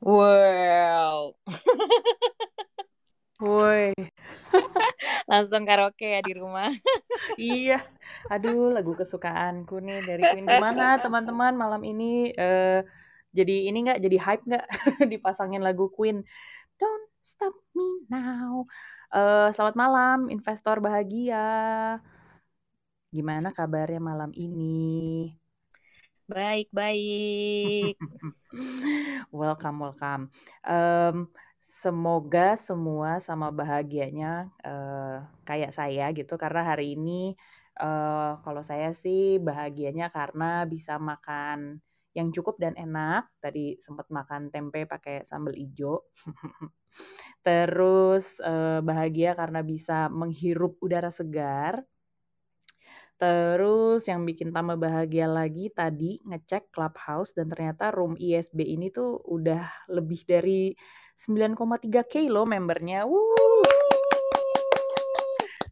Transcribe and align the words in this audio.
Wow. 0.00 1.36
Woi. 3.40 3.92
Langsung 5.28 5.64
karaoke 5.68 6.08
ya 6.08 6.20
di 6.24 6.32
rumah. 6.36 6.68
iya. 7.40 7.80
Aduh, 8.32 8.72
lagu 8.72 8.96
kesukaanku 8.96 9.80
nih 9.80 10.00
dari 10.04 10.24
Queen. 10.28 10.48
Gimana 10.48 10.96
teman-teman 11.04 11.56
malam 11.56 11.80
ini 11.84 12.32
uh, 12.36 12.84
jadi 13.32 13.72
ini 13.72 13.78
nggak 13.86 14.00
jadi 14.00 14.16
hype 14.20 14.44
nggak 14.44 14.66
dipasangin 15.12 15.64
lagu 15.64 15.92
Queen? 15.92 16.24
Don't 16.80 17.08
stop 17.20 17.52
me 17.76 18.04
now. 18.08 18.64
Uh, 19.12 19.52
selamat 19.52 19.76
malam 19.76 20.18
investor 20.32 20.80
bahagia. 20.80 22.00
Gimana 23.12 23.52
kabarnya 23.52 24.00
malam 24.00 24.32
ini? 24.36 25.39
Baik, 26.30 26.70
baik. 26.70 27.98
welcome, 29.34 29.82
welcome. 29.82 30.30
Um, 30.62 31.26
semoga 31.58 32.54
semua 32.54 33.18
sama 33.18 33.50
bahagianya 33.50 34.46
uh, 34.62 35.26
kayak 35.42 35.74
saya 35.74 36.06
gitu 36.14 36.38
karena 36.38 36.62
hari 36.62 36.94
ini 36.94 37.34
uh, 37.82 38.38
kalau 38.46 38.62
saya 38.62 38.94
sih 38.94 39.42
bahagianya 39.42 40.06
karena 40.14 40.62
bisa 40.70 41.02
makan 41.02 41.82
yang 42.14 42.30
cukup 42.30 42.62
dan 42.62 42.78
enak. 42.78 43.26
Tadi 43.42 43.82
sempat 43.82 44.06
makan 44.14 44.54
tempe 44.54 44.86
pakai 44.86 45.26
sambal 45.26 45.58
ijo. 45.58 46.14
Terus 47.46 48.38
uh, 48.38 48.78
bahagia 48.86 49.34
karena 49.34 49.66
bisa 49.66 50.06
menghirup 50.06 50.78
udara 50.78 51.10
segar. 51.10 51.82
Terus 53.20 54.08
yang 54.08 54.24
bikin 54.24 54.48
tambah 54.48 54.80
bahagia 54.80 55.28
lagi 55.28 55.68
tadi 55.68 56.16
ngecek 56.24 56.72
Clubhouse 56.72 57.36
dan 57.36 57.52
ternyata 57.52 57.92
room 57.92 58.16
ISB 58.16 58.64
ini 58.64 58.88
tuh 58.88 59.20
udah 59.28 59.92
lebih 59.92 60.24
dari 60.24 60.72
9,3k 61.20 62.32
loh 62.32 62.48
membernya. 62.48 63.04
Wuh. 63.04 63.60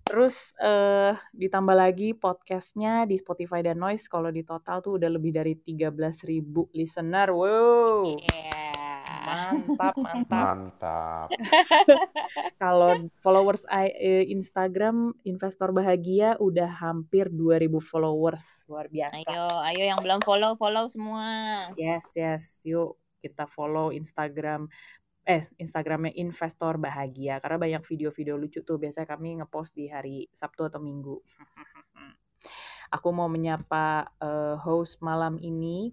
Terus 0.05 0.53
uh, 0.61 1.17
ditambah 1.33 1.73
lagi 1.73 2.13
podcastnya 2.13 3.09
di 3.09 3.17
Spotify 3.17 3.65
dan 3.65 3.81
Noise 3.81 4.13
kalau 4.13 4.29
di 4.29 4.45
total 4.45 4.85
tuh 4.85 5.01
udah 5.01 5.09
lebih 5.09 5.33
dari 5.33 5.57
13.000 5.57 6.45
listener. 6.77 7.33
Wow. 7.33 8.13
Yeah 8.29 8.68
mantap 9.29 9.95
mantap. 10.01 10.45
Mantap. 10.57 11.29
Kalau 12.63 13.09
followers 13.21 13.63
eh, 13.69 14.25
Instagram 14.33 15.13
investor 15.29 15.71
bahagia 15.71 16.41
udah 16.41 16.69
hampir 16.69 17.29
2000 17.29 17.69
followers. 17.85 18.65
Luar 18.67 18.89
biasa. 18.89 19.29
Ayo 19.29 19.47
ayo 19.69 19.83
yang 19.85 20.01
belum 20.01 20.21
follow 20.25 20.57
follow 20.57 20.89
semua. 20.89 21.27
Yes 21.77 22.17
yes. 22.17 22.65
Yuk 22.65 22.97
kita 23.19 23.51
follow 23.51 23.91
Instagram 23.91 24.71
eh 25.29 25.45
Instagramnya 25.61 26.17
investor 26.17 26.81
bahagia. 26.81 27.37
Karena 27.45 27.61
banyak 27.61 27.83
video-video 27.85 28.41
lucu 28.41 28.65
tuh. 28.65 28.81
Biasanya 28.81 29.05
kami 29.05 29.45
ngepost 29.45 29.77
di 29.77 29.93
hari 29.93 30.25
Sabtu 30.33 30.73
atau 30.73 30.81
Minggu. 30.81 31.21
Aku 32.97 33.13
mau 33.13 33.29
menyapa 33.29 34.09
uh, 34.17 34.57
host 34.57 35.05
malam 35.05 35.37
ini. 35.37 35.93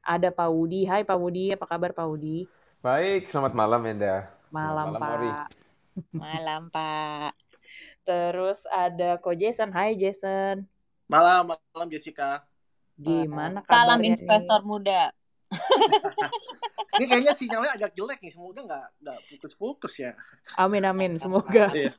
Ada 0.00 0.32
Pak 0.32 0.48
Wudi. 0.48 0.88
Hai 0.88 1.04
Pak 1.04 1.18
Wudi, 1.20 1.52
apa 1.52 1.68
kabar 1.68 1.92
Pak 1.92 2.08
Wudi? 2.08 2.48
Baik, 2.80 3.28
selamat 3.28 3.52
malam 3.52 3.84
Enda. 3.84 4.32
Malam, 4.48 4.96
malam 4.96 5.00
Pak. 5.04 5.12
Ori. 5.12 5.30
Malam 6.16 6.62
Pak. 6.72 7.32
Terus 8.08 8.64
ada 8.72 9.20
Ko 9.20 9.36
Jason. 9.36 9.68
Hai 9.68 10.00
Jason. 10.00 10.64
Malam, 11.04 11.52
malam 11.76 11.88
Jessica. 11.92 12.40
Gimana 12.96 13.60
kabarnya? 13.60 13.68
Salam 13.68 14.00
investor 14.00 14.60
muda. 14.64 15.12
Ini 16.96 17.04
kayaknya 17.04 17.36
sinyalnya 17.36 17.76
agak 17.76 17.92
jelek 17.92 18.16
nih, 18.24 18.32
semoga 18.32 18.64
nggak 18.64 18.86
nggak 19.04 19.18
fokus-fokus 19.28 20.00
ya. 20.00 20.16
Amin 20.56 20.88
amin, 20.88 21.20
semoga. 21.20 21.68
Iya. 21.76 21.92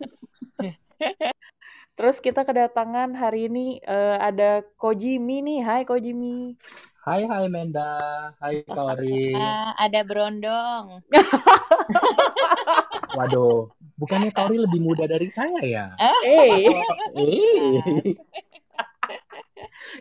Terus 1.94 2.18
kita 2.18 2.41
kedatangan 2.41 3.14
hari 3.14 3.46
ini 3.46 3.78
uh, 3.86 4.18
ada 4.18 4.66
Kojimi 4.81 5.46
nih. 5.46 5.62
Hai 5.62 5.81
Kojimi. 5.86 6.58
Hai 7.01 7.25
hai 7.25 7.50
Menda, 7.50 7.97
hai 8.38 8.62
Tori. 8.62 9.34
Ah, 9.34 9.73
ada 9.73 10.06
Brondong. 10.06 11.01
Waduh, 13.17 13.73
bukannya 13.97 14.29
Tori 14.29 14.62
lebih 14.62 14.85
muda 14.85 15.09
dari 15.09 15.25
saya 15.34 15.57
ya? 15.66 15.97
Eh. 15.97 16.22
eh. 16.29 16.69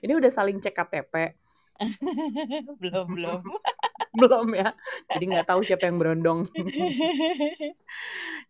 Ini 0.05 0.13
udah 0.13 0.29
saling 0.29 0.61
cek 0.61 0.77
KTP. 0.77 1.41
belum 2.85 3.17
belum 3.17 3.41
belum 4.21 4.49
ya 4.57 4.73
jadi 5.13 5.25
nggak 5.25 5.49
tahu 5.49 5.61
siapa 5.63 5.87
yang 5.89 5.99
berondong 6.01 6.47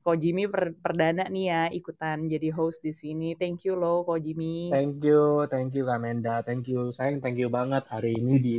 Ko 0.01 0.17
Jimmy 0.17 0.49
per 0.49 0.73
perdana 0.81 1.29
nih 1.29 1.45
ya 1.53 1.63
ikutan 1.69 2.25
jadi 2.25 2.49
host 2.57 2.81
di 2.81 2.97
sini 2.97 3.37
thank 3.37 3.69
you 3.69 3.77
loh 3.77 4.07
Ko 4.07 4.17
Jimmy 4.17 4.73
thank 4.73 5.03
you 5.05 5.45
thank 5.53 5.77
you 5.77 5.85
Kamenda 5.85 6.41
thank 6.41 6.65
you 6.71 6.89
sayang 6.95 7.21
thank 7.21 7.37
you 7.37 7.53
banget 7.53 7.85
hari 7.91 8.17
ini 8.17 8.35
di 8.41 8.59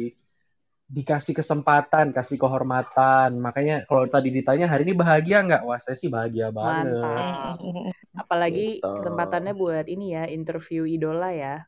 dikasih 0.91 1.39
kesempatan, 1.39 2.11
kasih 2.11 2.35
kehormatan. 2.35 3.39
Makanya 3.39 3.87
kalau 3.87 4.11
tadi 4.11 4.27
ditanya 4.27 4.67
hari 4.67 4.83
ini 4.83 4.91
bahagia 4.99 5.39
nggak? 5.39 5.63
Wah 5.63 5.79
saya 5.79 5.95
sih 5.95 6.11
bahagia 6.11 6.51
banget. 6.51 6.99
Mantap. 6.99 7.55
Apalagi 8.11 8.83
gitu. 8.83 8.99
kesempatannya 8.99 9.55
buat 9.55 9.87
ini 9.87 10.19
ya 10.19 10.27
interview 10.27 10.83
idola 10.83 11.31
ya. 11.31 11.63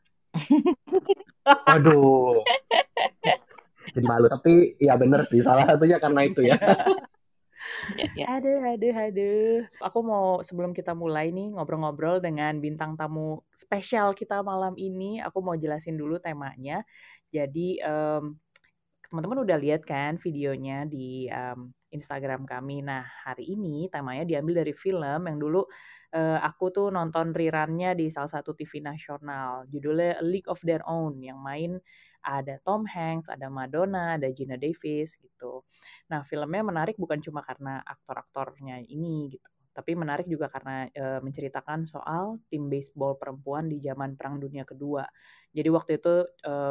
Aduh 1.72 2.44
jadi 3.94 4.06
malu 4.10 4.26
tapi 4.26 4.74
ya 4.82 4.98
bener 4.98 5.22
sih 5.22 5.40
salah 5.40 5.64
satunya 5.64 6.02
karena 6.02 6.20
itu 6.26 6.42
ya 6.42 6.58
ya, 7.98 8.08
ya. 8.16 8.26
Aduh, 8.38 8.60
aduh, 8.64 8.94
aduh. 8.94 9.58
Aku 9.80 10.00
mau 10.04 10.40
sebelum 10.40 10.72
kita 10.72 10.92
mulai 10.96 11.30
nih 11.32 11.52
ngobrol-ngobrol 11.54 12.20
dengan 12.20 12.56
bintang 12.60 12.96
tamu 12.96 13.44
spesial 13.52 14.12
kita 14.16 14.40
malam 14.40 14.76
ini, 14.76 15.20
aku 15.20 15.40
mau 15.40 15.56
jelasin 15.56 15.96
dulu 15.96 16.20
temanya. 16.20 16.82
Jadi 17.32 17.82
um, 17.82 18.36
teman-teman 19.10 19.44
udah 19.44 19.58
lihat 19.60 19.82
kan 19.84 20.16
videonya 20.16 20.88
di 20.88 21.28
um, 21.28 21.70
Instagram 21.92 22.48
kami. 22.48 22.80
Nah 22.80 23.04
hari 23.04 23.54
ini 23.54 23.86
temanya 23.92 24.24
diambil 24.24 24.64
dari 24.64 24.72
film 24.72 25.20
yang 25.28 25.38
dulu 25.38 25.62
uh, 26.14 26.38
aku 26.40 26.70
tuh 26.70 26.88
nonton 26.94 27.34
rerunnya 27.34 27.92
di 27.92 28.08
salah 28.08 28.30
satu 28.30 28.54
TV 28.56 28.80
nasional. 28.80 29.66
Judulnya 29.68 30.22
A 30.22 30.24
League 30.24 30.48
of 30.48 30.62
Their 30.62 30.80
Own 30.86 31.20
yang 31.20 31.42
main 31.42 31.76
ada 32.24 32.56
Tom 32.64 32.88
Hanks, 32.88 33.28
ada 33.28 33.52
Madonna, 33.52 34.16
ada 34.16 34.32
Gina 34.32 34.56
Davis 34.56 35.20
gitu. 35.20 35.60
Nah, 36.08 36.24
filmnya 36.24 36.64
menarik 36.64 36.96
bukan 36.96 37.20
cuma 37.20 37.44
karena 37.44 37.84
aktor-aktornya 37.84 38.80
ini 38.88 39.28
gitu, 39.28 39.50
tapi 39.74 39.98
menarik 39.98 40.30
juga 40.30 40.46
karena 40.46 40.86
e, 40.86 41.18
menceritakan 41.18 41.84
soal 41.84 42.38
tim 42.46 42.70
baseball 42.70 43.18
perempuan 43.18 43.66
di 43.66 43.82
zaman 43.82 44.14
Perang 44.14 44.38
Dunia 44.38 44.62
Kedua. 44.62 45.02
Jadi 45.50 45.68
waktu 45.70 45.90
itu 45.98 46.14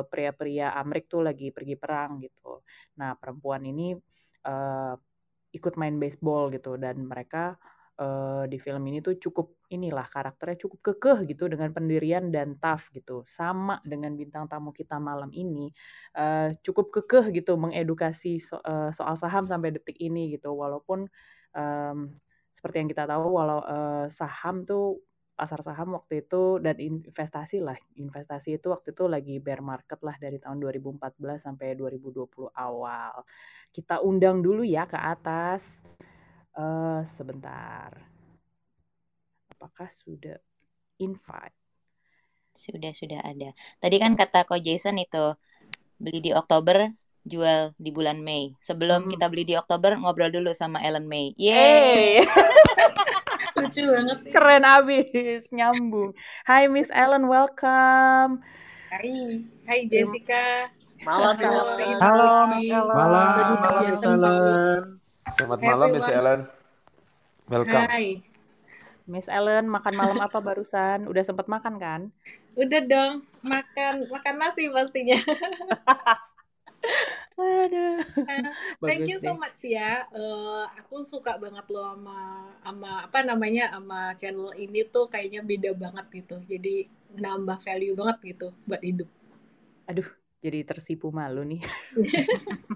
pria-pria 0.07 0.75
Amrik 0.75 1.11
tuh 1.11 1.23
lagi 1.23 1.51
pergi 1.55 1.75
perang 1.79 2.19
gitu. 2.19 2.63
Nah, 2.99 3.15
perempuan 3.19 3.63
ini 3.67 3.95
e, 4.43 4.53
ikut 5.53 5.73
main 5.77 5.95
baseball 6.01 6.49
gitu 6.49 6.75
dan 6.81 7.05
mereka 7.05 7.59
uh, 8.01 8.43
di 8.49 8.57
film 8.57 8.81
ini 8.89 8.99
tuh 9.05 9.17
cukup 9.21 9.69
inilah 9.69 10.05
karakternya 10.05 10.57
cukup 10.65 10.79
kekeh 10.93 11.29
gitu 11.29 11.45
dengan 11.49 11.69
pendirian 11.69 12.29
dan 12.33 12.57
tough 12.57 12.89
gitu 12.93 13.21
sama 13.29 13.77
dengan 13.85 14.17
bintang 14.17 14.49
tamu 14.49 14.73
kita 14.73 14.97
malam 14.97 15.29
ini 15.33 15.69
uh, 16.17 16.53
cukup 16.65 16.89
kekeh 16.89 17.33
gitu 17.43 17.57
mengedukasi 17.57 18.41
so, 18.41 18.57
uh, 18.65 18.89
soal 18.89 19.17
saham 19.17 19.45
sampai 19.45 19.73
detik 19.73 19.97
ini 20.01 20.33
gitu 20.33 20.53
walaupun 20.53 21.05
um, 21.53 22.09
seperti 22.53 22.85
yang 22.85 22.89
kita 22.89 23.09
tahu 23.09 23.25
walau 23.33 23.59
uh, 23.65 24.05
saham 24.07 24.63
tuh 24.63 25.01
pasar 25.33 25.65
saham 25.65 25.97
waktu 25.97 26.21
itu 26.21 26.61
dan 26.61 26.77
investasi 26.77 27.57
lah 27.57 27.73
investasi 27.97 28.61
itu 28.61 28.69
waktu 28.69 28.93
itu 28.93 29.09
lagi 29.09 29.41
bear 29.41 29.65
market 29.65 29.97
lah 30.05 30.13
dari 30.21 30.37
tahun 30.37 30.61
2014 30.61 31.01
sampai 31.41 31.73
2020 31.73 32.53
awal 32.53 33.25
kita 33.73 33.97
undang 34.05 34.45
dulu 34.45 34.61
ya 34.61 34.85
ke 34.85 34.93
atas 34.93 35.81
Uh, 36.53 37.01
sebentar. 37.09 37.89
Apakah 39.57 39.89
sudah 39.89 40.37
invite? 41.01 41.57
Sudah, 42.53 42.93
sudah 42.93 43.25
ada. 43.25 43.57
Tadi 43.81 43.97
kan 43.97 44.13
kata 44.13 44.45
Ko 44.45 44.61
Jason 44.61 45.01
itu 45.01 45.33
beli 45.97 46.21
di 46.21 46.29
Oktober, 46.29 46.93
jual 47.23 47.71
di 47.79 47.89
bulan 47.89 48.19
Mei. 48.19 48.55
Sebelum 48.59 49.07
hmm. 49.07 49.11
kita 49.15 49.25
beli 49.31 49.43
di 49.47 49.55
Oktober, 49.55 49.95
ngobrol 49.95 50.31
dulu 50.31 50.51
sama 50.51 50.83
Ellen 50.83 51.07
May. 51.07 51.31
Yeay! 51.39 52.23
Lucu 53.59 53.81
banget 53.85 54.17
sih. 54.27 54.31
Keren 54.31 54.63
abis, 54.67 55.47
nyambung. 55.53 56.11
Hai 56.43 56.67
Miss 56.67 56.91
Ellen, 56.91 57.31
welcome. 57.31 58.43
Hai, 58.91 59.41
hai 59.69 59.79
Jessica. 59.87 60.69
Malam, 61.03 61.35
Halo, 61.35 61.35
Miss 61.35 61.51
Ellen. 61.51 61.97
Halo, 61.99 62.31
Miss 62.47 62.63
Ellen. 62.71 62.95
Malam, 62.95 63.27
Malam, 63.35 63.81
Miss 63.83 64.03
Ellen. 64.03 64.81
Selamat 65.33 65.59
malam 65.63 65.87
Miss 65.95 66.09
Ellen. 66.11 66.41
Welcome. 67.47 67.87
Hai. 67.87 68.07
Miss 69.03 69.27
Ellen, 69.27 69.67
makan 69.67 69.93
malam 69.99 70.19
apa 70.23 70.39
barusan? 70.39 71.07
Udah 71.11 71.23
sempat 71.27 71.51
makan 71.51 71.75
kan? 71.75 72.01
Udah 72.55 72.81
dong, 72.87 73.23
makan 73.43 74.07
makan 74.07 74.35
nasi 74.39 74.71
pastinya. 74.71 75.19
Aduh. 77.33 77.97
thank 78.85 79.09
you 79.09 79.17
so 79.17 79.33
deh. 79.33 79.37
much 79.37 79.61
ya. 79.65 80.05
Uh, 80.13 80.67
aku 80.77 81.01
suka 81.01 81.35
banget 81.41 81.65
loh 81.73 81.95
sama 81.95 82.19
sama 82.61 82.91
apa 83.09 83.19
namanya 83.25 83.73
sama 83.73 84.13
channel 84.19 84.53
ini 84.55 84.85
tuh 84.87 85.09
kayaknya 85.09 85.41
beda 85.41 85.73
banget 85.73 86.05
gitu. 86.23 86.37
Jadi 86.45 86.87
nambah 87.17 87.57
value 87.61 87.95
banget 87.97 88.17
gitu 88.35 88.47
buat 88.65 88.81
hidup. 88.81 89.09
Aduh, 89.89 90.07
jadi 90.43 90.63
tersipu 90.67 91.09
malu 91.09 91.43
nih. 91.47 91.61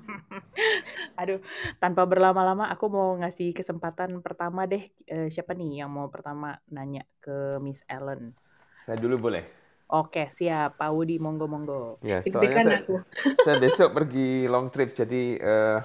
Aduh, 1.21 1.39
tanpa 1.77 2.05
berlama-lama 2.05 2.69
aku 2.69 2.85
mau 2.89 3.09
ngasih 3.19 3.53
kesempatan 3.53 4.19
pertama 4.21 4.65
deh. 4.65 4.87
Eh, 5.05 5.29
siapa 5.29 5.53
nih 5.53 5.85
yang 5.85 5.91
mau 5.91 6.09
pertama 6.09 6.57
nanya 6.71 7.05
ke 7.21 7.61
Miss 7.61 7.83
Ellen? 7.89 8.33
Saya 8.85 8.97
dulu 8.97 9.29
boleh. 9.29 9.66
Oke, 9.87 10.27
siap. 10.27 10.75
Pak 10.79 10.89
Wudi, 10.95 11.15
monggo-monggo. 11.23 11.99
Ya, 12.05 12.21
soalnya 12.21 12.57
saya, 12.61 12.77
aku. 12.83 12.93
saya 13.41 13.55
besok 13.57 13.89
pergi 13.97 14.45
long 14.45 14.69
trip, 14.69 14.93
jadi 14.93 15.21
eh, 15.41 15.77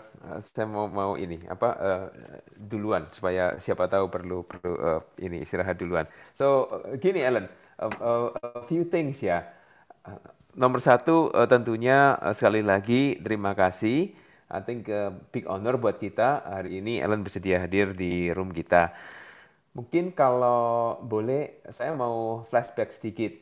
saya 0.45 0.67
mau 0.69 0.85
mau 0.91 1.13
ini 1.17 1.41
apa 1.49 1.69
eh, 1.81 2.05
duluan 2.53 3.09
supaya 3.17 3.57
siapa 3.57 3.89
tahu 3.89 4.13
perlu 4.13 4.45
perlu 4.45 4.73
eh, 4.77 5.01
ini 5.25 5.41
istirahat 5.41 5.81
duluan. 5.81 6.05
So 6.37 6.69
eh, 6.93 7.01
gini 7.01 7.25
Ellen, 7.25 7.49
a, 7.81 7.87
a- 7.89 8.33
a 8.61 8.63
few 8.69 8.85
things 8.85 9.25
ya. 9.25 9.41
Eh, 10.05 10.21
Nomor 10.53 10.85
satu 10.85 11.33
eh, 11.33 11.49
tentunya 11.49 12.21
eh, 12.21 12.35
sekali 12.37 12.61
lagi 12.61 13.17
terima 13.25 13.57
kasih. 13.57 14.13
I 14.53 14.61
think 14.61 14.93
eh, 14.93 15.09
big 15.33 15.49
honor 15.49 15.81
buat 15.81 15.97
kita 15.97 16.45
hari 16.45 16.85
ini 16.85 17.01
Ellen 17.01 17.25
bersedia 17.25 17.57
hadir 17.65 17.97
di 17.97 18.29
room 18.37 18.53
kita. 18.53 18.93
Mungkin 19.73 20.13
kalau 20.13 21.01
boleh 21.01 21.65
saya 21.73 21.97
mau 21.97 22.45
flashback 22.45 22.93
sedikit. 22.93 23.33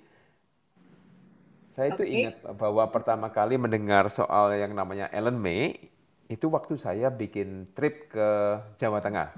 Saya 1.80 1.96
itu 1.96 2.04
Oke. 2.04 2.12
ingat 2.12 2.36
bahwa 2.60 2.84
pertama 2.92 3.32
kali 3.32 3.56
mendengar 3.56 4.12
soal 4.12 4.52
yang 4.52 4.76
namanya 4.76 5.08
Ellen 5.16 5.40
May 5.40 5.80
itu 6.28 6.52
waktu 6.52 6.76
saya 6.76 7.08
bikin 7.08 7.72
trip 7.72 8.12
ke 8.12 8.28
Jawa 8.76 9.00
Tengah. 9.00 9.32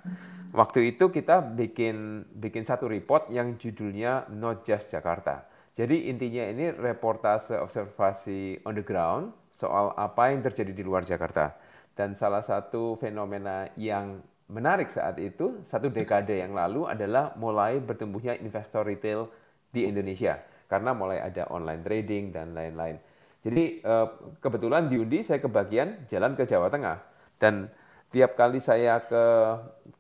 Waktu 0.51 0.91
itu 0.91 1.07
kita 1.15 1.39
bikin 1.39 2.27
bikin 2.35 2.67
satu 2.67 2.91
report 2.91 3.31
yang 3.31 3.55
judulnya 3.63 4.27
Not 4.35 4.67
Just 4.67 4.91
Jakarta. 4.91 5.47
Jadi 5.71 6.11
intinya 6.11 6.43
ini 6.51 6.75
reportase 6.75 7.63
observasi 7.63 8.59
on 8.67 8.75
the 8.75 8.83
ground 8.83 9.31
soal 9.55 9.95
apa 9.95 10.35
yang 10.35 10.43
terjadi 10.43 10.75
di 10.75 10.83
luar 10.83 11.07
Jakarta. 11.07 11.55
Dan 11.95 12.19
salah 12.19 12.43
satu 12.43 12.99
fenomena 12.99 13.71
yang 13.79 14.19
menarik 14.51 14.91
saat 14.91 15.15
itu, 15.23 15.63
satu 15.63 15.95
dekade 15.95 16.43
yang 16.43 16.59
lalu 16.59 16.91
adalah 16.91 17.39
mulai 17.39 17.79
bertumbuhnya 17.79 18.35
investor 18.43 18.83
retail 18.83 19.31
di 19.71 19.87
Indonesia 19.87 20.43
karena 20.73 20.97
mulai 20.97 21.21
ada 21.21 21.45
online 21.53 21.85
trading 21.85 22.33
dan 22.33 22.57
lain-lain. 22.57 22.97
Jadi 23.45 23.85
eh, 23.85 24.09
kebetulan 24.41 24.89
diundi 24.89 25.21
saya 25.21 25.45
kebagian 25.45 26.09
jalan 26.09 26.33
ke 26.33 26.49
Jawa 26.49 26.73
Tengah. 26.73 26.97
Dan 27.37 27.69
tiap 28.09 28.33
kali 28.33 28.57
saya 28.57 29.05
ke 29.05 29.25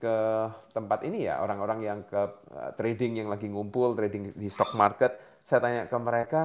ke 0.00 0.16
tempat 0.72 1.04
ini 1.04 1.28
ya 1.28 1.44
orang-orang 1.44 1.80
yang 1.84 1.98
ke 2.08 2.22
eh, 2.56 2.70
trading 2.80 3.20
yang 3.20 3.28
lagi 3.28 3.52
ngumpul 3.52 3.92
trading 3.92 4.32
di 4.32 4.48
stock 4.48 4.72
market 4.80 5.20
saya 5.44 5.60
tanya 5.60 5.82
ke 5.90 5.96
mereka 6.00 6.42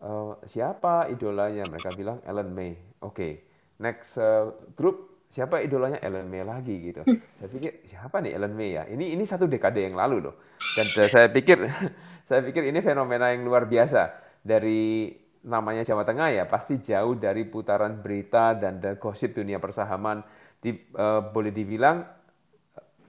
"Eh, 0.00 0.32
siapa 0.48 1.12
idolanya? 1.12 1.68
Mereka 1.68 1.92
bilang 1.92 2.18
Ellen 2.24 2.50
May. 2.56 2.72
Oke 3.04 3.50
next 3.80 4.20
eh, 4.20 4.44
group 4.76 5.26
siapa 5.32 5.64
idolanya? 5.64 5.98
Ellen 6.04 6.28
May 6.28 6.44
lagi 6.44 6.92
gitu. 6.92 7.02
Saya 7.38 7.48
pikir 7.48 7.84
siapa 7.88 8.20
nih 8.20 8.36
Ellen 8.36 8.54
May 8.54 8.76
ya? 8.76 8.84
Ini 8.86 9.16
ini 9.16 9.24
satu 9.24 9.48
dekade 9.48 9.80
yang 9.80 9.96
lalu 9.96 10.28
loh. 10.28 10.34
Dan 10.76 10.86
saya 11.08 11.28
pikir 11.32 11.64
saya 12.30 12.46
pikir 12.46 12.62
ini 12.70 12.78
fenomena 12.78 13.34
yang 13.34 13.42
luar 13.42 13.66
biasa. 13.66 14.14
Dari 14.38 15.10
namanya 15.50 15.82
Jawa 15.82 16.06
Tengah 16.06 16.30
ya 16.30 16.44
pasti 16.46 16.78
jauh 16.78 17.18
dari 17.18 17.42
putaran 17.42 17.98
berita 17.98 18.54
dan 18.54 18.78
dan 18.78 19.02
gosip 19.02 19.34
dunia 19.34 19.58
persahaman. 19.58 20.22
Di, 20.62 20.70
eh, 20.70 21.20
boleh 21.26 21.50
dibilang 21.50 22.06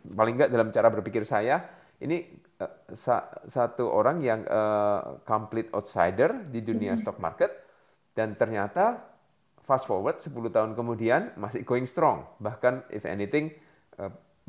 paling 0.02 0.34
nggak 0.42 0.50
dalam 0.50 0.74
cara 0.74 0.90
berpikir 0.90 1.22
saya 1.22 1.62
ini 2.02 2.26
eh, 2.58 2.74
sa- 2.98 3.30
satu 3.46 3.94
orang 3.94 4.26
yang 4.26 4.42
eh, 4.42 5.02
complete 5.22 5.70
outsider 5.78 6.50
di 6.50 6.66
dunia 6.66 6.98
stock 6.98 7.22
market 7.22 7.54
dan 8.18 8.34
ternyata 8.34 9.06
fast 9.62 9.86
forward 9.86 10.18
10 10.18 10.34
tahun 10.50 10.74
kemudian 10.74 11.38
masih 11.38 11.62
going 11.62 11.86
strong. 11.86 12.26
Bahkan 12.42 12.90
if 12.90 13.06
anything 13.06 13.54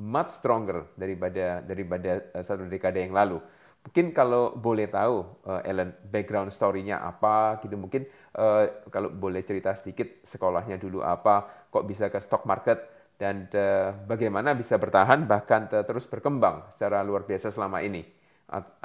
much 0.00 0.32
stronger 0.32 0.88
daripada 0.96 1.60
daripada 1.60 2.24
satu 2.40 2.64
dekade 2.64 3.04
yang 3.04 3.12
lalu 3.12 3.36
mungkin 3.82 4.06
kalau 4.14 4.54
boleh 4.54 4.86
tahu 4.86 5.16
eh, 5.50 5.68
Ellen 5.70 5.90
background 6.14 6.50
story-nya 6.54 7.02
apa 7.02 7.58
gitu 7.62 7.74
mungkin 7.78 8.06
eh, 8.38 8.64
kalau 8.94 9.10
boleh 9.10 9.42
cerita 9.42 9.74
sedikit 9.74 10.22
sekolahnya 10.22 10.76
dulu 10.78 11.02
apa 11.02 11.66
kok 11.72 11.84
bisa 11.90 12.06
ke 12.12 12.18
stock 12.22 12.46
market 12.46 12.78
dan 13.18 13.46
eh, 13.52 13.90
bagaimana 14.06 14.54
bisa 14.54 14.78
bertahan 14.78 15.26
bahkan 15.26 15.66
te- 15.70 15.84
terus 15.88 16.06
berkembang 16.10 16.70
secara 16.74 17.02
luar 17.06 17.22
biasa 17.26 17.50
selama 17.54 17.82
ini. 17.84 18.02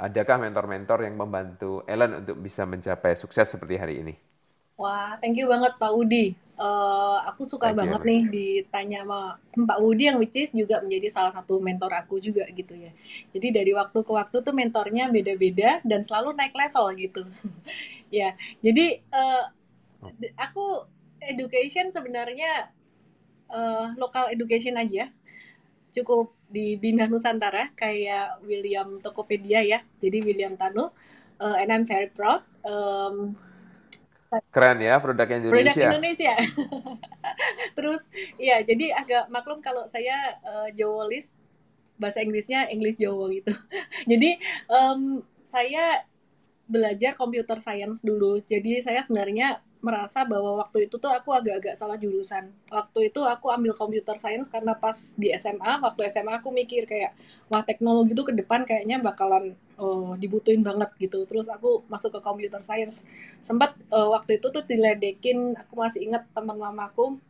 Adakah 0.00 0.40
mentor-mentor 0.48 1.04
yang 1.04 1.20
membantu 1.20 1.84
Ellen 1.84 2.24
untuk 2.24 2.40
bisa 2.40 2.64
mencapai 2.64 3.12
sukses 3.12 3.52
seperti 3.52 3.76
hari 3.76 4.00
ini? 4.00 4.14
Wah, 4.80 5.10
thank 5.20 5.36
you 5.40 5.46
banget 5.52 5.72
Pak 5.80 5.92
Udi. 6.00 6.24
Eh, 6.58 7.18
aku 7.30 7.42
suka 7.46 7.70
banget 7.70 8.02
nih 8.02 8.20
ditanya 8.34 9.06
sama 9.06 9.38
Pak 9.68 9.78
Udi 9.78 10.10
yang 10.10 10.18
which 10.18 10.34
is 10.42 10.50
juga 10.50 10.82
menjadi 10.82 11.06
salah 11.06 11.30
satu 11.30 11.62
mentor 11.62 11.94
aku 11.94 12.18
juga 12.18 12.42
gitu 12.50 12.74
ya. 12.74 12.90
Jadi 13.30 13.48
dari 13.54 13.70
waktu 13.78 13.98
ke 14.02 14.10
waktu 14.10 14.36
tuh 14.42 14.54
mentornya 14.60 15.06
beda-beda 15.14 15.78
dan 15.86 16.02
selalu 16.02 16.34
naik 16.34 16.54
level 16.58 16.86
gitu. 16.98 17.22
ya, 18.18 18.34
jadi 18.66 18.98
d- 20.20 20.34
aku 20.38 20.64
education 21.22 21.90
sebenarnya 21.94 22.70
eh, 23.50 23.86
lokal 24.00 24.30
education 24.34 24.76
aja. 24.78 25.08
Cukup 25.94 26.32
di 26.48 26.76
Bina 26.82 27.04
Nusantara 27.08 27.72
kayak 27.76 28.40
William 28.44 29.00
Tokopedia 29.04 29.60
ya. 29.64 29.80
Jadi 30.02 30.18
William 30.24 30.54
Tanu. 30.60 30.92
eh, 31.38 31.56
and 31.62 31.70
I'm 31.74 31.84
very 31.86 32.10
proud. 32.10 32.42
Em, 32.66 33.36
Keren 34.52 34.78
ya 34.84 35.00
produk 35.00 35.24
produk 35.24 35.40
Indonesia. 35.40 35.88
Indonesia. 35.88 36.34
Terus 37.76 38.02
ya 38.36 38.60
jadi 38.60 38.92
agak 38.92 39.24
maklum 39.32 39.64
kalau 39.64 39.88
saya 39.88 40.36
eh, 40.44 40.68
Jawolis 40.76 41.32
bahasa 41.96 42.20
Inggrisnya 42.22 42.68
English 42.68 43.00
Jawa 43.00 43.32
gitu. 43.32 43.52
jadi 44.10 44.38
em, 44.68 45.24
saya 45.48 46.04
belajar 46.68 47.16
computer 47.16 47.56
science 47.56 48.04
dulu. 48.04 48.44
Jadi 48.44 48.84
saya 48.84 49.00
sebenarnya 49.00 49.64
merasa 49.78 50.26
bahwa 50.26 50.58
waktu 50.58 50.90
itu 50.90 50.98
tuh 50.98 51.10
aku 51.10 51.30
agak-agak 51.30 51.78
salah 51.78 51.94
jurusan. 51.94 52.50
Waktu 52.70 53.14
itu 53.14 53.20
aku 53.22 53.54
ambil 53.54 53.72
computer 53.78 54.18
science 54.18 54.50
karena 54.50 54.74
pas 54.74 55.14
di 55.14 55.30
SMA, 55.38 55.78
waktu 55.78 56.10
SMA 56.10 56.42
aku 56.42 56.50
mikir 56.50 56.84
kayak 56.90 57.14
wah 57.46 57.62
teknologi 57.62 58.12
itu 58.14 58.24
ke 58.26 58.34
depan 58.34 58.66
kayaknya 58.66 58.98
bakalan 58.98 59.54
eh, 59.78 60.12
dibutuhin 60.18 60.66
banget 60.66 60.90
gitu. 60.98 61.22
Terus 61.30 61.46
aku 61.46 61.86
masuk 61.86 62.18
ke 62.18 62.20
computer 62.22 62.58
science. 62.58 63.06
Sempat 63.38 63.78
eh, 63.78 64.08
waktu 64.10 64.42
itu 64.42 64.50
tuh 64.50 64.66
diledekin, 64.66 65.54
aku 65.54 65.74
masih 65.78 66.10
ingat 66.10 66.26
teman 66.34 66.58
mamaku 66.58 67.22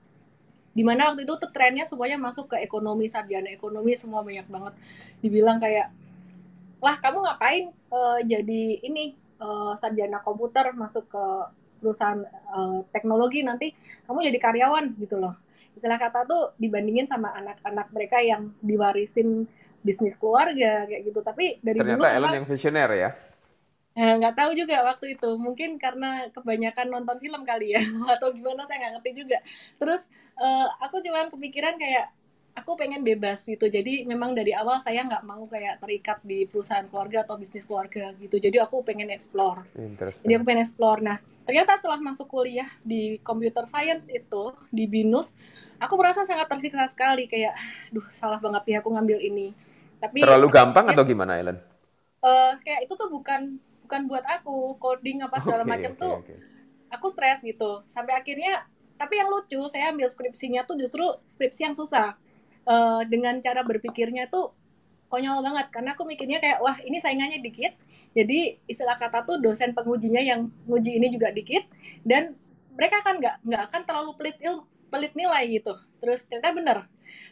di 0.79 0.87
mana 0.87 1.11
waktu 1.11 1.27
itu 1.27 1.35
trennya 1.51 1.83
semuanya 1.83 2.15
masuk 2.21 2.55
ke 2.55 2.57
ekonomi 2.63 3.11
sarjana 3.11 3.51
ekonomi 3.51 3.99
semua 3.99 4.23
banyak 4.23 4.47
banget 4.47 4.79
dibilang 5.19 5.59
kayak 5.59 5.91
wah 6.79 6.95
kamu 7.03 7.19
ngapain 7.27 7.65
eh, 7.75 8.19
jadi 8.23 8.63
ini 8.87 9.19
eh, 9.43 9.73
sarjana 9.75 10.23
komputer 10.23 10.71
masuk 10.79 11.11
ke 11.11 11.25
perusahaan 11.79 12.21
eh, 12.27 12.79
teknologi 12.91 13.41
nanti 13.47 13.73
kamu 14.05 14.29
jadi 14.29 14.39
karyawan 14.39 14.85
gitu 14.99 15.17
loh. 15.17 15.35
Istilah 15.79 15.99
kata 15.99 16.27
tuh 16.27 16.43
dibandingin 16.59 17.07
sama 17.07 17.31
anak-anak 17.39 17.89
mereka 17.95 18.19
yang 18.19 18.51
diwarisin 18.59 19.47
bisnis 19.83 20.19
keluarga 20.19 20.85
kayak 20.91 21.03
gitu. 21.07 21.23
Tapi 21.23 21.63
dari 21.63 21.79
dulu 21.79 22.03
Ternyata 22.03 22.09
Ellen 22.11 22.23
memang 22.27 22.35
yang 22.43 22.47
visioner 22.47 22.91
ya. 22.99 23.11
Eh, 23.99 24.15
nggak 24.15 24.35
tahu 24.39 24.51
juga 24.55 24.87
waktu 24.87 25.19
itu. 25.19 25.31
Mungkin 25.39 25.75
karena 25.83 26.31
kebanyakan 26.31 26.87
nonton 26.87 27.19
film 27.19 27.43
kali 27.43 27.75
ya 27.75 27.83
atau 28.15 28.31
gimana 28.31 28.63
saya 28.67 28.79
nggak 28.87 28.93
ngerti 28.99 29.11
juga. 29.27 29.39
Terus 29.79 30.07
eh, 30.39 30.67
aku 30.83 31.03
cuman 31.03 31.31
kepikiran 31.35 31.75
kayak 31.79 32.07
aku 32.55 32.77
pengen 32.81 33.03
bebas 33.07 33.45
gitu. 33.47 33.67
Jadi 33.69 34.05
memang 34.09 34.35
dari 34.37 34.53
awal 34.57 34.81
saya 34.85 35.05
nggak 35.07 35.25
mau 35.25 35.45
kayak 35.49 35.81
terikat 35.83 36.19
di 36.25 36.45
perusahaan 36.49 36.87
keluarga 36.89 37.25
atau 37.27 37.37
bisnis 37.41 37.65
keluarga 37.69 38.13
gitu. 38.19 38.37
Jadi 38.41 38.59
aku 38.61 38.83
pengen 38.85 39.09
explore. 39.13 39.65
Jadi 40.25 40.33
aku 40.37 40.45
pengen 40.49 40.63
explore. 40.67 41.01
Nah 41.05 41.19
ternyata 41.47 41.79
setelah 41.81 42.01
masuk 42.03 42.29
kuliah 42.29 42.69
di 42.85 43.17
computer 43.25 43.65
science 43.65 44.11
itu 44.13 44.53
di 44.69 44.85
binus 44.91 45.33
aku 45.81 45.95
merasa 46.01 46.27
sangat 46.27 46.47
tersiksa 46.51 46.85
sekali. 46.91 47.25
Kayak 47.31 47.55
duh 47.95 48.05
salah 48.13 48.39
banget 48.43 48.63
ya 48.73 48.77
aku 48.83 48.91
ngambil 48.95 49.19
ini. 49.23 49.55
Tapi 50.03 50.23
Terlalu 50.23 50.47
gampang 50.51 50.87
ya, 50.87 50.93
atau 50.95 51.03
gimana 51.07 51.39
Ellen? 51.39 51.59
eh, 52.25 52.53
kayak 52.65 52.81
itu 52.87 52.95
tuh 52.99 53.09
bukan 53.11 53.41
bukan 53.87 54.01
buat 54.11 54.25
aku. 54.27 54.77
Coding 54.83 55.25
apa 55.27 55.39
segala 55.45 55.63
Oke, 55.63 55.71
macam 55.73 55.93
oke, 55.95 55.99
tuh 56.03 56.15
oke. 56.21 56.35
aku 56.91 57.07
stres 57.13 57.41
gitu. 57.45 57.85
Sampai 57.89 58.15
akhirnya 58.19 58.67
tapi 58.99 59.15
yang 59.21 59.31
lucu 59.31 59.61
saya 59.71 59.95
ambil 59.95 60.09
skripsinya 60.11 60.67
tuh 60.67 60.77
justru 60.81 61.05
skripsi 61.23 61.71
yang 61.71 61.77
susah 61.79 62.19
Eh, 62.69 63.03
dengan 63.09 63.41
cara 63.41 63.65
berpikirnya 63.65 64.29
tuh 64.29 64.53
konyol 65.09 65.41
banget. 65.41 65.67
Karena 65.73 65.97
aku 65.97 66.05
mikirnya 66.05 66.37
kayak 66.37 66.61
wah 66.61 66.77
ini 66.85 67.01
saingannya 67.01 67.41
dikit. 67.41 67.73
Jadi 68.13 68.61
istilah 68.69 69.01
kata 69.01 69.25
tuh 69.25 69.41
dosen 69.41 69.73
pengujinya 69.73 70.21
yang 70.21 70.53
nguji 70.69 71.01
ini 71.01 71.09
juga 71.09 71.33
dikit. 71.33 71.65
Dan 72.05 72.37
mereka 72.77 73.01
kan 73.01 73.17
nggak 73.17 73.41
nggak 73.41 73.63
akan 73.73 73.83
terlalu 73.89 74.11
pelit 74.21 74.37
ilmu 74.45 74.63
pelit 74.93 75.13
nilai 75.17 75.49
gitu. 75.49 75.73
Terus 76.05 76.29
ternyata 76.29 76.53
bener. 76.53 76.79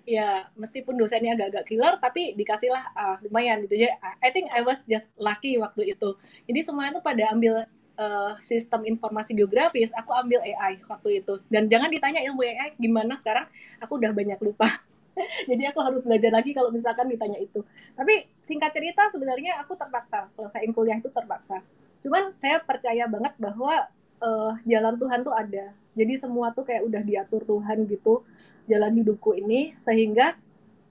Ya 0.08 0.48
meskipun 0.56 0.96
dosennya 0.96 1.36
agak-agak 1.36 1.64
killer 1.68 1.94
tapi 2.00 2.32
dikasihlah 2.32 2.84
uh, 2.96 3.16
lumayan 3.28 3.60
gitu. 3.68 3.76
Ya 3.76 3.92
I 4.24 4.32
think 4.32 4.48
I 4.56 4.64
was 4.64 4.80
just 4.88 5.04
lucky 5.20 5.60
waktu 5.60 5.92
itu. 5.92 6.16
Jadi 6.48 6.60
semuanya 6.64 6.96
tuh 6.96 7.04
pada 7.04 7.28
ambil 7.28 7.60
uh, 8.00 8.32
sistem 8.40 8.88
informasi 8.88 9.36
geografis 9.36 9.92
aku 9.92 10.16
ambil 10.16 10.40
AI 10.40 10.80
waktu 10.88 11.20
itu. 11.20 11.44
Dan 11.52 11.68
jangan 11.68 11.92
ditanya 11.92 12.24
ilmu 12.24 12.40
AI 12.40 12.72
gimana 12.80 13.20
sekarang 13.20 13.44
aku 13.84 14.00
udah 14.00 14.16
banyak 14.16 14.40
lupa 14.40 14.68
jadi 15.50 15.72
aku 15.72 15.80
harus 15.80 16.04
belajar 16.04 16.32
lagi 16.32 16.52
kalau 16.52 16.68
misalkan 16.68 17.08
ditanya 17.08 17.40
itu. 17.40 17.64
Tapi 17.96 18.28
singkat 18.44 18.70
cerita 18.72 19.08
sebenarnya 19.08 19.60
aku 19.60 19.74
terpaksa. 19.74 20.28
Selesai 20.36 20.68
kuliah 20.72 21.00
itu 21.00 21.08
terpaksa. 21.08 21.64
Cuman 22.04 22.36
saya 22.36 22.60
percaya 22.60 23.08
banget 23.08 23.34
bahwa 23.40 23.88
uh, 24.20 24.52
jalan 24.68 24.94
Tuhan 25.00 25.20
tuh 25.24 25.34
ada. 25.34 25.72
Jadi 25.96 26.14
semua 26.20 26.52
tuh 26.52 26.68
kayak 26.68 26.84
udah 26.84 27.02
diatur 27.02 27.42
Tuhan 27.48 27.88
gitu 27.88 28.22
jalan 28.68 28.92
hidupku 29.00 29.32
ini. 29.32 29.72
Sehingga 29.80 30.36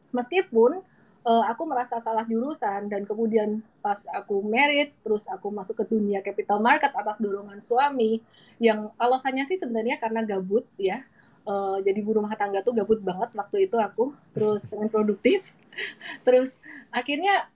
meskipun 0.09 0.81
uh, 1.25 1.45
aku 1.49 1.65
merasa 1.65 1.97
salah 1.99 2.23
jurusan 2.23 2.87
dan 2.87 3.03
kemudian 3.03 3.59
pas 3.81 4.05
aku 4.13 4.45
merit 4.45 4.93
terus 5.01 5.25
aku 5.27 5.49
masuk 5.49 5.83
ke 5.83 5.85
dunia 5.89 6.21
capital 6.21 6.61
market 6.61 6.93
atas 6.93 7.17
dorongan 7.19 7.59
suami 7.59 8.21
yang 8.61 8.93
alasannya 9.01 9.43
sih 9.49 9.57
sebenarnya 9.59 9.97
karena 9.97 10.21
gabut 10.23 10.63
ya 10.77 11.01
uh, 11.45 11.77
jadi 11.81 11.97
ibu 12.01 12.17
rumah 12.17 12.33
tangga 12.35 12.61
tuh 12.65 12.73
gabut 12.75 12.99
banget 13.01 13.31
waktu 13.37 13.69
itu 13.69 13.77
aku. 13.79 14.11
Terus 14.35 14.67
pengen 14.69 14.89
produktif. 14.91 15.53
Terus 16.25 16.59
akhirnya 16.91 17.49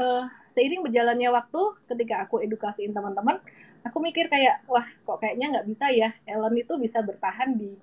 uh, 0.00 0.26
seiring 0.50 0.84
berjalannya 0.84 1.28
waktu 1.30 1.60
ketika 1.86 2.24
aku 2.24 2.40
edukasiin 2.42 2.90
teman-teman 2.90 3.38
aku 3.86 3.98
mikir 4.02 4.26
kayak 4.26 4.64
wah 4.66 4.84
kok 4.84 5.18
kayaknya 5.22 5.58
nggak 5.58 5.66
bisa 5.68 5.92
ya? 5.92 6.10
Ellen 6.26 6.56
itu 6.58 6.74
bisa 6.80 7.04
bertahan 7.04 7.54
di 7.54 7.76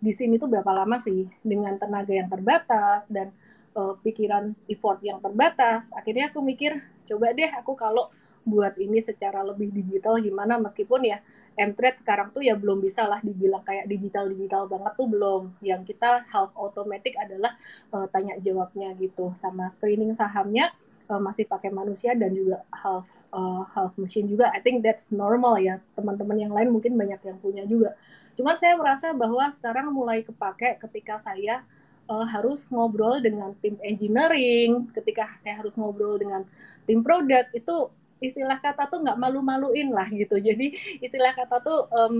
di 0.00 0.12
sini 0.16 0.40
tuh 0.40 0.48
berapa 0.48 0.70
lama 0.72 0.96
sih? 0.96 1.28
Dengan 1.44 1.76
tenaga 1.76 2.12
yang 2.12 2.28
terbatas 2.30 3.08
dan 3.10 3.32
uh, 3.76 3.94
pikiran 4.00 4.54
effort 4.66 4.98
yang 5.02 5.18
terbatas 5.22 5.90
akhirnya 5.94 6.30
aku 6.30 6.42
mikir 6.42 6.74
coba 7.06 7.34
deh 7.34 7.50
aku 7.58 7.74
kalau 7.74 8.06
buat 8.46 8.72
ini 8.80 9.02
secara 9.02 9.44
lebih 9.44 9.68
digital 9.74 10.16
gimana 10.22 10.56
meskipun 10.56 11.04
ya 11.04 11.18
Mtrade 11.58 12.00
sekarang 12.00 12.32
tuh 12.32 12.40
ya 12.40 12.56
belum 12.56 12.80
bisa 12.80 13.04
lah 13.04 13.20
dibilang 13.20 13.60
kayak 13.66 13.84
digital 13.90 14.30
digital 14.32 14.64
banget 14.64 14.96
tuh 14.96 15.08
belum 15.10 15.42
yang 15.60 15.84
kita 15.84 16.24
half 16.32 16.54
automatic 16.56 17.18
adalah 17.20 17.52
uh, 17.92 18.08
tanya 18.08 18.38
jawabnya 18.40 18.96
gitu 18.96 19.34
sama 19.36 19.68
screening 19.68 20.16
sahamnya 20.16 20.72
uh, 21.10 21.18
masih 21.18 21.44
pakai 21.50 21.74
manusia 21.74 22.14
dan 22.14 22.30
juga 22.30 22.62
half 22.70 23.26
uh, 23.34 23.66
half 23.74 23.98
machine 23.98 24.30
juga. 24.30 24.48
I 24.54 24.62
think 24.62 24.86
that's 24.86 25.10
normal 25.10 25.58
ya. 25.58 25.82
Teman-teman 25.98 26.38
yang 26.38 26.54
lain 26.54 26.70
mungkin 26.70 26.94
banyak 26.94 27.18
yang 27.26 27.38
punya 27.42 27.66
juga. 27.66 27.98
Cuman 28.38 28.54
saya 28.54 28.78
merasa 28.78 29.10
bahwa 29.10 29.42
sekarang 29.50 29.90
mulai 29.90 30.22
kepake 30.22 30.78
ketika 30.78 31.18
saya 31.18 31.66
uh, 32.10 32.26
harus 32.26 32.66
ngobrol 32.74 33.22
dengan 33.22 33.54
tim 33.62 33.78
engineering, 33.80 34.90
ketika 34.90 35.30
saya 35.38 35.62
harus 35.62 35.78
ngobrol 35.78 36.18
dengan 36.18 36.42
tim 36.84 37.06
produk 37.06 37.46
itu 37.54 37.88
istilah 38.20 38.58
kata 38.58 38.90
tuh 38.90 39.00
nggak 39.06 39.16
malu-maluin 39.16 39.94
lah 39.94 40.10
gitu. 40.10 40.36
Jadi 40.42 40.74
istilah 40.98 41.32
kata 41.32 41.62
tuh 41.62 41.86
um, 41.94 42.14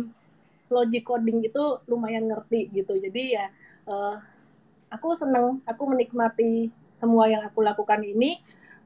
logic 0.71 1.03
coding 1.03 1.43
itu 1.43 1.83
lumayan 1.91 2.31
ngerti 2.31 2.71
gitu. 2.71 2.95
Jadi 2.97 3.35
ya 3.35 3.51
uh, 3.91 4.17
aku 4.95 5.13
seneng, 5.19 5.59
aku 5.67 5.83
menikmati 5.91 6.71
semua 6.95 7.27
yang 7.27 7.43
aku 7.47 7.63
lakukan 7.63 8.03
ini 8.03 8.39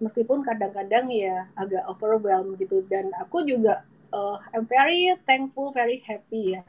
meskipun 0.03 0.43
kadang-kadang 0.43 1.09
ya 1.09 1.49
agak 1.55 1.87
overwhelmed 1.87 2.59
gitu 2.59 2.83
dan 2.91 3.09
aku 3.17 3.47
juga 3.47 3.87
uh, 4.13 4.37
I'm 4.53 4.67
very 4.67 5.15
thankful 5.25 5.71
very 5.71 6.03
happy 6.03 6.59
ya 6.59 6.63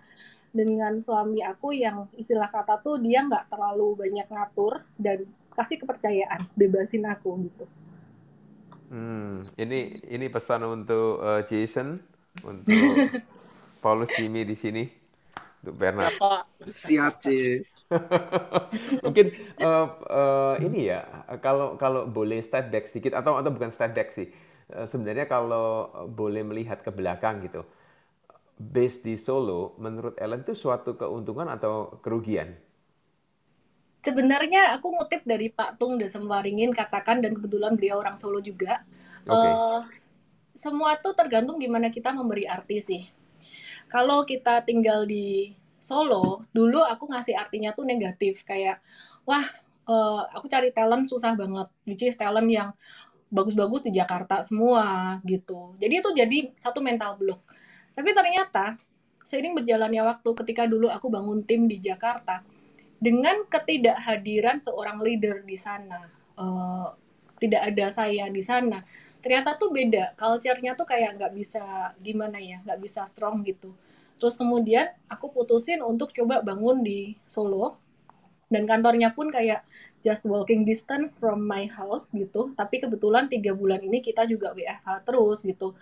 dengan 0.55 1.03
suami 1.03 1.43
aku 1.43 1.75
yang 1.75 2.07
istilah 2.15 2.47
kata 2.47 2.79
tuh 2.79 2.95
dia 3.03 3.27
nggak 3.27 3.51
terlalu 3.51 3.99
banyak 3.99 4.27
ngatur 4.31 4.87
dan 4.95 5.27
kasih 5.51 5.83
kepercayaan 5.83 6.39
bebasin 6.55 7.03
aku 7.11 7.35
gitu. 7.51 7.67
Hmm, 8.87 9.43
ini 9.59 9.99
ini 10.07 10.31
pesan 10.31 10.63
untuk 10.63 11.19
uh, 11.19 11.43
Jason, 11.43 11.99
untuk 12.47 12.71
Paulus 13.83 14.13
Jimmy 14.15 14.47
di 14.47 14.55
sini, 14.55 14.87
untuk 15.59 15.75
Bernard. 15.75 16.15
Siap 16.63 17.19
sih. 17.19 17.59
Mungkin 19.05 19.25
uh, 19.61 19.87
uh, 20.09 20.55
ini 20.63 20.89
ya 20.89 21.05
kalau 21.43 21.75
kalau 21.75 22.07
boleh 22.07 22.41
step 22.41 22.73
back 22.73 22.89
sedikit 22.89 23.13
atau 23.19 23.37
atau 23.37 23.51
bukan 23.51 23.73
step 23.75 23.91
back 23.91 24.13
sih. 24.15 24.31
Uh, 24.71 24.87
sebenarnya 24.87 25.27
kalau 25.27 25.91
boleh 26.09 26.45
melihat 26.47 26.79
ke 26.79 26.89
belakang 26.93 27.43
gitu. 27.43 27.67
Base 28.55 29.03
di 29.03 29.19
Solo 29.19 29.75
menurut 29.83 30.15
Ellen 30.15 30.47
itu 30.47 30.55
suatu 30.55 30.95
keuntungan 30.95 31.51
atau 31.51 31.99
kerugian? 31.99 32.55
Sebenarnya 33.99 34.77
aku 34.77 34.95
ngutip 34.95 35.25
dari 35.27 35.51
Pak 35.51 35.81
Tung 35.81 35.97
Desemwaringin 35.99 36.71
katakan 36.71 37.19
dan 37.19 37.35
kebetulan 37.35 37.75
beliau 37.75 37.99
orang 37.99 38.15
Solo 38.15 38.39
juga. 38.39 38.85
Okay. 39.25 39.51
Uh, 39.51 39.81
semua 40.55 40.95
tuh 41.01 41.11
tergantung 41.11 41.59
gimana 41.59 41.91
kita 41.91 42.15
memberi 42.15 42.47
arti 42.47 42.79
sih. 42.79 43.03
Kalau 43.91 44.23
kita 44.23 44.63
tinggal 44.63 45.03
di 45.03 45.51
Solo, 45.75 46.47
dulu 46.55 46.79
aku 46.81 47.11
ngasih 47.11 47.35
artinya 47.35 47.75
tuh 47.75 47.83
negatif 47.83 48.41
kayak 48.47 48.79
wah 49.27 49.43
uh, 49.89 50.23
aku 50.31 50.47
cari 50.47 50.71
talent 50.71 51.05
susah 51.05 51.35
banget, 51.35 51.67
which 51.83 52.01
is 52.07 52.15
talent 52.15 52.47
yang 52.47 52.71
bagus-bagus 53.29 53.83
di 53.83 53.91
Jakarta 53.91 54.39
semua 54.39 55.17
gitu. 55.25 55.75
Jadi 55.81 55.93
itu 55.99 56.09
jadi 56.15 56.37
satu 56.55 56.79
mental 56.79 57.19
block. 57.19 57.41
Tapi 57.95 58.09
ternyata 58.11 58.75
seiring 59.23 59.57
berjalannya 59.57 60.03
waktu 60.05 60.29
ketika 60.43 60.67
dulu 60.67 60.91
aku 60.91 61.07
bangun 61.09 61.41
tim 61.47 61.65
di 61.65 61.81
Jakarta 61.81 62.45
dengan 62.99 63.47
ketidakhadiran 63.47 64.61
seorang 64.61 65.01
leader 65.01 65.41
di 65.47 65.57
sana, 65.57 66.11
uh, 66.37 66.93
tidak 67.39 67.73
ada 67.73 67.91
saya 67.91 68.27
di 68.31 68.43
sana, 68.43 68.83
ternyata 69.19 69.55
tuh 69.55 69.71
beda. 69.71 70.13
Culture-nya 70.19 70.75
tuh 70.77 70.87
kayak 70.87 71.19
nggak 71.19 71.33
bisa 71.35 71.95
gimana 71.99 72.39
ya, 72.39 72.61
nggak 72.63 72.79
bisa 72.83 73.03
strong 73.07 73.41
gitu 73.47 73.73
Terus 74.15 74.39
kemudian 74.39 74.87
aku 75.11 75.31
putusin 75.31 75.83
untuk 75.83 76.15
coba 76.15 76.39
bangun 76.39 76.83
di 76.83 77.19
Solo 77.27 77.75
dan 78.47 78.63
kantornya 78.69 79.11
pun 79.11 79.27
kayak 79.27 79.65
just 79.99 80.23
walking 80.23 80.63
distance 80.63 81.19
from 81.19 81.43
my 81.43 81.67
house 81.67 82.15
gitu. 82.15 82.55
Tapi 82.55 82.79
kebetulan 82.79 83.27
tiga 83.27 83.51
bulan 83.51 83.83
ini 83.83 83.99
kita 83.99 84.23
juga 84.23 84.55
WFH 84.55 85.03
terus 85.03 85.43
gitu. 85.43 85.75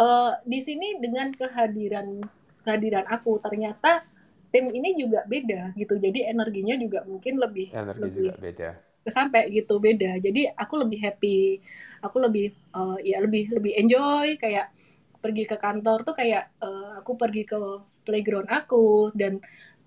Uh, 0.00 0.32
di 0.48 0.64
sini 0.64 0.96
dengan 0.96 1.28
kehadiran 1.36 2.24
kehadiran 2.64 3.04
aku 3.04 3.36
ternyata 3.36 4.00
tim 4.48 4.72
ini 4.72 4.96
juga 4.96 5.28
beda 5.28 5.76
gitu. 5.76 6.00
Jadi 6.00 6.24
energinya 6.24 6.72
juga 6.80 7.04
mungkin 7.04 7.36
lebih 7.36 7.68
energi 7.68 8.00
lebih 8.00 8.24
juga 8.32 8.36
beda. 8.40 8.70
sampai 9.12 9.42
gitu 9.52 9.76
beda. 9.76 10.16
Jadi 10.16 10.48
aku 10.56 10.74
lebih 10.80 10.98
happy 11.04 11.60
aku 12.00 12.16
lebih 12.16 12.56
uh, 12.72 12.96
ya 13.04 13.20
lebih 13.20 13.52
lebih 13.52 13.76
enjoy. 13.76 14.40
Kayak 14.40 14.72
pergi 15.20 15.44
ke 15.44 15.56
kantor 15.60 16.00
tuh 16.00 16.16
kayak 16.16 16.48
uh, 16.64 16.96
aku 17.04 17.20
pergi 17.20 17.44
ke 17.44 17.60
playground 18.08 18.48
aku 18.48 19.12
dan 19.12 19.36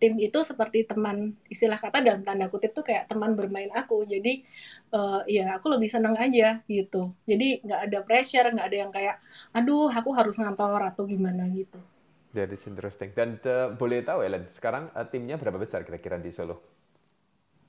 tim 0.03 0.19
itu 0.19 0.35
seperti 0.43 0.83
teman 0.83 1.31
istilah 1.47 1.79
kata 1.79 2.03
dalam 2.03 2.19
tanda 2.19 2.51
kutip 2.51 2.75
tuh 2.75 2.83
kayak 2.83 3.07
teman 3.07 3.39
bermain 3.39 3.71
aku 3.71 4.03
jadi 4.03 4.43
uh, 4.91 5.23
ya 5.23 5.55
aku 5.55 5.71
lebih 5.71 5.87
senang 5.87 6.19
aja 6.19 6.59
gitu 6.67 7.15
jadi 7.23 7.63
nggak 7.63 7.81
ada 7.87 7.99
pressure 8.03 8.51
nggak 8.51 8.67
ada 8.67 8.77
yang 8.83 8.91
kayak 8.91 9.15
aduh 9.55 9.87
aku 9.87 10.11
harus 10.11 10.35
ngantor 10.35 10.91
atau 10.91 11.07
gimana 11.07 11.47
gitu 11.55 11.79
That 12.33 12.49
is 12.49 12.65
interesting. 12.65 13.13
Dan 13.13 13.37
uh, 13.45 13.77
boleh 13.77 14.01
tahu 14.01 14.25
Ellen, 14.25 14.49
sekarang 14.49 14.89
uh, 14.97 15.05
timnya 15.05 15.37
berapa 15.37 15.53
besar 15.53 15.85
kira-kira 15.85 16.17
di 16.17 16.33
Solo? 16.33 16.65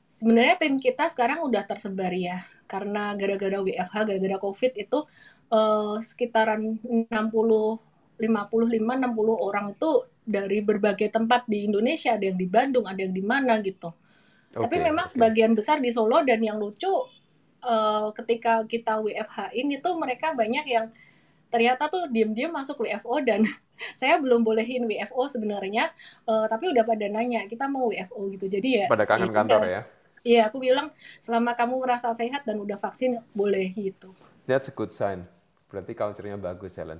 Sebenarnya 0.08 0.56
tim 0.56 0.80
kita 0.80 1.12
sekarang 1.12 1.44
udah 1.44 1.68
tersebar 1.68 2.08
ya, 2.16 2.40
karena 2.64 3.12
gara-gara 3.12 3.60
WFH, 3.60 4.08
gara-gara 4.08 4.40
COVID 4.40 4.72
itu 4.80 4.98
uh, 5.52 6.00
sekitaran 6.00 6.80
60 6.80 7.12
55 8.18 8.78
60 8.80 9.48
orang 9.48 9.74
itu 9.74 9.90
dari 10.24 10.64
berbagai 10.64 11.12
tempat 11.12 11.44
di 11.44 11.68
Indonesia, 11.68 12.16
ada 12.16 12.24
yang 12.24 12.38
di 12.40 12.48
Bandung, 12.48 12.88
ada 12.88 13.00
yang 13.02 13.12
di 13.12 13.24
mana 13.24 13.60
gitu. 13.60 13.92
Okay, 14.54 14.62
Tapi 14.64 14.76
memang 14.80 15.06
okay. 15.10 15.18
sebagian 15.18 15.52
besar 15.52 15.82
di 15.82 15.90
Solo 15.90 16.22
dan 16.22 16.40
yang 16.40 16.56
lucu 16.56 16.88
uh, 16.88 18.08
ketika 18.16 18.62
kita 18.64 19.02
WFH 19.02 19.52
ini 19.58 19.82
tuh 19.82 19.98
mereka 19.98 20.32
banyak 20.32 20.64
yang 20.64 20.86
ternyata 21.50 21.86
tuh 21.90 22.06
diem-diem 22.10 22.50
masuk 22.50 22.82
WFO 22.86 23.20
dan 23.22 23.44
saya 24.00 24.16
belum 24.22 24.46
bolehin 24.46 24.86
WFO 24.86 25.26
sebenarnya, 25.28 25.90
uh, 26.24 26.46
tapi 26.46 26.70
udah 26.70 26.86
pada 26.86 27.06
nanya 27.10 27.44
kita 27.50 27.66
mau 27.66 27.90
WFO 27.90 28.30
gitu. 28.38 28.46
Jadi 28.48 28.68
ya 28.82 28.86
pada 28.86 29.04
kangen 29.04 29.30
ya, 29.30 29.34
kantor 29.34 29.62
ya. 29.66 29.82
Iya, 30.24 30.42
aku 30.48 30.56
bilang 30.56 30.88
selama 31.20 31.52
kamu 31.52 31.84
merasa 31.84 32.08
sehat 32.16 32.48
dan 32.48 32.56
udah 32.56 32.80
vaksin 32.80 33.20
boleh 33.36 33.68
gitu. 33.76 34.16
That's 34.48 34.72
a 34.72 34.74
good 34.74 34.88
sign. 34.88 35.28
Berarti 35.68 35.92
culture-nya 35.92 36.40
bagus, 36.40 36.80
Helen. 36.80 36.96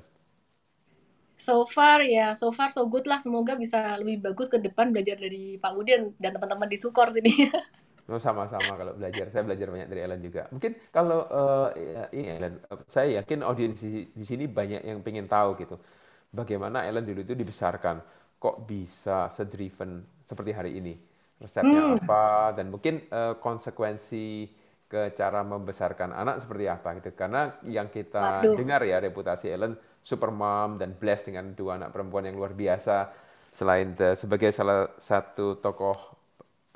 So 1.34 1.66
far 1.66 1.98
ya, 2.06 2.38
so 2.38 2.54
far 2.54 2.70
so 2.70 2.86
good 2.86 3.10
lah. 3.10 3.18
Semoga 3.18 3.58
bisa 3.58 3.98
lebih 3.98 4.22
bagus 4.22 4.46
ke 4.46 4.62
depan 4.62 4.94
belajar 4.94 5.18
dari 5.18 5.58
Pak 5.58 5.72
Udin 5.74 6.14
dan 6.22 6.30
teman-teman 6.34 6.70
di 6.70 6.78
Sukor 6.78 7.10
sini. 7.10 7.34
Oh, 8.04 8.20
sama-sama 8.20 8.76
kalau 8.76 8.92
belajar. 8.92 9.32
Saya 9.32 9.48
belajar 9.48 9.72
banyak 9.72 9.88
dari 9.88 10.04
Ellen 10.04 10.20
juga. 10.20 10.44
Mungkin 10.52 10.76
kalau 10.92 11.24
uh, 11.24 11.72
ini 12.12 12.36
Ellen, 12.36 12.60
saya 12.84 13.24
yakin 13.24 13.40
audiens 13.40 13.80
di, 13.80 14.20
sini 14.20 14.44
banyak 14.44 14.84
yang 14.84 15.00
pengen 15.00 15.24
tahu 15.24 15.56
gitu. 15.56 15.80
Bagaimana 16.28 16.84
Ellen 16.84 17.08
dulu 17.08 17.24
itu 17.24 17.32
dibesarkan, 17.32 18.04
kok 18.36 18.68
bisa 18.68 19.32
sedriven 19.32 20.04
seperti 20.20 20.52
hari 20.52 20.76
ini. 20.84 20.94
resepnya 21.40 21.80
hmm. 21.80 22.06
apa 22.06 22.54
dan 22.60 22.70
mungkin 22.70 23.08
uh, 23.08 23.40
konsekuensi 23.40 24.52
ke 24.84 25.10
cara 25.18 25.42
membesarkan 25.42 26.14
anak 26.14 26.38
seperti 26.38 26.70
apa 26.70 26.88
gitu 27.02 27.10
karena 27.18 27.58
yang 27.66 27.90
kita 27.90 28.46
Waduh. 28.46 28.54
dengar 28.54 28.80
ya 28.86 29.02
reputasi 29.02 29.50
Ellen 29.50 29.74
super 30.04 30.28
mom 30.28 30.76
dan 30.76 30.92
blessed 30.92 31.32
dengan 31.32 31.56
dua 31.56 31.80
anak 31.80 31.96
perempuan 31.96 32.28
yang 32.28 32.36
luar 32.36 32.52
biasa 32.52 33.08
selain 33.48 33.96
the, 33.96 34.12
sebagai 34.12 34.52
salah 34.52 34.92
satu 35.00 35.56
tokoh 35.58 35.96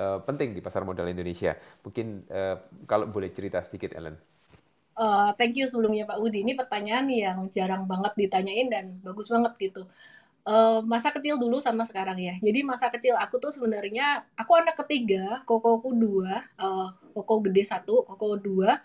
uh, 0.01 0.25
penting 0.25 0.57
di 0.57 0.65
pasar 0.65 0.89
modal 0.89 1.07
Indonesia 1.13 1.53
mungkin 1.85 2.25
uh, 2.33 2.57
kalau 2.89 3.13
boleh 3.13 3.29
cerita 3.29 3.61
sedikit 3.61 3.93
Ellen 3.93 4.17
Uh, 4.99 5.31
thank 5.39 5.55
you 5.55 5.71
sebelumnya 5.71 6.03
Pak 6.11 6.19
Udi. 6.19 6.43
Ini 6.43 6.59
pertanyaan 6.59 7.07
yang 7.07 7.47
jarang 7.55 7.87
banget 7.87 8.19
ditanyain 8.19 8.67
dan 8.67 8.99
bagus 9.07 9.31
banget 9.31 9.55
gitu. 9.63 9.87
Uh, 10.43 10.83
masa 10.83 11.15
kecil 11.15 11.39
dulu 11.39 11.63
sama 11.63 11.87
sekarang 11.87 12.19
ya. 12.19 12.35
Jadi 12.43 12.67
masa 12.67 12.91
kecil 12.91 13.15
aku 13.15 13.39
tuh 13.39 13.55
sebenarnya 13.55 14.27
aku 14.35 14.59
anak 14.59 14.75
ketiga, 14.83 15.47
kokoku 15.47 15.95
dua, 15.95 16.43
uh, 16.59 16.91
koko 17.15 17.47
gede 17.47 17.63
satu, 17.63 18.03
koko 18.11 18.43
dua. 18.43 18.83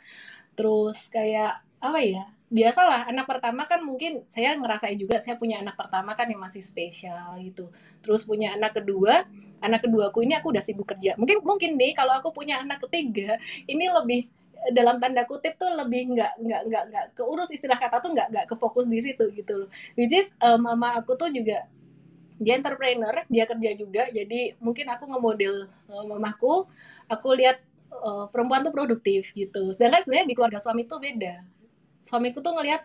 Terus 0.54 1.10
kayak 1.10 1.66
apa 1.82 2.00
ya? 2.06 2.30
Biasalah 2.54 3.10
anak 3.10 3.26
pertama 3.26 3.66
kan 3.66 3.82
mungkin 3.82 4.22
saya 4.30 4.54
ngerasain 4.54 4.94
juga 4.94 5.18
saya 5.18 5.42
punya 5.42 5.58
anak 5.66 5.74
pertama 5.74 6.14
kan 6.14 6.30
yang 6.30 6.38
masih 6.38 6.62
spesial 6.62 7.34
gitu. 7.42 7.74
Terus 8.06 8.22
punya 8.30 8.54
anak 8.54 8.78
kedua, 8.78 9.26
anak 9.58 9.90
kedua 9.90 10.14
aku 10.14 10.22
ini 10.22 10.38
aku 10.38 10.54
udah 10.54 10.62
sibuk 10.62 10.86
kerja. 10.86 11.18
Mungkin 11.18 11.42
mungkin 11.42 11.74
nih 11.82 11.98
kalau 11.98 12.14
aku 12.14 12.30
punya 12.30 12.62
anak 12.62 12.78
ketiga 12.86 13.42
ini 13.66 13.90
lebih 13.90 14.30
dalam 14.72 14.96
tanda 15.02 15.28
kutip 15.28 15.60
tuh 15.60 15.68
lebih 15.76 16.16
nggak 16.16 16.40
nggak 16.40 16.62
nggak 16.72 16.84
nggak 16.94 17.06
keurus 17.20 17.52
istilah 17.52 17.76
kata 17.76 18.00
tuh 18.00 18.16
nggak 18.16 18.32
nggak 18.32 18.46
kefokus 18.48 18.88
di 18.88 19.04
situ 19.04 19.28
gitu 19.36 19.66
loh 19.66 19.70
which 20.00 20.16
is 20.16 20.32
uh, 20.40 20.56
mama 20.56 21.04
aku 21.04 21.20
tuh 21.20 21.28
juga 21.28 21.68
dia 22.40 22.56
entrepreneur 22.56 23.12
dia 23.28 23.44
kerja 23.44 23.72
juga 23.76 24.08
jadi 24.08 24.56
mungkin 24.64 24.88
aku 24.88 25.04
ngemodel 25.12 25.68
uh, 25.92 26.06
mamaku 26.08 26.64
aku 27.12 27.28
lihat 27.36 27.60
uh, 27.92 28.32
perempuan 28.32 28.64
tuh 28.64 28.72
produktif 28.72 29.36
gitu 29.36 29.68
sedangkan 29.76 30.08
sebenarnya 30.08 30.28
di 30.32 30.36
keluarga 30.36 30.60
suami 30.64 30.88
tuh 30.88 31.04
beda 31.04 31.44
suamiku 32.04 32.44
tuh 32.44 32.54
ngelihat 32.60 32.84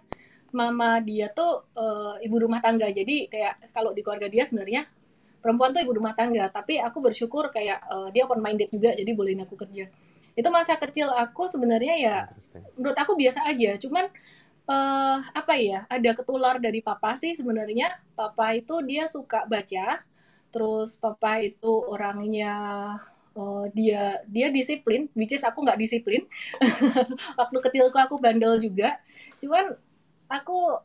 mama 0.55 1.03
dia 1.05 1.29
tuh 1.29 1.69
uh, 1.77 2.17
ibu 2.23 2.37
rumah 2.39 2.63
tangga. 2.63 2.89
Jadi 2.89 3.29
kayak 3.29 3.75
kalau 3.75 3.93
di 3.93 4.01
keluarga 4.01 4.31
dia 4.31 4.49
sebenarnya 4.49 4.87
perempuan 5.43 5.75
tuh 5.75 5.83
ibu 5.85 5.93
rumah 5.93 6.15
tangga. 6.17 6.49
Tapi 6.49 6.81
aku 6.81 7.05
bersyukur 7.05 7.53
kayak 7.53 7.83
uh, 7.91 8.09
dia 8.15 8.25
open 8.25 8.41
minded 8.41 8.71
juga 8.73 8.95
jadi 8.97 9.11
bolehin 9.13 9.45
aku 9.45 9.59
kerja. 9.59 9.91
Itu 10.39 10.49
masa 10.55 10.79
kecil 10.79 11.11
aku 11.11 11.51
sebenarnya 11.51 11.95
ya 11.99 12.17
menurut 12.79 12.97
aku 12.97 13.19
biasa 13.19 13.45
aja. 13.45 13.77
Cuman 13.77 14.09
uh, 14.71 15.19
apa 15.35 15.55
ya 15.59 15.85
ada 15.91 16.11
ketular 16.15 16.57
dari 16.63 16.81
papa 16.81 17.19
sih 17.19 17.35
sebenarnya. 17.35 17.93
Papa 18.17 18.57
itu 18.57 18.81
dia 18.87 19.05
suka 19.11 19.45
baca 19.45 20.01
terus 20.49 20.97
papa 20.97 21.45
itu 21.45 21.69
orangnya 21.69 22.57
uh, 23.39 23.65
dia 23.71 24.19
dia 24.27 24.51
disiplin 24.51 25.07
which 25.15 25.31
is 25.31 25.47
aku 25.47 25.63
nggak 25.63 25.79
disiplin. 25.79 26.27
Waktu 27.41 27.59
kecilku 27.63 27.95
aku 27.95 28.19
bandel 28.19 28.59
juga. 28.59 28.99
Cuman 29.39 29.79
aku 30.27 30.83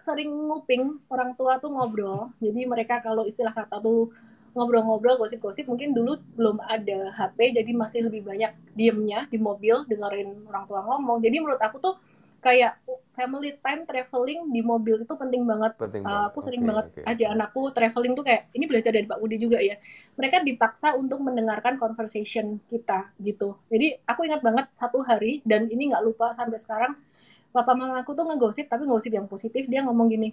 sering 0.00 0.32
nguping 0.32 1.04
orang 1.12 1.36
tua 1.36 1.60
tuh 1.60 1.68
ngobrol. 1.70 2.32
Jadi 2.40 2.64
mereka 2.64 3.04
kalau 3.04 3.28
istilah 3.28 3.52
kata 3.52 3.84
tuh 3.84 4.08
ngobrol-ngobrol 4.50 5.14
gosip-gosip 5.14 5.70
mungkin 5.70 5.94
dulu 5.94 6.18
belum 6.34 6.58
ada 6.66 7.14
HP 7.14 7.54
jadi 7.54 7.70
masih 7.70 8.10
lebih 8.10 8.26
banyak 8.26 8.50
diemnya 8.74 9.30
di 9.30 9.38
mobil 9.38 9.86
dengerin 9.86 10.48
orang 10.48 10.64
tua 10.66 10.82
ngomong. 10.82 11.22
Jadi 11.22 11.36
menurut 11.38 11.60
aku 11.62 11.78
tuh 11.78 11.94
kayak 12.40 12.80
family 13.12 13.52
time 13.60 13.84
traveling 13.84 14.48
di 14.48 14.60
mobil 14.64 15.04
itu 15.04 15.14
penting 15.14 15.44
banget. 15.44 15.76
Penting 15.76 16.02
uh, 16.08 16.32
aku 16.32 16.40
sering 16.40 16.64
okay, 16.64 16.70
banget 16.72 16.86
okay. 16.96 17.04
aja 17.04 17.24
anakku 17.36 17.68
traveling 17.70 18.16
tuh 18.16 18.24
kayak 18.24 18.48
ini 18.56 18.64
belajar 18.64 18.90
dari 18.90 19.04
Pak 19.04 19.20
Budi 19.20 19.36
juga 19.36 19.60
ya. 19.60 19.76
Mereka 20.16 20.42
dipaksa 20.42 20.96
untuk 20.96 21.20
mendengarkan 21.20 21.76
conversation 21.76 22.58
kita 22.72 23.12
gitu. 23.20 23.60
Jadi 23.68 24.00
aku 24.08 24.24
ingat 24.24 24.40
banget 24.40 24.72
satu 24.72 25.04
hari 25.04 25.44
dan 25.44 25.68
ini 25.68 25.92
nggak 25.92 26.02
lupa 26.02 26.32
sampai 26.32 26.56
sekarang. 26.56 26.96
Papa 27.50 27.74
mamaku 27.74 28.14
tuh 28.14 28.24
ngegosip 28.30 28.70
tapi 28.70 28.86
ngegosip 28.86 29.12
yang 29.12 29.26
positif. 29.26 29.66
Dia 29.66 29.82
ngomong 29.82 30.06
gini, 30.06 30.30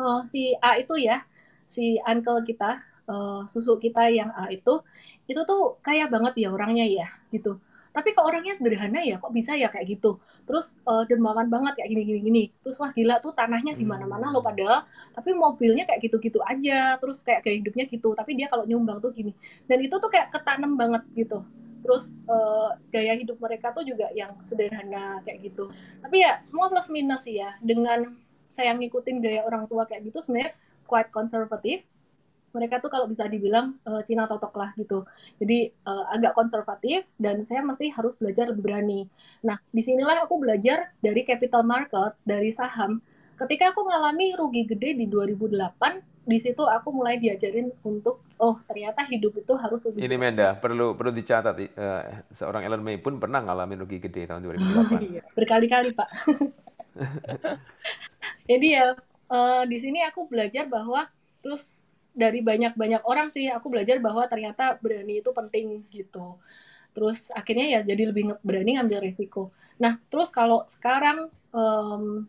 oh, 0.00 0.24
si 0.24 0.56
A 0.64 0.80
itu 0.80 0.96
ya, 0.96 1.20
si 1.68 2.00
uncle 2.08 2.40
kita 2.40 2.80
uh, 3.08 3.42
susu 3.48 3.76
kita 3.80 4.08
yang 4.12 4.32
A 4.36 4.52
itu 4.52 4.80
itu 5.28 5.40
tuh 5.44 5.80
kaya 5.80 6.06
banget 6.06 6.36
ya 6.40 6.48
orangnya 6.52 6.88
ya 6.88 7.08
gitu 7.32 7.60
tapi 7.98 8.14
kok 8.14 8.22
orangnya 8.22 8.54
sederhana 8.54 9.02
ya? 9.02 9.18
Kok 9.18 9.34
bisa 9.34 9.58
ya 9.58 9.66
kayak 9.74 9.98
gitu? 9.98 10.22
Terus 10.46 10.78
uh, 10.86 11.02
dermawan 11.10 11.50
banget 11.50 11.82
kayak 11.82 11.90
gini 11.90 12.02
gini 12.06 12.20
gini 12.22 12.42
terus 12.62 12.78
wah 12.78 12.94
gila 12.94 13.18
tuh 13.18 13.34
tanahnya 13.34 13.74
di 13.74 13.82
mana 13.82 14.06
mana 14.06 14.30
lo 14.30 14.38
padahal. 14.38 14.86
Tapi 15.10 15.34
mobilnya 15.34 15.82
kayak 15.82 16.06
gitu 16.06 16.22
gitu 16.22 16.38
aja. 16.46 16.94
Terus 17.02 17.26
kayak 17.26 17.42
gaya 17.42 17.58
hidupnya 17.58 17.90
gitu. 17.90 18.14
Tapi 18.14 18.38
dia 18.38 18.46
kalau 18.46 18.62
nyumbang 18.62 19.02
tuh 19.02 19.10
gini. 19.10 19.34
Dan 19.66 19.82
itu 19.82 19.98
tuh 19.98 20.06
kayak 20.06 20.30
ketanam 20.30 20.78
banget 20.78 21.02
gitu. 21.18 21.42
Terus 21.82 22.22
uh, 22.30 22.78
gaya 22.94 23.18
hidup 23.18 23.42
mereka 23.42 23.74
tuh 23.74 23.82
juga 23.82 24.06
yang 24.14 24.38
sederhana 24.46 25.18
kayak 25.26 25.50
gitu. 25.50 25.66
Tapi 25.98 26.22
ya 26.22 26.38
semua 26.46 26.70
plus 26.70 26.86
minus 26.94 27.26
sih 27.26 27.42
ya. 27.42 27.58
Dengan 27.58 28.14
saya 28.46 28.78
ngikutin 28.78 29.18
gaya 29.18 29.42
orang 29.42 29.66
tua 29.66 29.90
kayak 29.90 30.06
gitu 30.06 30.22
sebenarnya 30.22 30.54
quite 30.86 31.10
konservatif 31.10 31.84
mereka 32.52 32.80
tuh 32.80 32.90
kalau 32.92 33.06
bisa 33.06 33.28
dibilang 33.28 33.76
uh, 33.84 34.00
Cina 34.04 34.24
totok 34.24 34.54
lah 34.56 34.70
gitu. 34.76 35.04
Jadi 35.38 35.68
uh, 35.86 36.04
agak 36.12 36.32
konservatif 36.32 37.04
dan 37.20 37.44
saya 37.44 37.60
mesti 37.64 37.92
harus 37.92 38.16
belajar 38.16 38.48
lebih 38.50 38.64
berani. 38.64 39.06
Nah, 39.44 39.58
di 39.68 39.82
sinilah 39.84 40.24
aku 40.24 40.40
belajar 40.40 40.92
dari 41.00 41.22
capital 41.22 41.62
market, 41.64 42.16
dari 42.24 42.50
saham. 42.54 43.00
Ketika 43.38 43.70
aku 43.70 43.86
ngalami 43.86 44.34
rugi 44.34 44.66
gede 44.66 44.98
di 44.98 45.06
2008, 45.06 46.18
di 46.28 46.36
situ 46.36 46.60
aku 46.60 46.92
mulai 46.92 47.16
diajarin 47.16 47.72
untuk 47.88 48.20
oh 48.36 48.52
ternyata 48.68 49.00
hidup 49.08 49.40
itu 49.40 49.56
harus 49.56 49.80
lebih 49.88 50.04
ini 50.04 50.16
Menda 50.20 50.52
perlu 50.60 50.92
perlu 50.92 51.08
dicatat 51.08 51.56
uh, 51.56 52.02
seorang 52.28 52.68
Elon 52.68 52.84
May 52.84 53.00
pun 53.00 53.16
pernah 53.16 53.40
ngalamin 53.40 53.80
rugi 53.80 53.96
gede 53.96 54.28
tahun 54.28 54.44
2008 54.44 55.08
iya, 55.08 55.24
berkali-kali 55.32 55.96
pak 55.96 56.08
jadi 58.50 58.68
ya 58.68 58.86
uh, 59.32 59.64
di 59.64 59.78
sini 59.80 60.04
aku 60.04 60.28
belajar 60.28 60.68
bahwa 60.68 61.08
terus 61.40 61.87
dari 62.18 62.42
banyak-banyak 62.42 63.06
orang 63.06 63.30
sih 63.30 63.46
aku 63.46 63.70
belajar 63.70 64.02
bahwa 64.02 64.26
ternyata 64.26 64.74
berani 64.82 65.22
itu 65.22 65.30
penting 65.30 65.86
gitu. 65.94 66.34
Terus 66.90 67.30
akhirnya 67.30 67.78
ya 67.78 67.80
jadi 67.86 68.10
lebih 68.10 68.34
berani 68.42 68.74
ngambil 68.74 69.06
resiko. 69.06 69.54
Nah, 69.78 70.02
terus 70.10 70.34
kalau 70.34 70.66
sekarang 70.66 71.30
um, 71.54 72.26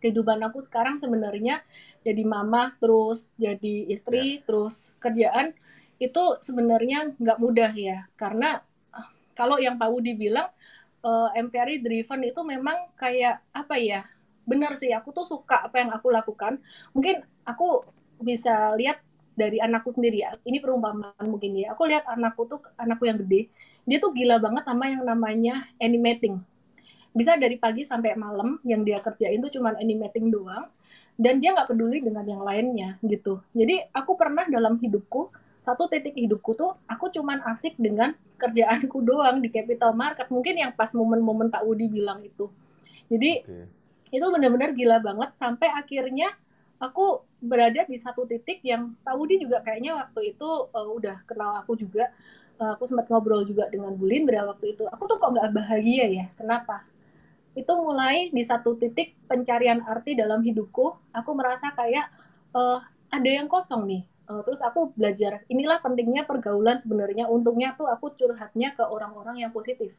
kehidupan 0.00 0.40
aku 0.48 0.64
sekarang 0.64 0.96
sebenarnya 0.96 1.60
jadi 2.00 2.24
mama, 2.24 2.72
terus 2.80 3.36
jadi 3.36 3.84
istri, 3.92 4.40
yeah. 4.40 4.44
terus 4.48 4.96
kerjaan 4.96 5.52
itu 6.00 6.22
sebenarnya 6.40 7.12
nggak 7.20 7.38
mudah 7.42 7.72
ya. 7.76 8.08
Karena 8.16 8.64
kalau 9.36 9.60
yang 9.60 9.76
Pak 9.76 9.92
Wudi 9.92 10.16
bilang 10.16 10.48
uh, 11.04 11.28
MPRI 11.36 11.84
driven 11.84 12.24
itu 12.24 12.40
memang 12.40 12.88
kayak 12.96 13.44
apa 13.52 13.76
ya? 13.76 14.08
Benar 14.48 14.80
sih, 14.80 14.88
aku 14.96 15.12
tuh 15.12 15.28
suka 15.28 15.68
apa 15.68 15.84
yang 15.84 15.92
aku 15.92 16.08
lakukan. 16.08 16.56
Mungkin 16.96 17.20
aku 17.44 17.84
bisa 18.24 18.72
lihat 18.80 19.04
dari 19.38 19.62
anakku 19.62 19.94
sendiri. 19.94 20.26
Ya 20.26 20.34
ini 20.42 20.58
perumpamaan 20.58 21.22
mungkin 21.30 21.54
ya. 21.54 21.78
Aku 21.78 21.86
lihat 21.86 22.02
anakku 22.10 22.50
tuh 22.50 22.58
anakku 22.74 23.06
yang 23.06 23.22
gede 23.22 23.46
dia 23.88 23.96
tuh 24.02 24.12
gila 24.12 24.36
banget 24.36 24.68
sama 24.68 24.90
yang 24.92 25.00
namanya 25.06 25.64
animating. 25.80 26.42
Bisa 27.16 27.40
dari 27.40 27.56
pagi 27.56 27.86
sampai 27.86 28.18
malam 28.18 28.60
yang 28.66 28.84
dia 28.84 29.00
kerjain 29.00 29.40
tuh 29.40 29.48
cuman 29.48 29.80
animating 29.80 30.28
doang 30.28 30.68
dan 31.16 31.40
dia 31.40 31.56
nggak 31.56 31.72
peduli 31.72 32.04
dengan 32.04 32.26
yang 32.28 32.44
lainnya 32.44 33.00
gitu. 33.00 33.40
Jadi 33.56 33.88
aku 33.96 34.12
pernah 34.18 34.44
dalam 34.44 34.76
hidupku 34.76 35.32
satu 35.58 35.90
titik 35.90 36.14
hidupku 36.14 36.54
tuh 36.54 36.78
aku 36.86 37.10
cuman 37.10 37.42
asik 37.50 37.74
dengan 37.80 38.14
kerjaanku 38.38 39.02
doang 39.08 39.40
di 39.40 39.48
capital 39.48 39.96
market. 39.96 40.28
Mungkin 40.28 40.54
yang 40.54 40.70
pas 40.76 40.92
momen-momen 40.92 41.48
Pak 41.48 41.64
Udi 41.64 41.88
bilang 41.88 42.20
itu. 42.20 42.52
Jadi 43.08 43.42
okay. 43.42 43.64
itu 44.12 44.26
benar-benar 44.28 44.76
gila 44.76 45.00
banget. 45.00 45.32
Sampai 45.34 45.72
akhirnya 45.72 46.36
aku 46.78 47.26
berada 47.38 47.86
di 47.86 47.98
satu 47.98 48.26
titik 48.26 48.62
yang 48.66 48.94
Pak 49.02 49.14
Budi 49.14 49.38
juga 49.38 49.62
kayaknya 49.62 49.98
waktu 49.98 50.34
itu 50.34 50.48
uh, 50.70 50.88
udah 50.94 51.22
kenal 51.26 51.58
aku 51.62 51.78
juga. 51.78 52.10
Uh, 52.58 52.74
aku 52.74 52.90
sempat 52.90 53.06
ngobrol 53.06 53.46
juga 53.46 53.70
dengan 53.70 53.94
Bu 53.94 54.06
Lindra 54.06 54.42
waktu 54.46 54.74
itu. 54.74 54.82
Aku 54.90 55.06
tuh 55.06 55.22
kok 55.22 55.30
nggak 55.30 55.54
bahagia 55.54 56.06
ya? 56.10 56.26
Kenapa? 56.34 56.82
Itu 57.54 57.78
mulai 57.78 58.34
di 58.34 58.42
satu 58.42 58.74
titik 58.74 59.14
pencarian 59.30 59.82
arti 59.86 60.18
dalam 60.18 60.42
hidupku 60.42 61.14
aku 61.14 61.30
merasa 61.38 61.70
kayak 61.74 62.10
uh, 62.54 62.82
ada 63.10 63.30
yang 63.30 63.46
kosong 63.46 63.86
nih. 63.86 64.02
Uh, 64.28 64.42
terus 64.44 64.60
aku 64.60 64.92
belajar 64.92 65.46
inilah 65.46 65.78
pentingnya 65.78 66.26
pergaulan 66.26 66.82
sebenarnya. 66.82 67.30
Untungnya 67.30 67.78
tuh 67.78 67.86
aku 67.86 68.14
curhatnya 68.18 68.74
ke 68.74 68.82
orang-orang 68.82 69.46
yang 69.46 69.54
positif 69.54 69.94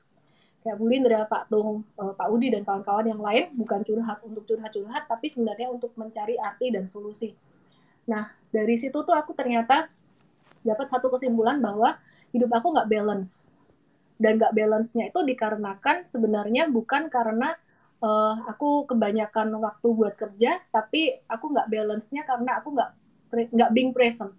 kayak 0.70 0.78
Bu 0.78 0.86
Lindra, 0.86 1.26
Pak 1.26 1.50
Tung, 1.50 1.82
uh, 1.98 2.14
Pak 2.14 2.30
Udi 2.30 2.54
dan 2.54 2.62
kawan-kawan 2.62 3.10
yang 3.10 3.18
lain 3.18 3.50
bukan 3.58 3.82
curhat 3.82 4.22
untuk 4.22 4.46
curhat-curhat 4.46 5.10
tapi 5.10 5.26
sebenarnya 5.26 5.74
untuk 5.74 5.98
mencari 5.98 6.38
arti 6.38 6.70
dan 6.70 6.86
solusi. 6.86 7.34
Nah 8.06 8.30
dari 8.54 8.78
situ 8.78 9.02
tuh 9.02 9.18
aku 9.18 9.34
ternyata 9.34 9.90
dapat 10.62 10.86
satu 10.86 11.10
kesimpulan 11.10 11.58
bahwa 11.58 11.98
hidup 12.30 12.54
aku 12.54 12.70
nggak 12.70 12.86
balance 12.86 13.58
dan 14.22 14.38
nggak 14.38 14.54
balance-nya 14.54 15.10
itu 15.10 15.20
dikarenakan 15.26 16.06
sebenarnya 16.06 16.70
bukan 16.70 17.10
karena 17.10 17.58
uh, 18.06 18.38
aku 18.46 18.86
kebanyakan 18.86 19.50
waktu 19.58 19.88
buat 19.90 20.14
kerja 20.14 20.62
tapi 20.70 21.18
aku 21.26 21.50
nggak 21.50 21.66
balance-nya 21.66 22.30
karena 22.30 22.62
aku 22.62 22.78
nggak 22.78 22.90
nggak 23.58 23.72
being 23.74 23.90
present. 23.90 24.38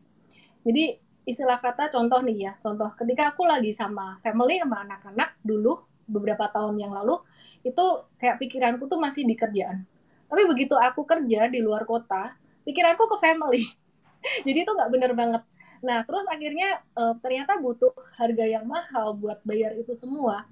Jadi 0.62 0.94
istilah 1.26 1.58
kata 1.58 1.90
contoh 1.90 2.22
nih 2.22 2.38
ya, 2.38 2.52
contoh 2.62 2.86
ketika 2.94 3.34
aku 3.34 3.42
lagi 3.42 3.74
sama 3.74 4.14
family 4.22 4.62
sama 4.62 4.86
anak-anak 4.86 5.34
dulu 5.42 5.89
beberapa 6.10 6.50
tahun 6.50 6.74
yang 6.82 6.90
lalu 6.90 7.22
itu 7.62 7.84
kayak 8.18 8.42
pikiranku 8.42 8.90
tuh 8.90 8.98
masih 8.98 9.22
di 9.22 9.38
kerjaan. 9.38 9.86
Tapi 10.26 10.42
begitu 10.46 10.74
aku 10.74 11.06
kerja 11.06 11.46
di 11.46 11.62
luar 11.62 11.86
kota, 11.86 12.34
pikiranku 12.66 13.06
ke 13.06 13.16
family. 13.22 13.62
Jadi 14.46 14.58
itu 14.66 14.70
nggak 14.70 14.90
bener 14.90 15.12
banget. 15.14 15.42
Nah 15.80 16.02
terus 16.04 16.26
akhirnya 16.28 16.82
uh, 16.98 17.14
ternyata 17.22 17.56
butuh 17.58 17.94
harga 18.18 18.44
yang 18.44 18.66
mahal 18.66 19.14
buat 19.14 19.40
bayar 19.46 19.74
itu 19.78 19.94
semua. 19.94 20.44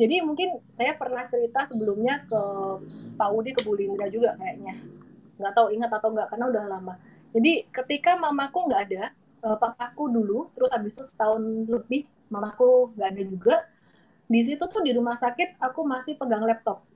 Jadi 0.00 0.24
mungkin 0.24 0.56
saya 0.72 0.96
pernah 0.96 1.28
cerita 1.28 1.68
sebelumnya 1.68 2.24
ke 2.24 2.42
Pak 3.20 3.30
Udi 3.36 3.52
ke 3.52 3.60
Bulindra 3.60 4.08
juga 4.08 4.32
kayaknya. 4.40 4.80
Nggak 5.36 5.52
tahu 5.52 5.68
ingat 5.76 5.90
atau 5.92 6.08
nggak 6.08 6.28
karena 6.32 6.46
udah 6.48 6.64
lama. 6.64 6.94
Jadi 7.36 7.68
ketika 7.68 8.16
mamaku 8.16 8.64
nggak 8.64 8.82
ada, 8.88 9.04
uh, 9.44 9.56
papaku 9.60 10.08
dulu, 10.08 10.48
terus 10.56 10.72
habis 10.72 10.96
itu 10.96 11.04
setahun 11.04 11.42
lebih 11.68 12.08
mamaku 12.32 12.96
nggak 12.96 13.08
ada 13.12 13.22
juga. 13.28 13.56
Di 14.30 14.40
situ 14.46 14.62
tuh 14.62 14.78
di 14.86 14.94
rumah 14.94 15.18
sakit 15.18 15.58
aku 15.58 15.82
masih 15.82 16.14
pegang 16.14 16.46
laptop. 16.46 16.86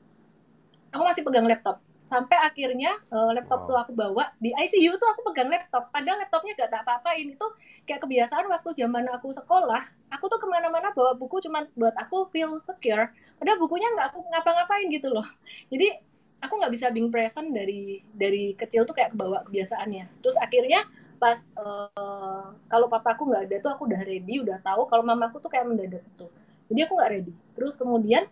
Aku 0.95 1.03
masih 1.03 1.27
pegang 1.27 1.51
laptop. 1.51 1.83
Sampai 1.99 2.39
akhirnya 2.39 2.95
uh, 3.11 3.35
laptop 3.35 3.67
wow. 3.67 3.69
tuh 3.69 3.77
aku 3.81 3.91
bawa 3.91 4.31
di 4.39 4.55
ICU 4.55 4.95
tuh 4.95 5.09
aku 5.11 5.27
pegang 5.35 5.51
laptop. 5.51 5.91
Padahal 5.91 6.23
laptopnya 6.23 6.55
gak 6.55 6.71
tak 6.71 6.81
apa-apain. 6.87 7.27
Itu 7.27 7.43
kayak 7.91 8.07
kebiasaan 8.07 8.47
waktu 8.47 8.79
zaman 8.79 9.11
aku 9.11 9.35
sekolah. 9.35 9.83
Aku 10.15 10.31
tuh 10.31 10.39
ke 10.39 10.47
mana-mana 10.47 10.95
bawa 10.95 11.19
buku 11.19 11.43
cuman 11.43 11.67
buat 11.75 11.99
aku 11.99 12.31
feel 12.31 12.55
secure. 12.63 13.11
Padahal 13.43 13.59
bukunya 13.59 13.91
nggak 13.91 14.15
aku 14.15 14.23
ngapa-ngapain 14.31 14.87
gitu 14.95 15.11
loh. 15.11 15.27
Jadi 15.75 15.91
aku 16.39 16.55
nggak 16.55 16.71
bisa 16.71 16.87
being 16.95 17.11
present 17.11 17.51
dari 17.51 17.99
dari 18.15 18.55
kecil 18.55 18.87
tuh 18.87 18.95
kayak 18.95 19.11
kebawa 19.11 19.43
kebiasaannya. 19.51 20.23
Terus 20.23 20.39
akhirnya 20.39 20.87
pas 21.19 21.51
uh, 21.59 22.55
kalau 22.71 22.87
papaku 22.87 23.27
nggak 23.27 23.51
ada 23.51 23.57
tuh 23.59 23.71
aku 23.75 23.91
udah 23.91 24.07
ready, 24.07 24.39
udah 24.39 24.63
tahu. 24.63 24.87
Kalau 24.87 25.03
mamaku 25.03 25.43
tuh 25.43 25.51
kayak 25.51 25.67
mendadak 25.67 26.07
tuh. 26.15 26.31
Jadi 26.69 26.81
aku 26.85 26.93
nggak 26.97 27.11
ready. 27.11 27.35
Terus 27.55 27.75
kemudian 27.77 28.25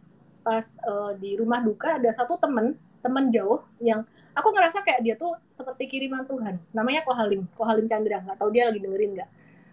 pas 0.43 0.65
uh, 0.87 1.15
di 1.15 1.39
rumah 1.39 1.63
duka 1.63 2.03
ada 2.03 2.11
satu 2.11 2.35
temen 2.37 2.75
temen 3.03 3.31
jauh 3.35 3.63
yang 3.83 4.07
aku 4.31 4.49
ngerasa 4.55 4.87
kayak 4.87 5.03
dia 5.03 5.15
tuh 5.19 5.35
seperti 5.51 5.91
kiriman 5.91 6.23
Tuhan. 6.25 6.59
Namanya 6.71 7.03
Kohalim, 7.03 7.51
Kohalim 7.59 7.87
Chandra. 7.91 8.23
Nggak 8.23 8.39
tahu 8.39 8.51
dia 8.55 8.71
lagi 8.71 8.79
dengerin 8.79 9.11
nggak? 9.19 9.31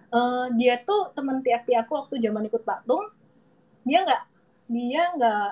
Uh, 0.10 0.50
dia 0.58 0.82
tuh 0.82 1.14
temen 1.14 1.46
TFT 1.46 1.78
aku 1.78 1.94
waktu 1.94 2.18
zaman 2.18 2.50
ikut 2.50 2.66
patung. 2.66 3.06
Dia 3.86 4.02
nggak 4.04 4.22
dia 4.70 5.04
nggak 5.18 5.50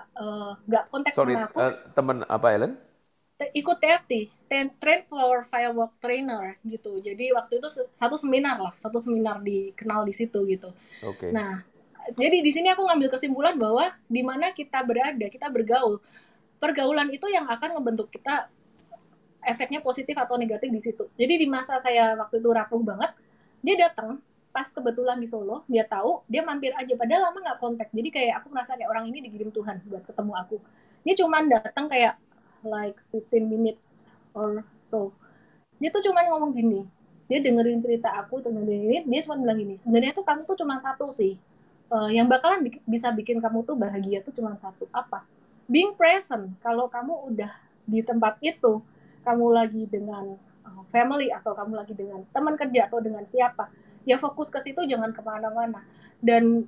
nggak 0.65 0.84
uh, 0.86 0.89
kontak 0.89 1.13
Sorry, 1.13 1.38
sama 1.38 1.50
aku. 1.50 1.58
Uh, 1.62 1.74
temen 1.93 2.17
apa 2.26 2.48
Ellen? 2.54 2.74
ikut 3.38 3.78
TFT, 3.78 4.34
Train 4.82 5.06
for 5.06 5.46
Firework 5.46 6.02
Trainer 6.02 6.58
gitu. 6.65 6.98
Jadi 6.98 7.30
waktu 7.38 7.62
itu 7.62 7.70
satu 7.93 8.17
seminar 8.17 8.58
lah, 8.58 8.74
satu 8.74 8.98
seminar 8.98 9.46
dikenal 9.46 10.10
di 10.10 10.13
situ 10.17 10.41
gitu. 10.50 10.74
Oke. 11.06 11.30
Okay. 11.30 11.32
Nah, 11.38 11.62
jadi 12.15 12.39
di 12.39 12.52
sini 12.54 12.72
aku 12.72 12.88
ngambil 12.88 13.10
kesimpulan 13.12 13.56
bahwa 13.60 13.91
di 14.08 14.22
mana 14.24 14.56
kita 14.56 14.80
berada, 14.86 15.26
kita 15.28 15.52
bergaul, 15.52 16.00
pergaulan 16.62 17.12
itu 17.12 17.28
yang 17.28 17.50
akan 17.50 17.76
ngebentuk 17.76 18.08
kita 18.13 18.48
efeknya 19.43 19.80
positif 19.80 20.15
atau 20.15 20.39
negatif 20.39 20.70
di 20.72 20.82
situ. 20.84 21.08
Jadi 21.15 21.34
di 21.43 21.48
masa 21.48 21.80
saya 21.80 22.15
waktu 22.15 22.39
itu 22.39 22.50
rapuh 22.52 22.82
banget, 22.84 23.12
dia 23.63 23.76
datang 23.88 24.20
pas 24.52 24.67
kebetulan 24.74 25.22
di 25.22 25.30
Solo, 25.30 25.62
dia 25.70 25.86
tahu, 25.86 26.26
dia 26.26 26.41
mampir 26.41 26.74
aja. 26.74 26.93
Padahal 26.98 27.30
lama 27.30 27.38
nggak 27.46 27.60
kontak. 27.62 27.88
Jadi 27.93 28.10
kayak 28.10 28.41
aku 28.41 28.48
merasa 28.50 28.74
kayak 28.74 28.89
orang 28.89 29.06
ini 29.12 29.22
dikirim 29.22 29.54
Tuhan 29.54 29.86
buat 29.86 30.04
ketemu 30.08 30.34
aku. 30.34 30.58
Dia 31.06 31.13
cuman 31.13 31.43
datang 31.46 31.86
kayak 31.86 32.17
like 32.65 32.98
15 33.13 33.46
minutes 33.46 34.10
or 34.34 34.65
so. 34.74 35.13
Dia 35.78 35.93
tuh 35.93 36.02
cuma 36.10 36.26
ngomong 36.26 36.58
gini, 36.58 36.89
dia 37.30 37.38
dengerin 37.38 37.78
cerita 37.78 38.17
aku, 38.17 38.41
dengerin 38.41 39.06
dia 39.06 39.22
cuma 39.22 39.38
bilang 39.38 39.62
gini, 39.62 39.78
sebenarnya 39.78 40.17
tuh 40.17 40.26
kamu 40.26 40.41
tuh 40.50 40.58
cuma 40.58 40.82
satu 40.82 41.06
sih, 41.13 41.38
uh, 41.91 42.12
yang 42.12 42.28
bakalan 42.28 42.67
bi 42.67 42.80
bisa 42.84 43.12
bikin 43.12 43.39
kamu 43.39 43.63
tuh 43.63 43.76
bahagia 43.80 44.23
tuh 44.23 44.34
cuma 44.36 44.56
satu, 44.56 44.88
apa? 44.91 45.23
Being 45.67 45.95
present. 45.95 46.56
Kalau 46.63 46.88
kamu 46.88 47.34
udah 47.34 47.52
di 47.88 48.00
tempat 48.04 48.39
itu, 48.39 48.80
kamu 49.23 49.45
lagi 49.52 49.84
dengan 49.88 50.36
uh, 50.63 50.84
family 50.88 51.32
atau 51.32 51.52
kamu 51.56 51.73
lagi 51.76 51.93
dengan 51.95 52.23
teman 52.32 52.56
kerja 52.56 52.88
atau 52.88 53.00
dengan 53.04 53.23
siapa, 53.28 53.71
ya 54.08 54.15
fokus 54.15 54.47
ke 54.47 54.60
situ 54.63 54.84
jangan 54.88 55.12
ke 55.12 55.21
mana-mana. 55.23 55.84
Dan 56.19 56.67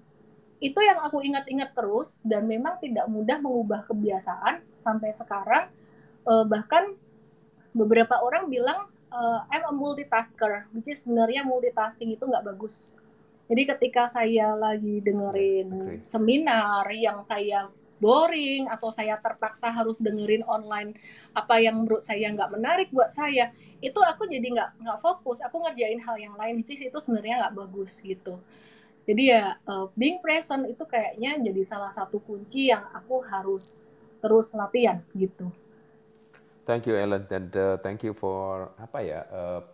itu 0.60 0.80
yang 0.84 1.00
aku 1.00 1.24
ingat-ingat 1.24 1.72
terus 1.72 2.20
dan 2.28 2.44
memang 2.44 2.76
tidak 2.84 3.08
mudah 3.08 3.40
mengubah 3.40 3.88
kebiasaan 3.88 4.60
sampai 4.76 5.16
sekarang 5.16 5.72
uh, 6.28 6.44
bahkan 6.44 7.00
beberapa 7.72 8.20
orang 8.20 8.52
bilang 8.52 8.92
uh, 9.08 9.48
I'm 9.48 9.64
a 9.64 9.74
multitasker 9.74 10.68
which 10.76 10.92
is 10.92 11.00
sebenarnya 11.00 11.48
multitasking 11.48 12.12
itu 12.12 12.28
nggak 12.28 12.44
bagus 12.44 13.00
jadi 13.50 13.76
ketika 13.76 14.06
saya 14.06 14.54
lagi 14.54 15.02
dengerin 15.02 15.68
okay. 15.74 15.98
seminar 16.06 16.86
yang 16.94 17.20
saya 17.26 17.68
boring 18.00 18.72
atau 18.72 18.88
saya 18.88 19.20
terpaksa 19.20 19.68
harus 19.68 20.00
dengerin 20.00 20.48
online 20.48 20.96
apa 21.36 21.60
yang 21.60 21.84
menurut 21.84 22.06
saya 22.06 22.32
nggak 22.32 22.56
menarik 22.56 22.88
buat 22.96 23.12
saya 23.12 23.52
itu 23.84 24.00
aku 24.00 24.30
jadi 24.30 24.48
nggak 24.56 24.70
nggak 24.88 25.00
fokus 25.04 25.44
aku 25.44 25.60
ngerjain 25.60 26.00
hal 26.00 26.16
yang 26.16 26.32
lain 26.40 26.64
which 26.64 26.72
is 26.72 26.80
itu 26.80 26.96
sebenarnya 26.96 27.44
nggak 27.44 27.56
bagus 27.60 28.00
gitu 28.00 28.40
jadi 29.10 29.24
ya 29.26 29.44
uh, 29.66 29.90
being 29.98 30.22
present 30.22 30.70
itu 30.70 30.86
kayaknya 30.86 31.42
jadi 31.42 31.62
salah 31.66 31.90
satu 31.90 32.22
kunci 32.22 32.70
yang 32.70 32.86
aku 32.94 33.18
harus 33.26 33.98
terus 34.22 34.54
latihan 34.54 35.02
gitu. 35.18 35.50
Thank 36.70 36.86
you 36.86 36.94
Ellen 36.94 37.26
dan 37.26 37.50
uh, 37.58 37.82
thank 37.82 38.06
you 38.06 38.14
for 38.14 38.70
apa 38.78 39.02
ya 39.02 39.26
uh, 39.34 39.66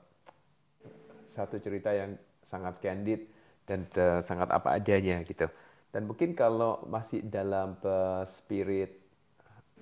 satu 1.27 1.59
cerita 1.59 1.91
yang 1.91 2.15
sangat 2.47 2.79
candid 2.79 3.27
dan 3.65 3.85
uh, 3.97 4.21
sangat 4.21 4.49
apa 4.53 4.77
adanya 4.77 5.21
gitu. 5.25 5.49
Dan 5.89 6.09
mungkin 6.09 6.37
kalau 6.37 6.83
masih 6.89 7.23
dalam 7.25 7.77
uh, 7.81 8.23
spirit 8.27 8.99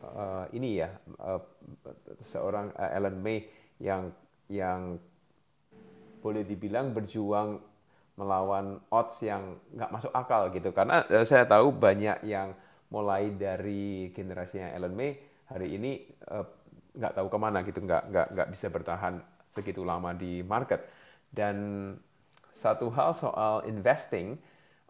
uh, 0.03 0.45
ini 0.55 0.83
ya 0.83 0.89
uh, 1.19 1.41
seorang 2.19 2.71
uh, 2.75 2.95
Ellen 2.95 3.17
May 3.19 3.47
yang 3.81 4.11
yang 4.51 4.99
boleh 6.23 6.47
dibilang 6.47 6.95
berjuang 6.95 7.59
melawan 8.13 8.77
odds 8.93 9.25
yang 9.25 9.57
nggak 9.73 9.89
masuk 9.89 10.13
akal 10.13 10.53
gitu 10.53 10.69
karena 10.69 11.01
uh, 11.09 11.25
saya 11.25 11.49
tahu 11.49 11.73
banyak 11.73 12.21
yang 12.23 12.53
mulai 12.93 13.33
dari 13.33 14.13
generasinya 14.13 14.69
Elon 14.77 14.93
May 14.93 15.17
hari 15.49 15.75
ini 15.75 16.05
uh, 16.29 16.45
tahu 16.93 17.27
ke 17.27 17.37
mana 17.41 17.65
gitu 17.65 17.81
nggak 17.81 18.03
nggak 18.13 18.27
nggak 18.37 18.49
bisa 18.53 18.69
bertahan 18.69 19.17
segitu 19.49 19.81
lama 19.81 20.13
di 20.13 20.45
market 20.45 20.85
dan 21.33 21.57
satu 22.53 22.89
hal 22.93 23.17
soal 23.17 23.65
investing 23.67 24.37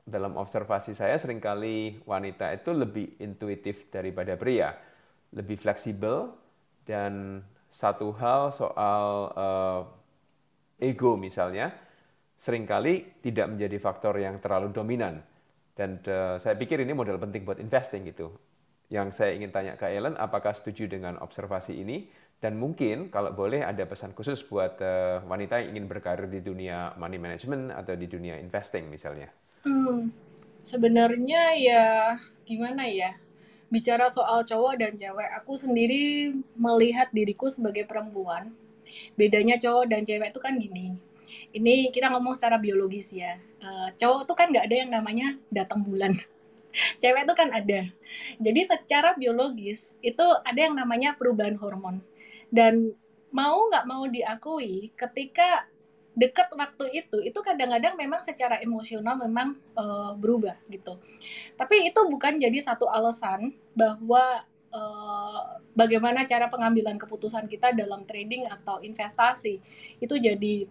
dalam 0.04 0.36
observasi 0.36 0.92
saya 0.92 1.16
sering 1.16 1.40
kali 1.40 2.04
wanita 2.04 2.52
itu 2.52 2.76
lebih 2.76 3.20
intuitif 3.24 3.88
daripada 3.88 4.36
pria 4.36 4.76
lebih 5.34 5.58
fleksibel 5.58 6.30
dan 6.86 7.42
satu 7.74 8.14
hal 8.14 8.54
soal 8.54 9.34
uh, 9.34 9.82
ego 10.78 11.18
misalnya 11.18 11.74
sering 12.38 12.68
kali 12.68 13.24
tidak 13.24 13.56
menjadi 13.56 13.78
faktor 13.80 14.20
yang 14.20 14.38
terlalu 14.44 14.70
dominan. 14.76 15.24
Dan 15.74 16.04
uh, 16.06 16.38
saya 16.38 16.54
pikir 16.54 16.84
ini 16.86 16.94
modal 16.94 17.18
penting 17.18 17.48
buat 17.48 17.58
investing 17.58 18.06
gitu. 18.06 18.30
Yang 18.92 19.18
saya 19.18 19.34
ingin 19.34 19.50
tanya 19.50 19.74
ke 19.74 19.90
Ellen, 19.90 20.14
apakah 20.20 20.54
setuju 20.54 20.86
dengan 20.86 21.18
observasi 21.18 21.82
ini? 21.82 22.06
Dan 22.44 22.60
mungkin 22.60 23.08
kalau 23.08 23.32
boleh 23.32 23.64
ada 23.64 23.88
pesan 23.88 24.12
khusus 24.12 24.44
buat 24.44 24.76
uh, 24.84 25.24
wanita 25.24 25.64
yang 25.64 25.80
ingin 25.80 25.86
berkarir 25.88 26.28
di 26.28 26.44
dunia 26.44 26.92
money 27.00 27.16
management 27.16 27.72
atau 27.72 27.96
di 27.96 28.12
dunia 28.12 28.36
investing 28.36 28.92
misalnya. 28.92 29.32
Hmm, 29.64 30.12
sebenarnya 30.60 31.56
ya 31.56 31.84
gimana 32.44 32.84
ya? 32.92 33.16
Bicara 33.72 34.12
soal 34.12 34.44
cowok 34.44 34.76
dan 34.76 35.00
cewek, 35.00 35.30
aku 35.40 35.56
sendiri 35.56 36.36
melihat 36.60 37.08
diriku 37.16 37.48
sebagai 37.48 37.88
perempuan. 37.88 38.52
Bedanya 39.16 39.56
cowok 39.56 39.88
dan 39.88 40.04
cewek 40.04 40.36
itu 40.36 40.42
kan 40.44 40.60
gini 40.60 41.00
ini 41.54 41.90
kita 41.94 42.10
ngomong 42.14 42.34
secara 42.34 42.58
biologis 42.58 43.14
ya. 43.14 43.38
Uh, 43.62 43.90
cowok 43.96 44.26
tuh 44.26 44.36
kan 44.36 44.50
nggak 44.50 44.66
ada 44.68 44.76
yang 44.76 44.92
namanya 44.92 45.38
datang 45.54 45.86
bulan. 45.86 46.18
Cewek 47.02 47.30
tuh 47.30 47.38
kan 47.38 47.54
ada. 47.54 47.86
Jadi 48.42 48.62
secara 48.66 49.14
biologis 49.14 49.94
itu 50.02 50.26
ada 50.42 50.58
yang 50.60 50.74
namanya 50.74 51.14
perubahan 51.14 51.58
hormon. 51.62 52.02
Dan 52.54 52.94
mau 53.34 53.66
nggak 53.66 53.86
mau 53.90 54.06
diakui 54.06 54.94
ketika 54.94 55.66
dekat 56.14 56.46
waktu 56.54 56.94
itu 56.94 57.18
itu 57.26 57.40
kadang-kadang 57.42 57.98
memang 57.98 58.22
secara 58.22 58.62
emosional 58.62 59.18
memang 59.18 59.58
uh, 59.74 60.14
berubah 60.14 60.62
gitu. 60.70 61.02
Tapi 61.58 61.90
itu 61.90 62.02
bukan 62.06 62.38
jadi 62.38 62.62
satu 62.62 62.86
alasan 62.86 63.58
bahwa 63.74 64.46
uh, 64.74 65.42
bagaimana 65.78 66.26
cara 66.26 66.50
pengambilan 66.50 66.98
keputusan 66.98 67.50
kita 67.50 67.74
dalam 67.74 68.06
trading 68.06 68.50
atau 68.50 68.82
investasi 68.82 69.62
itu 70.02 70.16
jadi 70.18 70.70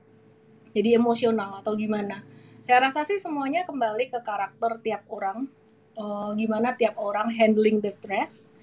jadi 0.73 0.97
emosional 0.99 1.62
atau 1.62 1.75
gimana 1.79 2.27
saya 2.62 2.88
rasa 2.88 3.03
sih 3.07 3.18
semuanya 3.18 3.66
kembali 3.66 4.11
ke 4.11 4.23
karakter 4.23 4.79
tiap 4.83 5.03
orang 5.11 5.51
uh, 5.99 6.31
gimana 6.38 6.75
tiap 6.79 6.99
orang 6.99 7.31
handling 7.31 7.83
the 7.83 7.90
stress 7.90 8.55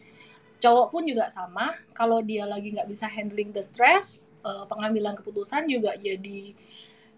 cowok 0.59 0.87
pun 0.91 1.03
juga 1.07 1.31
sama. 1.31 1.75
Kalau 1.95 2.19
dia 2.23 2.43
lagi 2.43 2.75
nggak 2.75 2.87
bisa 2.87 3.07
handling 3.07 3.51
the 3.55 3.63
stress 3.63 4.27
uh, 4.43 4.67
pengambilan 4.67 5.15
keputusan 5.19 5.67
juga 5.67 5.95
jadi 5.99 6.53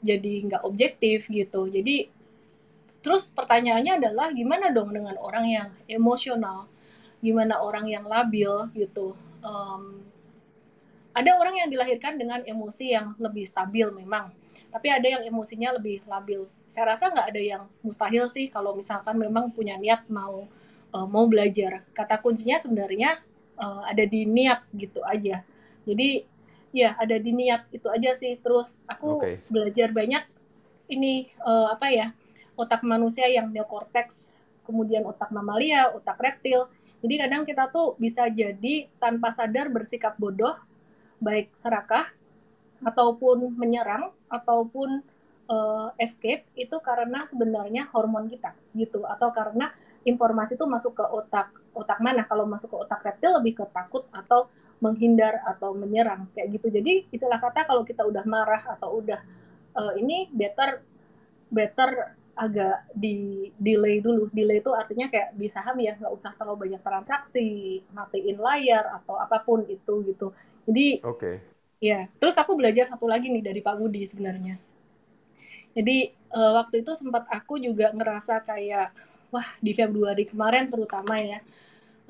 jadi 0.02 0.34
nggak 0.50 0.64
objektif 0.66 1.30
gitu. 1.30 1.70
Jadi 1.70 2.10
terus 3.02 3.34
pertanyaannya 3.34 3.98
adalah 4.02 4.30
gimana 4.34 4.70
dong 4.70 4.94
dengan 4.94 5.18
orang 5.22 5.46
yang 5.50 5.70
emosional? 5.90 6.70
Gimana 7.22 7.62
orang 7.62 7.86
yang 7.86 8.06
labil 8.06 8.70
gitu? 8.74 9.14
Um, 9.42 10.02
ada 11.12 11.36
orang 11.36 11.60
yang 11.60 11.70
dilahirkan 11.70 12.16
dengan 12.16 12.40
emosi 12.48 12.96
yang 12.96 13.14
lebih 13.20 13.44
stabil 13.44 13.90
memang 13.92 14.32
tapi 14.72 14.88
ada 14.92 15.08
yang 15.08 15.24
emosinya 15.28 15.76
lebih 15.76 16.04
labil. 16.08 16.48
Saya 16.68 16.96
rasa 16.96 17.12
nggak 17.12 17.28
ada 17.34 17.42
yang 17.42 17.64
mustahil 17.84 18.28
sih 18.32 18.48
kalau 18.48 18.76
misalkan 18.76 19.20
memang 19.20 19.52
punya 19.52 19.76
niat 19.76 20.08
mau 20.08 20.48
uh, 20.96 21.08
mau 21.08 21.26
belajar. 21.28 21.84
Kata 21.92 22.20
kuncinya 22.20 22.60
sebenarnya 22.60 23.20
uh, 23.62 23.86
ada 23.86 24.04
di 24.04 24.26
niat 24.26 24.66
gitu 24.74 25.06
aja. 25.06 25.46
Jadi 25.86 26.26
ya 26.74 26.98
ada 26.98 27.16
di 27.22 27.32
niat 27.32 27.70
itu 27.70 27.88
aja 27.88 28.18
sih. 28.18 28.36
Terus 28.42 28.82
aku 28.90 29.22
okay. 29.22 29.40
belajar 29.48 29.94
banyak 29.94 30.26
ini 30.92 31.30
uh, 31.46 31.72
apa 31.72 31.88
ya 31.94 32.12
otak 32.58 32.84
manusia 32.84 33.30
yang 33.32 33.54
neokortex 33.54 34.36
kemudian 34.66 35.06
otak 35.08 35.30
mamalia 35.30 35.94
otak 35.94 36.18
reptil. 36.20 36.68
Jadi 37.02 37.16
kadang 37.18 37.44
kita 37.46 37.70
tuh 37.74 37.98
bisa 37.98 38.30
jadi 38.30 38.90
tanpa 39.02 39.34
sadar 39.34 39.70
bersikap 39.74 40.18
bodoh 40.18 40.54
baik 41.22 41.54
serakah 41.54 42.10
ataupun 42.82 43.54
menyerang 43.58 44.10
ataupun 44.30 45.06
uh, 45.50 45.90
escape 45.98 46.46
itu 46.58 46.78
karena 46.82 47.26
sebenarnya 47.26 47.90
hormon 47.90 48.30
kita 48.30 48.54
gitu. 48.78 49.06
Atau 49.06 49.34
karena 49.34 49.74
informasi 50.06 50.58
itu 50.58 50.66
masuk 50.70 50.98
ke 51.02 51.06
otak 51.10 51.61
otak 51.74 52.00
mana. 52.04 52.28
Kalau 52.28 52.44
masuk 52.48 52.74
ke 52.74 52.78
otak 52.78 53.02
reptil 53.04 53.32
lebih 53.40 53.64
ke 53.64 53.66
takut 53.72 54.08
atau 54.12 54.52
menghindar 54.82 55.40
atau 55.46 55.78
menyerang 55.78 56.28
kayak 56.34 56.60
gitu. 56.60 56.68
Jadi 56.74 57.08
istilah 57.14 57.38
kata 57.38 57.68
kalau 57.70 57.86
kita 57.86 58.04
udah 58.04 58.26
marah 58.26 58.64
atau 58.78 59.00
udah 59.00 59.20
uh, 59.78 59.94
ini 59.96 60.28
better 60.34 60.82
better 61.52 62.18
agak 62.34 62.90
di 62.96 63.50
delay 63.60 64.02
dulu. 64.02 64.32
Delay 64.34 64.64
itu 64.64 64.72
artinya 64.74 65.12
kayak 65.12 65.36
di 65.38 65.48
saham 65.52 65.78
ya 65.78 65.94
nggak 66.00 66.14
usah 66.14 66.34
terlalu 66.34 66.68
banyak 66.68 66.82
transaksi 66.82 67.80
matiin 67.94 68.40
layar 68.40 68.88
atau 69.02 69.20
apa 69.20 69.44
pun 69.44 69.68
itu 69.68 70.02
gitu. 70.08 70.34
Jadi 70.66 71.04
oke. 71.06 71.20
okay. 71.20 71.36
ya 71.78 72.10
terus 72.18 72.34
aku 72.40 72.58
belajar 72.58 72.88
satu 72.88 73.06
lagi 73.06 73.30
nih 73.30 73.44
dari 73.46 73.60
Pak 73.62 73.76
Budi 73.78 74.08
sebenarnya. 74.08 74.58
Jadi 75.72 76.12
uh, 76.36 76.52
waktu 76.60 76.84
itu 76.84 76.92
sempat 76.98 77.28
aku 77.32 77.56
juga 77.62 77.96
ngerasa 77.96 78.44
kayak 78.44 78.92
wah 79.32 79.48
di 79.64 79.72
Februari 79.72 80.28
kemarin 80.28 80.68
terutama 80.68 81.18
ya 81.18 81.40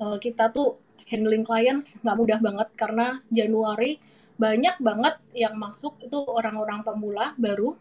uh, 0.02 0.18
kita 0.18 0.50
tuh 0.50 0.78
handling 1.06 1.46
clients 1.46 1.98
nggak 2.02 2.16
mudah 2.18 2.38
banget 2.38 2.68
karena 2.74 3.22
Januari 3.30 3.98
banyak 4.42 4.76
banget 4.82 5.14
yang 5.38 5.54
masuk 5.54 5.98
itu 6.02 6.18
orang-orang 6.26 6.82
pemula 6.82 7.36
baru. 7.38 7.78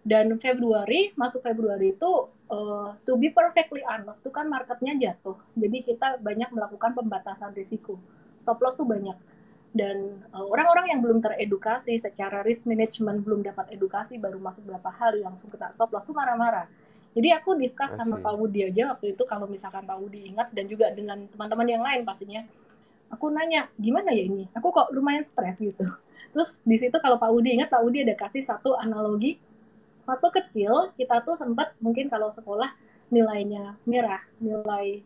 Dan 0.00 0.32
Februari 0.40 1.12
masuk 1.12 1.44
Februari 1.44 1.92
itu 1.92 2.32
uh, 2.48 2.96
to 3.04 3.20
be 3.20 3.28
perfectly 3.28 3.84
honest 3.84 4.24
itu 4.24 4.32
kan 4.32 4.48
marketnya 4.48 4.96
jatuh. 4.96 5.36
Jadi 5.52 5.84
kita 5.84 6.16
banyak 6.16 6.48
melakukan 6.56 6.96
pembatasan 6.96 7.52
risiko. 7.52 8.00
Stop 8.40 8.64
loss 8.64 8.80
tuh 8.80 8.88
banyak. 8.88 9.12
Dan 9.70 10.24
eh, 10.24 10.46
orang-orang 10.50 10.90
yang 10.90 11.00
belum 11.04 11.22
teredukasi 11.22 11.94
secara 12.00 12.42
risk 12.42 12.66
management 12.66 13.22
belum 13.22 13.44
dapat 13.44 13.70
edukasi 13.76 14.18
baru 14.18 14.40
masuk 14.40 14.66
berapa 14.66 14.90
hal 14.90 15.20
langsung 15.22 15.46
kena 15.52 15.70
stop 15.70 15.94
loss 15.94 16.10
tuh 16.10 16.16
marah-marah 16.16 16.66
jadi 17.10 17.42
aku 17.42 17.58
diskus 17.58 17.90
sama 17.98 18.22
Pak 18.22 18.34
Budi 18.38 18.70
aja 18.70 18.94
waktu 18.94 19.18
itu 19.18 19.22
kalau 19.26 19.50
misalkan 19.50 19.82
Pak 19.82 19.98
Budi 19.98 20.30
ingat 20.30 20.54
dan 20.54 20.70
juga 20.70 20.94
dengan 20.94 21.26
teman-teman 21.26 21.66
yang 21.66 21.82
lain 21.82 22.06
pastinya. 22.06 22.46
Aku 23.10 23.26
nanya, 23.26 23.66
gimana 23.74 24.14
ya 24.14 24.22
ini? 24.22 24.46
Aku 24.54 24.70
kok 24.70 24.94
lumayan 24.94 25.26
stres 25.26 25.58
gitu. 25.58 25.82
Terus 26.30 26.62
di 26.62 26.78
situ 26.78 26.94
kalau 27.02 27.18
Pak 27.18 27.26
Budi 27.34 27.58
ingat, 27.58 27.66
Pak 27.66 27.82
Budi 27.82 28.06
ada 28.06 28.14
kasih 28.14 28.46
satu 28.46 28.78
analogi. 28.78 29.42
Waktu 30.06 30.28
kecil 30.30 30.94
kita 30.94 31.18
tuh 31.26 31.34
sempat 31.34 31.74
mungkin 31.82 32.06
kalau 32.06 32.30
sekolah 32.30 32.70
nilainya 33.10 33.74
merah, 33.82 34.22
nilai 34.38 35.02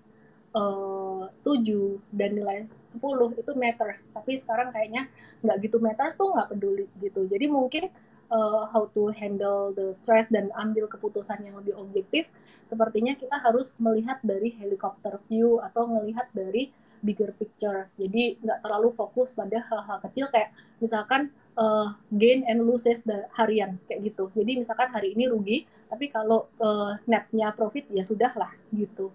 uh, 0.53 1.25
7 1.41 1.65
dan 2.13 2.37
nilai 2.37 2.69
10 2.85 3.41
itu 3.41 3.53
matters. 3.57 4.13
Tapi 4.13 4.37
sekarang 4.37 4.69
kayaknya 4.69 5.09
nggak 5.41 5.57
gitu 5.65 5.81
matters 5.81 6.21
tuh 6.21 6.29
nggak 6.29 6.53
peduli 6.53 6.85
gitu. 7.01 7.25
Jadi 7.25 7.49
mungkin 7.49 7.89
uh, 8.31 8.65
how 8.69 8.89
to 8.93 9.11
handle 9.13 9.73
the 9.73 9.93
stress 10.01 10.29
dan 10.31 10.53
ambil 10.55 10.87
keputusan 10.87 11.43
yang 11.45 11.59
lebih 11.61 11.77
objektif, 11.77 12.29
sepertinya 12.65 13.17
kita 13.17 13.37
harus 13.41 13.81
melihat 13.81 14.21
dari 14.25 14.53
helicopter 14.55 15.21
view 15.29 15.59
atau 15.61 15.89
melihat 15.89 16.29
dari 16.33 16.73
bigger 17.05 17.37
picture. 17.37 17.93
Jadi 18.01 18.41
nggak 18.41 18.65
terlalu 18.65 18.89
fokus 18.97 19.37
pada 19.37 19.61
hal-hal 19.61 20.01
kecil 20.09 20.33
kayak 20.33 20.57
misalkan 20.81 21.29
uh, 21.61 21.93
gain 22.09 22.43
and 22.49 22.65
losses 22.65 23.05
harian 23.37 23.77
kayak 23.85 24.09
gitu. 24.09 24.33
Jadi 24.33 24.65
misalkan 24.65 24.89
hari 24.89 25.13
ini 25.13 25.29
rugi, 25.29 25.69
tapi 25.89 26.09
kalau 26.09 26.49
uh, 26.65 26.97
netnya 27.05 27.53
profit 27.53 27.85
ya 27.93 28.01
sudahlah 28.01 28.51
gitu. 28.73 29.13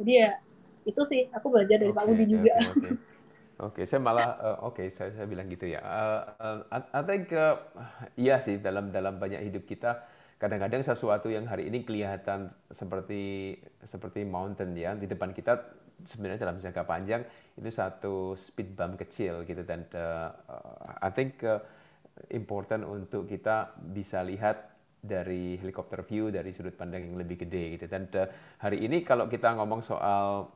Jadi 0.00 0.12
ya 0.12 0.40
itu 0.86 1.02
sih 1.04 1.28
aku 1.34 1.50
belajar 1.50 1.76
dari 1.76 1.92
okay, 1.92 1.98
Pak 1.98 2.04
Budi 2.08 2.24
juga. 2.24 2.54
Okay, 2.56 2.94
okay. 2.96 3.12
Oke, 3.56 3.88
saya 3.88 4.04
malah 4.04 4.36
uh, 4.36 4.68
oke 4.68 4.84
okay, 4.84 4.92
saya 4.92 5.16
saya 5.16 5.24
bilang 5.24 5.48
gitu 5.48 5.64
ya. 5.64 5.80
Uh, 5.80 6.20
uh, 6.68 6.84
I 6.92 7.00
think 7.08 7.32
uh, 7.32 7.56
iya 8.20 8.36
sih 8.36 8.60
dalam 8.60 8.92
dalam 8.92 9.16
banyak 9.16 9.48
hidup 9.48 9.64
kita 9.64 10.04
kadang-kadang 10.36 10.84
sesuatu 10.84 11.32
yang 11.32 11.48
hari 11.48 11.72
ini 11.72 11.80
kelihatan 11.80 12.52
seperti 12.68 13.56
seperti 13.80 14.28
mountain 14.28 14.76
ya 14.76 14.92
di 14.92 15.08
depan 15.08 15.32
kita 15.32 15.56
sebenarnya 16.04 16.44
dalam 16.44 16.60
jangka 16.60 16.84
panjang 16.84 17.24
itu 17.56 17.72
satu 17.72 18.36
speed 18.36 18.76
bump 18.76 19.00
kecil 19.00 19.48
gitu 19.48 19.64
dan 19.64 19.88
uh, 19.96 20.28
I 21.00 21.08
think 21.08 21.40
uh, 21.40 21.64
important 22.28 22.84
untuk 22.84 23.24
kita 23.24 23.72
bisa 23.80 24.20
lihat 24.20 24.76
dari 25.00 25.56
helikopter 25.56 26.04
view 26.04 26.28
dari 26.28 26.52
sudut 26.52 26.76
pandang 26.76 27.08
yang 27.08 27.16
lebih 27.16 27.48
gede 27.48 27.80
gitu 27.80 27.88
dan 27.88 28.04
uh, 28.12 28.28
hari 28.60 28.84
ini 28.84 29.00
kalau 29.00 29.24
kita 29.32 29.56
ngomong 29.56 29.80
soal 29.80 30.52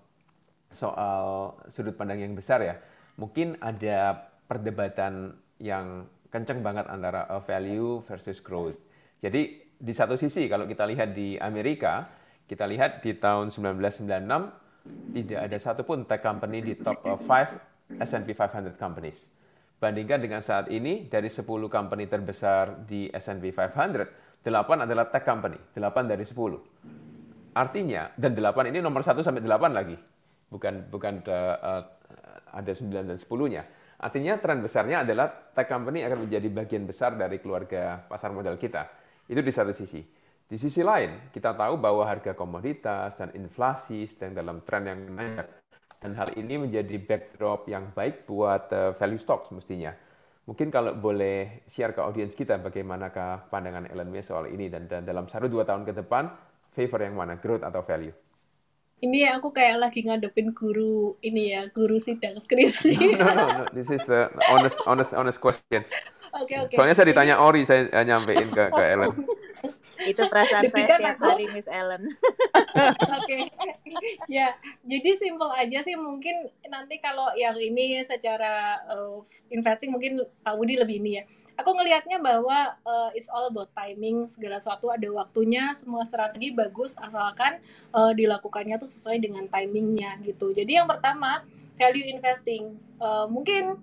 soal 0.71 1.59
sudut 1.69 1.99
pandang 1.99 2.23
yang 2.23 2.33
besar 2.39 2.63
ya, 2.63 2.79
mungkin 3.19 3.59
ada 3.59 4.31
perdebatan 4.47 5.35
yang 5.59 6.07
kenceng 6.31 6.63
banget 6.63 6.87
antara 6.87 7.27
value 7.43 8.01
versus 8.07 8.39
growth. 8.39 8.79
Jadi 9.21 9.61
di 9.77 9.93
satu 9.93 10.15
sisi 10.15 10.47
kalau 10.47 10.65
kita 10.65 10.87
lihat 10.87 11.13
di 11.13 11.37
Amerika, 11.37 12.07
kita 12.47 12.65
lihat 12.65 13.03
di 13.03 13.19
tahun 13.19 13.51
1996 13.51 15.13
tidak 15.13 15.41
ada 15.45 15.57
satupun 15.61 16.09
tech 16.09 16.23
company 16.25 16.65
di 16.65 16.73
top 16.79 17.03
5 17.05 18.01
S&P 18.01 18.33
500 18.33 18.79
companies. 18.79 19.29
Bandingkan 19.81 20.21
dengan 20.21 20.45
saat 20.45 20.69
ini, 20.69 21.09
dari 21.09 21.33
10 21.33 21.47
company 21.73 22.05
terbesar 22.05 22.85
di 22.85 23.09
S&P 23.09 23.49
500, 23.49 24.45
8 24.45 24.85
adalah 24.85 25.09
tech 25.09 25.25
company, 25.25 25.57
8 25.73 26.05
dari 26.05 26.25
10. 26.25 27.57
Artinya, 27.57 28.13
dan 28.15 28.33
8 28.37 28.71
ini 28.71 28.79
nomor 28.85 29.01
1 29.03 29.25
sampai 29.25 29.41
8 29.41 29.73
lagi 29.73 29.97
bukan 30.51 30.91
bukan 30.91 31.23
uh, 31.31 31.83
ada 32.51 32.73
9 32.75 32.91
dan 32.91 33.17
10-nya. 33.17 33.63
Artinya 34.01 34.41
tren 34.41 34.59
besarnya 34.65 35.05
adalah 35.05 35.29
tech 35.53 35.69
company 35.69 36.03
akan 36.03 36.27
menjadi 36.27 36.49
bagian 36.51 36.85
besar 36.89 37.15
dari 37.15 37.39
keluarga 37.39 38.01
pasar 38.01 38.35
modal 38.35 38.57
kita. 38.59 38.89
Itu 39.31 39.45
di 39.45 39.53
satu 39.53 39.71
sisi. 39.71 40.03
Di 40.51 40.59
sisi 40.59 40.83
lain, 40.83 41.31
kita 41.31 41.55
tahu 41.55 41.79
bahwa 41.79 42.03
harga 42.03 42.35
komoditas 42.35 43.15
dan 43.15 43.31
inflasi 43.39 44.03
sedang 44.11 44.35
dalam 44.35 44.67
tren 44.67 44.83
yang 44.89 45.01
naik. 45.15 45.47
Dan 46.01 46.17
hal 46.17 46.35
ini 46.35 46.59
menjadi 46.59 46.97
backdrop 46.97 47.69
yang 47.69 47.93
baik 47.93 48.27
buat 48.27 48.73
uh, 48.73 48.91
value 48.97 49.21
stocks 49.21 49.53
mestinya. 49.53 49.93
Mungkin 50.49 50.73
kalau 50.73 50.97
boleh 50.97 51.63
share 51.69 51.93
ke 51.95 52.01
audiens 52.03 52.35
kita 52.35 52.59
bagaimanakah 52.59 53.53
pandangan 53.53 53.87
Ellen 53.93 54.11
May 54.11 54.25
soal 54.25 54.49
ini 54.51 54.67
dan, 54.67 54.89
dan 54.89 55.05
dalam 55.05 55.29
satu 55.29 55.47
dua 55.47 55.63
tahun 55.63 55.85
ke 55.87 55.93
depan, 56.03 56.27
favor 56.73 57.05
yang 57.05 57.15
mana, 57.15 57.37
growth 57.39 57.63
atau 57.63 57.85
value? 57.85 58.30
Ini 59.01 59.25
aku 59.25 59.49
kayak 59.53 59.81
lagi 59.81 60.05
ngadepin 60.05 60.53
guru 60.53 61.17
ini 61.25 61.57
ya 61.57 61.65
guru 61.73 61.97
sidang 61.97 62.37
skripsi. 62.37 62.93
No, 63.21 63.27
no, 63.33 63.47
no, 63.49 63.65
This 63.73 63.89
is 63.89 64.05
a 64.13 64.29
honest, 64.53 64.79
honest, 64.85 65.13
honest 65.17 65.39
questions. 65.41 65.89
Oke, 66.31 66.47
okay, 66.47 66.57
oke. 66.61 66.69
Okay. 66.69 66.77
Soalnya 66.77 66.95
saya 66.97 67.09
ditanya 67.09 67.35
Ori, 67.41 67.65
saya 67.65 67.89
nyampein 68.05 68.49
ke 68.53 68.71
ke 68.71 68.83
Ellen. 68.93 69.13
Itu 70.05 70.23
perasaan 70.29 70.69
saya 70.69 70.73
setiap 70.73 71.01
aku... 71.17 71.25
hari 71.27 71.47
Miss 71.53 71.69
Ellen. 71.69 72.03
oke, 72.13 72.95
okay. 73.25 73.49
ya. 74.29 74.53
Jadi 74.85 75.11
simple 75.17 75.51
aja 75.53 75.81
sih. 75.81 75.97
Mungkin 75.97 76.53
nanti 76.69 77.01
kalau 77.01 77.33
yang 77.37 77.57
ini 77.57 78.05
secara 78.05 78.79
uh, 78.89 79.21
investing 79.51 79.91
mungkin 79.91 80.23
Pak 80.45 80.55
Budi 80.57 80.77
lebih 80.77 81.01
ini 81.03 81.21
ya 81.21 81.25
aku 81.59 81.71
ngelihatnya 81.75 82.19
bahwa 82.23 82.75
uh, 82.85 83.11
it's 83.15 83.31
all 83.31 83.49
about 83.49 83.71
timing 83.75 84.27
segala 84.27 84.59
sesuatu 84.59 84.91
ada 84.91 85.09
waktunya 85.11 85.73
semua 85.75 86.03
strategi 86.07 86.53
bagus 86.55 86.99
asalkan 86.99 87.59
uh, 87.95 88.13
dilakukannya 88.15 88.77
tuh 88.79 88.91
sesuai 88.91 89.19
dengan 89.23 89.47
timingnya 89.49 90.19
gitu. 90.23 90.53
Jadi 90.55 90.79
yang 90.79 90.87
pertama 90.87 91.43
value 91.81 92.07
investing. 92.13 92.77
Uh, 93.01 93.25
mungkin 93.27 93.81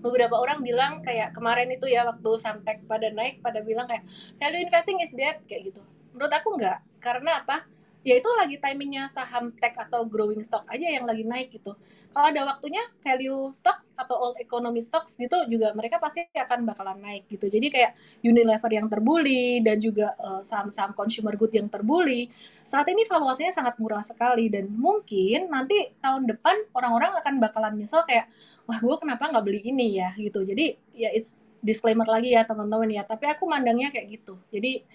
beberapa 0.00 0.36
orang 0.38 0.64
bilang 0.64 1.04
kayak 1.04 1.36
kemarin 1.36 1.68
itu 1.72 1.88
ya 1.90 2.08
waktu 2.08 2.30
Samtek 2.40 2.88
pada 2.88 3.12
naik 3.12 3.44
pada 3.44 3.60
bilang 3.60 3.84
kayak 3.84 4.06
value 4.40 4.62
investing 4.64 4.96
is 5.04 5.12
dead 5.12 5.42
kayak 5.44 5.74
gitu. 5.74 5.82
Menurut 6.16 6.32
aku 6.32 6.56
enggak. 6.56 6.80
Karena 7.02 7.44
apa 7.44 7.68
ya 8.06 8.14
itu 8.14 8.30
lagi 8.38 8.62
timingnya 8.62 9.10
saham 9.10 9.50
tech 9.58 9.74
atau 9.74 10.06
growing 10.06 10.38
stock 10.46 10.62
aja 10.70 10.86
yang 10.86 11.02
lagi 11.02 11.26
naik 11.26 11.50
gitu. 11.50 11.74
Kalau 12.14 12.30
ada 12.30 12.46
waktunya 12.46 12.78
value 13.02 13.50
stocks 13.50 13.90
atau 13.98 14.14
old 14.14 14.38
economy 14.38 14.78
stocks 14.78 15.18
gitu 15.18 15.34
juga 15.50 15.74
mereka 15.74 15.98
pasti 15.98 16.22
akan 16.30 16.62
bakalan 16.70 17.02
naik 17.02 17.26
gitu. 17.26 17.50
Jadi 17.50 17.66
kayak 17.66 17.98
Unilever 18.22 18.70
yang 18.70 18.86
terbuli 18.86 19.58
dan 19.58 19.82
juga 19.82 20.14
uh, 20.22 20.38
saham-saham 20.46 20.94
consumer 20.94 21.34
good 21.34 21.50
yang 21.50 21.66
terbuli 21.66 22.30
saat 22.62 22.86
ini 22.86 23.02
valuasinya 23.10 23.50
sangat 23.50 23.74
murah 23.82 24.06
sekali 24.06 24.46
dan 24.54 24.70
mungkin 24.70 25.50
nanti 25.50 25.98
tahun 25.98 26.30
depan 26.30 26.70
orang-orang 26.78 27.10
akan 27.18 27.42
bakalan 27.42 27.74
nyesel 27.74 28.06
kayak 28.06 28.30
wah 28.70 28.78
gue 28.78 28.96
kenapa 29.02 29.34
nggak 29.34 29.42
beli 29.42 29.66
ini 29.66 29.98
ya 29.98 30.14
gitu. 30.14 30.46
Jadi 30.46 30.78
ya 30.94 31.10
it's 31.10 31.34
disclaimer 31.58 32.06
lagi 32.06 32.38
ya 32.38 32.46
teman-teman 32.46 32.86
ya. 32.86 33.02
Tapi 33.02 33.26
aku 33.26 33.50
mandangnya 33.50 33.90
kayak 33.90 34.06
gitu. 34.14 34.38
Jadi 34.54 34.86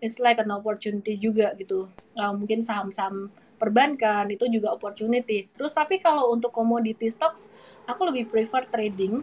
it's 0.00 0.18
like 0.18 0.40
an 0.40 0.50
opportunity 0.50 1.14
juga 1.16 1.52
gitu. 1.56 1.88
Uh, 2.16 2.32
mungkin 2.34 2.64
saham-saham 2.64 3.28
perbankan 3.60 4.26
itu 4.32 4.48
juga 4.48 4.72
opportunity. 4.72 5.46
Terus 5.52 5.76
tapi 5.76 6.00
kalau 6.00 6.32
untuk 6.32 6.50
commodity 6.50 7.12
stocks, 7.12 7.52
aku 7.84 8.08
lebih 8.08 8.32
prefer 8.32 8.64
trading 8.66 9.20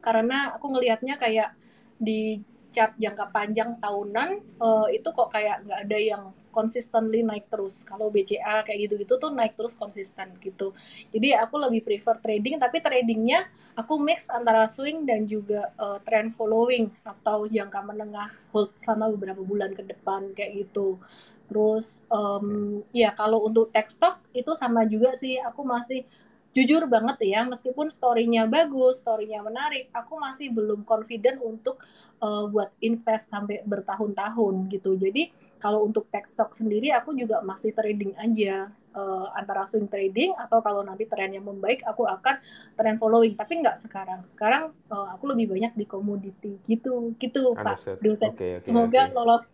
karena 0.00 0.56
aku 0.56 0.72
ngelihatnya 0.72 1.20
kayak 1.20 1.52
di 2.00 2.40
chart 2.70 2.94
jangka 2.96 3.34
panjang 3.34 3.76
tahunan 3.82 4.58
uh, 4.62 4.86
itu 4.90 5.08
kok 5.10 5.30
kayak 5.34 5.66
nggak 5.66 5.80
ada 5.86 5.98
yang 5.98 6.22
consistently 6.50 7.22
naik 7.22 7.46
terus. 7.48 7.86
Kalau 7.86 8.10
BCA 8.10 8.66
kayak 8.66 8.90
gitu-gitu 8.90 9.16
tuh 9.16 9.30
naik 9.30 9.54
terus 9.54 9.78
konsisten 9.78 10.34
gitu. 10.42 10.74
Jadi 11.14 11.32
aku 11.38 11.56
lebih 11.56 11.86
prefer 11.86 12.18
trading, 12.18 12.58
tapi 12.58 12.82
tradingnya 12.82 13.46
aku 13.78 13.96
mix 14.02 14.26
antara 14.28 14.66
swing 14.66 15.06
dan 15.06 15.24
juga 15.24 15.70
uh, 15.78 16.02
trend 16.02 16.34
following 16.34 16.90
atau 17.06 17.46
jangka 17.46 17.80
menengah 17.86 18.28
hold 18.50 18.74
selama 18.74 19.14
beberapa 19.14 19.42
bulan 19.46 19.72
ke 19.72 19.86
depan 19.86 20.34
kayak 20.34 20.66
gitu. 20.66 20.98
Terus 21.46 22.02
um, 22.10 22.82
ya 22.90 23.14
kalau 23.14 23.46
untuk 23.46 23.70
tech 23.70 23.86
stock 23.86 24.20
itu 24.34 24.52
sama 24.58 24.84
juga 24.86 25.14
sih. 25.14 25.38
Aku 25.40 25.62
masih 25.62 26.04
jujur 26.50 26.82
banget 26.90 27.30
ya 27.30 27.46
meskipun 27.46 27.86
storynya 27.94 28.42
bagus 28.50 29.06
storynya 29.06 29.38
menarik 29.38 29.86
aku 29.94 30.18
masih 30.18 30.50
belum 30.50 30.82
confident 30.82 31.38
untuk 31.38 31.78
uh, 32.18 32.50
buat 32.50 32.74
invest 32.82 33.30
sampai 33.30 33.62
bertahun-tahun 33.62 34.66
gitu 34.66 34.98
jadi 34.98 35.30
kalau 35.62 35.86
untuk 35.86 36.10
tech 36.10 36.26
stock 36.26 36.50
sendiri 36.50 36.90
aku 36.90 37.14
juga 37.14 37.38
masih 37.46 37.70
trading 37.70 38.18
aja 38.18 38.74
uh, 38.98 39.30
antara 39.38 39.62
swing 39.62 39.86
trading 39.86 40.34
atau 40.34 40.58
kalau 40.58 40.82
nanti 40.82 41.06
trennya 41.06 41.38
membaik 41.38 41.86
aku 41.86 42.02
akan 42.10 42.42
trend 42.74 42.98
following 42.98 43.38
tapi 43.38 43.62
nggak 43.62 43.78
sekarang 43.78 44.26
sekarang 44.26 44.74
uh, 44.90 45.14
aku 45.14 45.30
lebih 45.30 45.54
banyak 45.54 45.72
di 45.78 45.86
komoditi 45.86 46.58
gitu 46.66 47.14
gitu 47.22 47.54
Understood. 47.54 48.02
Pak 48.02 48.02
dosen 48.02 48.30
okay, 48.34 48.58
okay, 48.58 48.66
semoga 48.66 49.06
okay. 49.06 49.14
lolos 49.14 49.44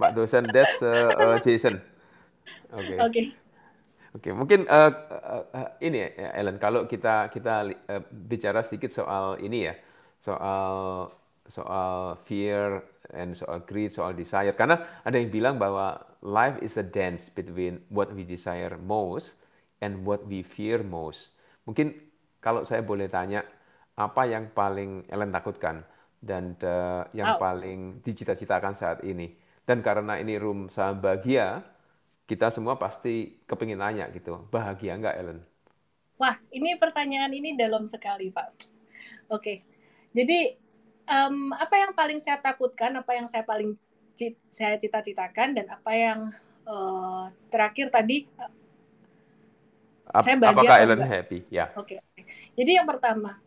Pak 0.00 0.10
dosen 0.12 0.44
that's 0.52 0.84
uh, 0.84 1.08
uh, 1.16 1.40
Jason 1.44 1.80
oke 2.76 2.84
okay. 2.84 2.98
okay. 3.00 3.24
Oke, 4.10 4.34
mungkin 4.34 4.66
uh, 4.66 4.90
uh, 4.90 5.44
uh, 5.54 5.68
ini 5.78 6.02
ya, 6.02 6.34
Ellen, 6.34 6.58
kalau 6.58 6.82
kita 6.90 7.30
kita 7.30 7.70
uh, 7.70 8.02
bicara 8.10 8.58
sedikit 8.66 8.90
soal 8.90 9.38
ini 9.38 9.70
ya, 9.70 9.74
soal 10.18 11.06
soal 11.46 12.18
fear 12.26 12.82
and 13.14 13.38
soal 13.38 13.62
greed, 13.62 13.94
soal 13.94 14.10
desire. 14.10 14.50
Karena 14.58 15.02
ada 15.06 15.14
yang 15.14 15.30
bilang 15.30 15.62
bahwa 15.62 16.02
life 16.26 16.58
is 16.58 16.74
a 16.74 16.82
dance 16.82 17.30
between 17.30 17.86
what 17.86 18.10
we 18.10 18.26
desire 18.26 18.74
most 18.82 19.38
and 19.78 20.02
what 20.02 20.26
we 20.26 20.42
fear 20.42 20.82
most. 20.82 21.34
Mungkin 21.66 21.94
kalau 22.42 22.66
saya 22.66 22.82
boleh 22.82 23.06
tanya, 23.06 23.46
apa 23.94 24.26
yang 24.26 24.50
paling 24.50 25.06
Ellen 25.06 25.30
takutkan 25.30 25.86
dan 26.18 26.58
uh, 26.66 27.06
yang 27.14 27.36
oh. 27.36 27.38
paling 27.38 28.02
dicita-citakan 28.02 28.74
saat 28.74 29.06
ini? 29.06 29.30
Dan 29.62 29.86
karena 29.86 30.18
ini 30.18 30.34
room 30.34 30.66
saham 30.66 30.98
bahagia, 30.98 31.62
kita 32.30 32.54
semua 32.54 32.78
pasti 32.78 33.42
kepingin 33.50 33.82
nanya 33.82 34.06
gitu, 34.14 34.46
bahagia 34.54 34.94
nggak 34.94 35.16
Ellen? 35.18 35.42
Wah, 36.14 36.38
ini 36.54 36.78
pertanyaan 36.78 37.34
ini 37.34 37.58
dalam 37.58 37.90
sekali 37.90 38.30
Pak. 38.30 38.70
Oke, 39.26 39.66
jadi 40.14 40.54
um, 41.10 41.50
apa 41.58 41.74
yang 41.82 41.90
paling 41.90 42.22
saya 42.22 42.38
takutkan, 42.38 42.94
apa 42.94 43.18
yang 43.18 43.26
saya 43.26 43.42
paling 43.42 43.74
saya 44.46 44.78
cita-citakan, 44.78 45.58
dan 45.58 45.66
apa 45.72 45.92
yang 45.96 46.28
uh, 46.68 47.32
terakhir 47.48 47.90
tadi 47.90 48.28
Ap 50.10 50.26
saya 50.26 50.36
bahagia 50.36 50.58
apakah 50.66 50.76
Ellen 50.82 50.98
enggak? 51.00 51.10
happy? 51.10 51.38
Ya. 51.48 51.66
Oke. 51.78 52.02
Jadi 52.58 52.70
yang 52.76 52.84
pertama, 52.84 53.38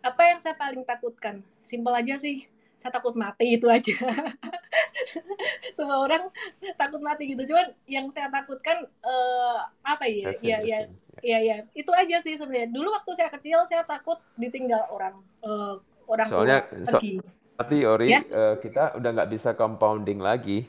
apa 0.00 0.22
yang 0.26 0.40
saya 0.40 0.56
paling 0.56 0.82
takutkan? 0.82 1.44
Simpel 1.60 1.92
aja 1.94 2.16
sih, 2.16 2.48
saya 2.86 3.02
takut 3.02 3.18
mati 3.18 3.58
itu 3.58 3.66
aja. 3.66 3.98
semua 5.76 6.06
orang 6.06 6.30
takut 6.78 7.02
mati 7.02 7.34
gitu. 7.34 7.42
Cuman 7.50 7.74
yang 7.90 8.06
saya 8.14 8.30
takutkan 8.30 8.86
uh, 9.02 9.58
apa 9.82 10.06
ya 10.06 10.30
ya 10.38 10.62
ya 10.62 10.78
ya 11.18 11.38
ya 11.42 11.56
itu 11.74 11.90
aja 11.90 12.22
sih 12.22 12.38
sebenarnya. 12.38 12.70
Dulu 12.70 12.94
waktu 12.94 13.10
saya 13.18 13.26
kecil 13.34 13.66
saya 13.66 13.82
takut 13.82 14.22
ditinggal 14.38 14.86
orang 14.94 15.18
uh, 15.42 15.82
orang 16.06 16.26
soalnya 16.30 16.62
tua 16.62 17.02
pergi. 17.02 17.18
So, 17.18 17.26
berarti 17.58 17.78
Ori 17.82 18.06
ya? 18.06 18.20
uh, 18.22 18.54
kita 18.62 18.94
udah 19.02 19.10
nggak 19.18 19.30
bisa 19.34 19.50
compounding 19.58 20.22
lagi. 20.22 20.62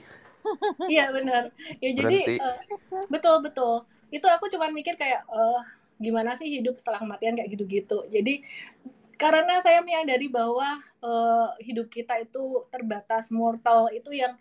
Iya 0.87 1.11
benar. 1.11 1.51
Ya 1.83 1.91
jadi 1.91 2.39
uh, 2.39 2.57
betul 3.11 3.43
betul. 3.43 3.83
Itu 4.07 4.31
aku 4.31 4.47
cuma 4.47 4.71
mikir 4.71 4.95
kayak 4.95 5.27
uh, 5.27 5.59
gimana 5.99 6.39
sih 6.39 6.47
hidup 6.47 6.79
setelah 6.79 7.03
kematian 7.03 7.35
kayak 7.35 7.51
gitu-gitu. 7.51 8.07
Jadi 8.07 8.47
karena 9.17 9.59
saya 9.65 9.81
menyadari 9.81 10.29
bahwa 10.29 10.77
uh, 11.01 11.49
hidup 11.59 11.89
kita 11.89 12.21
itu 12.21 12.63
terbatas 12.69 13.33
mortal 13.33 13.89
itu 13.89 14.13
yang 14.13 14.37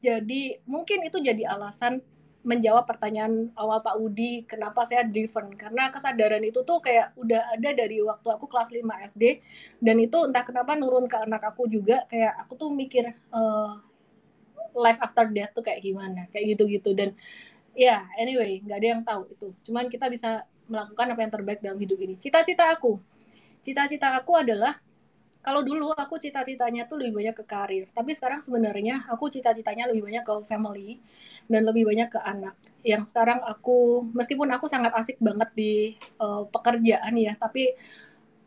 jadi 0.00 0.60
mungkin 0.68 1.04
itu 1.04 1.20
jadi 1.20 1.48
alasan 1.48 2.00
menjawab 2.44 2.84
pertanyaan 2.84 3.48
awal 3.56 3.80
Pak 3.80 3.96
Udi 3.96 4.44
kenapa 4.44 4.84
saya 4.84 5.08
driven? 5.08 5.56
Karena 5.56 5.88
kesadaran 5.88 6.44
itu 6.44 6.60
tuh 6.60 6.84
kayak 6.84 7.16
udah 7.16 7.56
ada 7.56 7.70
dari 7.72 8.04
waktu 8.04 8.28
aku 8.28 8.44
kelas 8.52 8.68
5 8.68 8.84
SD 9.16 9.40
dan 9.80 9.96
itu 9.96 10.18
entah 10.28 10.44
kenapa 10.44 10.76
nurun 10.76 11.08
ke 11.08 11.16
anak 11.16 11.40
aku 11.40 11.64
juga 11.72 12.04
kayak 12.04 12.36
aku 12.44 12.52
tuh 12.60 12.68
mikir 12.68 13.08
uh, 13.32 13.80
life 14.76 15.00
after 15.00 15.24
death 15.32 15.56
tuh 15.56 15.64
kayak 15.64 15.80
gimana 15.80 16.28
kayak 16.28 16.52
gitu-gitu. 16.52 16.92
Dan 16.92 17.16
ya 17.72 18.04
yeah, 18.04 18.20
anyway 18.20 18.60
nggak 18.60 18.76
ada 18.76 18.88
yang 18.92 19.02
tahu 19.08 19.22
itu. 19.32 19.48
Cuman 19.64 19.88
kita 19.88 20.12
bisa 20.12 20.44
melakukan 20.68 21.16
apa 21.16 21.20
yang 21.24 21.32
terbaik 21.32 21.60
dalam 21.64 21.80
hidup 21.80 21.96
ini. 21.96 22.20
Cita-cita 22.20 22.68
aku 22.68 23.00
cita-cita 23.64 24.12
aku 24.12 24.36
adalah 24.36 24.76
kalau 25.44 25.60
dulu 25.60 25.92
aku 25.92 26.16
cita-citanya 26.16 26.88
tuh 26.88 26.96
lebih 27.00 27.20
banyak 27.20 27.36
ke 27.36 27.44
karir, 27.44 27.84
tapi 27.92 28.16
sekarang 28.16 28.40
sebenarnya 28.40 29.04
aku 29.12 29.28
cita-citanya 29.28 29.92
lebih 29.92 30.08
banyak 30.08 30.24
ke 30.24 30.34
family 30.48 31.00
dan 31.52 31.68
lebih 31.68 31.84
banyak 31.84 32.08
ke 32.08 32.16
anak. 32.16 32.56
Yang 32.80 33.12
sekarang 33.12 33.44
aku 33.44 34.08
meskipun 34.16 34.48
aku 34.56 34.72
sangat 34.72 34.96
asik 34.96 35.20
banget 35.20 35.52
di 35.52 35.72
uh, 36.16 36.48
pekerjaan 36.48 37.12
ya, 37.20 37.36
tapi 37.36 37.76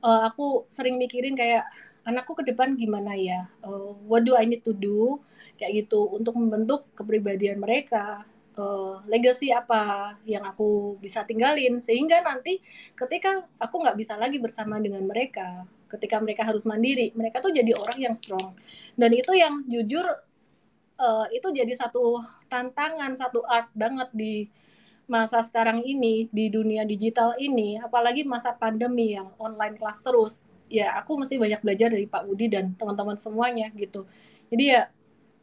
uh, 0.02 0.26
aku 0.26 0.66
sering 0.74 0.98
mikirin 0.98 1.38
kayak 1.38 1.70
anakku 2.02 2.34
ke 2.34 2.42
depan 2.50 2.74
gimana 2.74 3.14
ya? 3.14 3.46
Uh, 3.62 3.94
what 4.10 4.26
do 4.26 4.34
I 4.34 4.50
need 4.50 4.66
to 4.66 4.74
do? 4.74 5.22
Kayak 5.62 5.86
gitu 5.86 6.02
untuk 6.10 6.34
membentuk 6.34 6.90
kepribadian 6.98 7.62
mereka, 7.62 8.26
uh, 8.58 9.00
legacy 9.06 9.54
apa 9.54 10.14
yang 10.26 10.44
aku 10.44 10.98
bisa 11.00 11.24
tinggalin. 11.24 11.78
Sehingga 11.80 12.20
nanti 12.26 12.60
ketika 12.98 13.46
aku 13.62 13.86
nggak 13.86 13.98
bisa 13.98 14.18
lagi 14.18 14.42
bersama 14.42 14.82
dengan 14.82 15.06
mereka 15.06 15.66
ketika 15.88 16.20
mereka 16.20 16.44
harus 16.44 16.68
mandiri 16.68 17.16
mereka 17.16 17.40
tuh 17.40 17.56
jadi 17.56 17.72
orang 17.74 17.98
yang 17.98 18.16
strong. 18.16 18.54
Dan 19.00 19.16
itu 19.16 19.32
yang 19.34 19.64
jujur 19.66 20.04
uh, 21.00 21.26
itu 21.32 21.48
jadi 21.56 21.74
satu 21.74 22.20
tantangan 22.52 23.16
satu 23.16 23.42
art 23.48 23.72
banget 23.72 24.12
di 24.12 24.52
masa 25.08 25.40
sekarang 25.40 25.88
ini 25.88 26.28
di 26.30 26.52
dunia 26.52 26.84
digital 26.84 27.34
ini. 27.40 27.80
Apalagi 27.80 28.28
masa 28.28 28.52
pandemi 28.54 29.16
yang 29.16 29.32
online 29.40 29.80
class 29.80 30.04
terus. 30.04 30.44
Ya 30.68 31.00
aku 31.00 31.16
mesti 31.16 31.40
banyak 31.40 31.64
belajar 31.64 31.88
dari 31.88 32.06
Pak 32.12 32.28
Budi 32.28 32.52
dan 32.52 32.76
teman-teman 32.76 33.16
semuanya 33.16 33.72
gitu. 33.72 34.04
Jadi 34.52 34.76
ya 34.76 34.92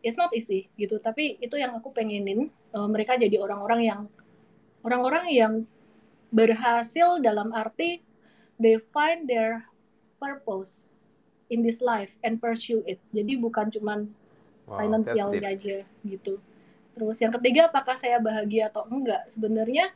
it's 0.05 0.21
not 0.21 0.31
easy 0.37 0.69
gitu. 0.77 1.01
Tapi 1.01 1.41
itu 1.41 1.57
yang 1.57 1.73
aku 1.75 1.91
pengenin 1.91 2.53
uh, 2.77 2.87
mereka 2.87 3.17
jadi 3.17 3.41
orang-orang 3.41 3.81
yang 3.89 4.01
orang-orang 4.85 5.27
yang 5.33 5.55
berhasil 6.29 7.19
dalam 7.25 7.51
arti 7.57 8.05
they 8.61 8.77
find 8.93 9.25
their 9.27 9.65
purpose 10.21 11.01
in 11.49 11.65
this 11.65 11.81
life 11.81 12.15
and 12.21 12.37
pursue 12.39 12.85
it. 12.85 13.01
Jadi 13.17 13.41
bukan 13.41 13.73
cuman 13.73 14.13
wow, 14.69 14.79
financial 14.85 15.33
aja 15.41 15.89
gitu. 16.05 16.35
Terus 16.95 17.17
yang 17.19 17.33
ketiga 17.41 17.73
apakah 17.73 17.99
saya 17.99 18.21
bahagia 18.23 18.71
atau 18.71 18.87
enggak? 18.87 19.27
Sebenarnya 19.27 19.91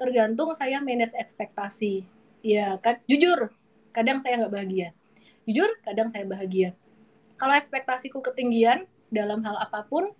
tergantung 0.00 0.50
saya 0.56 0.80
manage 0.82 1.14
ekspektasi. 1.14 2.08
Ya 2.40 2.80
kan 2.80 2.98
jujur 3.04 3.52
kadang 3.92 4.18
saya 4.18 4.40
nggak 4.40 4.54
bahagia. 4.56 4.88
Jujur 5.44 5.68
kadang 5.84 6.08
saya 6.08 6.24
bahagia. 6.26 6.72
Kalau 7.36 7.54
ekspektasiku 7.56 8.20
ketinggian 8.20 8.84
dalam 9.10 9.42
hal 9.44 9.58
apa 9.58 9.86
pun 9.86 10.10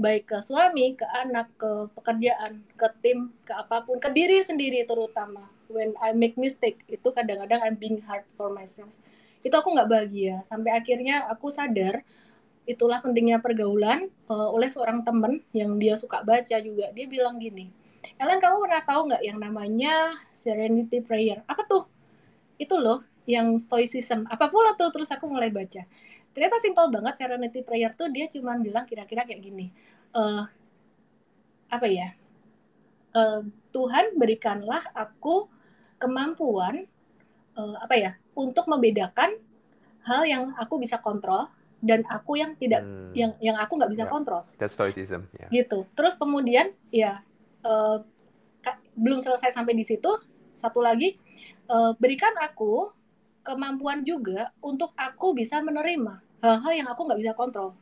baik 0.00 0.32
ke 0.32 0.38
suami, 0.40 0.96
ke 0.96 1.04
anak, 1.04 1.52
ke 1.60 1.92
pekerjaan, 1.92 2.64
ke 2.74 2.88
tim, 3.04 3.30
ke 3.44 3.52
apa 3.52 3.84
pun, 3.84 4.00
ke 4.00 4.08
diri 4.10 4.40
sendiri 4.40 4.88
terutama. 4.88 5.46
When 5.68 5.96
I 6.00 6.16
make 6.16 6.36
mistake, 6.40 6.84
itu 6.88 7.12
kadang-kadang 7.12 7.60
I'm 7.60 7.76
being 7.76 8.00
hard 8.04 8.24
for 8.36 8.52
myself. 8.52 8.92
Itu 9.44 9.52
aku 9.56 9.72
nggak 9.72 9.88
bahagia. 9.88 10.40
Sampai 10.48 10.72
akhirnya 10.72 11.28
aku 11.28 11.52
sadar, 11.52 12.04
itulah 12.62 13.02
pentingnya 13.02 13.42
pergaulan 13.42 14.06
uh, 14.30 14.48
oleh 14.54 14.70
seorang 14.70 15.02
temen 15.02 15.42
yang 15.50 15.74
dia 15.82 15.98
suka 15.98 16.22
baca 16.22 16.56
juga 16.62 16.94
dia 16.94 17.06
bilang 17.10 17.38
gini 17.42 17.74
Ellen 18.18 18.38
kamu 18.38 18.62
pernah 18.62 18.82
tahu 18.86 19.00
nggak 19.10 19.22
yang 19.22 19.38
namanya 19.42 20.14
Serenity 20.30 21.02
Prayer 21.02 21.42
apa 21.50 21.66
tuh 21.66 21.90
itu 22.58 22.74
loh 22.78 23.02
yang 23.26 23.58
stoicism 23.58 24.26
apa 24.30 24.46
pula 24.50 24.78
tuh 24.78 24.90
terus 24.94 25.10
aku 25.10 25.26
mulai 25.26 25.50
baca 25.50 25.86
ternyata 26.32 26.56
simpel 26.60 26.88
banget 26.88 27.14
Serenity 27.20 27.60
Prayer 27.64 27.92
tuh 27.92 28.08
dia 28.08 28.28
cuma 28.28 28.56
bilang 28.58 28.84
kira-kira 28.88 29.24
kayak 29.24 29.40
gini 29.40 29.72
uh, 30.16 30.44
apa 31.72 31.86
ya 31.88 32.12
uh, 33.16 33.40
Tuhan 33.72 34.16
berikanlah 34.20 34.84
aku 34.92 35.48
kemampuan 35.96 36.84
uh, 37.56 37.76
apa 37.80 37.94
ya 37.96 38.12
untuk 38.36 38.68
membedakan 38.68 39.36
hal 40.02 40.22
yang 40.26 40.50
aku 40.58 40.82
bisa 40.82 40.98
kontrol 40.98 41.46
dan 41.82 42.06
aku 42.06 42.38
yang 42.38 42.54
tidak 42.54 42.86
hmm. 42.86 43.10
yang 43.12 43.32
yang 43.42 43.56
aku 43.58 43.74
nggak 43.74 43.90
bisa 43.90 44.06
yeah. 44.06 44.12
kontrol. 44.12 44.42
That's 44.58 44.74
stoicism. 44.78 45.26
Yeah. 45.34 45.50
Gitu. 45.50 45.82
Terus 45.98 46.14
kemudian 46.14 46.70
ya 46.94 47.26
uh, 47.66 48.06
belum 48.94 49.18
selesai 49.18 49.50
sampai 49.50 49.74
di 49.74 49.82
situ. 49.82 50.10
Satu 50.54 50.78
lagi 50.78 51.18
uh, 51.66 51.96
berikan 51.98 52.30
aku 52.38 52.94
kemampuan 53.42 54.06
juga 54.06 54.54
untuk 54.62 54.94
aku 54.94 55.34
bisa 55.34 55.58
menerima 55.60 56.22
hal-hal 56.42 56.72
yang 56.74 56.88
aku 56.90 57.06
nggak 57.06 57.20
bisa 57.20 57.32
kontrol. 57.34 57.74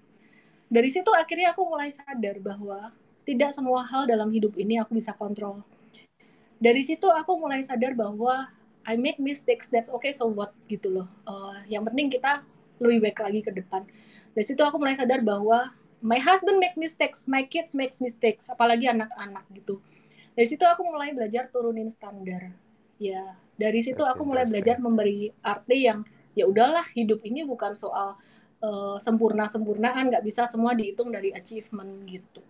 Dari 0.71 0.89
situ 0.93 1.11
akhirnya 1.13 1.53
aku 1.57 1.63
mulai 1.67 1.91
sadar 1.91 2.41
bahwa 2.41 2.93
tidak 3.25 3.53
semua 3.53 3.85
hal 3.85 4.09
dalam 4.09 4.29
hidup 4.33 4.57
ini 4.57 4.81
aku 4.81 4.97
bisa 4.97 5.13
kontrol. 5.17 5.65
Dari 6.61 6.85
situ 6.85 7.09
aku 7.09 7.41
mulai 7.41 7.65
sadar 7.65 7.97
bahwa 7.97 8.53
I 8.85 8.97
make 8.97 9.21
mistakes, 9.21 9.69
that's 9.69 9.93
okay, 9.93 10.13
so 10.13 10.29
what 10.29 10.53
gitu 10.69 10.93
loh. 10.93 11.09
Uh, 11.29 11.57
yang 11.69 11.85
penting 11.85 12.09
kita 12.13 12.45
lebih 12.81 13.09
baik 13.09 13.19
lagi 13.21 13.41
ke 13.45 13.53
depan. 13.53 13.85
Dari 14.33 14.45
situ 14.45 14.61
aku 14.65 14.81
mulai 14.81 14.97
sadar 14.97 15.21
bahwa 15.21 15.73
my 16.01 16.17
husband 16.17 16.57
make 16.57 16.77
mistakes, 16.81 17.29
my 17.29 17.45
kids 17.45 17.77
make 17.77 17.93
mistakes, 18.01 18.49
apalagi 18.49 18.89
anak-anak 18.89 19.45
gitu. 19.53 19.81
Dari 20.33 20.49
situ 20.49 20.65
aku 20.65 20.85
mulai 20.89 21.13
belajar 21.13 21.53
turunin 21.53 21.93
standar. 21.93 22.57
Ya, 23.01 23.33
dari 23.57 23.81
situ 23.81 24.05
aku 24.05 24.29
mulai 24.29 24.45
belajar 24.45 24.77
memberi 24.77 25.33
arti 25.41 25.89
yang 25.89 26.05
ya 26.37 26.45
udahlah 26.45 26.85
hidup 26.93 27.25
ini 27.25 27.49
bukan 27.49 27.73
soal 27.73 28.13
uh, 28.61 29.01
sempurna-sempurnaan, 29.01 30.13
nggak 30.13 30.21
bisa 30.21 30.45
semua 30.45 30.77
dihitung 30.77 31.09
dari 31.09 31.33
achievement 31.33 32.05
gitu. 32.05 32.45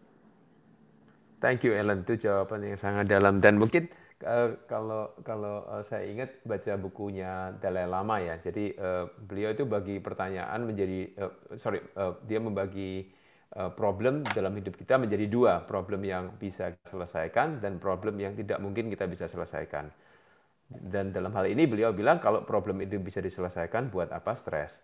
Thank 1.38 1.62
you 1.62 1.72
Ellen, 1.72 2.02
itu 2.02 2.26
jawaban 2.26 2.66
yang 2.66 2.76
sangat 2.76 3.06
dalam. 3.06 3.38
Dan 3.38 3.62
mungkin 3.62 3.88
Uh, 4.20 4.52
kalau 4.68 5.16
kalau 5.24 5.64
uh, 5.64 5.80
saya 5.80 6.04
ingat 6.04 6.44
baca 6.44 6.76
bukunya 6.76 7.56
Dalai 7.56 7.88
Lama 7.88 8.20
ya, 8.20 8.36
jadi 8.36 8.76
uh, 8.76 9.08
beliau 9.16 9.56
itu 9.56 9.64
bagi 9.64 9.96
pertanyaan 9.96 10.68
menjadi 10.68 11.08
uh, 11.16 11.32
sorry 11.56 11.80
uh, 11.96 12.20
dia 12.28 12.36
membagi 12.36 13.08
uh, 13.56 13.72
problem 13.72 14.20
dalam 14.36 14.52
hidup 14.60 14.76
kita 14.76 15.00
menjadi 15.00 15.24
dua. 15.24 15.64
Problem 15.64 16.04
yang 16.04 16.36
bisa 16.36 16.76
selesaikan 16.84 17.64
dan 17.64 17.80
problem 17.80 18.20
yang 18.20 18.36
tidak 18.36 18.60
mungkin 18.60 18.92
kita 18.92 19.08
bisa 19.08 19.24
selesaikan. 19.24 19.88
Dan 20.70 21.10
dalam 21.10 21.34
hal 21.34 21.50
ini 21.50 21.66
beliau 21.66 21.90
bilang 21.90 22.22
kalau 22.22 22.46
problem 22.46 22.78
itu 22.80 23.02
bisa 23.02 23.18
diselesaikan 23.18 23.90
buat 23.90 24.14
apa 24.14 24.38
stres. 24.38 24.78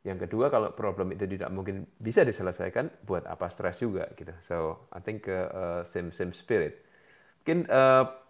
Yang 0.00 0.28
kedua 0.28 0.48
kalau 0.48 0.72
problem 0.72 1.12
itu 1.12 1.28
tidak 1.28 1.50
mungkin 1.52 1.84
bisa 2.00 2.24
diselesaikan 2.24 3.04
buat 3.04 3.28
apa 3.28 3.52
stres 3.52 3.76
juga 3.82 4.08
gitu. 4.16 4.32
So 4.48 4.88
I 4.94 5.04
think 5.04 5.28
uh, 5.28 5.84
same 5.84 6.14
same 6.14 6.32
spirit. 6.32 6.80
Mungkin 7.44 7.68
uh, 7.68 8.26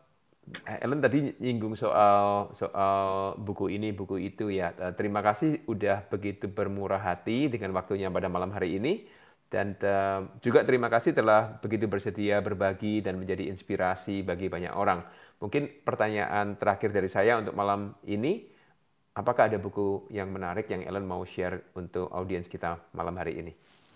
Eh, 0.47 0.79
Ellen 0.79 1.03
tadi 1.03 1.35
nyinggung 1.43 1.75
soal 1.75 2.55
soal 2.55 3.35
buku 3.35 3.67
ini, 3.75 3.91
buku 3.91 4.31
itu 4.31 4.47
ya. 4.55 4.71
Eh, 4.79 4.95
terima 4.95 5.19
kasih 5.19 5.67
udah 5.67 6.07
begitu 6.07 6.47
bermurah 6.47 7.03
hati 7.03 7.51
dengan 7.51 7.75
waktunya 7.75 8.07
pada 8.15 8.31
malam 8.31 8.55
hari 8.55 8.79
ini. 8.79 9.11
Dan 9.47 9.79
uh, 9.79 10.27
juga 10.43 10.67
terima 10.67 10.91
kasih 10.91 11.15
telah 11.15 11.63
begitu 11.63 11.87
bersedia 11.87 12.43
berbagi 12.43 12.99
dan 12.99 13.17
menjadi 13.17 13.47
inspirasi 13.47 14.27
bagi 14.27 14.51
banyak 14.51 14.75
orang. 14.75 15.07
Mungkin 15.39 15.87
pertanyaan 15.87 16.59
terakhir 16.59 16.91
dari 16.91 17.07
saya 17.07 17.39
untuk 17.39 17.55
malam 17.55 17.95
ini, 18.09 18.43
apakah 19.15 19.47
ada 19.47 19.61
buku 19.61 20.11
yang 20.11 20.35
menarik 20.35 20.67
yang 20.67 20.83
Ellen 20.83 21.07
mau 21.07 21.23
share 21.23 21.71
untuk 21.79 22.11
audiens 22.11 22.51
kita 22.51 22.81
malam 22.91 23.15
hari 23.15 23.39
ini? 23.39 23.53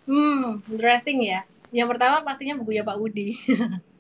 Hmm, 0.07 0.63
interesting 0.71 1.27
ya. 1.27 1.43
Yang 1.75 1.99
pertama 1.99 2.23
pastinya 2.23 2.55
bukunya 2.55 2.87
Pak 2.87 2.99
Udi. 2.99 3.35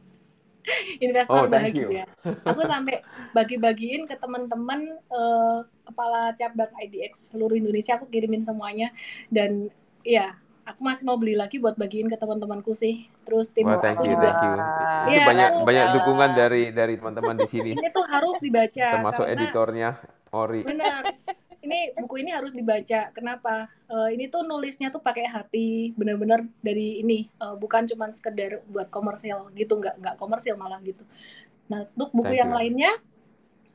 investor 1.00 1.46
oh, 1.46 1.48
bahagia. 1.48 2.04
Aku 2.48 2.62
sampai 2.64 3.00
bagi-bagiin 3.32 4.04
ke 4.04 4.14
teman-teman 4.16 4.80
uh, 5.08 5.64
kepala 5.88 6.36
cabang 6.36 6.70
IDX 6.84 7.32
seluruh 7.34 7.56
Indonesia 7.56 7.96
aku 7.96 8.06
kirimin 8.10 8.44
semuanya 8.44 8.92
dan 9.32 9.72
ya 10.04 10.36
aku 10.74 10.80
masih 10.86 11.04
mau 11.06 11.16
beli 11.18 11.34
lagi 11.34 11.58
buat 11.58 11.74
bagiin 11.74 12.06
ke 12.06 12.16
teman-temanku 12.16 12.72
sih. 12.72 13.06
Terus 13.26 13.50
tim 13.50 13.66
oh, 13.66 13.78
aku 13.78 14.06
you. 14.06 14.14
Thank 14.18 14.42
you. 14.42 14.54
Itu 15.10 15.18
ya, 15.18 15.24
banyak 15.26 15.48
aku, 15.50 15.66
banyak 15.66 15.86
dukungan 16.00 16.30
dari 16.34 16.62
dari 16.70 16.94
teman-teman 16.98 17.36
di 17.38 17.48
sini. 17.48 17.70
Ini 17.78 17.88
tuh 17.90 18.06
harus 18.06 18.36
dibaca. 18.38 18.86
Termasuk 18.98 19.24
karena, 19.26 19.36
editornya 19.38 19.88
Ori. 20.30 20.62
Benar 20.64 21.02
ini 21.60 21.92
buku 21.92 22.24
ini 22.24 22.30
harus 22.32 22.56
dibaca. 22.56 23.12
Kenapa? 23.12 23.68
Uh, 23.84 24.08
ini 24.08 24.32
tuh 24.32 24.44
nulisnya 24.44 24.88
tuh 24.88 25.04
pakai 25.04 25.28
hati, 25.28 25.92
benar-benar 25.92 26.44
dari 26.64 27.04
ini, 27.04 27.28
uh, 27.36 27.54
bukan 27.56 27.84
cuma 27.84 28.08
sekedar 28.08 28.64
buat 28.68 28.88
komersial 28.88 29.52
gitu, 29.52 29.76
nggak 29.76 30.00
nggak 30.00 30.16
komersial 30.16 30.56
malah 30.56 30.80
gitu. 30.80 31.04
Nah, 31.68 31.84
untuk 31.92 32.10
buku 32.16 32.32
Thank 32.32 32.40
yang 32.40 32.50
you. 32.50 32.56
lainnya, 32.56 32.92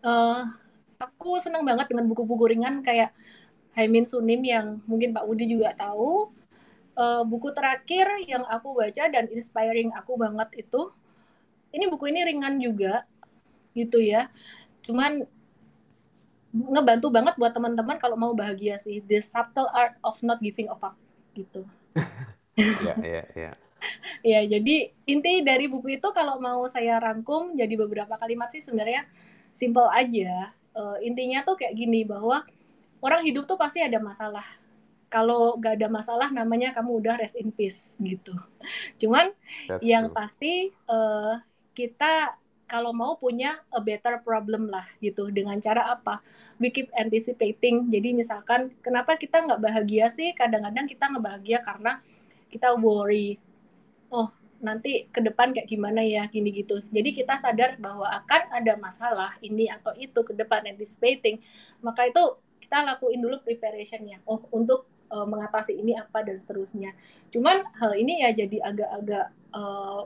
uh, 0.02 0.50
aku 0.98 1.38
senang 1.38 1.62
banget 1.62 1.94
dengan 1.94 2.10
buku-buku 2.10 2.58
ringan 2.58 2.82
kayak 2.82 3.14
Haimin 3.78 4.08
Sunim 4.08 4.42
yang 4.42 4.82
mungkin 4.90 5.14
Pak 5.14 5.28
Udi 5.30 5.46
juga 5.46 5.76
tahu. 5.78 6.34
Uh, 6.96 7.28
buku 7.28 7.52
terakhir 7.52 8.08
yang 8.24 8.48
aku 8.48 8.72
baca 8.72 9.12
dan 9.12 9.28
inspiring 9.28 9.92
aku 9.92 10.16
banget 10.16 10.64
itu, 10.64 10.96
ini 11.76 11.92
buku 11.92 12.08
ini 12.08 12.24
ringan 12.24 12.56
juga, 12.64 13.04
gitu 13.76 14.00
ya. 14.00 14.32
Cuman 14.80 15.28
ngebantu 16.56 17.12
banget 17.12 17.36
buat 17.36 17.52
teman-teman 17.52 18.00
kalau 18.00 18.16
mau 18.16 18.32
bahagia 18.32 18.80
sih 18.80 19.04
the 19.04 19.20
subtle 19.20 19.68
art 19.76 20.00
of 20.00 20.16
not 20.24 20.40
giving 20.40 20.72
a 20.72 20.76
fuck 20.80 20.96
gitu. 21.36 21.68
Ya 22.56 22.96
ya 22.96 23.24
ya 23.36 23.52
ya 24.32 24.40
jadi 24.48 24.96
inti 25.04 25.44
dari 25.44 25.68
buku 25.68 26.00
itu 26.00 26.08
kalau 26.16 26.40
mau 26.40 26.64
saya 26.72 26.96
rangkum 26.98 27.54
jadi 27.60 27.76
beberapa 27.76 28.16
kalimat 28.16 28.48
sih 28.56 28.64
sebenarnya 28.64 29.04
simple 29.52 29.92
aja. 29.92 30.56
Uh, 30.76 31.00
intinya 31.04 31.44
tuh 31.44 31.60
kayak 31.60 31.76
gini 31.76 32.08
bahwa 32.08 32.44
orang 33.04 33.24
hidup 33.24 33.48
tuh 33.48 33.60
pasti 33.60 33.84
ada 33.84 34.00
masalah 34.00 34.44
kalau 35.10 35.56
gak 35.62 35.80
ada 35.80 35.88
masalah 35.88 36.30
namanya 36.34 36.74
kamu 36.76 37.00
udah 37.00 37.16
rest 37.22 37.38
in 37.38 37.54
peace 37.54 37.96
gitu. 38.02 38.34
Cuman 39.02 39.32
That's 39.70 39.86
yang 39.86 40.10
true. 40.10 40.16
pasti 40.18 40.54
uh, 40.90 41.40
kita 41.76 42.40
kalau 42.66 42.92
mau 42.92 43.14
punya 43.16 43.62
a 43.70 43.80
better 43.82 44.20
problem 44.26 44.70
lah 44.74 44.86
gitu. 45.00 45.30
Dengan 45.30 45.62
cara 45.62 45.94
apa? 45.94 46.22
We 46.58 46.74
keep 46.74 46.90
anticipating. 46.98 47.90
Jadi 47.94 48.18
misalkan 48.18 48.74
kenapa 48.82 49.16
kita 49.16 49.46
nggak 49.46 49.62
bahagia 49.62 50.10
sih? 50.10 50.34
Kadang-kadang 50.34 50.90
kita 50.90 51.14
nggak 51.14 51.24
bahagia 51.24 51.60
karena 51.62 52.02
kita 52.50 52.74
worry. 52.76 53.38
Oh 54.10 54.30
nanti 54.66 55.06
ke 55.14 55.22
depan 55.22 55.54
kayak 55.54 55.70
gimana 55.70 56.02
ya? 56.02 56.26
Gini 56.26 56.50
gitu. 56.50 56.82
Jadi 56.90 57.14
kita 57.14 57.38
sadar 57.38 57.78
bahwa 57.78 58.10
akan 58.10 58.50
ada 58.50 58.74
masalah 58.82 59.38
ini 59.46 59.70
atau 59.70 59.94
itu 59.94 60.26
ke 60.26 60.34
depan 60.34 60.66
anticipating. 60.66 61.38
Maka 61.86 62.10
itu 62.10 62.42
kita 62.66 62.82
lakuin 62.82 63.22
dulu 63.22 63.46
preparationnya. 63.46 64.26
Oh 64.26 64.42
untuk 64.50 64.90
uh, 65.12 65.28
mengatasi 65.28 65.78
ini 65.78 65.98
apa 65.98 66.26
dan 66.26 66.38
seterusnya. 66.40 66.94
Cuman 67.30 67.66
hal 67.78 67.94
ini 67.98 68.24
ya 68.26 68.34
jadi 68.34 68.58
agak-agak 68.74 69.26
uh, 69.54 70.04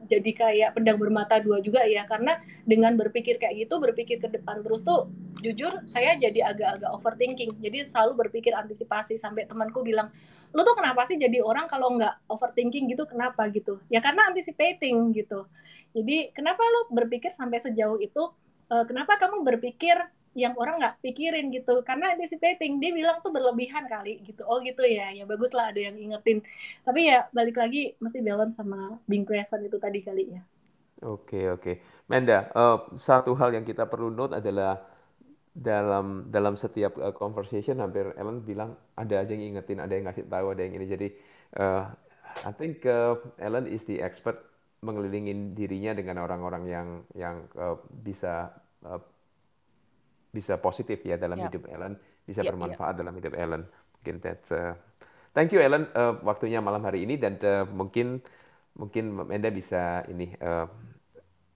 jadi 0.00 0.32
kayak 0.32 0.70
pedang 0.80 0.96
bermata 0.96 1.36
dua 1.44 1.60
juga 1.60 1.84
ya. 1.84 2.08
Karena 2.08 2.40
dengan 2.64 2.96
berpikir 2.96 3.36
kayak 3.36 3.68
gitu 3.68 3.76
berpikir 3.78 4.16
ke 4.18 4.28
depan 4.32 4.64
terus 4.64 4.80
tuh 4.80 5.12
jujur 5.44 5.84
saya 5.84 6.16
jadi 6.16 6.52
agak-agak 6.52 6.90
overthinking. 6.96 7.60
Jadi 7.60 7.84
selalu 7.84 8.26
berpikir 8.26 8.56
antisipasi 8.56 9.20
sampai 9.20 9.44
temanku 9.44 9.84
bilang 9.84 10.08
lu 10.56 10.60
tuh 10.64 10.74
kenapa 10.74 11.04
sih 11.06 11.20
jadi 11.20 11.44
orang 11.44 11.68
kalau 11.68 11.92
nggak 11.94 12.26
overthinking 12.32 12.88
gitu 12.88 13.04
kenapa 13.04 13.46
gitu? 13.52 13.78
Ya 13.92 14.00
karena 14.00 14.32
anticipating 14.32 15.12
gitu. 15.12 15.46
Jadi 15.92 16.32
kenapa 16.32 16.64
lu 16.64 16.96
berpikir 16.96 17.28
sampai 17.30 17.60
sejauh 17.60 18.00
itu? 18.00 18.32
Uh, 18.70 18.86
kenapa 18.86 19.18
kamu 19.18 19.42
berpikir 19.42 19.98
yang 20.38 20.54
orang 20.54 20.78
nggak 20.78 21.02
pikirin 21.02 21.50
gitu 21.50 21.82
karena 21.82 22.14
anticipating 22.14 22.78
dia 22.78 22.94
bilang 22.94 23.18
tuh 23.18 23.34
berlebihan 23.34 23.90
kali 23.90 24.22
gitu. 24.22 24.46
Oh 24.46 24.62
gitu 24.62 24.86
ya 24.86 25.10
ya 25.10 25.26
bagus 25.26 25.50
lah 25.50 25.74
ada 25.74 25.80
yang 25.82 25.98
ingetin 25.98 26.38
tapi 26.86 27.10
ya 27.10 27.26
balik 27.34 27.58
lagi 27.58 27.98
mesti 27.98 28.22
balance 28.22 28.54
sama 28.54 28.98
being 29.10 29.26
present 29.26 29.66
itu 29.66 29.76
tadi 29.82 29.98
kali 29.98 30.38
ya. 30.38 30.42
Oke 31.02 31.40
okay, 31.40 31.44
oke. 31.50 31.62
Okay. 31.62 31.74
Menda 32.06 32.50
uh, 32.54 32.90
satu 32.94 33.34
hal 33.38 33.54
yang 33.54 33.66
kita 33.66 33.86
perlu 33.90 34.10
note 34.10 34.38
adalah 34.38 34.78
dalam 35.50 36.30
dalam 36.30 36.54
setiap 36.54 36.94
uh, 37.02 37.10
conversation 37.10 37.82
hampir 37.82 38.14
Ellen 38.14 38.46
bilang 38.46 38.70
ada 38.94 39.18
aja 39.18 39.34
yang 39.34 39.54
ingetin 39.54 39.82
ada 39.82 39.90
yang 39.98 40.06
ngasih 40.06 40.30
tahu 40.30 40.54
ada 40.54 40.62
yang 40.62 40.78
ini. 40.78 40.86
Jadi 40.86 41.08
uh, 41.58 41.90
I 42.46 42.52
think 42.54 42.86
uh, 42.86 43.18
Ellen 43.42 43.66
is 43.66 43.82
the 43.86 43.98
expert 43.98 44.46
mengelilingin 44.80 45.52
dirinya 45.52 45.92
dengan 45.92 46.22
orang-orang 46.24 46.64
yang 46.70 46.88
yang 47.18 47.36
uh, 47.58 47.76
bisa 47.90 48.54
uh, 48.86 49.02
bisa 50.30 50.58
positif 50.62 51.02
ya 51.02 51.18
dalam 51.18 51.42
yep. 51.42 51.46
hidup 51.50 51.62
Ellen, 51.70 51.98
bisa 52.22 52.40
yep, 52.46 52.54
bermanfaat 52.54 52.94
yep. 52.94 53.00
dalam 53.02 53.14
hidup 53.18 53.34
Ellen. 53.34 53.62
Mungkin 54.00 54.16
that's 54.22 54.50
uh, 54.54 54.78
Thank 55.30 55.54
you 55.54 55.62
Ellen 55.62 55.86
uh, 55.94 56.18
waktunya 56.26 56.58
malam 56.58 56.82
hari 56.82 57.06
ini 57.06 57.14
dan 57.14 57.38
uh, 57.46 57.62
mungkin 57.70 58.18
mungkin 58.74 59.14
Menda 59.14 59.46
bisa 59.54 60.02
ini 60.10 60.34
uh, 60.42 60.66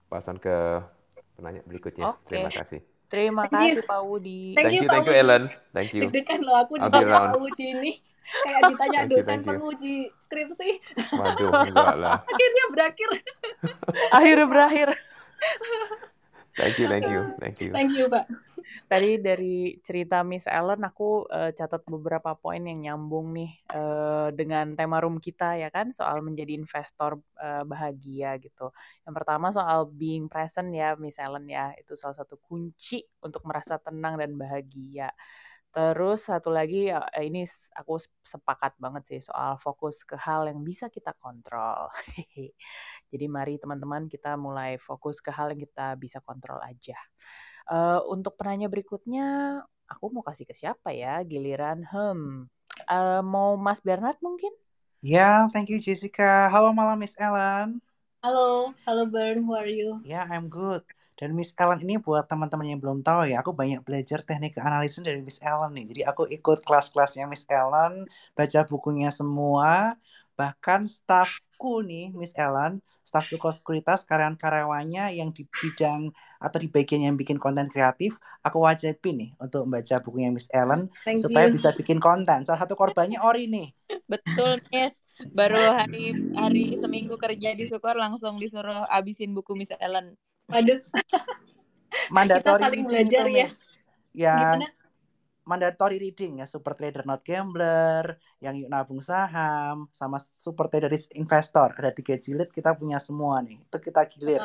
pasan 0.07 0.39
ke 0.39 0.79
penanya 1.35 1.59
berikutnya. 1.67 2.15
Okay. 2.23 2.39
Terima 2.39 2.51
kasih. 2.51 2.79
Terima 3.05 3.43
kasih 3.51 3.83
Pak 3.83 4.01
Wudi. 4.07 4.55
Thank, 4.55 4.71
thank 4.71 4.75
you, 4.79 4.87
thank 4.87 5.05
you 5.11 5.15
Ellen. 5.15 5.43
Thank 5.75 5.91
you. 5.91 6.01
Deg-degan 6.07 6.39
loh 6.47 6.55
aku 6.55 6.79
di 6.79 6.87
Pak 6.87 7.35
Wudi 7.35 7.65
ini. 7.75 7.91
Kayak 8.25 8.61
ditanya 8.73 8.99
thank 9.05 9.11
dosen 9.13 9.37
you, 9.37 9.45
penguji 9.45 9.95
skripsi. 10.25 10.69
Waduh, 11.13 11.51
enggak 11.69 11.95
lah. 12.01 12.17
Akhirnya 12.31 12.65
berakhir. 12.73 13.09
Akhirnya 14.09 14.47
berakhir. 14.49 14.87
thank 16.57 16.75
you, 16.81 16.87
thank 16.89 17.05
you, 17.05 17.21
thank 17.37 17.57
you. 17.61 17.69
Thank 17.75 17.91
you, 17.93 18.05
Pak. 18.09 18.25
Tadi 18.85 19.17
dari 19.17 19.81
cerita 19.81 20.21
Miss 20.21 20.45
Ellen 20.45 20.85
aku 20.85 21.25
uh, 21.25 21.49
catat 21.57 21.81
beberapa 21.89 22.37
poin 22.37 22.61
yang 22.61 22.85
nyambung 22.85 23.33
nih 23.33 23.51
uh, 23.73 24.29
dengan 24.29 24.77
tema 24.77 25.01
room 25.01 25.17
kita 25.17 25.57
ya 25.57 25.73
kan 25.73 25.89
soal 25.89 26.21
menjadi 26.21 26.53
investor 26.53 27.17
uh, 27.41 27.65
bahagia 27.65 28.37
gitu. 28.37 28.69
Yang 29.01 29.13
pertama 29.17 29.49
soal 29.49 29.89
being 29.89 30.29
present 30.29 30.69
ya 30.69 30.93
Miss 31.01 31.17
Ellen 31.17 31.49
ya 31.49 31.73
itu 31.81 31.97
salah 31.97 32.13
satu 32.13 32.37
kunci 32.37 33.01
untuk 33.25 33.41
merasa 33.49 33.81
tenang 33.81 34.21
dan 34.21 34.37
bahagia. 34.37 35.09
Terus 35.73 36.29
satu 36.29 36.53
lagi 36.53 36.87
ini 37.19 37.41
aku 37.73 37.99
sepakat 38.21 38.77
banget 38.77 39.03
sih 39.11 39.21
soal 39.25 39.57
fokus 39.57 40.05
ke 40.05 40.13
hal 40.13 40.45
yang 40.45 40.61
bisa 40.61 40.93
kita 40.93 41.17
kontrol. 41.17 41.89
Jadi 43.11 43.25
mari 43.27 43.57
teman-teman 43.57 44.05
kita 44.05 44.37
mulai 44.37 44.77
fokus 44.77 45.19
ke 45.25 45.33
hal 45.33 45.51
yang 45.51 45.59
kita 45.65 45.97
bisa 45.97 46.21
kontrol 46.21 46.61
aja. 46.61 46.95
Uh, 47.65 47.97
untuk 48.13 48.37
penanya 48.37 48.69
berikutnya, 48.69 49.59
aku 49.89 50.13
mau 50.13 50.21
kasih 50.21 50.45
ke 50.45 50.53
siapa 50.53 50.93
ya? 50.93 51.21
Giliran, 51.25 51.81
hmm, 51.81 52.45
uh, 52.85 53.21
mau 53.25 53.57
Mas 53.57 53.81
Bernard 53.81 54.21
mungkin? 54.21 54.53
Ya, 55.01 55.17
yeah, 55.17 55.35
thank 55.49 55.69
you 55.69 55.81
Jessica. 55.81 56.49
Halo 56.53 56.73
malam 56.73 57.01
Miss 57.01 57.17
Ellen. 57.17 57.81
Halo, 58.25 58.73
halo 58.89 59.05
Bern, 59.05 59.45
how 59.45 59.61
are 59.61 59.69
you? 59.69 60.01
Ya, 60.05 60.21
yeah, 60.21 60.25
I'm 60.29 60.49
good. 60.49 60.81
Dan 61.15 61.37
Miss 61.37 61.53
Ellen 61.55 61.79
ini 61.81 61.95
buat 62.01 62.27
teman-teman 62.27 62.75
yang 62.75 62.81
belum 62.81 62.99
tahu 63.05 63.29
ya, 63.29 63.39
aku 63.39 63.55
banyak 63.55 63.85
belajar 63.87 64.25
teknik 64.25 64.57
analisis 64.59 64.99
dari 65.05 65.21
Miss 65.21 65.39
Ellen 65.41 65.71
nih. 65.77 65.85
Jadi 65.93 66.01
aku 66.05 66.27
ikut 66.27 66.61
kelas-kelasnya 66.65 67.25
Miss 67.29 67.47
Ellen, 67.47 68.05
baca 68.35 68.59
bukunya 68.67 69.09
semua, 69.09 69.95
bahkan 70.35 70.83
staffku 70.85 71.79
nih 71.83 72.11
Miss 72.11 72.35
Ellen 72.35 72.83
staf 73.05 73.31
sekuritas 73.31 74.03
karyawan-karyawannya 74.03 75.15
yang 75.15 75.31
di 75.31 75.47
bidang 75.47 76.11
atau 76.41 76.57
di 76.59 76.67
bagian 76.67 77.07
yang 77.07 77.15
bikin 77.15 77.39
konten 77.39 77.71
kreatif 77.71 78.19
aku 78.43 78.67
wajibin 78.67 79.15
nih 79.15 79.29
untuk 79.39 79.63
membaca 79.63 79.95
bukunya 80.03 80.29
Miss 80.35 80.51
Ellen 80.51 80.91
Thank 81.07 81.23
supaya 81.23 81.47
you. 81.47 81.55
bisa 81.55 81.71
bikin 81.71 82.03
konten. 82.03 82.43
Salah 82.43 82.65
satu 82.65 82.75
korbannya 82.75 83.21
Ori 83.23 83.47
nih. 83.47 83.71
Betul 84.11 84.59
Miss. 84.73 84.99
Baru 85.31 85.61
hari 85.71 86.11
hari 86.35 86.75
seminggu 86.75 87.15
kerja 87.15 87.55
di 87.55 87.71
Sukor 87.71 87.95
langsung 87.95 88.35
disuruh 88.35 88.83
abisin 88.91 89.31
buku 89.31 89.55
Miss 89.55 89.71
Ellen. 89.79 90.19
Waduh. 90.51 90.83
Mandatory 92.11 92.43
kita 92.43 92.63
saling 92.67 92.83
belajar 92.83 93.25
ya. 93.31 93.47
Ya. 94.11 94.35
Gimana? 94.35 94.67
Mandatory 95.45 96.01
reading 96.01 96.41
ya 96.41 96.49
Super 96.49 96.73
Trader 96.73 97.05
Not 97.05 97.21
Gambler, 97.21 98.17
yang 98.41 98.57
yuk 98.57 98.69
nabung 98.69 98.99
saham, 98.99 99.87
sama 99.93 100.17
Super 100.17 100.67
Trader 100.67 100.91
Investor. 101.15 101.77
Ada 101.77 101.93
tiga 101.93 102.17
jilid 102.17 102.49
kita 102.49 102.73
punya 102.73 102.97
semua 102.97 103.39
nih. 103.45 103.61
Itu 103.61 103.77
kita 103.77 104.03
gilir. 104.09 104.41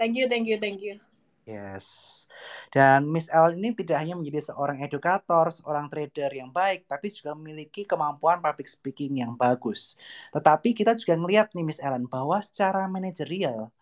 thank 0.00 0.16
you, 0.16 0.26
thank 0.26 0.48
you, 0.48 0.56
thank 0.56 0.80
you. 0.80 0.96
Yes. 1.42 2.22
Dan 2.70 3.10
Miss 3.10 3.26
L 3.26 3.58
ini 3.58 3.74
tidak 3.74 3.98
hanya 3.98 4.14
menjadi 4.14 4.54
seorang 4.54 4.78
edukator, 4.86 5.50
seorang 5.50 5.90
trader 5.90 6.30
yang 6.30 6.54
baik, 6.54 6.86
tapi 6.86 7.10
juga 7.10 7.34
memiliki 7.34 7.82
kemampuan 7.82 8.38
public 8.38 8.70
speaking 8.70 9.18
yang 9.20 9.34
bagus. 9.34 9.98
Tetapi 10.30 10.70
kita 10.70 10.94
juga 10.94 11.18
ngelihat 11.18 11.50
nih 11.52 11.66
Miss 11.66 11.82
Ellen 11.82 12.06
bahwa 12.06 12.38
secara 12.40 12.86
manajerial 12.86 13.74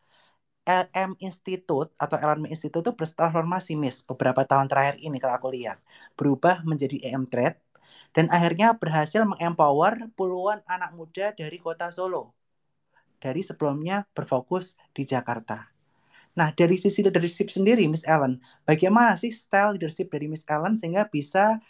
LM 0.70 1.18
Institute 1.18 1.90
atau 1.98 2.14
LM 2.14 2.46
Institute 2.46 2.86
itu 2.86 2.92
bertransformasi 2.94 3.74
Miss 3.74 4.06
beberapa 4.06 4.46
tahun 4.46 4.70
terakhir 4.70 5.02
ini 5.02 5.18
kalau 5.18 5.34
aku 5.34 5.48
lihat 5.50 5.82
berubah 6.14 6.62
menjadi 6.62 7.10
EM 7.10 7.26
Trade 7.26 7.58
dan 8.14 8.30
akhirnya 8.30 8.78
berhasil 8.78 9.26
mengempower 9.26 10.06
puluhan 10.14 10.62
anak 10.70 10.94
muda 10.94 11.34
dari 11.34 11.58
kota 11.58 11.90
Solo 11.90 12.30
dari 13.20 13.42
sebelumnya 13.44 14.08
berfokus 14.16 14.80
di 14.96 15.04
Jakarta. 15.04 15.68
Nah, 16.38 16.54
dari 16.56 16.78
sisi 16.80 17.04
leadership 17.04 17.52
sendiri, 17.52 17.84
Miss 17.90 18.06
Ellen, 18.06 18.40
bagaimana 18.64 19.18
sih 19.18 19.34
style 19.34 19.76
leadership 19.76 20.08
dari 20.08 20.30
Miss 20.30 20.46
Ellen 20.48 20.78
sehingga 20.78 21.04
bisa 21.10 21.60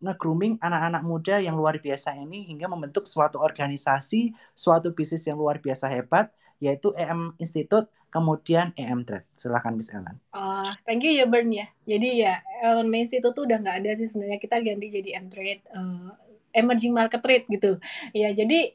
nge-grooming 0.00 0.62
anak-anak 0.62 1.02
muda 1.02 1.42
yang 1.42 1.58
luar 1.58 1.82
biasa 1.82 2.14
ini 2.14 2.46
hingga 2.46 2.70
membentuk 2.70 3.04
suatu 3.10 3.42
organisasi, 3.42 4.32
suatu 4.54 4.94
bisnis 4.94 5.26
yang 5.26 5.36
luar 5.36 5.58
biasa 5.58 5.90
hebat 5.90 6.30
yaitu 6.58 6.92
EM 6.96 7.36
Institute, 7.36 7.88
kemudian 8.08 8.72
EM 8.80 9.04
Trade. 9.04 9.28
Silahkan 9.36 9.76
Miss 9.76 9.92
Ellen. 9.92 10.16
Uh, 10.32 10.72
thank 10.88 11.04
you 11.04 11.12
ya 11.12 11.28
Bern 11.28 11.52
ya. 11.52 11.68
Jadi 11.84 12.24
ya 12.24 12.40
Ellen 12.64 12.88
Institute 12.92 13.34
tuh 13.36 13.44
udah 13.44 13.60
nggak 13.60 13.76
ada 13.84 13.90
sih 13.98 14.08
sebenarnya 14.08 14.40
kita 14.40 14.56
ganti 14.64 14.86
jadi 14.88 15.08
EM 15.20 15.28
Trade, 15.28 15.62
uh, 15.76 16.10
Emerging 16.56 16.96
Market 16.96 17.20
Trade 17.20 17.46
gitu. 17.52 17.72
Ya 18.16 18.32
jadi 18.32 18.72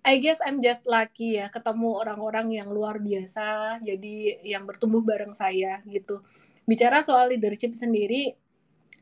I 0.00 0.16
guess 0.16 0.40
I'm 0.40 0.64
just 0.64 0.88
lucky 0.88 1.36
ya 1.36 1.52
ketemu 1.52 2.00
orang-orang 2.00 2.56
yang 2.56 2.72
luar 2.72 2.96
biasa, 2.96 3.78
jadi 3.84 4.40
yang 4.40 4.64
bertumbuh 4.64 5.04
bareng 5.04 5.36
saya 5.36 5.84
gitu. 5.84 6.24
Bicara 6.64 7.04
soal 7.04 7.36
leadership 7.36 7.76
sendiri, 7.76 8.32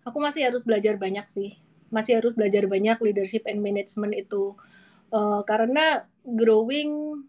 aku 0.02 0.18
masih 0.18 0.50
harus 0.50 0.66
belajar 0.66 0.98
banyak 0.98 1.22
sih. 1.30 1.54
Masih 1.94 2.18
harus 2.18 2.34
belajar 2.34 2.66
banyak 2.66 2.98
leadership 2.98 3.46
and 3.46 3.62
management 3.62 4.12
itu. 4.18 4.58
Uh, 5.14 5.40
karena 5.46 6.04
growing 6.26 7.22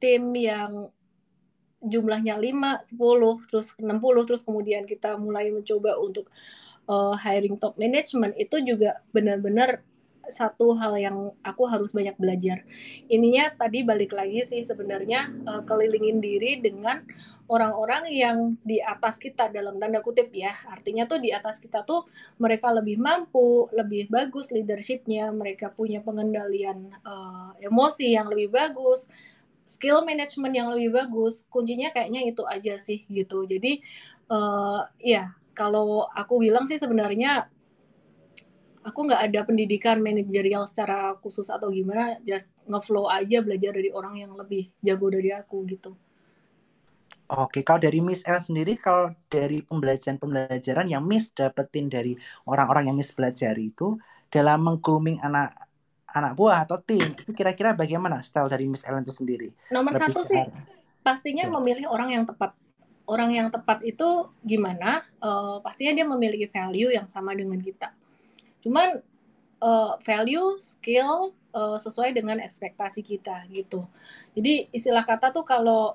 tim 0.00 0.32
yang 0.36 0.90
jumlahnya 1.84 2.34
5, 2.40 2.96
10, 2.96 3.48
terus 3.50 3.76
60, 3.78 4.26
terus 4.28 4.42
kemudian 4.42 4.82
kita 4.88 5.14
mulai 5.20 5.52
mencoba 5.54 6.00
untuk 6.02 6.26
uh, 6.90 7.14
hiring 7.14 7.60
top 7.60 7.78
management 7.78 8.34
itu 8.40 8.58
juga 8.64 9.04
benar-benar 9.14 9.84
satu 10.26 10.74
hal 10.74 10.98
yang 10.98 11.16
aku 11.46 11.70
harus 11.70 11.94
banyak 11.94 12.18
belajar. 12.18 12.66
Ininya 13.06 13.54
tadi 13.54 13.86
balik 13.86 14.10
lagi 14.10 14.42
sih 14.42 14.62
sebenarnya 14.66 15.30
uh, 15.46 15.62
kelilingin 15.62 16.18
diri 16.18 16.58
dengan 16.58 17.06
orang-orang 17.46 18.10
yang 18.10 18.38
di 18.66 18.82
atas 18.82 19.22
kita 19.22 19.48
dalam 19.54 19.78
tanda 19.78 20.02
kutip 20.02 20.34
ya. 20.34 20.50
Artinya 20.66 21.06
tuh 21.06 21.22
di 21.22 21.30
atas 21.30 21.62
kita 21.62 21.86
tuh 21.86 22.02
mereka 22.42 22.74
lebih 22.74 22.98
mampu, 22.98 23.70
lebih 23.70 24.10
bagus 24.10 24.50
leadershipnya, 24.50 25.30
mereka 25.30 25.70
punya 25.70 26.02
pengendalian 26.02 26.90
uh, 27.06 27.54
emosi 27.62 28.18
yang 28.18 28.26
lebih 28.26 28.50
bagus 28.50 29.06
skill 29.66 30.06
management 30.06 30.54
yang 30.54 30.70
lebih 30.72 30.94
bagus 30.94 31.44
kuncinya 31.50 31.90
kayaknya 31.90 32.22
itu 32.24 32.46
aja 32.46 32.78
sih 32.78 33.04
gitu. 33.10 33.44
Jadi 33.44 33.82
uh, 34.30 34.86
ya 35.02 35.34
kalau 35.52 36.06
aku 36.14 36.40
bilang 36.40 36.64
sih 36.64 36.78
sebenarnya 36.78 37.50
aku 38.86 39.10
nggak 39.10 39.22
ada 39.26 39.40
pendidikan 39.42 39.98
manajerial 39.98 40.70
secara 40.70 41.18
khusus 41.18 41.50
atau 41.50 41.74
gimana 41.74 42.22
just 42.22 42.54
ngeflow 42.70 43.10
aja 43.10 43.42
belajar 43.42 43.74
dari 43.74 43.90
orang 43.90 44.22
yang 44.22 44.32
lebih 44.38 44.70
jago 44.78 45.10
dari 45.10 45.34
aku 45.34 45.66
gitu. 45.66 45.98
Oke, 47.26 47.66
kalau 47.66 47.82
dari 47.82 47.98
Miss 47.98 48.22
Ellen 48.22 48.38
sendiri, 48.38 48.78
kalau 48.78 49.10
dari 49.26 49.58
pembelajaran-pembelajaran 49.66 50.86
yang 50.86 51.02
Miss 51.02 51.34
dapetin 51.34 51.90
dari 51.90 52.14
orang-orang 52.46 52.86
yang 52.86 52.94
Miss 53.02 53.10
pelajari 53.10 53.74
itu 53.74 53.98
dalam 54.30 54.62
meng-grooming 54.62 55.18
anak 55.18 55.65
anak 56.16 56.32
buah 56.32 56.64
atau 56.64 56.80
tim 56.80 57.12
itu 57.12 57.32
kira-kira 57.36 57.76
bagaimana 57.76 58.24
style 58.24 58.48
dari 58.48 58.64
Miss 58.64 58.82
Ellen 58.88 59.04
itu 59.04 59.12
sendiri? 59.12 59.52
Nomor 59.68 59.92
Lebih 59.92 60.02
satu 60.08 60.20
sih 60.24 60.40
pastinya 61.04 61.44
ya. 61.46 61.52
memilih 61.52 61.86
orang 61.92 62.16
yang 62.16 62.24
tepat. 62.24 62.56
Orang 63.06 63.30
yang 63.30 63.54
tepat 63.54 63.86
itu 63.86 64.26
gimana? 64.42 65.06
Uh, 65.22 65.62
pastinya 65.62 65.94
dia 65.94 66.02
memiliki 66.02 66.50
value 66.50 66.90
yang 66.90 67.06
sama 67.06 67.38
dengan 67.38 67.62
kita. 67.62 67.94
Cuman 68.66 68.98
uh, 69.62 69.94
value, 70.02 70.58
skill 70.58 71.30
uh, 71.54 71.78
sesuai 71.78 72.10
dengan 72.10 72.42
ekspektasi 72.42 73.06
kita 73.06 73.46
gitu. 73.54 73.86
Jadi 74.34 74.74
istilah 74.74 75.06
kata 75.06 75.30
tuh 75.30 75.46
kalau 75.46 75.94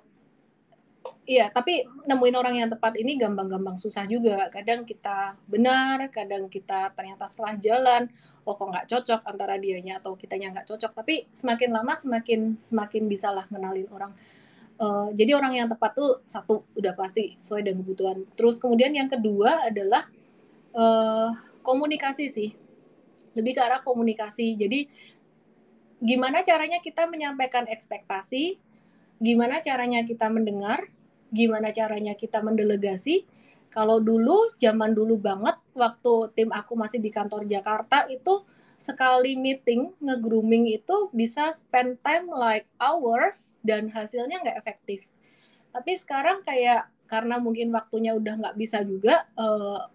Iya, 1.21 1.53
tapi 1.53 1.85
nemuin 1.85 2.35
orang 2.35 2.55
yang 2.59 2.69
tepat 2.69 2.97
ini 2.97 3.15
gampang-gampang 3.15 3.77
susah 3.77 4.09
juga. 4.09 4.49
Kadang 4.49 4.83
kita 4.83 5.37
benar, 5.45 6.09
kadang 6.09 6.49
kita 6.49 6.91
ternyata 6.97 7.29
setelah 7.29 7.55
jalan, 7.61 8.01
oh 8.43 8.57
kok 8.57 8.67
nggak 8.67 8.87
cocok 8.89 9.21
antara 9.23 9.55
dianya 9.61 10.01
atau 10.01 10.17
kitanya 10.17 10.51
nggak 10.51 10.67
cocok. 10.67 10.91
Tapi 10.91 11.29
semakin 11.29 11.69
lama 11.71 11.93
semakin 11.93 12.59
semakin 12.59 13.03
bisalah 13.05 13.45
kenalin 13.47 13.87
orang. 13.93 14.11
Uh, 14.81 15.13
jadi 15.13 15.37
orang 15.37 15.53
yang 15.61 15.69
tepat 15.69 15.93
tuh 15.93 16.25
satu 16.25 16.65
udah 16.73 16.97
pasti 16.97 17.37
sesuai 17.37 17.69
dengan 17.69 17.85
kebutuhan. 17.85 18.17
Terus 18.33 18.57
kemudian 18.57 18.89
yang 18.91 19.07
kedua 19.07 19.69
adalah 19.69 20.09
uh, 20.73 21.29
komunikasi 21.61 22.33
sih, 22.33 22.49
lebih 23.37 23.55
ke 23.55 23.61
arah 23.61 23.85
komunikasi. 23.85 24.57
Jadi 24.57 24.89
gimana 26.01 26.41
caranya 26.41 26.81
kita 26.81 27.05
menyampaikan 27.05 27.69
ekspektasi 27.69 28.57
gimana 29.21 29.61
caranya 29.61 30.01
kita 30.01 30.27
mendengar, 30.33 30.89
gimana 31.31 31.69
caranya 31.71 32.17
kita 32.17 32.41
mendelegasi, 32.41 33.29
Kalau 33.71 34.03
dulu, 34.03 34.51
zaman 34.59 34.91
dulu 34.91 35.15
banget, 35.15 35.55
waktu 35.71 36.35
tim 36.35 36.51
aku 36.51 36.75
masih 36.75 36.99
di 36.99 37.07
kantor 37.07 37.47
Jakarta 37.47 38.03
itu 38.11 38.43
sekali 38.75 39.39
meeting 39.39 39.95
nge-grooming 39.95 40.67
itu 40.75 41.07
bisa 41.15 41.55
spend 41.55 41.95
time 42.03 42.27
like 42.35 42.67
hours 42.83 43.55
dan 43.63 43.87
hasilnya 43.87 44.43
nggak 44.43 44.59
efektif. 44.59 45.07
Tapi 45.71 45.95
sekarang 46.03 46.43
kayak 46.43 46.91
karena 47.07 47.39
mungkin 47.39 47.71
waktunya 47.71 48.11
udah 48.11 48.43
nggak 48.43 48.59
bisa 48.59 48.83
juga, 48.83 49.23
uh, 49.39 49.87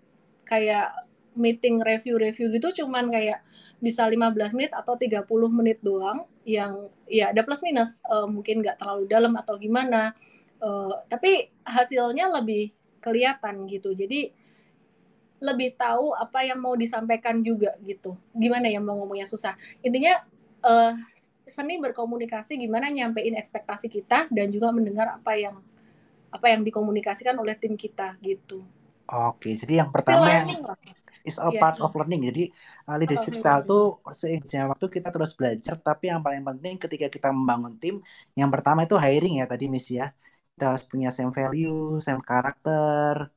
kayak 0.48 0.96
meeting 1.36 1.84
review-review 1.84 2.48
gitu 2.56 2.82
cuman 2.82 3.12
kayak 3.12 3.44
bisa 3.78 4.08
15 4.08 4.56
menit 4.56 4.72
atau 4.72 4.96
30 4.96 5.28
menit 5.52 5.78
doang 5.84 6.24
yang 6.46 6.86
ya 7.10 7.34
ada 7.34 7.42
plus 7.42 7.58
minus 7.66 7.98
uh, 8.06 8.30
mungkin 8.30 8.62
nggak 8.62 8.78
terlalu 8.78 9.10
dalam 9.10 9.34
atau 9.34 9.58
gimana. 9.58 10.14
Uh, 10.62 11.02
tapi 11.10 11.50
hasilnya 11.66 12.30
lebih 12.30 12.70
kelihatan 13.02 13.66
gitu. 13.66 13.92
Jadi 13.92 14.30
lebih 15.42 15.76
tahu 15.76 16.16
apa 16.16 16.46
yang 16.46 16.62
mau 16.62 16.78
disampaikan 16.78 17.42
juga 17.44 17.74
gitu. 17.82 18.16
Gimana 18.32 18.70
ya 18.70 18.78
mau 18.80 18.96
ngomongnya 18.96 19.28
susah. 19.28 19.58
Intinya 19.84 20.22
uh, 20.64 20.94
seni 21.46 21.82
berkomunikasi 21.82 22.56
gimana 22.56 22.88
nyampein 22.88 23.36
ekspektasi 23.36 23.90
kita 23.90 24.30
dan 24.30 24.46
juga 24.48 24.70
mendengar 24.70 25.18
apa 25.18 25.34
yang 25.34 25.58
apa 26.30 26.46
yang 26.50 26.62
dikomunikasikan 26.66 27.38
oleh 27.38 27.54
tim 27.58 27.74
kita 27.74 28.18
gitu. 28.22 28.62
Oke 29.06 29.54
jadi 29.54 29.86
yang 29.86 29.90
pertama 29.94 30.26
yang 30.30 30.62
is 31.26 31.36
a 31.42 31.50
yeah. 31.50 31.58
part 31.58 31.76
of 31.82 31.90
learning. 31.98 32.30
Jadi 32.30 32.48
uh, 32.86 32.96
leadership 32.96 33.34
oh, 33.34 33.38
style 33.42 33.62
tuh 33.66 33.84
seiringnya 34.14 34.70
waktu 34.70 34.86
kita 34.86 35.10
terus 35.10 35.34
belajar. 35.34 35.74
Tapi 35.76 36.08
yang 36.14 36.22
paling 36.22 36.46
penting 36.46 36.78
ketika 36.78 37.10
kita 37.10 37.28
membangun 37.34 37.74
tim, 37.82 37.98
yang 38.38 38.48
pertama 38.48 38.86
itu 38.86 38.94
hiring 38.94 39.42
ya 39.42 39.46
tadi 39.50 39.66
Miss 39.66 39.90
ya. 39.90 40.14
Kita 40.56 40.72
harus 40.72 40.88
punya 40.88 41.12
same 41.12 41.34
value, 41.36 42.00
same 42.00 42.24
karakter, 42.24 43.28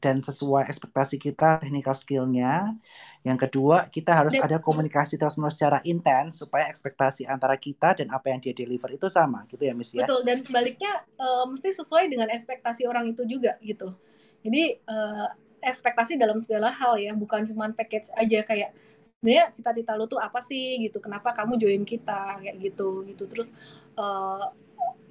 dan 0.00 0.22
sesuai 0.22 0.70
ekspektasi 0.70 1.18
kita 1.18 1.60
technical 1.60 1.92
skillnya. 1.92 2.78
Yang 3.26 3.50
kedua, 3.50 3.90
kita 3.92 4.16
harus 4.16 4.32
dan, 4.32 4.48
ada 4.48 4.56
komunikasi 4.62 5.20
terus 5.20 5.36
menerus 5.36 5.60
secara 5.60 5.84
intens 5.84 6.40
supaya 6.40 6.70
ekspektasi 6.72 7.28
antara 7.28 7.58
kita 7.60 7.98
dan 7.98 8.08
apa 8.14 8.32
yang 8.32 8.40
dia 8.40 8.56
deliver 8.56 8.88
itu 8.94 9.10
sama, 9.12 9.44
gitu 9.50 9.60
ya, 9.60 9.74
Miss 9.76 9.92
ya. 9.92 10.08
Betul. 10.08 10.24
Dan 10.24 10.40
sebaliknya 10.40 11.04
uh, 11.20 11.44
mesti 11.50 11.74
sesuai 11.74 12.08
dengan 12.08 12.32
ekspektasi 12.32 12.88
orang 12.88 13.12
itu 13.12 13.26
juga, 13.28 13.60
gitu. 13.60 13.92
Jadi 14.40 14.80
uh, 14.88 15.28
ekspektasi 15.60 16.16
dalam 16.16 16.40
segala 16.40 16.72
hal 16.72 16.96
ya 16.96 17.12
bukan 17.12 17.44
cuma 17.48 17.68
package 17.72 18.08
aja 18.16 18.40
kayak 18.44 18.72
sebenarnya 19.20 19.52
cita-cita 19.52 19.92
lu 19.94 20.08
tuh 20.08 20.16
apa 20.16 20.40
sih? 20.40 20.80
gitu 20.80 20.98
kenapa 20.98 21.36
kamu 21.36 21.60
join 21.60 21.84
kita? 21.84 22.40
kayak 22.40 22.56
gitu 22.60 23.04
gitu. 23.04 23.24
Terus 23.28 23.52
uh, 24.00 24.48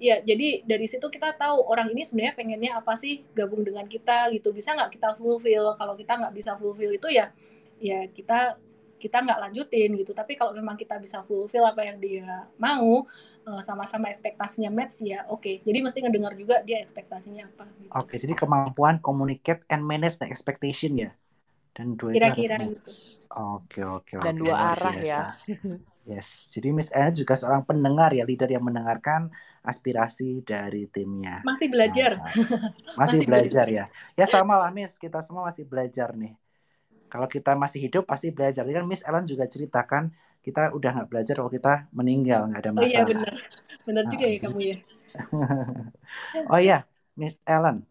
ya 0.02 0.18
jadi 0.26 0.66
dari 0.66 0.90
situ 0.90 1.06
kita 1.12 1.36
tahu 1.38 1.62
orang 1.70 1.94
ini 1.94 2.08
sebenarnya 2.08 2.34
pengennya 2.34 2.72
apa 2.82 2.98
sih 2.98 3.22
gabung 3.38 3.62
dengan 3.62 3.86
kita 3.86 4.34
gitu. 4.34 4.50
Bisa 4.52 4.74
nggak 4.74 4.98
kita 4.98 5.14
fulfill? 5.16 5.78
Kalau 5.78 5.94
kita 5.94 6.14
nggak 6.18 6.34
bisa 6.34 6.58
fulfill 6.58 6.92
itu 6.94 7.08
ya 7.14 7.30
ya 7.80 8.10
kita 8.12 8.60
kita 9.00 9.24
nggak 9.24 9.40
lanjutin 9.50 9.96
gitu. 9.96 10.12
Tapi 10.12 10.36
kalau 10.36 10.52
memang 10.52 10.76
kita 10.76 11.00
bisa 11.00 11.24
fulfill 11.24 11.64
apa 11.64 11.88
yang 11.88 11.98
dia 11.98 12.46
mau 12.60 13.08
eh, 13.48 13.62
sama-sama 13.64 14.12
ekspektasinya 14.12 14.68
match 14.68 15.02
ya 15.08 15.24
oke. 15.32 15.40
Okay. 15.40 15.56
jadi 15.64 15.80
mesti 15.80 16.04
ngedengar 16.04 16.36
juga 16.36 16.60
dia 16.68 16.84
ekspektasinya 16.84 17.48
apa 17.48 17.66
gitu. 17.80 17.90
oke 17.96 18.06
okay, 18.12 18.18
jadi 18.20 18.34
kemampuan 18.36 19.00
communicate 19.00 19.64
and 19.72 19.88
manage 19.88 20.20
the 20.20 20.28
expectation 20.28 21.00
ya? 21.00 21.12
Dan 21.72 21.96
dua 21.96 22.12
kira-kira 22.12 22.60
itu 22.60 23.24
oke 23.32 23.80
oke 23.88 24.20
dan 24.20 24.36
dua 24.36 24.76
arah 24.76 24.96
ya. 25.00 25.24
Yes. 26.10 26.50
Jadi 26.50 26.74
Miss 26.74 26.90
Anna 26.90 27.14
juga 27.14 27.38
seorang 27.38 27.62
pendengar 27.70 28.10
ya 28.18 28.26
leader 28.26 28.50
yang 28.50 28.66
mendengarkan 28.66 29.30
aspirasi 29.62 30.42
dari 30.42 30.90
timnya. 30.90 31.46
Masih 31.46 31.70
belajar. 31.70 32.18
Nah, 32.18 32.34
masih, 32.34 32.50
masih 32.98 33.20
belajar, 33.30 33.66
belajar. 33.70 33.94
ya. 34.18 34.18
Ya 34.18 34.26
sama 34.26 34.58
lah 34.58 34.74
Miss. 34.74 34.98
Kita 34.98 35.22
semua 35.22 35.46
masih 35.46 35.70
belajar 35.70 36.18
nih 36.18 36.34
kalau 37.10 37.26
kita 37.26 37.58
masih 37.58 37.90
hidup 37.90 38.06
pasti 38.06 38.30
belajar. 38.30 38.64
Jadi 38.64 38.78
kan 38.78 38.86
Miss 38.86 39.04
Ellen 39.04 39.26
juga 39.26 39.50
ceritakan 39.50 40.14
kita 40.40 40.72
udah 40.72 40.90
nggak 40.96 41.10
belajar 41.12 41.34
kalau 41.36 41.52
kita 41.52 41.90
meninggal 41.92 42.48
nggak 42.48 42.62
ada 42.64 42.72
masalah. 42.72 42.86
Oh 42.86 42.94
iya 42.94 43.02
benar, 43.04 43.34
benar 43.84 44.04
juga 44.08 44.26
ya 44.26 44.38
kamu 44.40 44.60
ya. 44.62 44.76
oh 46.54 46.60
iya, 46.62 46.78
Miss 47.20 47.36
Ellen. 47.44 47.84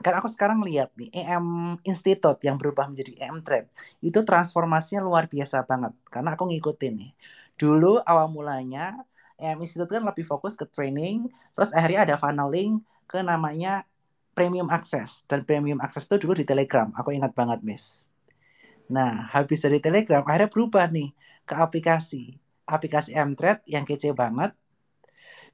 Kan 0.00 0.16
aku 0.16 0.32
sekarang 0.32 0.64
lihat 0.64 0.90
nih 0.96 1.12
EM 1.12 1.76
Institute 1.84 2.40
yang 2.42 2.56
berubah 2.56 2.88
menjadi 2.88 3.20
EM 3.20 3.44
Trade 3.44 3.68
itu 4.00 4.18
transformasinya 4.24 5.04
luar 5.04 5.28
biasa 5.28 5.62
banget 5.68 5.92
karena 6.08 6.34
aku 6.34 6.48
ngikutin 6.48 6.94
nih. 6.96 7.12
Dulu 7.60 8.00
awal 8.08 8.32
mulanya 8.32 8.96
EM 9.36 9.60
Institute 9.60 9.92
kan 9.92 10.02
lebih 10.04 10.24
fokus 10.24 10.56
ke 10.56 10.64
training, 10.68 11.28
terus 11.52 11.70
akhirnya 11.76 12.08
ada 12.08 12.16
funneling 12.16 12.80
ke 13.04 13.20
namanya 13.20 13.84
premium 14.32 14.72
access 14.72 15.20
dan 15.28 15.44
premium 15.44 15.80
access 15.84 16.08
itu 16.08 16.16
dulu 16.24 16.32
di 16.32 16.48
Telegram. 16.48 16.88
Aku 16.96 17.12
ingat 17.12 17.36
banget, 17.36 17.60
Miss. 17.60 18.09
Nah, 18.90 19.30
habis 19.30 19.62
dari 19.62 19.78
Telegram 19.78 20.26
akhirnya 20.26 20.50
berubah 20.50 20.90
nih 20.90 21.14
ke 21.46 21.54
aplikasi. 21.54 22.34
Aplikasi 22.66 23.14
Mtrade 23.14 23.62
yang 23.70 23.86
kece 23.86 24.10
banget. 24.10 24.50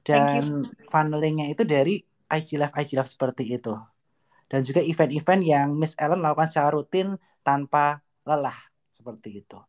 Dan 0.01 0.65
funnelingnya 0.89 1.53
itu 1.53 1.61
dari 1.61 2.01
IG 2.27 2.57
Live 2.57 2.73
IG 2.73 2.97
Live 2.97 3.09
seperti 3.09 3.45
itu. 3.45 3.77
Dan 4.49 4.65
juga 4.65 4.81
event-event 4.81 5.41
yang 5.45 5.67
Miss 5.77 5.93
Ellen 6.01 6.23
lakukan 6.23 6.49
secara 6.49 6.73
rutin 6.73 7.19
tanpa 7.45 8.01
lelah 8.25 8.57
seperti 8.89 9.45
itu. 9.45 9.59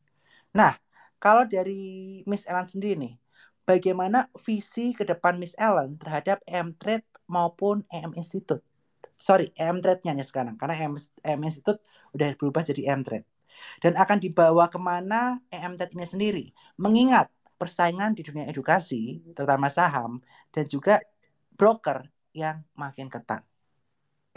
Nah, 0.56 0.72
kalau 1.20 1.44
dari 1.44 2.22
Miss 2.24 2.46
Ellen 2.46 2.70
sendiri 2.70 2.94
nih, 2.96 3.14
bagaimana 3.66 4.30
visi 4.38 4.94
ke 4.94 5.02
depan 5.04 5.36
Miss 5.36 5.58
Ellen 5.58 5.98
terhadap 5.98 6.40
M-Trade 6.46 7.04
maupun 7.26 7.82
EM 7.90 8.14
Institute? 8.14 8.62
Sorry, 9.18 9.50
M-Trade-nya 9.58 10.14
nih 10.14 10.22
sekarang, 10.22 10.54
karena 10.54 10.78
M, 10.78 10.94
M 11.26 11.40
Institute 11.42 11.82
udah 12.14 12.38
berubah 12.38 12.62
jadi 12.62 12.94
M-Trade 12.94 13.37
dan 13.82 13.98
akan 13.98 14.18
dibawa 14.18 14.68
ke 14.72 14.78
mana 14.80 15.40
EMTET 15.50 15.94
ini 15.94 16.06
sendiri. 16.06 16.46
Mengingat 16.78 17.28
persaingan 17.58 18.14
di 18.14 18.22
dunia 18.22 18.46
edukasi, 18.46 19.20
terutama 19.34 19.66
saham, 19.68 20.22
dan 20.54 20.64
juga 20.70 21.02
broker 21.58 22.06
yang 22.30 22.62
makin 22.78 23.10
ketat. 23.10 23.42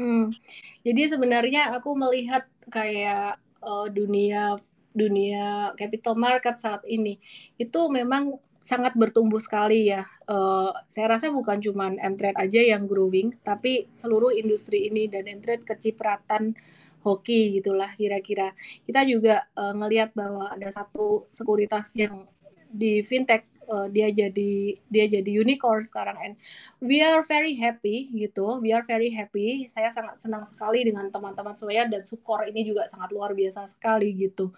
Hmm, 0.02 0.34
jadi 0.82 1.14
sebenarnya 1.14 1.78
aku 1.78 1.94
melihat 1.94 2.50
kayak 2.74 3.38
uh, 3.62 3.86
dunia 3.94 4.58
dunia 4.92 5.72
capital 5.80 6.20
market 6.20 6.60
saat 6.60 6.84
ini 6.84 7.16
itu 7.56 7.80
memang 7.88 8.42
sangat 8.62 8.94
bertumbuh 8.94 9.42
sekali 9.42 9.90
ya. 9.90 10.06
Uh, 10.30 10.70
saya 10.86 11.18
rasa 11.18 11.34
bukan 11.34 11.58
cuma 11.62 11.90
M-Trade 11.90 12.38
aja 12.38 12.62
yang 12.62 12.86
growing, 12.86 13.34
tapi 13.42 13.90
seluruh 13.90 14.34
industri 14.38 14.86
ini 14.90 15.10
dan 15.10 15.26
M-Trade 15.26 15.66
kecipratan 15.66 16.54
hoki 17.02 17.58
gitulah 17.60 17.90
kira-kira. 17.98 18.54
Kita 18.86 19.06
juga 19.06 19.46
uh, 19.58 19.74
ngelihat 19.74 20.14
bahwa 20.14 20.54
ada 20.54 20.70
satu 20.70 21.28
sekuritas 21.34 21.94
yang 21.98 22.26
di 22.72 23.04
fintech 23.04 23.52
uh, 23.68 23.88
dia 23.92 24.10
jadi 24.12 24.80
dia 24.88 25.06
jadi 25.08 25.32
unicorn 25.42 25.82
sekarang. 25.84 26.18
And 26.22 26.34
we 26.80 27.02
are 27.02 27.22
very 27.26 27.58
happy 27.58 28.12
gitu 28.14 28.62
we 28.62 28.72
are 28.72 28.86
very 28.86 29.10
happy. 29.12 29.66
Saya 29.68 29.90
sangat 29.92 30.20
senang 30.20 30.44
sekali 30.46 30.86
dengan 30.88 31.10
teman-teman 31.10 31.58
saya 31.58 31.88
dan 31.88 32.04
Sukor 32.04 32.48
ini 32.48 32.68
juga 32.68 32.86
sangat 32.86 33.12
luar 33.16 33.34
biasa 33.34 33.66
sekali 33.68 34.14
gitu. 34.16 34.54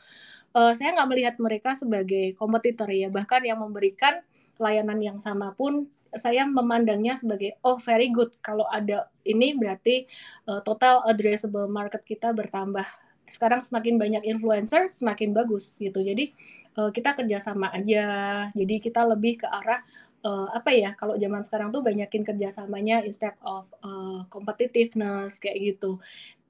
Uh, 0.53 0.75
saya 0.77 0.93
nggak 0.93 1.09
melihat 1.09 1.35
mereka 1.41 1.73
sebagai 1.73 2.37
kompetitor 2.37 2.89
ya 2.93 3.09
bahkan 3.09 3.41
yang 3.41 3.57
memberikan 3.57 4.21
layanan 4.61 5.01
yang 5.01 5.17
sama 5.17 5.57
pun 5.57 5.89
saya 6.19 6.45
memandangnya 6.45 7.17
sebagai 7.17 7.57
oh 7.65 7.77
very 7.81 8.09
good. 8.09 8.33
Kalau 8.39 8.67
ada 8.69 9.09
ini 9.25 9.55
berarti 9.57 10.05
uh, 10.49 10.61
total 10.61 11.03
addressable 11.07 11.69
market 11.69 12.03
kita 12.05 12.31
bertambah. 12.31 12.85
Sekarang 13.23 13.63
semakin 13.63 13.95
banyak 13.95 14.23
influencer 14.27 14.91
semakin 14.91 15.31
bagus 15.31 15.79
gitu. 15.79 16.03
Jadi 16.03 16.33
uh, 16.77 16.89
kita 16.91 17.15
kerjasama 17.15 17.71
aja. 17.71 18.05
Jadi 18.51 18.75
kita 18.83 19.05
lebih 19.07 19.43
ke 19.43 19.47
arah 19.47 19.81
uh, 20.23 20.47
apa 20.55 20.71
ya 20.73 20.95
kalau 20.95 21.19
zaman 21.19 21.43
sekarang 21.45 21.69
tuh 21.69 21.83
banyakin 21.83 22.23
kerjasamanya 22.23 23.03
instead 23.03 23.35
of 23.43 23.67
uh, 23.83 24.23
competitiveness 24.31 25.37
kayak 25.37 25.75
gitu 25.75 25.99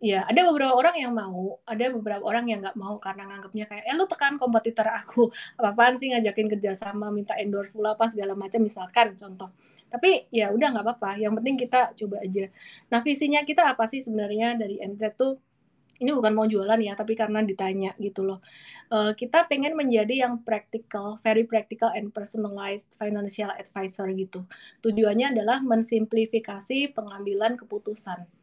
ya 0.04 0.28
ada 0.28 0.43
beberapa 0.51 0.76
orang 0.76 0.99
yang 0.99 1.16
mau 1.16 1.64
ada 1.64 1.88
beberapa 1.95 2.28
orang 2.28 2.51
yang 2.51 2.60
nggak 2.60 2.76
mau 2.76 2.99
karena 2.99 3.24
nganggapnya 3.32 3.66
kayak 3.72 3.84
eh 3.88 3.95
lu 3.95 4.04
tekan 4.04 4.36
kompetitor 4.36 4.84
aku. 4.91 5.32
Apa 5.56 5.72
apaan 5.72 5.95
sih 5.95 6.12
ngajakin 6.12 6.51
kerjasama 6.51 7.08
minta 7.08 7.39
endorse 7.39 7.72
pula 7.72 7.95
apa 7.95 8.12
segala 8.12 8.36
macam 8.36 8.60
misalkan 8.60 9.16
contoh. 9.16 9.56
Tapi 9.88 10.28
ya 10.36 10.51
udah 10.51 10.76
nggak 10.76 10.84
apa-apa. 10.84 11.12
Yang 11.24 11.34
penting 11.39 11.56
kita 11.56 11.82
coba 11.95 12.20
aja. 12.20 12.51
Nah 12.91 12.99
visinya 12.99 13.39
kita 13.47 13.64
apa 13.64 13.88
sih 13.88 14.04
sebenarnya 14.04 14.60
dari 14.60 14.84
Entret 14.84 15.16
tuh? 15.16 15.39
Ini 16.04 16.12
bukan 16.12 16.34
mau 16.36 16.43
jualan 16.49 16.82
ya, 16.84 16.97
tapi 16.99 17.14
karena 17.16 17.45
ditanya 17.45 17.95
gitu 18.01 18.28
loh. 18.28 18.43
Uh, 18.91 19.16
kita 19.16 19.47
pengen 19.47 19.78
menjadi 19.78 20.28
yang 20.28 20.41
practical, 20.41 21.16
very 21.24 21.47
practical 21.47 21.93
and 21.95 22.12
personalized 22.12 22.91
financial 22.99 23.54
advisor 23.54 24.10
gitu. 24.12 24.43
Tujuannya 24.84 25.38
adalah 25.38 25.64
mensimplifikasi 25.64 26.91
pengambilan 26.91 27.56
keputusan. 27.56 28.26
ke 28.26 28.43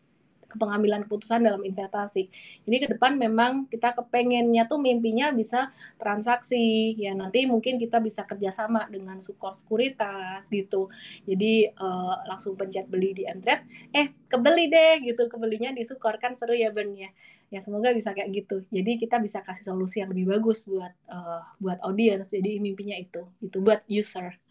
pengambilan 0.57 1.07
keputusan 1.07 1.46
dalam 1.46 1.62
investasi. 1.62 2.30
Jadi 2.66 2.76
ke 2.82 2.88
depan 2.96 3.18
memang 3.18 3.66
kita 3.70 3.94
kepengennya 3.94 4.66
tuh 4.66 4.82
mimpinya 4.82 5.30
bisa 5.30 5.70
transaksi 6.01 6.94
ya 6.98 7.14
nanti 7.14 7.44
mungkin 7.46 7.78
kita 7.78 7.98
bisa 8.03 8.26
kerjasama 8.26 8.88
dengan 8.90 9.18
sukor 9.22 9.55
sekuritas 9.55 10.48
gitu. 10.51 10.90
Jadi 11.26 11.70
uh, 11.76 12.14
langsung 12.26 12.55
pencet 12.59 12.86
beli 12.90 13.14
di 13.14 13.26
Mtrade, 13.26 13.66
eh 13.94 14.11
kebeli 14.30 14.70
deh 14.70 15.03
gitu 15.03 15.26
kebelinya 15.26 15.70
di 15.74 15.82
sukor 15.86 16.16
kan 16.18 16.34
seru 16.38 16.55
ya 16.55 16.70
Ben 16.74 16.90
ya. 16.94 17.11
Ya 17.51 17.59
semoga 17.59 17.90
bisa 17.90 18.14
kayak 18.14 18.30
gitu. 18.30 18.62
Jadi 18.70 18.94
kita 18.94 19.18
bisa 19.18 19.42
kasih 19.42 19.74
solusi 19.74 19.98
yang 19.98 20.14
lebih 20.14 20.30
bagus 20.30 20.62
buat 20.66 20.94
uh, 21.11 21.42
buat 21.59 21.82
audience. 21.82 22.30
Jadi 22.30 22.62
mimpinya 22.62 22.94
itu 22.94 23.26
itu 23.42 23.59
buat 23.59 23.82
user. 23.90 24.49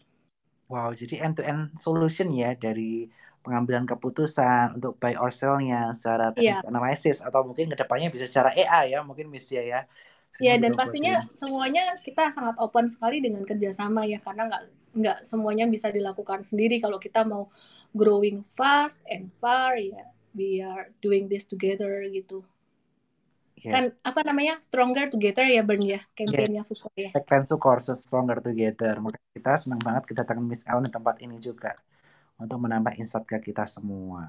Wow, 0.70 0.94
jadi 0.94 1.26
end-to-end 1.26 1.74
solution 1.74 2.30
ya 2.30 2.54
dari 2.54 3.10
pengambilan 3.42 3.90
keputusan 3.90 4.78
untuk 4.78 4.94
buy 5.02 5.18
or 5.18 5.34
sell-nya 5.34 5.90
secara 5.98 6.30
yeah. 6.38 6.62
analisis 6.62 7.18
atau 7.24 7.42
mungkin 7.42 7.72
ke 7.72 7.76
depannya 7.76 8.06
bisa 8.12 8.30
secara 8.30 8.54
AI 8.54 8.94
ya 8.94 9.02
mungkin 9.02 9.26
Miss 9.32 9.50
ya 9.50 9.66
ya. 9.66 9.80
Iya 10.38 10.62
dan 10.62 10.78
pastinya 10.78 11.26
semuanya 11.34 11.98
kita 12.06 12.30
sangat 12.30 12.54
open 12.62 12.86
sekali 12.86 13.18
dengan 13.18 13.42
kerjasama 13.42 14.06
ya 14.06 14.22
karena 14.22 14.46
nggak 14.46 14.62
nggak 14.94 15.18
semuanya 15.26 15.66
bisa 15.66 15.90
dilakukan 15.90 16.46
sendiri 16.46 16.78
kalau 16.78 17.02
kita 17.02 17.26
mau 17.26 17.50
growing 17.90 18.46
fast 18.54 19.02
and 19.10 19.34
far 19.42 19.74
ya 19.74 20.06
we 20.38 20.62
are 20.62 20.94
doing 21.02 21.26
this 21.26 21.42
together 21.42 22.06
gitu. 22.14 22.46
Yes. 23.60 23.72
Kan 23.76 23.84
apa 24.00 24.20
namanya 24.24 24.56
stronger 24.56 25.12
together 25.12 25.44
ya 25.44 25.60
Bern 25.60 25.84
ya 25.84 26.00
kampanyenya 26.16 26.64
yes. 26.64 26.72
Sukor 26.72 26.92
ya. 26.96 27.12
Tagline 27.12 27.44
Sukor 27.44 27.78
so 27.84 27.92
stronger 27.92 28.40
together. 28.40 28.96
Maka 29.04 29.20
kita 29.36 29.52
senang 29.60 29.84
banget 29.84 30.08
kedatangan 30.08 30.40
Miss 30.40 30.64
Ellen 30.64 30.88
di 30.88 30.92
tempat 30.92 31.20
ini 31.20 31.36
juga 31.36 31.76
untuk 32.40 32.56
menambah 32.56 32.96
insight 32.96 33.28
ke 33.28 33.52
kita 33.52 33.68
semua. 33.68 34.24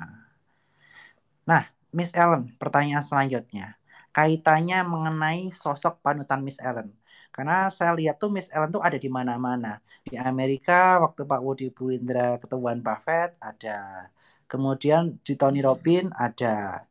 Nah, 1.47 1.63
Miss 1.95 2.11
Ellen, 2.11 2.51
pertanyaan 2.59 3.07
selanjutnya. 3.07 3.79
Kaitannya 4.11 4.83
mengenai 4.83 5.47
sosok 5.47 6.03
panutan 6.03 6.43
Miss 6.43 6.59
Ellen. 6.59 6.91
Karena 7.31 7.71
saya 7.71 7.95
lihat 7.95 8.19
tuh 8.19 8.27
Miss 8.27 8.51
Ellen 8.51 8.67
tuh 8.67 8.83
ada 8.83 8.99
di 8.99 9.07
mana-mana. 9.07 9.79
Di 10.03 10.19
Amerika 10.19 10.99
waktu 10.99 11.23
Pak 11.23 11.39
Woody 11.39 11.71
Bulindra 11.71 12.35
ketemuan 12.35 12.83
Buffett 12.83 13.39
ada. 13.39 14.11
Kemudian 14.51 15.15
di 15.23 15.39
Tony 15.39 15.63
Robbins 15.63 16.11
ada. 16.19 16.83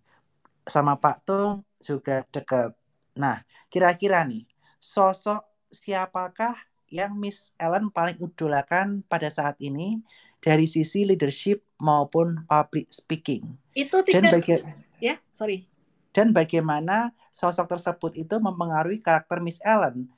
Sama 0.64 0.96
Pak 0.96 1.28
Tung 1.28 1.60
juga 1.80 2.22
dekat. 2.30 2.72
Nah, 3.16 3.42
kira-kira 3.72 4.22
nih, 4.24 4.44
sosok 4.80 5.42
siapakah 5.72 6.54
yang 6.90 7.14
Miss 7.14 7.54
Ellen 7.56 7.88
paling 7.90 8.18
idolakan 8.18 9.06
pada 9.06 9.30
saat 9.30 9.56
ini 9.62 10.02
dari 10.42 10.66
sisi 10.66 11.06
leadership 11.06 11.62
maupun 11.78 12.44
public 12.50 12.90
speaking. 12.90 13.44
Itu 13.76 14.02
tidak 14.02 14.14
dan 14.14 14.24
baga- 14.34 14.64
ya, 14.98 15.14
sorry. 15.30 15.68
Dan 16.10 16.34
bagaimana 16.34 17.14
sosok 17.30 17.70
tersebut 17.78 18.12
itu 18.18 18.34
mempengaruhi 18.42 18.98
karakter 18.98 19.38
Miss 19.38 19.62
Ellen 19.62 20.10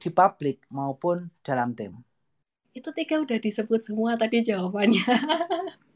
di 0.00 0.08
publik 0.08 0.64
maupun 0.72 1.28
dalam 1.44 1.76
tim. 1.76 1.92
Itu 2.78 2.90
tiga 2.98 3.18
udah 3.24 3.38
disebut 3.46 3.80
semua 3.86 4.14
tadi 4.18 4.42
jawabannya. 4.46 5.02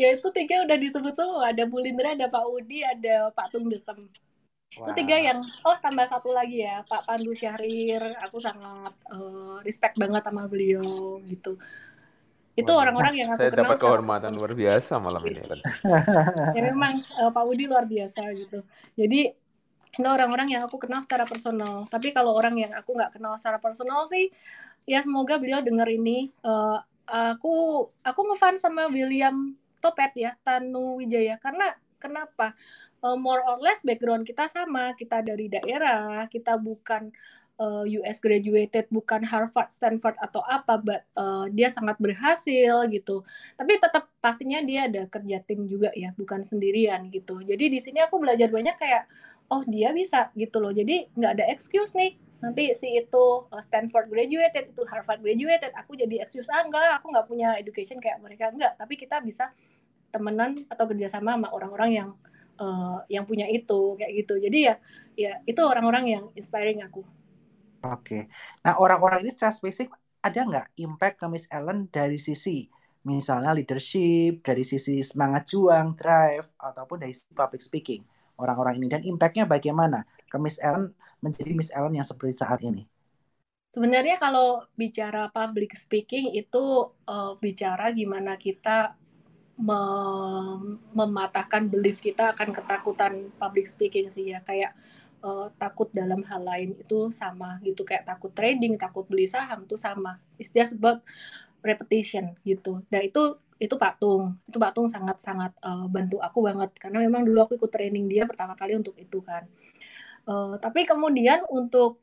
ya 0.00 0.14
itu 0.14 0.28
tiga 0.34 0.66
udah 0.66 0.76
disebut 0.78 1.14
semua. 1.14 1.50
Ada 1.50 1.64
Bulindra, 1.64 2.14
ada 2.14 2.26
Pak 2.26 2.44
Udi, 2.48 2.84
ada 2.84 3.30
Pak 3.32 3.54
Tung 3.54 3.70
Desem. 3.70 4.08
Wow. 4.76 4.84
Itu 4.84 4.90
tiga 5.00 5.16
yang 5.16 5.40
oh 5.64 5.76
tambah 5.80 6.04
satu 6.04 6.28
lagi 6.36 6.60
ya 6.60 6.84
Pak 6.84 7.08
Pandu 7.08 7.32
Syahrir 7.32 8.04
aku 8.20 8.36
sangat 8.36 8.92
uh, 9.08 9.64
respect 9.64 9.96
banget 9.96 10.20
sama 10.20 10.44
beliau 10.44 11.16
gitu 11.24 11.56
itu 12.58 12.72
orang-orang 12.74 13.22
yang 13.22 13.30
aku 13.30 13.46
saya 13.46 13.62
dapat 13.62 13.78
kehormatan 13.78 14.34
luar 14.34 14.52
biasa 14.58 14.98
malam 14.98 15.22
ini 15.30 15.38
kan. 15.38 15.58
ya 16.58 16.62
memang 16.74 16.90
uh, 17.22 17.30
Pak 17.30 17.44
Budi 17.46 17.70
luar 17.70 17.86
biasa 17.86 18.34
gitu 18.34 18.66
jadi 18.98 19.30
itu 19.88 20.04
orang-orang 20.04 20.58
yang 20.58 20.62
aku 20.66 20.76
kenal 20.82 21.06
secara 21.06 21.22
personal 21.22 21.86
tapi 21.86 22.10
kalau 22.10 22.34
orang 22.34 22.58
yang 22.58 22.74
aku 22.74 22.98
nggak 22.98 23.14
kenal 23.14 23.38
secara 23.38 23.62
personal 23.62 24.10
sih 24.10 24.34
ya 24.90 24.98
semoga 25.00 25.38
beliau 25.38 25.62
dengar 25.62 25.86
ini 25.86 26.34
uh, 26.42 26.82
aku 27.08 27.86
aku 28.04 28.20
ngefans 28.32 28.60
sama 28.62 28.86
William 28.92 29.56
Topet 29.78 30.12
ya 30.18 30.34
Tanu 30.42 30.98
Wijaya. 30.98 31.38
Karena 31.38 31.72
kenapa? 32.02 32.54
Uh, 32.98 33.14
more 33.14 33.42
or 33.46 33.62
less 33.62 33.78
background 33.86 34.26
kita 34.26 34.50
sama. 34.50 34.94
Kita 34.98 35.22
dari 35.22 35.46
daerah 35.46 36.26
kita 36.26 36.58
bukan 36.58 37.10
eh, 37.58 37.84
US 37.98 38.18
graduated 38.22 38.86
bukan 38.90 39.26
Harvard 39.26 39.70
Stanford 39.74 40.14
atau 40.22 40.42
apa 40.46 40.78
but 40.78 41.02
uh, 41.18 41.46
dia 41.50 41.70
sangat 41.70 41.98
berhasil 41.98 42.86
gitu. 42.90 43.22
Tapi 43.58 43.72
tetap 43.78 44.10
pastinya 44.22 44.62
dia 44.62 44.86
ada 44.90 45.06
kerja 45.10 45.42
tim 45.42 45.66
juga 45.66 45.90
ya 45.94 46.14
bukan 46.14 46.42
sendirian 46.46 47.06
gitu. 47.10 47.42
Jadi 47.42 47.70
di 47.70 47.78
sini 47.82 48.02
aku 48.02 48.18
belajar 48.22 48.50
banyak 48.50 48.76
kayak 48.78 49.06
oh 49.50 49.62
dia 49.66 49.90
bisa 49.94 50.30
gitu 50.38 50.58
loh. 50.62 50.74
Jadi 50.74 51.10
nggak 51.14 51.32
ada 51.38 51.44
excuse 51.50 51.94
nih 51.98 52.27
nanti 52.38 52.70
si 52.78 52.94
itu 52.94 53.24
Stanford 53.50 54.06
graduated 54.06 54.70
itu 54.70 54.82
Harvard 54.86 55.18
graduated 55.18 55.74
aku 55.74 55.98
jadi 55.98 56.22
excuse 56.22 56.46
ah 56.54 56.62
enggak 56.62 57.02
aku 57.02 57.10
nggak 57.10 57.26
punya 57.26 57.48
education 57.58 57.98
kayak 57.98 58.22
mereka. 58.22 58.54
Enggak 58.54 58.78
tapi 58.78 58.94
kita 58.94 59.18
bisa 59.18 59.50
temenan 60.14 60.56
atau 60.70 60.88
kerjasama 60.88 61.36
sama 61.36 61.48
orang-orang 61.52 61.90
yang 61.92 62.10
uh, 62.62 63.02
yang 63.10 63.26
punya 63.26 63.50
itu 63.50 63.98
kayak 63.98 64.12
gitu. 64.24 64.34
Jadi 64.38 64.58
ya 64.70 64.74
ya 65.18 65.32
itu 65.44 65.60
orang-orang 65.60 66.04
yang 66.06 66.24
inspiring 66.38 66.82
aku. 66.86 67.02
Oke. 67.82 68.30
Nah 68.62 68.78
orang-orang 68.78 69.26
ini 69.26 69.30
secara 69.34 69.54
spesifik 69.54 69.94
ada 70.22 70.40
nggak 70.46 70.66
impact 70.78 71.16
ke 71.22 71.26
Miss 71.30 71.46
Ellen 71.50 71.90
dari 71.90 72.18
sisi 72.18 72.66
misalnya 73.06 73.54
leadership 73.54 74.42
dari 74.42 74.66
sisi 74.66 75.00
semangat 75.06 75.48
juang 75.48 75.94
drive 75.94 76.50
ataupun 76.58 77.06
dari 77.06 77.14
sisi 77.14 77.30
public 77.32 77.62
speaking 77.62 78.02
orang-orang 78.38 78.80
ini. 78.80 78.86
Dan 78.88 79.02
impactnya 79.04 79.44
bagaimana? 79.44 80.06
Ke 80.30 80.38
Miss 80.38 80.62
Ellen 80.62 80.94
menjadi 81.20 81.50
Miss 81.52 81.74
Ellen 81.74 81.94
yang 81.98 82.06
seperti 82.06 82.38
saat 82.38 82.62
ini. 82.62 82.86
Sebenarnya 83.68 84.16
kalau 84.16 84.64
bicara 84.78 85.28
public 85.28 85.76
speaking 85.76 86.32
itu 86.32 86.88
uh, 87.04 87.36
bicara 87.36 87.92
gimana 87.92 88.40
kita 88.40 88.96
mem 89.58 90.78
mematahkan 90.94 91.66
belief 91.66 91.98
kita 91.98 92.32
akan 92.32 92.54
ketakutan 92.54 93.28
public 93.36 93.68
speaking 93.68 94.08
sih 94.08 94.32
ya. 94.32 94.40
Kayak 94.40 94.72
uh, 95.20 95.52
takut 95.60 95.90
dalam 95.92 96.24
hal 96.24 96.42
lain 96.46 96.78
itu 96.80 97.12
sama 97.12 97.60
gitu. 97.60 97.84
Kayak 97.84 98.08
takut 98.08 98.32
trading 98.32 98.80
takut 98.80 99.04
beli 99.04 99.28
saham 99.28 99.68
itu 99.68 99.76
sama. 99.76 100.16
It's 100.40 100.48
just 100.48 100.78
about 100.78 101.04
repetition 101.60 102.38
gitu. 102.46 102.86
Dan 102.88 103.10
itu 103.10 103.36
itu 103.58 103.74
patung 103.74 104.38
itu 104.46 104.58
patung 104.58 104.86
sangat 104.86 105.18
sangat 105.18 105.52
uh, 105.66 105.90
bantu 105.90 106.22
aku 106.22 106.38
banget 106.46 106.70
karena 106.78 107.02
memang 107.02 107.26
dulu 107.26 107.42
aku 107.44 107.58
ikut 107.58 107.70
training 107.74 108.06
dia 108.06 108.24
pertama 108.24 108.54
kali 108.54 108.78
untuk 108.78 108.94
itu 108.94 109.18
kan 109.22 109.44
uh, 110.30 110.54
tapi 110.62 110.86
kemudian 110.86 111.42
untuk 111.50 111.98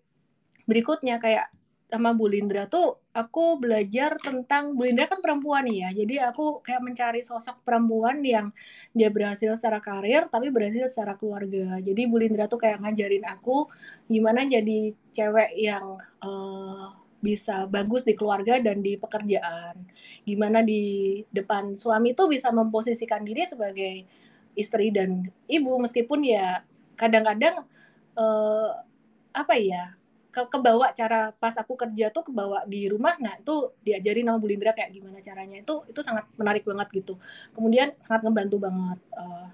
berikutnya 0.68 1.18
kayak 1.18 1.48
sama 1.86 2.12
Bu 2.18 2.28
Lindra 2.28 2.66
tuh 2.68 2.98
aku 3.16 3.62
belajar 3.62 4.18
tentang 4.20 4.76
Bu 4.76 4.90
Lindra 4.90 5.08
kan 5.08 5.22
perempuan 5.22 5.64
ya. 5.70 5.94
Jadi 5.94 6.20
aku 6.20 6.60
kayak 6.60 6.82
mencari 6.84 7.22
sosok 7.22 7.62
perempuan 7.64 8.20
yang 8.26 8.52
dia 8.92 9.08
berhasil 9.14 9.56
secara 9.56 9.80
karir 9.80 10.28
tapi 10.28 10.50
berhasil 10.52 10.92
secara 10.92 11.16
keluarga. 11.16 11.80
Jadi 11.80 12.02
Bu 12.10 12.20
Lindra 12.20 12.50
tuh 12.50 12.60
kayak 12.60 12.84
ngajarin 12.84 13.24
aku 13.30 13.70
gimana 14.10 14.44
jadi 14.44 14.92
cewek 15.14 15.56
yang 15.56 15.96
uh, 16.26 17.05
bisa 17.26 17.66
bagus 17.66 18.06
di 18.06 18.14
keluarga 18.14 18.62
dan 18.62 18.86
di 18.86 18.94
pekerjaan. 19.02 19.74
Gimana 20.22 20.62
di 20.62 21.18
depan 21.34 21.74
suami 21.74 22.14
tuh 22.14 22.30
bisa 22.30 22.54
memposisikan 22.54 23.26
diri 23.26 23.50
sebagai 23.50 24.06
istri 24.54 24.94
dan 24.94 25.26
ibu 25.50 25.74
meskipun 25.82 26.22
ya 26.22 26.62
kadang-kadang 26.96 27.66
uh, 28.16 28.72
apa 29.36 29.54
ya 29.60 29.98
ke 30.32 30.42
kebawa 30.52 30.92
cara 30.92 31.32
pas 31.36 31.56
aku 31.56 31.80
kerja 31.80 32.12
tuh 32.12 32.28
kebawa 32.28 32.68
di 32.68 32.92
rumah 32.92 33.16
nah 33.24 33.40
itu 33.40 33.72
diajarin 33.88 34.28
sama 34.28 34.38
Bu 34.40 34.48
Lindra 34.52 34.72
kayak 34.76 34.92
gimana 34.94 35.20
caranya. 35.20 35.58
Itu 35.64 35.84
itu 35.88 36.00
sangat 36.06 36.28
menarik 36.38 36.64
banget 36.64 36.88
gitu. 36.92 37.18
Kemudian 37.56 37.96
sangat 38.00 38.28
ngebantu 38.28 38.62
banget 38.62 39.00
uh, 39.18 39.50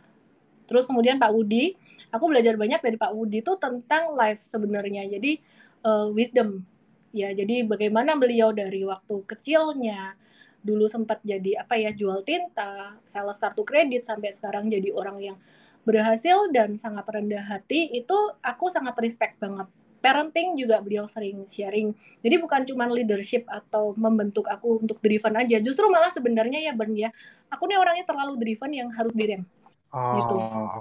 terus 0.66 0.88
kemudian 0.88 1.20
Pak 1.20 1.32
Wudi 1.36 1.76
aku 2.16 2.32
belajar 2.32 2.56
banyak 2.56 2.80
dari 2.80 2.98
Pak 2.98 3.12
Wudi 3.12 3.46
tuh 3.46 3.58
tentang 3.62 4.14
life 4.18 4.42
sebenarnya. 4.42 5.06
Jadi 5.10 5.42
uh, 5.86 6.10
wisdom 6.14 6.66
ya 7.12 7.32
jadi 7.36 7.68
bagaimana 7.68 8.16
beliau 8.16 8.56
dari 8.56 8.84
waktu 8.88 9.24
kecilnya 9.28 10.16
dulu 10.62 10.86
sempat 10.86 11.20
jadi 11.26 11.66
apa 11.66 11.74
ya 11.76 11.92
jual 11.92 12.22
tinta 12.22 12.96
sales 13.04 13.42
kartu 13.42 13.66
kredit 13.66 14.06
sampai 14.06 14.30
sekarang 14.30 14.70
jadi 14.70 14.94
orang 14.94 15.18
yang 15.20 15.38
berhasil 15.82 16.48
dan 16.54 16.78
sangat 16.78 17.04
rendah 17.10 17.42
hati 17.42 17.90
itu 17.92 18.16
aku 18.46 18.70
sangat 18.70 18.94
respect 19.02 19.42
banget 19.42 19.66
parenting 20.02 20.58
juga 20.58 20.82
beliau 20.82 21.06
sering 21.06 21.46
sharing. 21.46 21.94
Jadi 22.26 22.36
bukan 22.42 22.66
cuma 22.66 22.90
leadership 22.90 23.46
atau 23.46 23.94
membentuk 23.94 24.50
aku 24.50 24.82
untuk 24.82 24.98
driven 24.98 25.38
aja. 25.38 25.62
Justru 25.62 25.86
malah 25.88 26.10
sebenarnya 26.10 26.58
ya 26.58 26.74
Bern 26.74 26.98
ya, 26.98 27.14
aku 27.54 27.70
nih 27.70 27.78
orangnya 27.78 28.10
terlalu 28.10 28.34
driven 28.42 28.74
yang 28.74 28.90
harus 28.90 29.14
direm. 29.14 29.46
Oh, 29.94 30.18
gitu. 30.18 30.36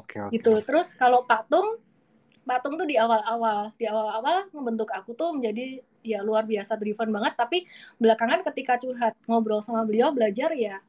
Okay, 0.09 0.19
okay. 0.25 0.41
Gitu. 0.41 0.53
Terus 0.65 0.97
kalau 0.97 1.29
patung, 1.29 1.79
patung 2.51 2.75
tuh 2.75 2.83
di 2.91 2.99
awal-awal, 2.99 3.71
di 3.79 3.87
awal-awal 3.87 4.51
membentuk 4.51 4.91
aku 4.91 5.15
tuh 5.15 5.31
menjadi 5.31 5.79
ya 6.03 6.27
luar 6.27 6.43
biasa 6.51 6.75
driven 6.75 7.15
banget. 7.15 7.39
Tapi 7.39 7.63
belakangan 8.03 8.43
ketika 8.51 8.83
curhat 8.83 9.15
ngobrol 9.31 9.63
sama 9.63 9.87
beliau 9.87 10.11
belajar 10.11 10.51
ya 10.59 10.83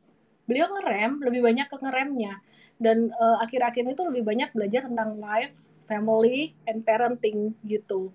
beliau 0.52 0.68
ngerem 0.68 1.22
lebih 1.24 1.42
banyak 1.48 1.68
ke 1.72 1.78
ngeremnya 1.80 2.34
dan 2.76 3.08
uh, 3.16 3.40
akhir-akhir 3.40 3.96
itu 3.96 4.04
lebih 4.04 4.24
banyak 4.28 4.50
belajar 4.52 4.84
tentang 4.84 5.16
life 5.16 5.56
family 5.88 6.52
and 6.68 6.84
parenting 6.84 7.56
gitu 7.64 8.12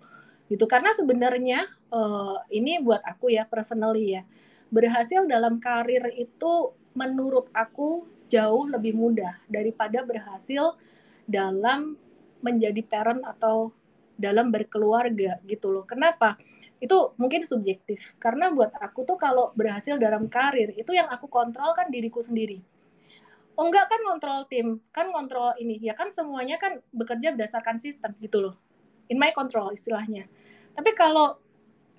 gitu 0.53 0.65
karena 0.69 0.93
sebenarnya 0.93 1.65
uh, 1.91 2.45
ini 2.53 2.83
buat 2.85 3.03
aku 3.09 3.33
ya 3.33 3.49
personally 3.49 4.21
ya 4.21 4.23
berhasil 4.69 5.25
dalam 5.25 5.63
karir 5.63 6.13
itu 6.13 6.77
menurut 6.93 7.49
aku 7.57 8.05
jauh 8.29 8.67
lebih 8.69 8.93
mudah 8.93 9.39
daripada 9.49 10.03
berhasil 10.03 10.75
dalam 11.25 11.97
menjadi 12.45 12.80
parent 12.84 13.22
atau 13.24 13.72
dalam 14.16 14.49
berkeluarga 14.49 15.39
gitu 15.45 15.70
loh. 15.70 15.84
Kenapa? 15.84 16.41
Itu 16.80 17.12
mungkin 17.20 17.45
subjektif. 17.45 18.16
Karena 18.16 18.49
buat 18.51 18.72
aku 18.76 19.05
tuh 19.05 19.20
kalau 19.20 19.53
berhasil 19.53 20.01
dalam 20.01 20.26
karir 20.26 20.72
itu 20.74 20.97
yang 20.97 21.07
aku 21.12 21.28
kontrol 21.28 21.76
kan 21.76 21.93
diriku 21.93 22.24
sendiri. 22.24 22.64
Oh 23.57 23.68
enggak 23.68 23.89
kan 23.89 24.01
kontrol 24.05 24.45
tim, 24.49 24.84
kan 24.93 25.09
kontrol 25.12 25.53
ini. 25.61 25.80
Ya 25.80 25.97
kan 25.97 26.12
semuanya 26.12 26.61
kan 26.61 26.80
bekerja 26.93 27.32
berdasarkan 27.32 27.80
sistem 27.80 28.12
gitu 28.20 28.41
loh. 28.45 28.57
In 29.09 29.20
my 29.20 29.32
control 29.32 29.72
istilahnya. 29.72 30.28
Tapi 30.76 30.93
kalau 30.93 31.41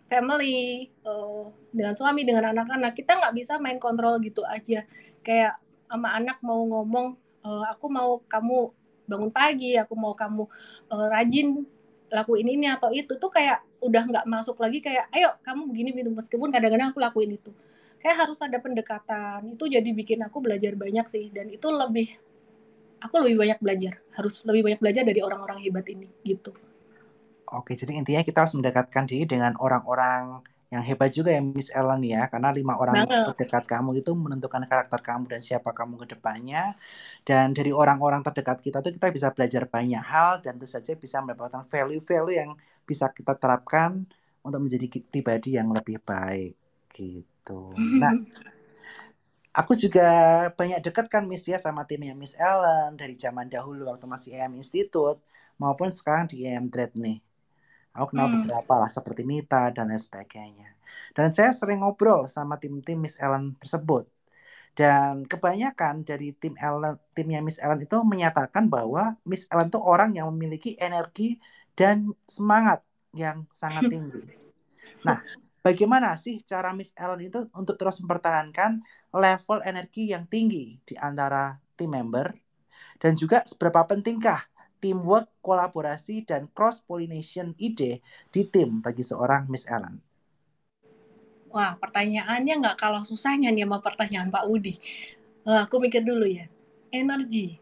family 0.07 0.87
uh, 1.05 1.49
dengan 1.73 1.93
suami 1.93 2.23
dengan 2.23 2.53
anak-anak 2.53 2.93
kita 2.95 3.17
nggak 3.17 3.33
bisa 3.37 3.57
main 3.57 3.77
kontrol 3.81 4.21
gitu 4.21 4.45
aja. 4.45 4.85
Kayak 5.25 5.57
sama 5.87 6.13
anak 6.13 6.37
mau 6.43 6.61
ngomong, 6.61 7.15
uh, 7.41 7.65
aku 7.71 7.85
mau 7.89 8.21
kamu 8.27 8.69
bangun 9.07 9.31
pagi, 9.31 9.79
aku 9.79 9.95
mau 9.95 10.13
kamu 10.13 10.43
uh, 10.91 11.07
rajin 11.07 11.63
lakuin 12.07 12.47
ini 12.47 12.71
atau 12.71 12.87
itu 12.91 13.19
tuh 13.19 13.27
kayak 13.27 13.63
udah 13.83 14.03
nggak 14.07 14.25
masuk 14.27 14.55
lagi 14.63 14.79
kayak 14.79 15.11
ayo 15.11 15.35
kamu 15.43 15.67
begini 15.71 15.89
begini. 15.95 16.15
Meskipun 16.15 16.51
kadang-kadang 16.51 16.91
aku 16.91 16.99
lakuin 16.99 17.35
itu. 17.35 17.51
Kayak 17.97 18.27
harus 18.27 18.39
ada 18.45 18.61
pendekatan 18.61 19.57
itu 19.57 19.65
jadi 19.65 19.89
bikin 19.89 20.21
aku 20.21 20.37
belajar 20.39 20.77
banyak 20.77 21.07
sih 21.09 21.33
dan 21.33 21.49
itu 21.49 21.65
lebih 21.65 22.07
aku 23.01 23.15
lebih 23.25 23.41
banyak 23.41 23.59
belajar 23.61 23.93
harus 24.13 24.41
lebih 24.45 24.61
banyak 24.69 24.79
belajar 24.81 25.03
dari 25.05 25.19
orang-orang 25.21 25.59
hebat 25.65 25.85
ini 25.89 26.05
gitu. 26.21 26.53
Oke 27.49 27.73
jadi 27.73 27.97
intinya 27.97 28.21
kita 28.21 28.45
harus 28.45 28.53
mendekatkan 28.53 29.09
diri 29.09 29.25
dengan 29.25 29.57
orang-orang 29.57 30.45
yang 30.67 30.83
hebat 30.83 31.15
juga 31.15 31.31
ya 31.31 31.39
Miss 31.39 31.71
Ellen 31.71 32.03
ya 32.03 32.27
karena 32.27 32.51
lima 32.51 32.75
orang 32.75 33.07
Banget. 33.07 33.31
terdekat 33.31 33.63
kamu 33.71 34.03
itu 34.03 34.11
menentukan 34.11 34.67
karakter 34.67 34.99
kamu 34.99 35.23
dan 35.31 35.39
siapa 35.39 35.71
kamu 35.71 35.95
ke 36.03 36.05
depannya 36.11 36.75
dan 37.23 37.55
dari 37.55 37.71
orang-orang 37.71 38.19
terdekat 38.19 38.59
kita 38.59 38.83
tuh 38.83 38.91
kita 38.91 39.07
bisa 39.15 39.31
belajar 39.31 39.63
banyak 39.63 40.03
hal 40.03 40.43
dan 40.43 40.59
tentu 40.59 40.67
saja 40.67 40.91
bisa 40.99 41.23
mendapatkan 41.23 41.63
value-value 41.63 42.35
yang 42.35 42.51
bisa 42.83 43.07
kita 43.15 43.39
terapkan 43.39 44.03
untuk 44.43 44.59
menjadi 44.63 44.87
pribadi 45.07 45.55
yang 45.55 45.71
lebih 45.71 46.03
baik 46.03 46.55
gitu. 46.91 47.71
Nah, 47.99 48.11
aku 49.59 49.75
juga 49.75 50.07
banyak 50.55 50.79
dekat 50.83 51.07
kan 51.11 51.23
Miss 51.27 51.47
ya 51.47 51.59
sama 51.59 51.83
timnya 51.83 52.15
Miss 52.15 52.35
Ellen 52.35 52.95
dari 52.95 53.15
zaman 53.19 53.51
dahulu 53.51 53.87
waktu 53.91 54.07
masih 54.07 54.35
EM 54.35 54.59
Institute 54.59 55.19
maupun 55.59 55.91
sekarang 55.91 56.31
di 56.31 56.47
EM 56.47 56.71
Dread 56.71 56.95
nih. 56.95 57.26
Aku 57.97 58.13
kenal 58.13 58.29
hmm. 58.29 58.45
beberapa 58.45 58.73
lah 58.77 58.89
seperti 58.93 59.25
Nita 59.25 59.73
dan 59.73 59.89
lain 59.89 59.97
sebagainya. 59.97 60.69
Dan 61.17 61.33
saya 61.33 61.49
sering 61.49 61.81
ngobrol 61.81 62.29
sama 62.29 62.61
tim-tim 62.61 63.01
Miss 63.01 63.17
Ellen 63.17 63.57
tersebut. 63.57 64.05
Dan 64.77 65.25
kebanyakan 65.25 66.05
dari 66.05 66.37
tim 66.37 66.53
Ellen, 66.61 67.01
timnya 67.17 67.41
Miss 67.41 67.57
Ellen 67.57 67.81
itu 67.81 67.97
menyatakan 68.05 68.69
bahwa 68.69 69.17
Miss 69.25 69.49
Ellen 69.49 69.73
itu 69.73 69.81
orang 69.81 70.13
yang 70.13 70.29
memiliki 70.29 70.77
energi 70.77 71.41
dan 71.73 72.13
semangat 72.29 72.85
yang 73.17 73.49
sangat 73.49 73.89
tinggi. 73.93 74.21
Nah, 75.01 75.17
bagaimana 75.65 76.13
sih 76.21 76.45
cara 76.45 76.77
Miss 76.77 76.93
Ellen 76.93 77.25
itu 77.25 77.49
untuk 77.57 77.81
terus 77.81 77.97
mempertahankan 78.05 78.85
level 79.17 79.65
energi 79.65 80.13
yang 80.13 80.29
tinggi 80.29 80.77
di 80.85 80.93
antara 80.93 81.57
tim 81.73 81.89
member? 81.89 82.29
Dan 83.01 83.17
juga 83.17 83.41
seberapa 83.49 83.81
pentingkah 83.85 84.45
teamwork, 84.77 85.29
kolaborasi, 85.41 86.25
dan 86.25 86.49
cross-pollination 86.53 87.53
ide 87.57 87.99
di 88.29 88.41
tim 88.47 88.79
bagi 88.79 89.03
seorang 89.03 89.49
Miss 89.49 89.65
Ellen? 89.67 90.01
Wah, 91.51 91.79
pertanyaannya 91.79 92.53
nggak 92.59 92.77
kalah 92.77 93.03
susahnya 93.07 93.49
nih 93.49 93.63
sama 93.65 93.79
pertanyaan 93.79 94.29
Pak 94.29 94.45
Udi. 94.45 94.75
Wah, 95.47 95.65
aku 95.65 95.79
mikir 95.79 96.03
dulu 96.03 96.27
ya. 96.27 96.45
Energi. 96.91 97.57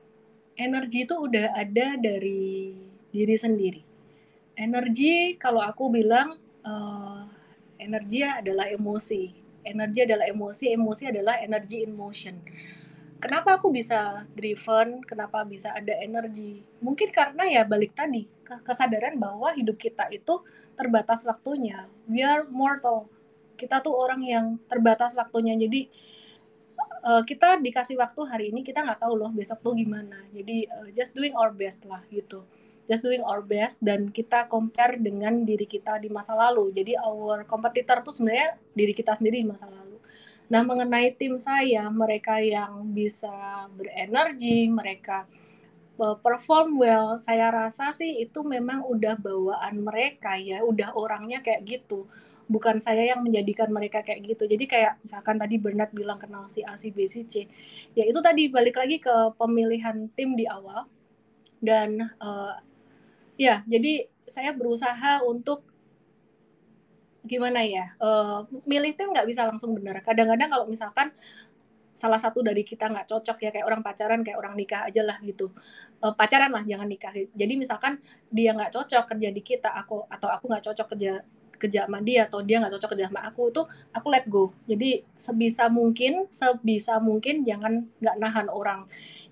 Energi 0.56 1.04
itu 1.04 1.16
udah 1.16 1.54
ada 1.54 2.00
dari 2.00 2.76
diri 3.12 3.36
sendiri. 3.36 3.84
Energi, 4.56 5.36
kalau 5.36 5.60
aku 5.60 5.92
bilang, 5.92 6.40
uh, 6.64 7.28
energi 7.78 8.24
adalah 8.24 8.72
emosi. 8.72 9.32
Energi 9.66 10.00
adalah 10.06 10.26
emosi, 10.30 10.66
emosi 10.74 11.04
adalah 11.12 11.42
energy 11.42 11.84
in 11.84 11.92
motion 11.94 12.38
kenapa 13.26 13.58
aku 13.58 13.74
bisa 13.74 14.30
driven, 14.38 15.02
kenapa 15.02 15.42
bisa 15.42 15.74
ada 15.74 15.98
energi? 15.98 16.62
Mungkin 16.78 17.10
karena 17.10 17.50
ya 17.50 17.66
balik 17.66 17.98
tadi 17.98 18.30
kesadaran 18.46 19.18
bahwa 19.18 19.50
hidup 19.58 19.82
kita 19.82 20.06
itu 20.14 20.46
terbatas 20.78 21.26
waktunya. 21.26 21.90
We 22.06 22.22
are 22.22 22.46
mortal. 22.46 23.10
Kita 23.58 23.82
tuh 23.82 23.98
orang 23.98 24.22
yang 24.22 24.46
terbatas 24.70 25.18
waktunya. 25.18 25.58
Jadi 25.58 25.90
uh, 27.02 27.26
kita 27.26 27.58
dikasih 27.58 27.98
waktu 27.98 28.22
hari 28.30 28.46
ini 28.54 28.62
kita 28.62 28.86
nggak 28.86 29.02
tahu 29.02 29.18
loh 29.18 29.34
besok 29.34 29.66
tuh 29.66 29.74
gimana. 29.74 30.22
Jadi 30.30 30.70
uh, 30.70 30.94
just 30.94 31.18
doing 31.18 31.34
our 31.34 31.50
best 31.50 31.82
lah 31.90 32.06
gitu. 32.14 32.46
Just 32.86 33.02
doing 33.02 33.26
our 33.26 33.42
best 33.42 33.82
dan 33.82 34.14
kita 34.14 34.46
compare 34.46 35.02
dengan 35.02 35.42
diri 35.42 35.66
kita 35.66 35.98
di 35.98 36.14
masa 36.14 36.38
lalu. 36.38 36.70
Jadi 36.70 36.94
our 37.02 37.42
competitor 37.50 38.06
tuh 38.06 38.14
sebenarnya 38.14 38.62
diri 38.78 38.94
kita 38.94 39.18
sendiri 39.18 39.42
di 39.42 39.50
masa 39.50 39.66
lalu 39.66 39.85
Nah, 40.46 40.62
mengenai 40.62 41.10
tim 41.18 41.36
saya, 41.42 41.90
mereka 41.90 42.38
yang 42.38 42.86
bisa 42.94 43.66
berenergi, 43.74 44.70
mereka 44.70 45.26
uh, 45.98 46.18
perform 46.22 46.78
well, 46.78 47.18
saya 47.18 47.50
rasa 47.50 47.92
sih 47.98 48.22
itu 48.22 48.46
memang 48.46 48.86
udah 48.86 49.18
bawaan 49.18 49.82
mereka 49.82 50.38
ya, 50.38 50.62
udah 50.62 50.94
orangnya 50.94 51.42
kayak 51.42 51.66
gitu. 51.66 52.06
Bukan 52.46 52.78
saya 52.78 53.02
yang 53.10 53.26
menjadikan 53.26 53.74
mereka 53.74 54.06
kayak 54.06 54.22
gitu. 54.22 54.46
Jadi 54.46 54.70
kayak 54.70 55.02
misalkan 55.02 55.42
tadi 55.42 55.58
Bernard 55.58 55.90
bilang 55.98 56.22
kenal 56.22 56.46
si 56.46 56.62
A, 56.62 56.78
si 56.78 56.94
B, 56.94 57.10
si 57.10 57.26
C. 57.26 57.50
Ya 57.98 58.06
itu 58.06 58.22
tadi 58.22 58.46
balik 58.54 58.78
lagi 58.78 59.02
ke 59.02 59.34
pemilihan 59.34 60.14
tim 60.14 60.38
di 60.38 60.46
awal. 60.46 60.86
Dan 61.58 62.06
uh, 62.22 62.54
ya, 63.34 63.66
jadi 63.66 64.06
saya 64.30 64.54
berusaha 64.54 65.26
untuk 65.26 65.66
gimana 67.26 67.66
ya 67.66 67.94
uh, 68.00 68.46
milih 68.66 68.94
tim 68.94 69.12
nggak 69.12 69.28
bisa 69.28 69.46
langsung 69.50 69.74
benar. 69.76 70.00
Kadang-kadang 70.02 70.50
kalau 70.50 70.66
misalkan 70.70 71.12
salah 71.96 72.20
satu 72.20 72.44
dari 72.44 72.68
kita 72.68 72.92
nggak 72.92 73.08
cocok 73.08 73.38
ya 73.40 73.50
kayak 73.56 73.66
orang 73.66 73.80
pacaran 73.80 74.20
kayak 74.20 74.36
orang 74.36 74.54
nikah 74.60 74.84
aja 74.84 75.02
lah 75.02 75.18
gitu. 75.24 75.50
Uh, 76.04 76.12
pacaran 76.12 76.52
lah 76.52 76.62
jangan 76.68 76.86
nikah. 76.92 77.16
Jadi 77.16 77.54
misalkan 77.56 78.04
dia 78.28 78.52
nggak 78.52 78.76
cocok 78.76 79.16
kerja 79.16 79.30
di 79.32 79.42
kita 79.42 79.72
aku 79.72 80.04
atau 80.12 80.28
aku 80.28 80.52
nggak 80.52 80.64
cocok 80.68 80.88
kerja 80.96 81.24
kerja 81.56 81.88
sama 81.88 82.04
dia 82.04 82.28
atau 82.28 82.44
dia 82.44 82.60
nggak 82.60 82.76
cocok 82.76 82.90
kerja 82.94 83.08
sama 83.08 83.24
aku 83.24 83.44
tuh 83.56 83.66
aku 83.96 84.08
let 84.12 84.28
go. 84.28 84.52
Jadi 84.68 85.08
sebisa 85.16 85.72
mungkin 85.72 86.28
sebisa 86.28 87.00
mungkin 87.00 87.48
jangan 87.48 87.88
nggak 88.04 88.16
nahan 88.20 88.48
orang. 88.52 88.84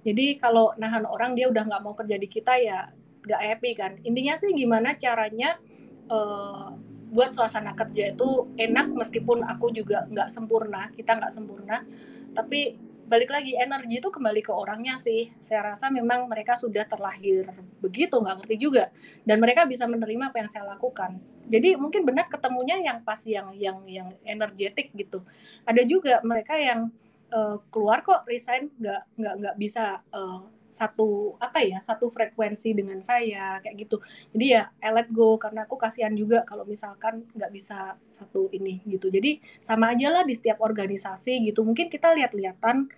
Jadi 0.08 0.40
kalau 0.40 0.72
nahan 0.80 1.04
orang 1.04 1.36
dia 1.36 1.52
udah 1.52 1.68
nggak 1.68 1.84
mau 1.84 1.94
kerja 2.00 2.16
di 2.16 2.28
kita 2.32 2.56
ya 2.64 2.88
nggak 3.28 3.42
happy 3.44 3.72
kan. 3.76 3.92
Intinya 4.08 4.40
sih 4.40 4.56
gimana 4.56 4.96
caranya 4.96 5.60
uh, 6.08 6.72
buat 7.14 7.30
suasana 7.30 7.78
kerja 7.78 8.18
itu 8.18 8.50
enak 8.58 8.90
meskipun 8.98 9.46
aku 9.46 9.70
juga 9.70 10.10
nggak 10.10 10.34
sempurna 10.34 10.90
kita 10.98 11.14
nggak 11.14 11.30
sempurna. 11.30 11.86
Tapi 12.34 12.74
balik 13.06 13.30
lagi 13.30 13.54
energi 13.54 14.02
itu 14.02 14.10
kembali 14.10 14.42
ke 14.42 14.50
orangnya 14.50 14.98
sih. 14.98 15.30
Saya 15.38 15.72
rasa 15.72 15.94
memang 15.94 16.26
mereka 16.26 16.58
sudah 16.58 16.82
terlahir 16.90 17.46
begitu 17.78 18.18
nggak 18.18 18.44
ngerti 18.44 18.56
juga. 18.58 18.90
Dan 19.22 19.38
mereka 19.38 19.70
bisa 19.70 19.86
menerima 19.86 20.34
apa 20.34 20.42
yang 20.42 20.50
saya 20.50 20.66
lakukan. 20.66 21.22
Jadi 21.46 21.78
mungkin 21.78 22.02
benar 22.02 22.26
ketemunya 22.26 22.82
yang 22.82 23.06
pas 23.06 23.22
yang 23.30 23.54
yang 23.54 23.86
yang 23.86 24.10
energetik 24.26 24.90
gitu. 24.98 25.22
Ada 25.70 25.86
juga 25.86 26.18
mereka 26.26 26.58
yang 26.58 26.90
uh, 27.30 27.62
keluar 27.70 28.02
kok 28.02 28.26
resign 28.26 28.74
nggak 28.82 29.02
nggak 29.22 29.34
nggak 29.38 29.56
bisa 29.62 30.02
uh, 30.10 30.42
satu 30.74 31.38
apa 31.38 31.62
ya 31.62 31.78
satu 31.78 32.10
frekuensi 32.10 32.74
dengan 32.74 32.98
saya 33.06 33.62
kayak 33.62 33.76
gitu. 33.86 33.98
Jadi 34.34 34.46
ya 34.58 34.74
I 34.82 34.90
let 34.90 35.14
go 35.14 35.38
karena 35.38 35.70
aku 35.70 35.78
kasihan 35.78 36.12
juga 36.18 36.42
kalau 36.50 36.66
misalkan 36.66 37.30
nggak 37.38 37.52
bisa 37.54 37.94
satu 38.10 38.50
ini 38.50 38.82
gitu. 38.90 39.14
Jadi 39.14 39.38
sama 39.62 39.94
aja 39.94 40.10
lah 40.10 40.26
di 40.26 40.34
setiap 40.34 40.58
organisasi 40.66 41.46
gitu. 41.46 41.62
Mungkin 41.62 41.94
kita 41.94 42.10
lihat-lihatan 42.18 42.90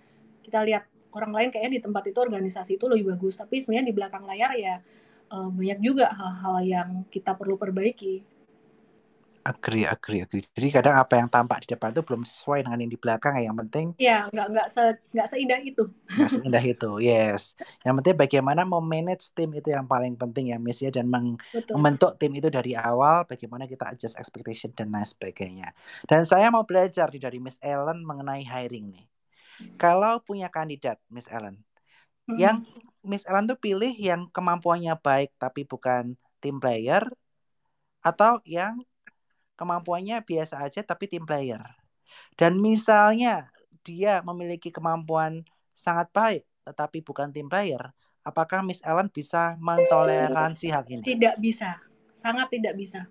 kita 0.48 0.62
lihat 0.64 0.84
orang 1.16 1.32
lain 1.32 1.48
kayaknya 1.48 1.80
di 1.80 1.82
tempat 1.82 2.04
itu 2.12 2.18
organisasi 2.20 2.76
itu 2.76 2.86
lebih 2.86 3.16
bagus 3.16 3.40
tapi 3.40 3.58
sebenarnya 3.58 3.86
di 3.88 3.94
belakang 3.96 4.24
layar 4.28 4.52
ya 4.54 4.78
uh, 5.32 5.48
banyak 5.48 5.80
juga 5.80 6.12
hal-hal 6.12 6.56
yang 6.62 6.88
kita 7.08 7.32
perlu 7.32 7.56
perbaiki 7.56 8.35
Agree, 9.46 9.86
agree, 9.86 10.26
agree. 10.26 10.42
Jadi 10.58 10.68
kadang 10.74 10.98
apa 10.98 11.22
yang 11.22 11.30
tampak 11.30 11.62
di 11.62 11.70
depan 11.70 11.94
itu 11.94 12.02
belum 12.02 12.26
sesuai 12.26 12.66
dengan 12.66 12.82
yang 12.82 12.90
di 12.90 12.98
belakang 12.98 13.38
ya. 13.38 13.46
Yang 13.46 13.58
penting 13.62 13.86
ya 13.94 14.16
nggak 14.34 14.46
nggak 14.50 14.66
se 14.74 14.82
nggak 15.14 15.28
seindah 15.30 15.60
itu. 15.62 15.84
Nggak 16.18 16.30
seindah 16.34 16.64
itu, 16.66 16.90
yes. 16.98 17.54
Yang 17.86 17.94
penting 18.02 18.16
bagaimana 18.18 18.62
memanage 18.66 19.30
tim 19.38 19.54
itu 19.54 19.70
yang 19.70 19.86
paling 19.86 20.18
penting 20.18 20.50
ya, 20.50 20.58
Miss 20.58 20.82
ya, 20.82 20.90
dan 20.90 21.06
meng 21.06 21.38
membentuk 21.70 22.18
tim 22.18 22.34
itu 22.34 22.50
dari 22.50 22.74
awal. 22.74 23.22
Bagaimana 23.30 23.70
kita 23.70 23.94
adjust 23.94 24.18
expectation 24.18 24.74
dan 24.74 24.90
lain 24.90 25.06
sebagainya. 25.06 25.70
Dan 26.10 26.26
saya 26.26 26.50
mau 26.50 26.66
belajar 26.66 27.06
dari 27.14 27.38
Miss 27.38 27.62
Ellen 27.62 28.02
mengenai 28.02 28.42
hiring 28.42 28.98
nih. 28.98 29.06
Kalau 29.78 30.18
punya 30.26 30.50
kandidat, 30.50 30.98
Miss 31.06 31.30
Ellen, 31.30 31.62
Mm-mm. 32.26 32.36
yang 32.42 32.56
Miss 33.06 33.22
Ellen 33.30 33.46
tuh 33.46 33.56
pilih 33.56 33.94
yang 33.94 34.26
kemampuannya 34.34 34.98
baik 34.98 35.30
tapi 35.38 35.62
bukan 35.62 36.18
team 36.42 36.58
player, 36.58 37.06
atau 38.02 38.42
yang 38.44 38.82
kemampuannya 39.56 40.22
biasa 40.22 40.62
aja 40.62 40.84
tapi 40.84 41.08
team 41.10 41.24
player. 41.24 41.60
Dan 42.36 42.60
misalnya 42.62 43.50
dia 43.82 44.22
memiliki 44.22 44.70
kemampuan 44.70 45.42
sangat 45.76 46.08
baik 46.12 46.42
tetapi 46.66 46.98
bukan 47.06 47.30
team 47.30 47.46
player, 47.46 47.94
apakah 48.26 48.58
Miss 48.66 48.82
Ellen 48.82 49.06
bisa 49.06 49.54
mentoleransi 49.62 50.66
hal 50.74 50.82
ini? 50.90 51.06
Tidak 51.06 51.38
bisa, 51.38 51.78
sangat 52.10 52.50
tidak 52.50 52.74
bisa. 52.74 53.06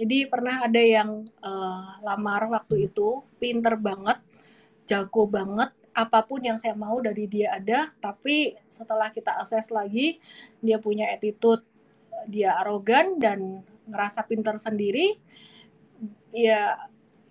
Jadi 0.00 0.24
pernah 0.28 0.64
ada 0.64 0.80
yang 0.80 1.20
eh, 1.24 1.88
lamar 2.00 2.48
waktu 2.48 2.88
itu, 2.88 3.20
pinter 3.36 3.76
banget, 3.76 4.16
jago 4.88 5.28
banget, 5.28 5.76
apa 5.92 6.24
pun 6.24 6.40
yang 6.40 6.56
saya 6.56 6.72
mau 6.72 6.96
dari 7.04 7.28
dia 7.28 7.56
ada, 7.56 7.92
tapi 8.00 8.56
setelah 8.72 9.12
kita 9.12 9.36
akses 9.40 9.68
lagi, 9.68 10.20
dia 10.60 10.80
punya 10.80 11.08
attitude, 11.12 11.64
dia 12.28 12.56
arogan 12.60 13.20
dan 13.20 13.60
ngerasa 13.88 14.24
pinter 14.24 14.56
sendiri, 14.56 15.16
ya 16.36 16.76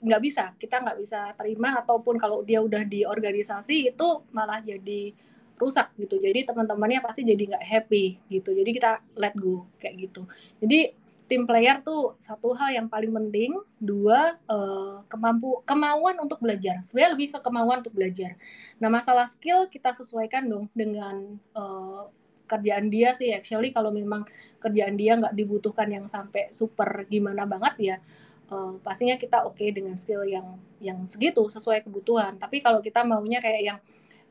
nggak 0.02 0.22
bisa, 0.22 0.44
kita 0.58 0.82
nggak 0.82 0.98
bisa 0.98 1.34
terima 1.38 1.78
ataupun 1.82 2.18
kalau 2.18 2.42
dia 2.42 2.62
udah 2.62 2.82
di 2.86 3.06
organisasi 3.06 3.94
itu 3.94 4.08
malah 4.34 4.62
jadi 4.66 5.14
rusak 5.56 5.96
gitu. 5.96 6.20
Jadi 6.20 6.46
teman-temannya 6.46 7.00
pasti 7.00 7.24
jadi 7.24 7.56
nggak 7.56 7.66
happy 7.66 8.06
gitu. 8.28 8.52
Jadi 8.52 8.70
kita 8.76 9.02
let 9.16 9.34
go 9.38 9.66
kayak 9.80 10.10
gitu. 10.10 10.28
Jadi 10.60 10.94
tim 11.26 11.50
player 11.50 11.82
tuh 11.82 12.14
satu 12.22 12.54
hal 12.54 12.76
yang 12.76 12.88
paling 12.92 13.10
penting. 13.10 13.56
Dua 13.80 14.36
eh, 14.36 14.96
kemampu 15.08 15.64
kemauan 15.64 16.20
untuk 16.22 16.44
belajar. 16.44 16.84
Sebenarnya 16.84 17.12
lebih 17.16 17.28
ke 17.34 17.40
kemauan 17.40 17.82
untuk 17.82 17.96
belajar. 17.96 18.36
Nah 18.84 18.90
masalah 18.92 19.26
skill 19.26 19.72
kita 19.72 19.96
sesuaikan 19.96 20.46
dong 20.46 20.66
dengan 20.76 21.40
eh, 21.56 22.04
kerjaan 22.46 22.92
dia 22.94 23.16
sih. 23.18 23.34
Actually 23.34 23.74
kalau 23.74 23.90
memang 23.90 24.28
kerjaan 24.62 25.00
dia 25.00 25.18
nggak 25.18 25.34
dibutuhkan 25.34 25.90
yang 25.90 26.06
sampai 26.06 26.52
super 26.54 27.08
gimana 27.10 27.48
banget 27.48 27.76
ya. 27.80 27.98
Uh, 28.46 28.78
pastinya 28.86 29.18
kita 29.18 29.42
oke 29.42 29.58
okay 29.58 29.74
dengan 29.74 29.98
skill 29.98 30.22
yang 30.22 30.62
yang 30.78 31.02
segitu 31.10 31.42
sesuai 31.50 31.82
kebutuhan. 31.86 32.38
Tapi 32.38 32.62
kalau 32.62 32.80
kita 32.80 33.02
maunya 33.02 33.42
kayak 33.42 33.62
yang 33.62 33.80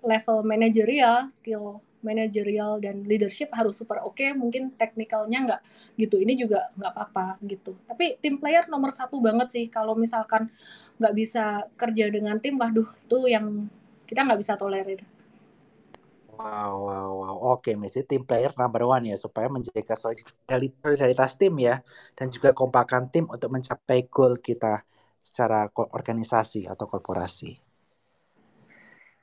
level 0.05 0.47
manajerial, 0.47 1.27
skill 1.33 1.83
manajerial 2.05 2.77
dan 2.85 3.03
leadership 3.09 3.49
harus 3.57 3.81
super 3.81 4.05
oke, 4.05 4.21
okay, 4.21 4.37
mungkin 4.37 4.77
teknikalnya 4.77 5.39
nggak 5.49 5.61
gitu. 5.97 6.21
Ini 6.21 6.37
juga 6.37 6.69
nggak 6.77 6.93
apa-apa 6.93 7.27
gitu. 7.49 7.73
Tapi 7.89 8.21
tim 8.21 8.37
player 8.37 8.69
nomor 8.69 8.93
satu 8.93 9.19
banget 9.25 9.49
sih. 9.51 9.65
Kalau 9.73 9.97
misalkan 9.97 10.53
nggak 11.01 11.15
bisa 11.17 11.65
kerja 11.75 12.13
dengan 12.13 12.37
tim, 12.39 12.61
waduh 12.61 12.87
itu 12.87 13.19
yang 13.27 13.67
kita 14.05 14.21
nggak 14.23 14.39
bisa 14.39 14.55
tolerir. 14.61 15.01
Wow, 16.35 16.73
wow, 16.91 17.11
wow. 17.15 17.37
Oke, 17.55 17.79
Messi 17.79 18.03
tim 18.03 18.27
player 18.27 18.51
number 18.59 18.83
one 18.83 19.07
ya 19.07 19.17
supaya 19.17 19.47
menjaga 19.47 19.95
solidaritas 19.95 21.39
tim 21.39 21.55
ya 21.63 21.79
dan 22.19 22.27
juga 22.27 22.51
kompakan 22.51 23.07
tim 23.07 23.31
untuk 23.31 23.55
mencapai 23.55 24.11
goal 24.11 24.43
kita 24.43 24.83
secara 25.23 25.71
organisasi 25.71 26.67
atau 26.67 26.91
korporasi. 26.91 27.63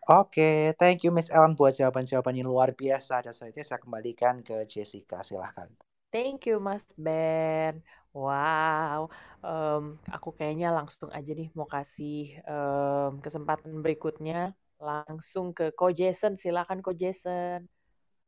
Oke, 0.07 0.73
thank 0.79 1.05
you 1.05 1.11
Miss 1.13 1.29
Ellen 1.29 1.53
buat 1.53 1.77
jawaban-jawaban 1.77 2.33
yang 2.33 2.49
luar 2.49 2.73
biasa. 2.73 3.21
Dan 3.21 3.35
selanjutnya 3.35 3.67
saya 3.67 3.79
kembalikan 3.83 4.41
ke 4.41 4.65
Jessica, 4.65 5.21
silahkan. 5.21 5.69
Thank 6.11 6.49
you 6.49 6.59
Mas 6.59 6.83
Ben. 6.99 7.79
Wow, 8.11 9.07
um, 9.39 9.95
aku 10.11 10.35
kayaknya 10.35 10.75
langsung 10.75 11.07
aja 11.15 11.31
nih 11.31 11.47
mau 11.55 11.63
kasih 11.63 12.43
um, 12.43 13.23
kesempatan 13.23 13.79
berikutnya 13.79 14.51
langsung 14.81 15.53
ke 15.53 15.69
Ko 15.77 15.93
Jason. 15.93 16.33
Silakan 16.33 16.81
Ko 16.81 16.91
Jason. 16.91 17.69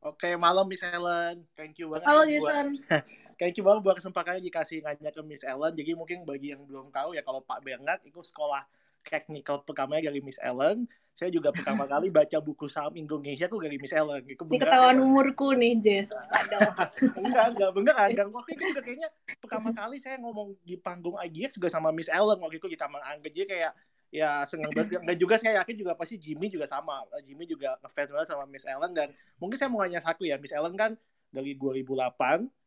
Oke, 0.03 0.35
malam 0.35 0.67
Miss 0.67 0.83
Ellen. 0.83 1.47
Thank 1.55 1.79
you 1.79 1.89
banget. 1.89 2.05
Halo 2.05 2.27
Jason. 2.27 2.75
thank 3.39 3.55
you 3.55 3.63
banget 3.63 3.81
buat 3.87 3.95
kesempatannya 3.97 4.43
dikasih 4.43 4.83
nanya 4.83 5.09
ke 5.15 5.21
Miss 5.25 5.47
Ellen. 5.47 5.73
Jadi 5.73 5.95
mungkin 5.95 6.27
bagi 6.27 6.51
yang 6.51 6.61
belum 6.67 6.91
tahu 6.91 7.15
ya 7.15 7.23
kalau 7.23 7.39
Pak 7.39 7.63
Bernard 7.63 8.03
itu 8.03 8.19
sekolah 8.19 8.67
technical 9.03 9.63
pertamanya 9.63 10.11
dari 10.11 10.19
Miss 10.19 10.39
Ellen. 10.43 10.87
Saya 11.15 11.31
juga 11.31 11.55
pertama 11.55 11.87
kali 11.87 12.11
baca 12.19 12.35
buku 12.43 12.67
saham 12.67 12.99
Indonesia 12.99 13.47
tuh 13.47 13.63
dari 13.63 13.79
Miss 13.79 13.95
Ellen. 13.95 14.27
Itu 14.27 14.43
Ini 14.43 14.59
ketahuan 14.59 14.99
umurku 14.99 15.55
nih, 15.55 15.79
Jess. 15.79 16.11
enggak, 17.23 17.55
enggak, 17.55 17.71
beneran. 17.71 18.09
Dan 18.11 18.27
waktu 18.35 18.59
itu 18.59 18.75
juga 18.75 18.81
kayaknya 18.83 19.09
pertama 19.39 19.71
kali 19.71 20.03
saya 20.03 20.19
ngomong 20.19 20.51
di 20.67 20.75
panggung 20.75 21.15
IGX 21.15 21.55
juga 21.55 21.71
sama 21.71 21.95
Miss 21.95 22.11
Ellen. 22.11 22.43
Waktu 22.43 22.59
itu 22.59 22.67
kita 22.67 22.91
menganggap 22.91 23.31
jadi 23.31 23.47
kayak 23.47 23.71
ya 24.13 24.45
senang 24.45 24.69
banget. 24.77 25.01
Dan 25.09 25.17
juga 25.17 25.41
saya 25.41 25.65
yakin 25.65 25.73
juga 25.73 25.97
pasti 25.97 26.21
Jimmy 26.21 26.53
juga 26.53 26.69
sama. 26.69 27.01
Jimmy 27.25 27.49
juga 27.49 27.81
ngefans 27.81 28.13
banget 28.13 28.27
sama 28.29 28.45
Miss 28.45 28.69
Ellen 28.69 28.93
dan 28.93 29.09
mungkin 29.41 29.57
saya 29.57 29.73
mau 29.73 29.81
nanya 29.81 30.05
satu 30.05 30.21
ya 30.21 30.37
Miss 30.37 30.53
Ellen 30.53 30.77
kan 30.77 30.93
dari 31.33 31.57
2008 31.57 32.13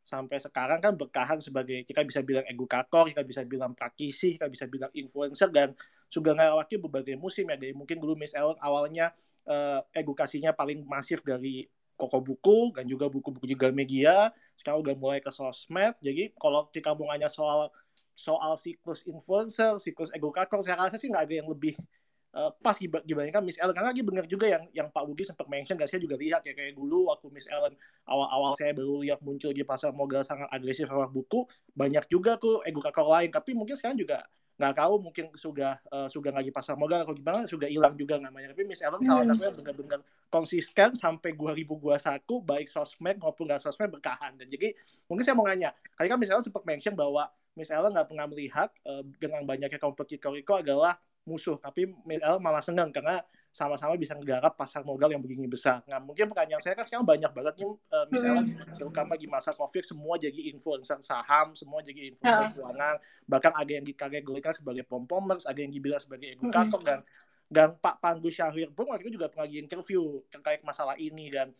sampai 0.02 0.38
sekarang 0.42 0.82
kan 0.82 0.98
berkahan 0.98 1.38
sebagai 1.38 1.86
kita 1.86 2.02
bisa 2.02 2.22
bilang 2.26 2.42
edukator, 2.50 3.06
kita 3.06 3.22
bisa 3.22 3.46
bilang 3.46 3.78
praktisi, 3.78 4.34
kita 4.34 4.50
bisa 4.50 4.66
bilang 4.66 4.90
influencer 4.90 5.50
dan 5.54 5.70
sudah 6.10 6.34
melewati 6.34 6.82
berbagai 6.82 7.14
musim 7.14 7.46
ya. 7.46 7.54
Dari 7.54 7.74
mungkin 7.74 8.02
dulu 8.02 8.18
Miss 8.18 8.34
Ellen 8.34 8.58
awalnya 8.58 9.14
uh, 9.46 9.86
edukasinya 9.94 10.50
paling 10.50 10.82
masif 10.82 11.22
dari 11.22 11.70
koko 11.96 12.20
buku 12.20 12.58
dan 12.76 12.84
juga 12.84 13.08
buku-buku 13.08 13.48
juga 13.48 13.72
media 13.72 14.28
sekarang 14.52 14.84
udah 14.84 14.94
mulai 15.00 15.18
ke 15.22 15.32
sosmed. 15.32 15.96
Jadi 16.02 16.34
kalau 16.36 16.68
kita 16.68 16.92
mau 16.92 17.08
nanya 17.08 17.30
soal 17.30 17.72
soal 18.16 18.56
siklus 18.56 19.04
influencer, 19.04 19.76
siklus 19.76 20.08
edukator, 20.16 20.64
saya 20.64 20.80
rasa 20.80 20.96
sih 20.96 21.12
nggak 21.12 21.28
ada 21.28 21.34
yang 21.44 21.48
lebih 21.52 21.76
uh, 22.36 22.50
pas 22.64 22.76
dibandingkan 22.80 23.44
Miss 23.44 23.60
Ellen. 23.60 23.76
Karena 23.76 23.92
lagi 23.92 24.04
benar 24.04 24.24
juga 24.28 24.48
yang 24.48 24.64
yang 24.72 24.88
Pak 24.92 25.04
Budi 25.08 25.24
sempat 25.24 25.48
mention, 25.48 25.76
gak 25.80 25.88
saya 25.92 26.00
juga 26.00 26.20
lihat 26.20 26.44
ya 26.44 26.52
kayak 26.52 26.76
dulu 26.76 27.08
waktu 27.12 27.28
Miss 27.32 27.48
Ellen 27.48 27.76
awal-awal 28.08 28.56
saya 28.60 28.76
baru 28.76 29.04
lihat 29.04 29.20
muncul 29.24 29.52
di 29.52 29.64
pasar 29.64 29.96
modal 29.96 30.24
sangat 30.24 30.48
agresif 30.52 30.88
sama 30.88 31.08
buku, 31.08 31.48
banyak 31.76 32.04
juga 32.12 32.36
tuh 32.36 32.60
edukator 32.68 33.08
lain. 33.08 33.32
Tapi 33.32 33.56
mungkin 33.56 33.76
sekarang 33.76 34.00
juga 34.00 34.24
nggak 34.56 34.72
tahu 34.72 34.94
mungkin 35.04 35.24
sudah 35.36 35.76
uh, 35.92 36.08
sudah 36.08 36.32
lagi 36.32 36.48
pasar 36.48 36.80
modal 36.80 37.04
atau 37.04 37.12
gimana 37.12 37.44
sudah 37.44 37.68
hilang 37.68 37.92
juga 37.92 38.16
namanya 38.16 38.56
tapi 38.56 38.64
Miss 38.64 38.80
Ellen 38.80 39.04
hmm. 39.04 39.08
salah 39.08 39.24
satunya 39.28 39.52
benar-benar 39.52 40.00
konsisten 40.32 40.96
sampai 40.96 41.36
2021 41.36 41.92
baik 42.40 42.64
sosmed 42.64 43.20
maupun 43.20 43.52
nggak 43.52 43.60
sosmed 43.60 43.92
bertahan 43.92 44.32
dan 44.40 44.48
jadi 44.48 44.72
mungkin 45.12 45.24
saya 45.28 45.36
mau 45.36 45.44
nanya 45.44 45.76
kali 46.00 46.08
kan 46.08 46.16
Miss 46.16 46.32
Ellen 46.32 46.40
sempat 46.40 46.64
mention 46.64 46.96
bahwa 46.96 47.28
Miss 47.56 47.72
Ellen 47.72 47.92
nggak 47.96 48.12
pernah 48.12 48.28
melihat 48.28 48.68
uh, 48.84 49.02
dengan 49.16 49.42
banyaknya 49.48 49.80
kompetitor 49.80 50.36
itu 50.36 50.52
adalah 50.52 50.94
musuh 51.26 51.58
tapi 51.58 51.90
Miss 52.06 52.22
Ellen 52.22 52.38
malah 52.38 52.62
senang 52.62 52.94
karena 52.94 53.18
sama-sama 53.50 53.96
bisa 53.96 54.12
menggarap 54.12 54.52
pasar 54.52 54.84
modal 54.84 55.08
yang 55.08 55.24
begini 55.24 55.48
besar. 55.48 55.80
Nah 55.88 55.96
mungkin 55.96 56.28
pertanyaan 56.28 56.60
saya 56.60 56.76
kan 56.76 56.84
sekarang 56.84 57.08
banyak 57.08 57.32
banget 57.32 57.54
nih 57.64 57.72
uh, 57.72 58.06
misalnya 58.12 58.42
hmm. 58.44 58.76
terutama 58.76 59.16
di 59.16 59.26
masa 59.26 59.56
covid 59.56 59.80
semua 59.80 60.20
jadi 60.20 60.52
influencer 60.52 61.00
saham, 61.00 61.56
semua 61.56 61.80
jadi 61.80 62.12
influencer 62.12 62.52
keuangan, 62.60 63.00
bahkan 63.24 63.56
ada 63.56 63.70
yang 63.72 63.82
dikategorikan 63.88 64.52
sebagai 64.52 64.84
pom-pomers, 64.84 65.48
ada 65.48 65.56
yang 65.56 65.72
dibilang 65.72 65.98
sebagai 65.98 66.36
edukator 66.36 66.84
hmm. 66.84 66.88
dan 66.88 67.00
dan 67.46 67.68
Pak 67.78 68.02
Pandu 68.02 68.28
Syahrir 68.28 68.74
pun 68.74 68.90
waktu 68.90 69.06
itu 69.06 69.16
juga 69.16 69.30
pernah 69.30 69.46
interview 69.48 70.20
terkait 70.28 70.60
masalah 70.66 70.98
ini 70.98 71.30
dan 71.30 71.54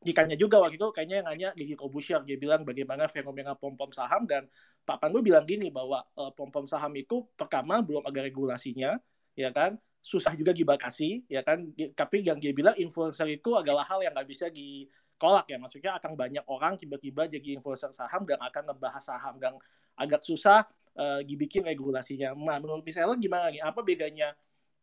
Dikanya 0.00 0.32
juga 0.32 0.64
waktu 0.64 0.80
itu 0.80 0.88
kayaknya 0.96 1.20
yang 1.20 1.28
nanya 1.28 1.48
Gigi 1.52 1.76
Kobusher 1.76 2.24
dia 2.24 2.40
bilang 2.40 2.64
bagaimana 2.64 3.04
fenomena 3.04 3.52
pom-pom 3.52 3.92
saham 3.92 4.24
dan 4.24 4.48
Pak 4.88 4.96
Pandu 4.96 5.20
bilang 5.20 5.44
gini 5.44 5.68
bahwa 5.68 6.00
uh, 6.16 6.32
pom-pom 6.32 6.64
saham 6.64 6.96
itu 6.96 7.28
pertama 7.36 7.84
belum 7.84 8.08
ada 8.08 8.24
regulasinya 8.24 8.96
ya 9.36 9.52
kan? 9.52 9.76
Susah 10.00 10.32
juga 10.32 10.56
dibatasi 10.56 11.28
ya 11.28 11.44
kan? 11.44 11.68
Tapi 11.76 12.24
yang 12.24 12.40
dia 12.40 12.56
bilang 12.56 12.72
influencer 12.80 13.28
itu 13.28 13.52
adalah 13.60 13.84
hal 13.84 14.00
yang 14.00 14.16
nggak 14.16 14.24
bisa 14.24 14.48
dikolak 14.48 15.44
ya. 15.52 15.60
Maksudnya 15.60 15.92
akan 16.00 16.16
banyak 16.16 16.48
orang 16.48 16.80
tiba-tiba 16.80 17.28
jadi 17.28 17.60
influencer 17.60 17.92
saham 17.92 18.24
dan 18.24 18.40
akan 18.40 18.72
ngebahas 18.72 19.04
saham 19.04 19.36
dan 19.36 19.60
agak 20.00 20.24
susah 20.24 20.64
uh, 20.96 21.20
dibikin 21.20 21.60
regulasinya. 21.68 22.32
Nah 22.32 22.56
menurut 22.56 22.88
misalnya 22.88 23.20
gimana 23.20 23.52
nih? 23.52 23.60
Apa 23.60 23.84
bedanya 23.84 24.32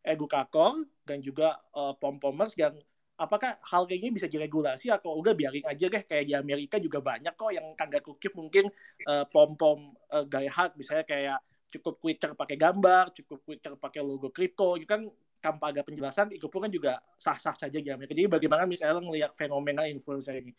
edukator 0.06 0.86
dan 1.02 1.18
juga 1.18 1.58
uh, 1.74 1.98
pom-pomers 1.98 2.54
yang 2.54 2.78
apakah 3.18 3.58
hal 3.66 3.82
kayak 3.84 4.00
gini 4.00 4.12
bisa 4.14 4.30
diregulasi 4.30 4.94
atau 4.94 5.18
udah 5.18 5.34
biarin 5.34 5.66
aja 5.66 5.90
deh 5.90 6.02
kayak 6.06 6.24
di 6.30 6.34
Amerika 6.38 6.78
juga 6.78 7.02
banyak 7.02 7.34
kok 7.34 7.50
yang 7.50 7.66
tanda 7.74 7.98
kutip 7.98 8.32
mungkin 8.38 8.70
uh, 9.10 9.26
pom-pom 9.26 9.90
uh, 10.14 10.24
gaya 10.24 10.48
hak 10.48 10.78
misalnya 10.78 11.02
kayak 11.02 11.38
cukup 11.68 12.00
Twitter 12.00 12.32
pakai 12.32 12.56
gambar, 12.56 13.12
cukup 13.12 13.44
Twitter 13.44 13.72
pakai 13.76 14.00
logo 14.00 14.32
kripto, 14.32 14.80
itu 14.80 14.88
kan 14.88 15.04
tanpa 15.38 15.70
ada 15.70 15.86
penjelasan 15.86 16.34
itu 16.34 16.50
pun 16.50 16.66
kan 16.66 16.72
juga 16.72 16.98
sah-sah 17.14 17.54
saja 17.54 17.78
di 17.78 17.88
Amerika. 17.92 18.16
Jadi 18.16 18.26
bagaimana 18.26 18.64
misalnya 18.66 18.98
melihat 19.04 19.32
fenomena 19.38 19.86
influencer 19.86 20.40
ini? 20.40 20.52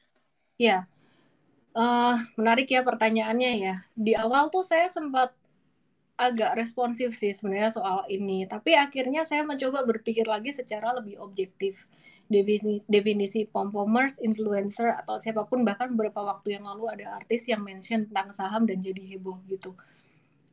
Iya, 0.56 0.88
uh, 1.76 2.16
menarik 2.40 2.70
ya 2.70 2.86
pertanyaannya 2.86 3.52
ya. 3.60 3.76
Di 3.98 4.14
awal 4.16 4.48
tuh 4.54 4.64
saya 4.64 4.88
sempat 4.88 5.36
agak 6.20 6.60
responsif 6.60 7.16
sih 7.16 7.32
sebenarnya 7.32 7.72
soal 7.72 8.04
ini, 8.12 8.44
tapi 8.44 8.76
akhirnya 8.76 9.24
saya 9.24 9.44
mencoba 9.48 9.88
berpikir 9.88 10.28
lagi 10.28 10.52
secara 10.52 10.92
lebih 11.00 11.16
objektif 11.20 11.88
definisi, 12.30 12.86
definisi 12.86 13.40
pom-pomers, 13.50 14.22
influencer 14.22 14.94
atau 15.02 15.18
siapa 15.18 15.50
pun 15.50 15.66
bahkan 15.66 15.92
beberapa 15.98 16.22
waktu 16.22 16.62
yang 16.62 16.64
lalu 16.70 16.86
ada 16.94 17.18
artis 17.18 17.50
yang 17.50 17.66
mention 17.66 18.06
tentang 18.08 18.30
saham 18.30 18.70
dan 18.70 18.78
jadi 18.78 19.18
heboh 19.18 19.42
gitu. 19.50 19.74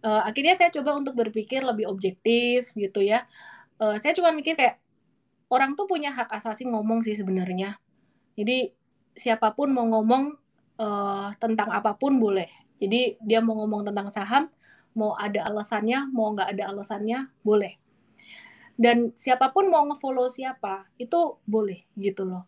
Uh, 0.00 0.24
akhirnya 0.24 0.56
saya 0.56 0.72
coba 0.72 0.96
untuk 0.96 1.12
berpikir 1.12 1.60
lebih 1.60 1.86
objektif 1.86 2.72
gitu 2.72 3.04
ya. 3.04 3.28
Uh, 3.76 4.00
saya 4.00 4.16
cuma 4.16 4.32
mikir 4.32 4.56
kayak 4.56 4.80
orang 5.52 5.76
tuh 5.76 5.84
punya 5.84 6.16
hak 6.16 6.32
asasi 6.32 6.64
ngomong 6.64 7.04
sih 7.04 7.12
sebenarnya. 7.12 7.76
Jadi 8.40 8.72
siapa 9.12 9.52
pun 9.52 9.72
mau 9.72 9.84
ngomong 9.84 10.32
uh, 10.80 11.28
tentang 11.36 11.68
apa 11.72 11.92
pun 11.96 12.16
boleh. 12.16 12.48
Jadi 12.76 13.20
dia 13.24 13.40
mau 13.40 13.56
ngomong 13.56 13.88
tentang 13.88 14.08
saham, 14.12 14.48
mau 14.96 15.16
ada 15.16 15.44
alasannya, 15.48 16.08
mau 16.12 16.32
nggak 16.32 16.56
ada 16.56 16.64
alasannya, 16.72 17.32
boleh. 17.40 17.76
Dan 18.76 19.16
siapa 19.16 19.50
pun 19.56 19.72
mau 19.72 19.88
ngefollow 19.88 20.28
siapa, 20.28 20.84
itu 21.00 21.40
boleh 21.48 21.80
gitu 21.96 22.28
loh. 22.28 22.44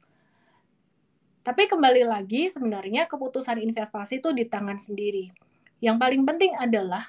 Tapi 1.41 1.65
kembali 1.65 2.05
lagi 2.05 2.53
sebenarnya 2.53 3.09
keputusan 3.09 3.57
investasi 3.65 4.21
itu 4.21 4.37
di 4.37 4.45
tangan 4.45 4.77
sendiri. 4.77 5.33
Yang 5.81 5.97
paling 5.97 6.23
penting 6.29 6.53
adalah 6.53 7.09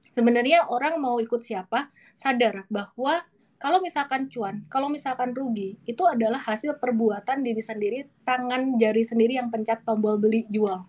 sebenarnya 0.00 0.72
orang 0.72 0.96
mau 0.96 1.20
ikut 1.20 1.44
siapa, 1.44 1.92
sadar 2.16 2.64
bahwa 2.72 3.20
kalau 3.60 3.84
misalkan 3.84 4.28
cuan, 4.28 4.64
kalau 4.72 4.88
misalkan 4.88 5.36
rugi, 5.36 5.76
itu 5.88 6.04
adalah 6.04 6.40
hasil 6.40 6.80
perbuatan 6.80 7.44
diri 7.44 7.60
sendiri, 7.64 7.98
tangan 8.24 8.76
jari 8.80 9.04
sendiri 9.04 9.36
yang 9.36 9.48
pencet 9.48 9.84
tombol 9.88 10.16
beli 10.16 10.44
jual. 10.48 10.84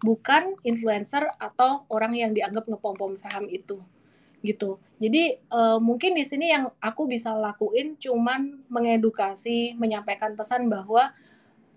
Bukan 0.00 0.56
influencer 0.66 1.28
atau 1.36 1.84
orang 1.92 2.12
yang 2.16 2.32
dianggap 2.32 2.68
ngepom-pom 2.68 3.16
saham 3.16 3.48
itu. 3.48 3.80
Gitu. 4.42 4.82
Jadi 4.98 5.38
uh, 5.54 5.78
mungkin 5.78 6.18
di 6.18 6.26
sini 6.26 6.50
yang 6.50 6.66
aku 6.82 7.06
bisa 7.06 7.30
lakuin 7.32 7.94
cuman 7.94 8.66
mengedukasi, 8.66 9.78
menyampaikan 9.78 10.34
pesan 10.34 10.66
bahwa 10.66 11.14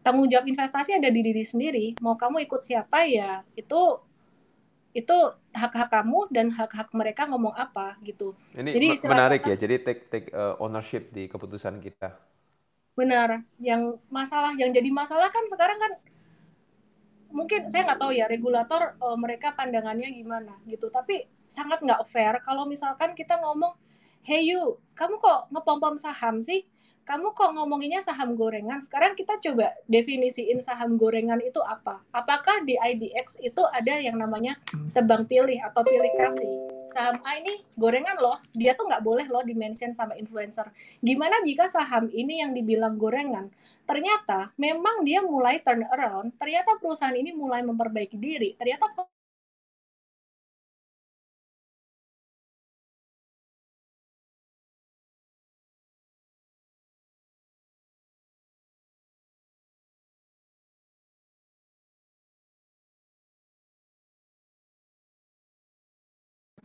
tanggung 0.01 0.29
jawab 0.29 0.49
investasi 0.49 0.97
ada 0.97 1.09
di 1.09 1.21
diri 1.21 1.45
sendiri. 1.45 1.85
Mau 2.01 2.17
kamu 2.17 2.45
ikut 2.45 2.61
siapa 2.65 3.05
ya, 3.05 3.45
itu 3.53 4.01
itu 4.95 5.17
hak-hak 5.51 5.91
kamu 5.91 6.31
dan 6.31 6.47
hak-hak 6.55 6.87
mereka 6.95 7.27
ngomong 7.27 7.51
apa 7.51 7.99
gitu. 8.01 8.31
Ini 8.55 8.71
jadi 8.73 8.87
menarik 9.03 9.43
ya. 9.43 9.59
Jadi 9.59 9.75
take 9.83 10.01
take 10.07 10.27
uh, 10.31 10.55
ownership 10.57 11.11
di 11.11 11.27
keputusan 11.27 11.83
kita. 11.83 12.15
Benar. 12.95 13.43
Yang 13.59 13.99
masalah 14.07 14.55
yang 14.55 14.71
jadi 14.71 14.87
masalah 14.89 15.27
kan 15.27 15.43
sekarang 15.51 15.75
kan 15.75 15.93
mungkin 17.27 17.67
saya 17.67 17.91
nggak 17.91 17.99
tahu 17.99 18.15
ya 18.15 18.31
regulator 18.31 18.95
uh, 19.03 19.19
mereka 19.19 19.51
pandangannya 19.51 20.15
gimana 20.15 20.55
gitu. 20.63 20.87
Tapi 20.87 21.27
sangat 21.55 21.79
nggak 21.79 22.03
fair 22.03 22.35
kalau 22.43 22.67
misalkan 22.67 23.15
kita 23.15 23.39
ngomong, 23.39 23.71
hey 24.27 24.43
you, 24.43 24.75
kamu 24.99 25.15
kok 25.23 25.47
ngepom-pom 25.55 25.95
saham 25.95 26.43
sih? 26.43 26.67
kamu 27.05 27.37
kok 27.37 27.53
ngomonginnya 27.53 28.01
saham 28.01 28.33
gorengan? 28.33 28.81
Sekarang 28.81 29.13
kita 29.13 29.37
coba 29.37 29.77
definisiin 29.85 30.65
saham 30.65 30.97
gorengan 30.97 31.37
itu 31.37 31.61
apa? 31.61 32.01
Apakah 32.09 32.65
di 32.65 32.73
IDX 32.81 33.37
itu 33.45 33.61
ada 33.61 34.01
yang 34.01 34.17
namanya 34.17 34.57
tebang 34.89 35.29
pilih 35.29 35.61
atau 35.61 35.85
pilih 35.85 36.09
kasih? 36.17 36.53
Saham 36.89 37.21
A 37.21 37.37
ini 37.37 37.61
gorengan 37.77 38.17
loh, 38.17 38.41
dia 38.57 38.73
tuh 38.73 38.89
nggak 38.89 39.05
boleh 39.05 39.25
loh 39.29 39.45
dimention 39.45 39.93
sama 39.93 40.17
influencer. 40.17 40.65
Gimana 40.97 41.45
jika 41.45 41.69
saham 41.69 42.09
ini 42.09 42.41
yang 42.41 42.57
dibilang 42.57 42.97
gorengan? 42.97 43.53
Ternyata 43.85 44.57
memang 44.57 45.05
dia 45.05 45.21
mulai 45.21 45.61
turn 45.61 45.85
around, 45.85 46.33
ternyata 46.41 46.81
perusahaan 46.81 47.13
ini 47.13 47.37
mulai 47.37 47.61
memperbaiki 47.61 48.17
diri, 48.17 48.57
ternyata 48.57 48.89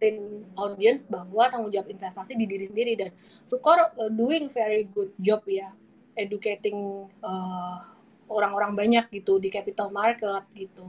maintain 0.01 0.49
audience 0.57 1.05
bahwa 1.05 1.53
tanggung 1.53 1.69
jawab 1.69 1.93
investasi 1.93 2.33
di 2.33 2.49
diri 2.49 2.65
sendiri 2.73 2.97
dan 2.97 3.11
Sukor 3.45 3.77
uh, 3.77 4.09
doing 4.09 4.49
very 4.49 4.89
good 4.89 5.13
job 5.21 5.45
ya 5.45 5.69
educating 6.17 7.05
uh, 7.21 7.85
orang-orang 8.33 8.73
banyak 8.73 9.05
gitu 9.13 9.37
di 9.37 9.53
capital 9.53 9.93
market 9.93 10.49
gitu. 10.57 10.89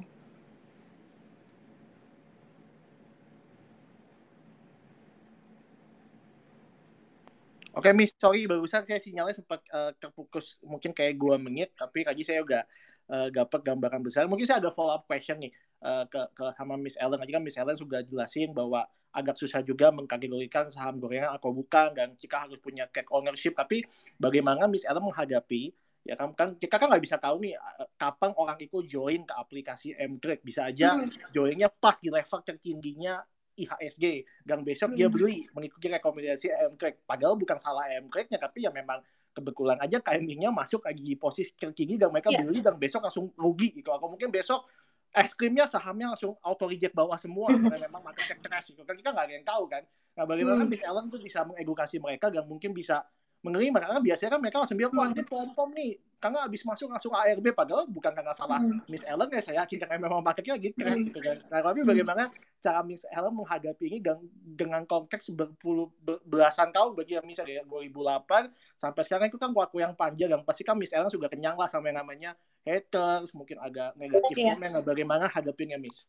Oke, 7.71 7.87
okay, 7.87 7.95
Miss, 7.95 8.11
sorry 8.19 8.47
barusan 8.47 8.83
saya 8.83 8.99
sinyalnya 8.99 9.43
sempat 9.43 9.63
uh, 9.71 9.95
terputus 9.95 10.59
mungkin 10.63 10.91
kayak 10.91 11.15
dua 11.15 11.39
menit, 11.39 11.71
tapi 11.75 12.03
tadi 12.03 12.19
saya 12.23 12.43
udah 12.43 12.61
uh, 13.11 13.27
gambaran 13.63 14.03
besar. 14.03 14.27
Mungkin 14.27 14.43
saya 14.43 14.59
ada 14.59 14.71
follow 14.71 14.91
up 14.91 15.07
question 15.07 15.39
nih 15.39 15.51
uh, 15.79 16.03
ke 16.07 16.19
ke 16.35 16.45
sama 16.59 16.75
Miss 16.75 16.99
Ellen. 16.99 17.15
Tadi 17.15 17.31
kan 17.31 17.39
Miss 17.39 17.55
Ellen 17.55 17.79
sudah 17.79 18.03
jelasin 18.03 18.51
bahwa 18.51 18.83
agak 19.11 19.35
susah 19.35 19.59
juga 19.61 19.91
mengkategorikan 19.91 20.71
saham 20.71 20.97
gorengan 20.97 21.35
atau 21.35 21.51
bukan 21.51 21.91
dan 21.91 22.15
kita 22.15 22.47
harus 22.47 22.57
punya 22.63 22.87
cake 22.87 23.11
ownership 23.11 23.53
tapi 23.53 23.83
bagaimana 24.15 24.65
Miss 24.71 24.87
Ellen 24.87 25.03
menghadapi 25.03 25.71
ya 26.01 26.17
kan 26.17 26.33
kan 26.33 26.57
kita 26.57 26.81
kan 26.81 26.89
nggak 26.89 27.03
bisa 27.03 27.21
tahu 27.21 27.45
nih 27.45 27.53
eh, 27.53 27.87
kapan 27.99 28.33
orang 28.33 28.57
itu 28.57 28.81
join 28.89 29.21
ke 29.21 29.33
aplikasi 29.37 29.93
Mtrade 29.93 30.41
bisa 30.41 30.65
aja 30.65 30.97
hmm. 30.97 31.29
joinnya 31.29 31.69
pas 31.69 32.01
di 32.01 32.09
level 32.09 32.41
tertingginya 32.41 33.21
IHSG 33.51 34.25
dan 34.41 34.65
besok 34.65 34.95
hmm. 34.95 34.97
dia 34.97 35.07
beli 35.11 35.45
mengikuti 35.53 35.85
rekomendasi 35.93 36.47
Mtrade 36.73 37.05
padahal 37.05 37.37
bukan 37.37 37.61
salah 37.61 37.85
Mtrade-nya 38.01 38.41
tapi 38.41 38.65
ya 38.65 38.73
memang 38.73 39.03
kebetulan 39.31 39.77
aja 39.77 40.01
timingnya 40.01 40.49
masuk 40.49 40.83
lagi 40.83 41.05
di 41.05 41.15
posisi 41.15 41.53
tertinggi 41.53 42.01
dan 42.01 42.09
mereka 42.09 42.33
yeah. 42.33 42.43
beli 42.43 42.59
dan 42.59 42.75
besok 42.81 43.05
langsung 43.05 43.29
rugi 43.37 43.71
gitu 43.77 43.93
atau 43.93 44.09
mungkin 44.09 44.33
besok 44.33 44.65
es 45.11 45.35
krimnya 45.35 45.67
sahamnya 45.67 46.15
langsung 46.15 46.39
auto 46.39 46.71
reject 46.71 46.95
bawah 46.95 47.19
semua 47.19 47.51
karena 47.61 47.87
memang 47.87 48.01
market 48.03 48.39
crash 48.39 48.71
gitu 48.71 48.81
kan 48.87 48.95
kita 48.95 49.11
nggak 49.11 49.25
ada 49.27 49.33
yang 49.35 49.47
tahu 49.47 49.63
kan 49.67 49.83
nah 50.15 50.23
bagaimana 50.27 50.63
hmm. 50.63 50.71
Miss 50.71 50.83
Ellen 50.83 51.07
tuh 51.07 51.19
bisa 51.23 51.43
mengedukasi 51.47 51.99
mereka 51.99 52.27
dan 52.31 52.43
mungkin 52.47 52.75
bisa 52.75 53.03
menerima. 53.41 53.77
Karena 53.77 53.99
biasanya 53.99 54.29
kan 54.37 54.41
mereka 54.41 54.57
langsung 54.61 54.77
bilang 54.77 54.93
wah 54.93 55.09
ini 55.09 55.23
pom 55.25 55.49
pom 55.53 55.69
nih. 55.73 55.97
Karena 56.21 56.45
habis 56.45 56.61
masuk 56.61 56.93
langsung 56.93 57.17
ARB 57.17 57.49
padahal 57.57 57.89
bukan 57.89 58.13
karena 58.13 58.29
salah 58.37 58.61
hmm. 58.61 58.85
Miss 58.85 59.01
Ellen 59.09 59.25
ya 59.33 59.41
saya 59.41 59.65
yakin 59.65 59.81
karena 59.81 59.97
memang 60.05 60.21
marketnya 60.21 60.53
gitu 60.61 60.77
hmm. 60.77 61.09
gitu 61.09 61.17
kan. 61.17 61.37
Nah 61.49 61.59
tapi 61.65 61.81
bagaimana 61.81 62.29
cara 62.61 62.85
Miss 62.85 63.01
Ellen 63.09 63.33
menghadapi 63.33 63.83
ini 63.89 63.97
dan 64.05 64.21
dengan 64.45 64.85
konteks 64.85 65.33
berpuluh 65.33 65.89
belasan 66.29 66.69
tahun? 66.69 66.93
Bagi 66.93 67.17
yang 67.17 67.25
misalnya 67.25 67.65
2008 67.65 68.53
sampai 68.77 69.01
sekarang 69.01 69.27
itu 69.33 69.41
kan 69.41 69.49
waktu 69.57 69.81
yang 69.81 69.97
panjang 69.97 70.29
dan 70.29 70.45
pasti 70.45 70.61
kan 70.61 70.77
Miss 70.77 70.93
Ellen 70.93 71.09
sudah 71.09 71.25
kenyang 71.25 71.57
lah 71.57 71.65
sama 71.65 71.89
yang 71.89 72.05
namanya 72.05 72.37
haters 72.61 73.33
mungkin 73.33 73.57
agak 73.57 73.97
negatif 73.97 74.37
yeah. 74.37 74.53
komen. 74.53 74.77
Nah, 74.77 74.85
bagaimana 74.85 75.25
hadapinnya 75.25 75.81
Miss 75.81 76.05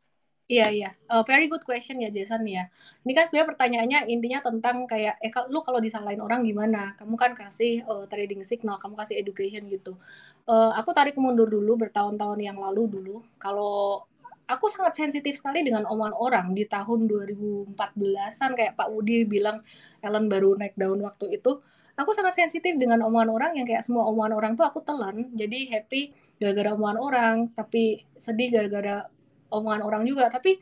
Iya 0.52 0.66
iya, 0.68 0.90
uh, 1.08 1.24
very 1.24 1.48
good 1.48 1.64
question 1.64 1.96
ya 2.04 2.12
Jason 2.12 2.44
ya. 2.44 2.68
Ini 3.08 3.12
kan 3.16 3.24
sebenarnya 3.24 3.48
pertanyaannya 3.56 3.98
intinya 4.12 4.44
tentang 4.44 4.84
kayak 4.84 5.16
eh 5.24 5.32
lu 5.48 5.64
kalau 5.64 5.80
disalahin 5.80 6.20
orang 6.20 6.44
gimana? 6.44 6.92
Kamu 7.00 7.16
kan 7.16 7.32
kasih 7.32 7.80
uh, 7.88 8.04
trading 8.04 8.44
signal, 8.44 8.76
kamu 8.76 8.94
kasih 9.00 9.16
education 9.22 9.64
gitu. 9.72 9.96
Uh, 10.44 10.76
aku 10.76 10.92
tarik 10.92 11.16
mundur 11.16 11.48
dulu 11.48 11.80
bertahun-tahun 11.80 12.36
yang 12.44 12.60
lalu 12.60 12.84
dulu. 12.84 13.16
Kalau 13.40 14.04
aku 14.44 14.68
sangat 14.68 14.92
sensitif 15.00 15.40
sekali 15.40 15.64
dengan 15.64 15.88
omongan 15.88 16.12
orang 16.20 16.46
di 16.52 16.68
tahun 16.68 17.08
2014-an 17.08 18.50
kayak 18.52 18.76
Pak 18.76 18.88
Udi 18.92 19.24
bilang 19.24 19.56
Ellen 20.04 20.28
baru 20.28 20.52
naik 20.60 20.76
daun 20.76 21.00
waktu 21.00 21.32
itu. 21.32 21.64
Aku 21.96 22.12
sangat 22.12 22.36
sensitif 22.36 22.76
dengan 22.76 23.00
omongan 23.08 23.30
orang 23.32 23.52
yang 23.56 23.64
kayak 23.64 23.80
semua 23.80 24.04
omongan 24.04 24.36
orang 24.36 24.52
tuh 24.60 24.68
aku 24.68 24.84
telan. 24.84 25.32
Jadi 25.32 25.72
happy 25.72 26.02
gara-gara 26.36 26.76
omongan 26.76 26.98
orang, 27.00 27.36
tapi 27.56 28.04
sedih 28.20 28.52
gara-gara 28.52 29.08
omongan 29.52 29.84
orang 29.84 30.02
juga. 30.08 30.32
Tapi 30.32 30.56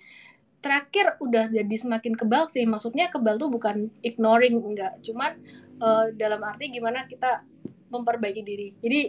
terakhir 0.61 1.17
udah 1.23 1.49
jadi 1.49 1.77
semakin 1.79 2.19
kebal 2.19 2.51
sih. 2.53 2.67
Maksudnya 2.69 3.09
kebal 3.09 3.41
tuh 3.41 3.49
bukan 3.49 3.89
ignoring 4.05 4.61
enggak. 4.61 5.01
Cuman 5.01 5.41
uh, 5.81 6.13
dalam 6.13 6.43
arti 6.45 6.69
gimana 6.69 7.09
kita 7.09 7.47
memperbaiki 7.89 8.43
diri. 8.45 8.69
Jadi 8.83 9.01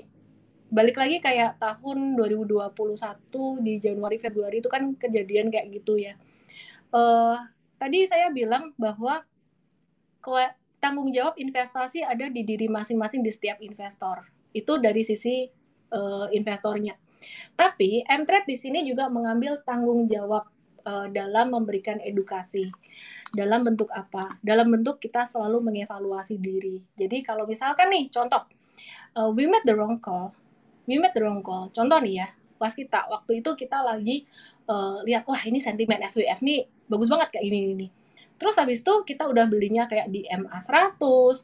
balik 0.71 0.95
lagi 0.95 1.19
kayak 1.19 1.59
tahun 1.59 2.15
2021 2.15 2.71
di 3.59 3.73
Januari 3.83 4.17
Februari 4.17 4.63
itu 4.63 4.71
kan 4.71 4.95
kejadian 4.95 5.51
kayak 5.51 5.67
gitu 5.75 5.99
ya. 5.99 6.15
Uh, 6.95 7.35
tadi 7.75 8.07
saya 8.07 8.31
bilang 8.31 8.71
bahwa 8.79 9.27
tanggung 10.79 11.11
jawab 11.11 11.35
investasi 11.35 12.05
ada 12.07 12.31
di 12.31 12.47
diri 12.47 12.71
masing-masing 12.71 13.21
di 13.21 13.31
setiap 13.35 13.59
investor. 13.59 14.23
Itu 14.55 14.79
dari 14.79 15.03
sisi 15.03 15.51
uh, 15.91 16.31
investornya 16.31 16.95
tapi 17.53 18.01
Mtrade 18.05 18.47
di 18.49 18.57
sini 18.57 18.85
juga 18.85 19.07
mengambil 19.07 19.61
tanggung 19.61 20.09
jawab 20.09 20.47
uh, 20.85 21.07
dalam 21.09 21.53
memberikan 21.53 22.01
edukasi. 22.01 22.69
Dalam 23.31 23.63
bentuk 23.63 23.87
apa? 23.95 24.35
Dalam 24.43 24.67
bentuk 24.67 24.99
kita 24.99 25.23
selalu 25.23 25.63
mengevaluasi 25.63 26.35
diri. 26.35 26.83
Jadi 26.97 27.23
kalau 27.23 27.47
misalkan 27.47 27.87
nih 27.93 28.11
contoh, 28.11 28.43
uh, 29.15 29.29
we 29.31 29.47
made 29.47 29.63
the 29.63 29.71
wrong 29.71 30.01
call, 30.03 30.35
we 30.89 30.99
made 30.99 31.15
the 31.15 31.23
wrong 31.23 31.39
call. 31.39 31.71
Contoh 31.71 32.01
nih 32.03 32.25
ya, 32.25 32.27
pas 32.61 32.77
kita 32.77 33.09
waktu 33.09 33.41
itu 33.41 33.49
kita 33.57 33.81
lagi 33.81 34.29
uh, 34.69 35.01
lihat 35.01 35.25
wah 35.25 35.41
ini 35.49 35.57
sentimen 35.57 35.97
SWF 36.05 36.45
nih 36.45 36.69
bagus 36.85 37.09
banget 37.09 37.33
kayak 37.33 37.49
gini 37.49 37.73
nih 37.73 37.91
Terus 38.41 38.57
habis 38.57 38.81
itu 38.81 39.05
kita 39.05 39.29
udah 39.29 39.45
belinya 39.45 39.85
kayak 39.85 40.09
di 40.09 40.25
MA 40.25 40.57
100, 40.57 40.97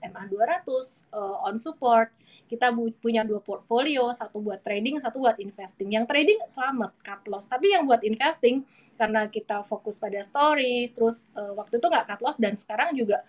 MA 0.10 0.24
200 0.26 0.66
uh, 1.14 1.46
on 1.46 1.62
support. 1.62 2.10
Kita 2.50 2.74
punya 2.74 3.22
dua 3.22 3.38
portfolio, 3.38 4.10
satu 4.10 4.42
buat 4.42 4.66
trading, 4.66 4.98
satu 4.98 5.22
buat 5.22 5.38
investing. 5.38 5.94
Yang 5.94 6.10
trading 6.10 6.42
selamat 6.50 6.98
cut 7.06 7.22
loss, 7.30 7.46
tapi 7.46 7.70
yang 7.70 7.86
buat 7.86 8.02
investing 8.02 8.66
karena 8.98 9.30
kita 9.30 9.62
fokus 9.62 10.02
pada 10.02 10.18
story, 10.26 10.90
terus 10.90 11.30
uh, 11.38 11.54
waktu 11.54 11.78
itu 11.78 11.86
nggak 11.86 12.18
cut 12.18 12.22
loss 12.26 12.42
dan 12.42 12.58
sekarang 12.58 12.98
juga 12.98 13.22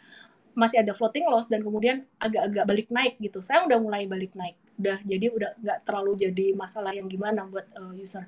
masih 0.56 0.80
ada 0.80 0.96
floating 0.96 1.28
loss 1.28 1.52
dan 1.52 1.60
kemudian 1.60 2.08
agak-agak 2.16 2.64
balik 2.64 2.88
naik 2.88 3.20
gitu. 3.20 3.44
Saya 3.44 3.68
udah 3.68 3.76
mulai 3.76 4.08
balik 4.08 4.32
naik, 4.32 4.56
udah 4.80 4.96
jadi 5.04 5.28
udah 5.28 5.60
nggak 5.60 5.78
terlalu 5.84 6.16
jadi 6.16 6.56
masalah 6.56 6.96
yang 6.96 7.04
gimana 7.04 7.44
buat 7.44 7.68
uh, 7.76 7.92
user. 7.92 8.24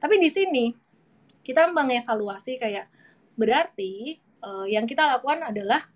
Tapi 0.00 0.16
di 0.16 0.32
sini 0.32 0.72
kita 1.44 1.68
mengevaluasi 1.76 2.56
kayak 2.56 2.88
berarti 3.36 4.24
uh, 4.42 4.66
yang 4.66 4.84
kita 4.84 5.04
lakukan 5.18 5.50
adalah 5.50 5.86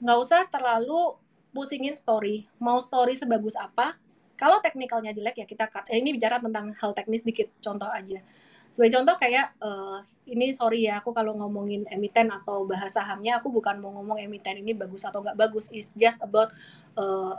nggak 0.00 0.18
usah 0.18 0.46
terlalu 0.48 1.16
pusingin 1.50 1.96
story. 1.98 2.46
Mau 2.62 2.78
story 2.78 3.18
sebagus 3.18 3.58
apa? 3.58 3.98
Kalau 4.38 4.62
teknikalnya 4.64 5.12
jelek 5.12 5.44
ya 5.44 5.46
kita 5.46 5.68
cut. 5.68 5.84
Eh, 5.92 6.00
ini 6.00 6.16
bicara 6.16 6.40
tentang 6.40 6.72
hal 6.72 6.90
teknis 6.96 7.26
dikit 7.26 7.52
contoh 7.60 7.90
aja 7.90 8.24
sebagai 8.70 9.02
contoh 9.02 9.18
kayak 9.18 9.58
uh, 9.58 9.98
ini 10.30 10.54
sorry 10.54 10.86
ya 10.86 11.02
aku 11.02 11.10
kalau 11.10 11.34
ngomongin 11.34 11.82
emiten 11.90 12.30
atau 12.30 12.62
bahas 12.62 12.94
sahamnya 12.94 13.42
aku 13.42 13.50
bukan 13.50 13.82
mau 13.82 13.90
ngomong 13.98 14.22
emiten 14.22 14.62
ini 14.62 14.78
bagus 14.78 15.02
atau 15.02 15.18
nggak 15.26 15.34
bagus 15.34 15.66
it's 15.74 15.90
just 15.98 16.22
about 16.22 16.54
uh, 16.94 17.34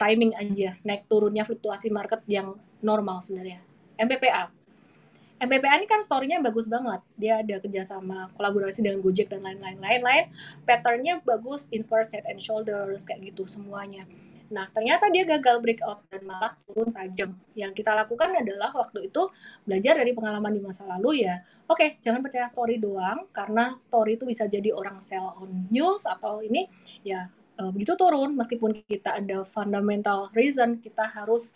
timing 0.00 0.32
aja 0.40 0.80
naik 0.80 1.04
turunnya 1.12 1.44
fluktuasi 1.44 1.92
market 1.92 2.24
yang 2.24 2.56
normal 2.80 3.20
sebenarnya 3.20 3.60
MPPA 4.00 4.48
MPPA 5.40 5.80
ini 5.80 5.88
kan 5.88 6.04
story-nya 6.04 6.44
bagus 6.44 6.68
banget 6.68 7.00
dia 7.16 7.40
ada 7.40 7.56
kerjasama 7.58 8.28
kolaborasi 8.36 8.84
dengan 8.84 9.00
Gojek 9.00 9.32
dan 9.32 9.40
lain-lain 9.40 9.80
lain-lain 9.80 10.28
patternnya 10.68 11.24
bagus 11.24 11.66
inverse 11.72 12.12
head 12.12 12.28
and 12.28 12.44
shoulders 12.44 13.08
kayak 13.08 13.32
gitu 13.32 13.48
semuanya 13.48 14.04
Nah, 14.50 14.66
ternyata 14.66 15.06
dia 15.14 15.22
gagal 15.22 15.62
breakout 15.62 16.02
dan 16.10 16.26
malah 16.26 16.58
turun 16.66 16.90
tajam. 16.90 17.38
Yang 17.54 17.72
kita 17.82 17.94
lakukan 17.94 18.34
adalah 18.34 18.74
waktu 18.74 19.06
itu 19.06 19.30
belajar 19.62 20.02
dari 20.02 20.10
pengalaman 20.10 20.50
di 20.50 20.60
masa 20.60 20.82
lalu 20.90 21.22
ya. 21.22 21.38
Oke, 21.70 21.78
okay, 21.78 21.88
jangan 22.02 22.18
percaya 22.18 22.50
story 22.50 22.82
doang 22.82 23.30
karena 23.30 23.78
story 23.78 24.18
itu 24.18 24.26
bisa 24.26 24.50
jadi 24.50 24.74
orang 24.74 24.98
sell 24.98 25.38
on 25.38 25.70
news 25.70 26.02
atau 26.02 26.42
ini 26.42 26.66
ya 27.06 27.30
e, 27.54 27.62
begitu 27.70 27.94
turun 27.94 28.34
meskipun 28.34 28.74
kita 28.90 29.22
ada 29.22 29.46
fundamental 29.46 30.26
reason 30.34 30.82
kita 30.82 31.06
harus 31.06 31.54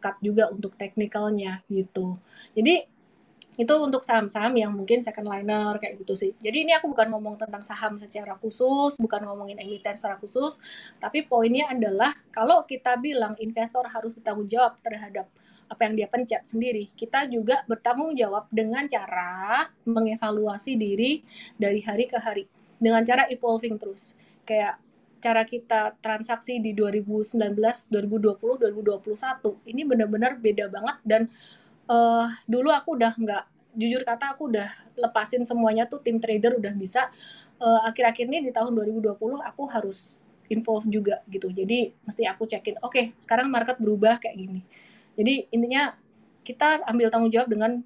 cut 0.00 0.16
juga 0.24 0.48
untuk 0.48 0.72
teknikalnya 0.80 1.60
gitu. 1.68 2.16
Jadi 2.56 2.88
itu 3.60 3.74
untuk 3.76 4.00
saham-saham 4.00 4.56
yang 4.56 4.72
mungkin 4.72 5.04
second 5.04 5.28
liner 5.28 5.76
kayak 5.76 6.00
gitu 6.00 6.16
sih. 6.16 6.30
Jadi 6.40 6.64
ini 6.64 6.72
aku 6.72 6.88
bukan 6.88 7.12
ngomong 7.12 7.36
tentang 7.36 7.60
saham 7.60 8.00
secara 8.00 8.32
khusus, 8.40 8.96
bukan 8.96 9.28
ngomongin 9.28 9.60
emiten 9.60 9.92
secara 9.92 10.16
khusus, 10.16 10.56
tapi 10.96 11.28
poinnya 11.28 11.68
adalah 11.68 12.16
kalau 12.32 12.64
kita 12.64 12.96
bilang 12.96 13.36
investor 13.44 13.84
harus 13.92 14.16
bertanggung 14.16 14.48
jawab 14.48 14.80
terhadap 14.80 15.28
apa 15.68 15.88
yang 15.88 15.94
dia 15.96 16.08
pencet 16.08 16.44
sendiri, 16.48 16.88
kita 16.96 17.28
juga 17.28 17.64
bertanggung 17.68 18.16
jawab 18.16 18.48
dengan 18.52 18.84
cara 18.88 19.68
mengevaluasi 19.84 20.76
diri 20.76 21.24
dari 21.56 21.80
hari 21.84 22.08
ke 22.08 22.16
hari 22.20 22.44
dengan 22.80 23.04
cara 23.04 23.28
evolving 23.28 23.76
terus. 23.76 24.16
Kayak 24.48 24.80
cara 25.22 25.46
kita 25.46 25.94
transaksi 26.02 26.58
di 26.58 26.74
2019, 26.74 27.54
2020, 27.54 28.58
2021 28.58 29.70
ini 29.70 29.82
benar-benar 29.86 30.42
beda 30.42 30.66
banget 30.66 30.96
dan 31.06 31.22
uh, 31.92 32.26
dulu 32.48 32.72
aku 32.72 32.96
udah 32.96 33.12
nggak 33.12 33.44
jujur 33.76 34.04
kata 34.04 34.36
aku 34.36 34.52
udah 34.52 34.68
lepasin 34.96 35.44
semuanya 35.44 35.88
tuh 35.88 36.00
tim 36.00 36.16
trader 36.16 36.56
udah 36.56 36.72
bisa. 36.76 37.08
Uh, 37.62 37.78
akhir-akhir 37.86 38.26
ini 38.26 38.48
di 38.48 38.50
tahun 38.50 38.74
2020 38.74 39.16
aku 39.20 39.62
harus 39.68 40.24
involve 40.48 40.88
juga 40.88 41.20
gitu. 41.28 41.52
Jadi 41.52 41.92
mesti 42.04 42.24
aku 42.28 42.48
cekin 42.48 42.80
oke 42.80 42.92
okay, 42.92 43.04
sekarang 43.16 43.52
market 43.52 43.76
berubah 43.80 44.18
kayak 44.20 44.36
gini. 44.36 44.60
Jadi 45.16 45.52
intinya 45.52 45.92
kita 46.42 46.82
ambil 46.88 47.12
tanggung 47.12 47.30
jawab 47.30 47.48
dengan 47.52 47.84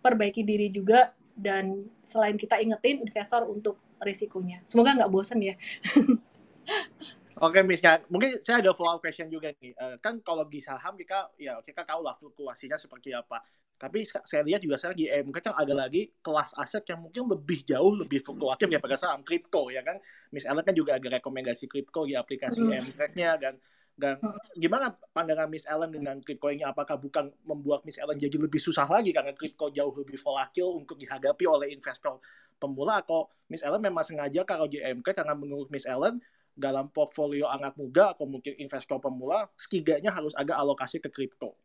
perbaiki 0.00 0.42
diri 0.42 0.72
juga 0.72 1.12
dan 1.36 1.86
selain 2.02 2.34
kita 2.34 2.58
ingetin 2.58 3.02
investor 3.04 3.46
untuk 3.46 3.78
risikonya. 4.02 4.62
Semoga 4.66 4.98
nggak 4.98 5.12
bosen 5.12 5.38
ya 5.38 5.54
Oke, 7.42 7.58
okay, 7.58 7.66
Miss, 7.66 7.82
ya. 7.82 7.98
mungkin 8.06 8.38
saya 8.46 8.62
ada 8.62 8.70
follow 8.70 8.94
up 8.94 9.02
question 9.02 9.26
juga 9.26 9.50
nih. 9.58 9.74
Uh, 9.74 9.98
kan 9.98 10.22
kalau 10.22 10.46
di 10.46 10.62
saham 10.62 10.94
kita 10.94 11.26
ya 11.42 11.58
kita 11.58 11.82
tahu 11.82 12.06
lah 12.06 12.14
fluktuasinya 12.14 12.78
seperti 12.78 13.10
apa. 13.18 13.42
Tapi 13.74 14.06
saya 14.06 14.46
lihat 14.46 14.62
juga 14.62 14.78
saya 14.78 14.94
di 14.94 15.10
EMK 15.10 15.50
kan 15.50 15.54
ada 15.58 15.74
lagi 15.74 16.06
kelas 16.22 16.54
aset 16.54 16.86
yang 16.86 17.02
mungkin 17.02 17.26
lebih 17.26 17.66
jauh 17.66 17.98
lebih 17.98 18.22
fluktuatif 18.22 18.70
daripada 18.70 18.94
saham 18.94 19.26
kripto 19.26 19.74
ya 19.74 19.82
kan. 19.82 19.98
Miss 20.30 20.46
Ellen 20.46 20.62
kan 20.62 20.70
juga 20.70 21.02
ada 21.02 21.18
rekomendasi 21.18 21.66
kripto 21.66 22.06
di 22.06 22.14
aplikasi 22.14 22.62
hmm. 22.62 22.78
EMK-nya 22.78 23.30
dan 23.42 23.58
dan 23.98 24.22
hmm. 24.22 24.62
gimana 24.62 24.94
pandangan 25.10 25.50
Miss 25.50 25.66
Ellen 25.66 25.90
dengan 25.90 26.22
kripto 26.22 26.46
ini? 26.46 26.62
Apakah 26.62 26.94
bukan 26.94 27.26
membuat 27.42 27.82
Miss 27.82 27.98
Ellen 27.98 28.22
jadi 28.22 28.38
lebih 28.38 28.62
susah 28.62 28.86
lagi 28.86 29.10
karena 29.10 29.34
kripto 29.34 29.66
jauh 29.74 29.90
lebih 29.98 30.14
volatil 30.14 30.78
untuk 30.78 30.94
dihadapi 30.94 31.42
oleh 31.50 31.74
investor 31.74 32.22
pemula? 32.62 33.02
Atau 33.02 33.34
Miss 33.50 33.66
Ellen 33.66 33.82
memang 33.82 34.06
sengaja 34.06 34.46
kalau 34.46 34.70
di 34.70 34.78
EMK 34.78 35.10
karena 35.10 35.34
menurut 35.34 35.74
Miss 35.74 35.90
Ellen 35.90 36.22
dalam 36.52 36.92
portfolio 36.92 37.48
anak 37.48 37.76
muda 37.80 38.12
atau 38.12 38.28
mungkin 38.28 38.52
investor 38.60 39.00
pemula, 39.00 39.48
setidaknya 39.56 40.12
harus 40.12 40.36
ada 40.36 40.56
alokasi 40.60 41.00
ke 41.00 41.08
kripto? 41.08 41.56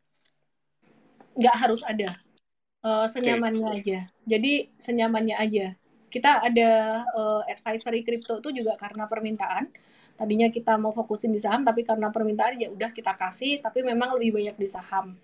Nggak 1.36 1.56
harus 1.56 1.84
ada. 1.84 2.18
Uh, 2.78 3.04
senyamannya 3.10 3.68
okay. 3.68 3.78
aja. 3.82 3.98
Jadi 4.24 4.52
senyamannya 4.78 5.36
aja. 5.36 5.66
Kita 6.08 6.40
ada 6.40 7.04
uh, 7.12 7.42
advisory 7.44 8.00
kripto 8.00 8.40
itu 8.40 8.62
juga 8.64 8.80
karena 8.80 9.04
permintaan. 9.04 9.68
Tadinya 10.16 10.48
kita 10.48 10.80
mau 10.80 10.94
fokusin 10.94 11.34
di 11.34 11.42
saham, 11.42 11.66
tapi 11.66 11.84
karena 11.84 12.08
permintaan 12.08 12.56
ya 12.56 12.72
udah 12.72 12.90
kita 12.96 13.12
kasih, 13.12 13.60
tapi 13.60 13.84
memang 13.84 14.16
lebih 14.16 14.40
banyak 14.40 14.56
di 14.56 14.68
saham 14.70 15.18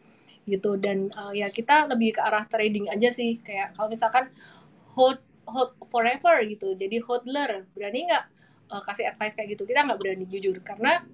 gitu. 0.45 0.77
Dan 0.77 1.09
uh, 1.17 1.33
ya 1.33 1.49
kita 1.49 1.89
lebih 1.89 2.19
ke 2.19 2.21
arah 2.21 2.45
trading 2.45 2.93
aja 2.93 3.09
sih. 3.09 3.41
Kayak 3.41 3.73
kalau 3.79 3.89
misalkan 3.89 4.29
hold 4.93 5.25
hold 5.49 5.73
forever 5.89 6.43
gitu, 6.45 6.77
jadi 6.77 7.01
hodler, 7.01 7.65
berani 7.73 8.09
nggak 8.09 8.25
uh, 8.71 8.83
kasih 8.85 9.11
advice 9.11 9.35
kayak 9.37 9.57
gitu 9.57 9.69
kita 9.69 9.85
nggak 9.85 9.99
berani 10.01 10.25
jujur 10.29 10.57
karena 10.65 11.05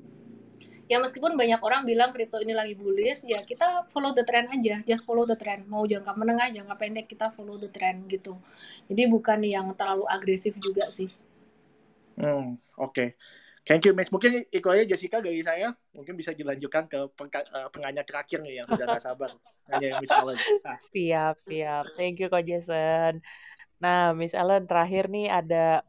ya 0.90 0.98
meskipun 0.98 1.38
banyak 1.38 1.62
orang 1.62 1.86
bilang 1.86 2.10
kripto 2.10 2.42
ini 2.42 2.50
lagi 2.50 2.74
bullish 2.74 3.22
ya 3.22 3.46
kita 3.46 3.86
follow 3.94 4.10
the 4.10 4.26
trend 4.26 4.50
aja 4.50 4.82
just 4.82 5.06
follow 5.06 5.22
the 5.22 5.38
trend 5.38 5.62
mau 5.70 5.86
jangka 5.86 6.10
menengah 6.18 6.50
jangka 6.50 6.74
pendek 6.74 7.06
kita 7.06 7.30
follow 7.30 7.54
the 7.62 7.70
trend 7.70 8.10
gitu 8.10 8.34
jadi 8.90 9.06
bukan 9.06 9.38
yang 9.46 9.70
terlalu 9.78 10.02
agresif 10.10 10.58
juga 10.58 10.90
sih 10.90 11.06
hmm 12.18 12.58
oke 12.74 12.90
okay. 12.90 13.08
Thank 13.60 13.84
you, 13.86 13.92
Miss. 13.92 14.08
Mungkin 14.08 14.48
itu 14.48 14.66
aja 14.72 14.82
Jessica 14.88 15.20
dari 15.20 15.44
saya. 15.44 15.70
Mungkin 15.92 16.16
bisa 16.16 16.32
dilanjutkan 16.32 16.88
ke 16.88 17.06
eh, 17.06 17.68
penganya 17.70 18.02
terakhir 18.02 18.40
nih 18.40 18.64
yang 18.64 18.66
sudah 18.66 18.86
gak 18.88 19.04
sabar. 19.04 19.30
Hanya 19.68 20.00
Miss 20.00 20.10
Allen. 20.10 20.40
Nah. 20.64 20.78
Siap, 20.90 21.36
siap. 21.38 21.84
Thank 21.94 22.24
you, 22.24 22.32
Kak 22.32 22.48
Jason. 22.48 23.20
Nah, 23.78 24.16
Miss 24.16 24.32
Allen, 24.32 24.64
terakhir 24.64 25.12
nih 25.12 25.28
ada 25.28 25.84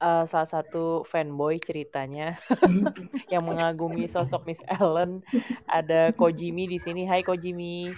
uh, 0.00 0.24
salah 0.26 0.48
satu 0.48 1.04
fanboy 1.06 1.60
ceritanya 1.60 2.38
yang 3.32 3.44
mengagumi 3.46 4.08
sosok 4.10 4.48
Miss 4.48 4.62
Ellen. 4.66 5.22
Ada 5.68 6.14
Kojimi 6.16 6.66
di 6.66 6.78
sini. 6.80 7.06
Hai 7.06 7.22
Kojimi. 7.22 7.92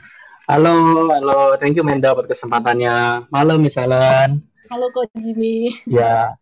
Halo, 0.47 1.09
halo. 1.11 1.59
Thank 1.59 1.79
you 1.79 1.85
Menda 1.87 2.13
buat 2.13 2.29
kesempatannya. 2.29 3.29
Malam 3.33 3.63
Miss 3.63 3.79
Ellen. 3.81 4.45
Halo 4.69 4.91
Kojimi. 4.93 5.73
Ya. 5.87 6.37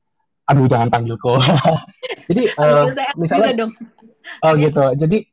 Aduh, 0.45 0.69
jangan 0.69 0.93
panggil 0.93 1.17
kok. 1.17 1.41
Jadi 2.29 2.53
uh, 2.61 2.85
misalnya 3.17 3.65
dong. 3.65 3.73
Oh 4.45 4.53
gitu. 4.61 4.93
Jadi 4.97 5.25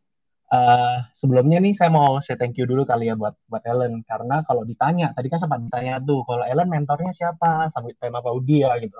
uh, 0.52 1.04
sebelumnya 1.12 1.60
nih 1.60 1.76
saya 1.76 1.92
mau 1.92 2.20
say 2.24 2.40
thank 2.40 2.56
you 2.56 2.64
dulu 2.64 2.88
kali 2.88 3.12
ya 3.12 3.16
buat 3.20 3.36
buat 3.48 3.64
Ellen 3.68 4.08
karena 4.08 4.44
kalau 4.48 4.64
ditanya 4.64 5.12
tadi 5.12 5.28
kan 5.28 5.40
sempat 5.40 5.60
ditanya 5.68 6.00
tuh 6.00 6.24
kalau 6.24 6.48
Ellen 6.48 6.72
mentornya 6.72 7.12
siapa 7.12 7.68
sampai 7.72 7.96
tema 8.00 8.24
Pak 8.24 8.32
Udi 8.32 8.64
ya 8.64 8.76
gitu. 8.80 8.96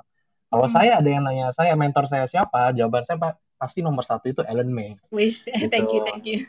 Kalau 0.52 0.68
hmm. 0.68 0.76
saya 0.76 1.00
ada 1.00 1.08
yang 1.08 1.24
nanya 1.24 1.56
saya 1.56 1.72
mentor 1.80 2.12
saya 2.12 2.28
siapa, 2.28 2.76
jawaban 2.76 3.08
saya 3.08 3.16
pak 3.16 3.40
pasti 3.62 3.86
nomor 3.86 4.02
satu 4.02 4.26
itu 4.28 4.42
Ellen 4.44 4.74
May. 4.74 4.98
Wish, 5.14 5.46
gitu. 5.48 5.70
thank 5.70 5.88
you, 5.94 6.02
thank 6.04 6.26
you. 6.28 6.44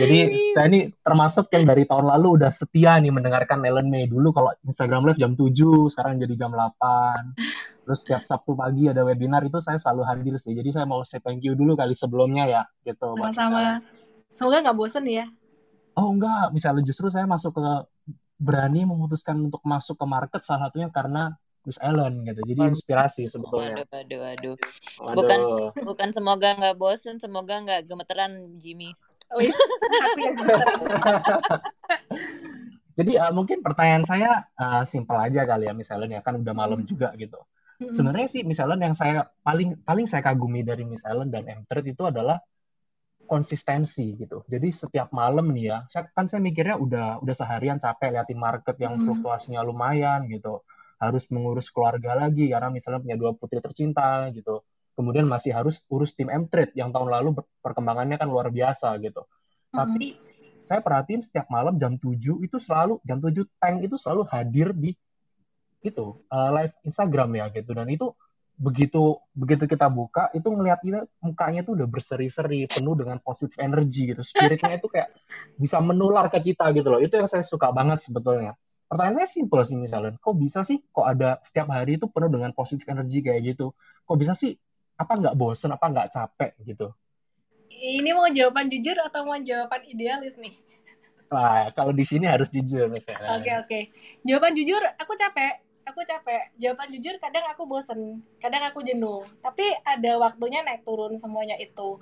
Jadi 0.00 0.50
saya 0.56 0.66
ini 0.72 0.90
termasuk 1.04 1.52
yang 1.54 1.68
dari 1.68 1.84
tahun 1.84 2.08
lalu 2.08 2.40
udah 2.40 2.50
setia 2.50 2.96
nih 2.98 3.12
mendengarkan 3.12 3.60
Ellen 3.62 3.92
May. 3.92 4.08
Dulu 4.08 4.32
kalau 4.32 4.50
Instagram 4.64 5.06
Live 5.06 5.20
jam 5.20 5.36
7, 5.36 5.52
sekarang 5.92 6.16
jadi 6.18 6.34
jam 6.34 6.50
8. 6.56 7.36
Terus 7.84 8.00
setiap 8.00 8.24
Sabtu 8.24 8.56
pagi 8.56 8.88
ada 8.88 9.04
webinar 9.04 9.44
itu 9.44 9.60
saya 9.60 9.76
selalu 9.76 10.02
hadir 10.08 10.34
sih. 10.40 10.56
Jadi 10.56 10.72
saya 10.72 10.88
mau 10.88 11.04
say 11.04 11.20
thank 11.20 11.44
you 11.44 11.52
dulu 11.52 11.76
kali 11.76 11.92
sebelumnya 11.92 12.48
ya, 12.48 12.62
gitu. 12.88 13.12
Sama-sama. 13.12 13.84
Semoga 14.32 14.64
nggak 14.64 14.76
bosen 14.80 15.04
ya. 15.04 15.28
Oh 15.94 16.10
enggak, 16.10 16.50
misalnya 16.50 16.82
justru 16.82 17.12
saya 17.12 17.28
masuk 17.28 17.54
ke 17.54 17.64
berani 18.40 18.82
memutuskan 18.82 19.36
untuk 19.38 19.62
masuk 19.62 19.94
ke 19.94 20.06
market 20.08 20.40
salah 20.42 20.66
satunya 20.66 20.90
karena 20.90 21.36
Miss 21.64 21.80
Ellen 21.80 22.28
gitu. 22.28 22.40
Jadi 22.44 22.60
inspirasi 22.76 23.24
sebetulnya. 23.26 23.88
Waduh, 23.88 24.20
waduh, 24.20 24.54
waduh. 25.00 25.16
Bukan 25.16 25.40
bukan 25.80 26.08
semoga 26.12 26.52
nggak 26.60 26.76
bosen, 26.76 27.16
semoga 27.16 27.64
nggak 27.64 27.88
gemeteran 27.88 28.60
Jimmy. 28.60 28.92
Oh, 29.32 29.40
iya. 29.40 29.56
Jadi 32.94 33.18
uh, 33.18 33.32
mungkin 33.34 33.58
pertanyaan 33.64 34.06
saya 34.06 34.46
uh, 34.54 34.86
simpel 34.86 35.18
aja 35.18 35.42
kali 35.42 35.66
ya 35.66 35.74
misalnya 35.74 36.20
ya 36.20 36.22
kan 36.22 36.38
udah 36.38 36.54
malam 36.54 36.84
hmm. 36.84 36.88
juga 36.88 37.10
gitu. 37.18 37.40
Hmm. 37.80 37.90
Sebenarnya 37.90 38.28
sih 38.30 38.46
misalnya 38.46 38.78
yang 38.86 38.94
saya 38.94 39.26
paling 39.42 39.82
paling 39.82 40.06
saya 40.06 40.22
kagumi 40.22 40.62
dari 40.62 40.86
Miss 40.86 41.02
Ellen 41.02 41.32
dan 41.32 41.48
M 41.50 41.66
itu 41.66 42.04
adalah 42.06 42.38
konsistensi 43.24 44.14
gitu. 44.14 44.44
Jadi 44.46 44.68
setiap 44.68 45.10
malam 45.10 45.50
nih 45.50 45.64
ya, 45.72 45.78
saya, 45.88 46.06
kan 46.12 46.28
saya 46.28 46.44
mikirnya 46.44 46.76
udah 46.76 47.24
udah 47.24 47.34
seharian 47.34 47.80
capek 47.80 48.14
liatin 48.14 48.38
market 48.38 48.76
yang 48.78 48.94
hmm. 48.94 49.08
fluktuasinya 49.08 49.64
lumayan 49.64 50.28
gitu 50.28 50.62
harus 50.98 51.24
mengurus 51.30 51.68
keluarga 51.70 52.14
lagi 52.14 52.50
karena 52.50 52.70
misalnya 52.70 53.00
punya 53.02 53.16
dua 53.18 53.30
putri 53.34 53.58
tercinta 53.58 54.28
gitu. 54.30 54.62
Kemudian 54.94 55.26
masih 55.26 55.50
harus 55.50 55.82
urus 55.90 56.14
tim 56.14 56.30
M-Trade 56.30 56.78
yang 56.78 56.94
tahun 56.94 57.10
lalu 57.10 57.28
perkembangannya 57.58 58.14
kan 58.14 58.30
luar 58.30 58.48
biasa 58.54 58.94
gitu. 59.02 59.26
Mm-hmm. 59.26 59.74
Tapi 59.74 60.06
saya 60.64 60.80
perhatiin 60.80 61.20
setiap 61.20 61.50
malam 61.52 61.76
jam 61.76 61.98
7 61.98 62.14
itu 62.40 62.56
selalu 62.56 63.02
jam 63.04 63.20
7 63.20 63.44
tank 63.60 63.76
itu 63.84 63.96
selalu 64.00 64.22
hadir 64.30 64.72
di 64.72 64.96
itu 65.84 66.16
uh, 66.32 66.50
live 66.54 66.74
Instagram 66.86 67.30
ya 67.36 67.46
gitu. 67.52 67.74
Dan 67.74 67.90
itu 67.90 68.14
begitu 68.54 69.18
begitu 69.34 69.66
kita 69.66 69.90
buka 69.90 70.30
itu 70.30 70.46
ngelihat 70.46 70.78
ini 70.86 71.02
mukanya 71.18 71.66
tuh 71.66 71.74
udah 71.74 71.90
berseri-seri 71.90 72.70
penuh 72.70 72.94
dengan 72.94 73.18
positif 73.18 73.58
energi 73.58 74.14
gitu. 74.14 74.22
Spiritnya 74.22 74.78
itu 74.78 74.86
kayak 74.86 75.10
bisa 75.58 75.82
menular 75.82 76.30
ke 76.30 76.38
kita 76.54 76.70
gitu 76.70 76.86
loh. 76.86 77.02
Itu 77.02 77.18
yang 77.18 77.26
saya 77.26 77.42
suka 77.42 77.74
banget 77.74 78.00
sebetulnya 78.00 78.54
pertanyaan 78.88 79.24
saya 79.24 79.28
simpel 79.28 79.60
sih 79.64 79.76
misalnya 79.80 80.14
kok 80.20 80.36
bisa 80.36 80.60
sih 80.62 80.78
kok 80.92 81.06
ada 81.06 81.40
setiap 81.42 81.72
hari 81.72 81.96
itu 81.96 82.06
penuh 82.06 82.30
dengan 82.30 82.52
positif 82.52 82.84
energi 82.86 83.24
kayak 83.24 83.54
gitu? 83.54 83.72
Kok 84.04 84.16
bisa 84.20 84.32
sih? 84.36 84.54
Apa 84.94 85.18
nggak 85.18 85.34
bosen 85.34 85.74
apa 85.74 85.86
nggak 85.90 86.08
capek 86.14 86.52
gitu? 86.62 86.94
Ini 87.74 88.14
mau 88.14 88.30
jawaban 88.30 88.70
jujur 88.70 88.94
atau 89.02 89.26
mau 89.26 89.36
jawaban 89.36 89.82
idealis 89.90 90.38
nih? 90.38 90.54
Nah, 91.34 91.74
kalau 91.74 91.90
di 91.90 92.06
sini 92.06 92.30
harus 92.30 92.52
jujur 92.52 92.86
misalnya. 92.86 93.34
Oke, 93.34 93.50
okay, 93.50 93.54
oke. 93.58 93.66
Okay. 93.66 93.82
Jawaban 94.22 94.54
jujur, 94.54 94.78
aku 95.00 95.12
capek. 95.18 95.58
Aku 95.84 96.00
capek. 96.06 96.54
Jawaban 96.56 96.88
jujur 96.94 97.18
kadang 97.20 97.44
aku 97.50 97.66
bosen. 97.68 98.24
Kadang 98.40 98.64
aku 98.70 98.80
jenuh. 98.86 99.26
Tapi 99.42 99.66
ada 99.84 100.16
waktunya 100.16 100.64
naik 100.64 100.86
turun 100.86 101.18
semuanya 101.18 101.58
itu 101.60 102.00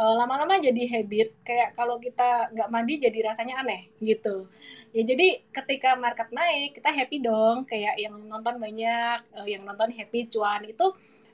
lama 0.00 0.24
lama-lama 0.40 0.56
jadi 0.56 0.82
habit 0.96 1.44
kayak 1.44 1.76
kalau 1.76 2.00
kita 2.00 2.48
nggak 2.56 2.72
mandi 2.72 2.96
jadi 2.96 3.18
rasanya 3.32 3.60
aneh 3.60 3.92
gitu. 4.00 4.48
Ya 4.96 5.02
jadi 5.04 5.44
ketika 5.52 5.94
market 5.94 6.32
naik 6.32 6.80
kita 6.80 6.88
happy 6.88 7.20
dong 7.20 7.68
kayak 7.68 8.00
yang 8.00 8.16
nonton 8.26 8.56
banyak 8.56 9.20
uh, 9.36 9.44
yang 9.44 9.62
nonton 9.68 9.92
happy 9.92 10.24
cuan 10.32 10.64
itu 10.64 10.86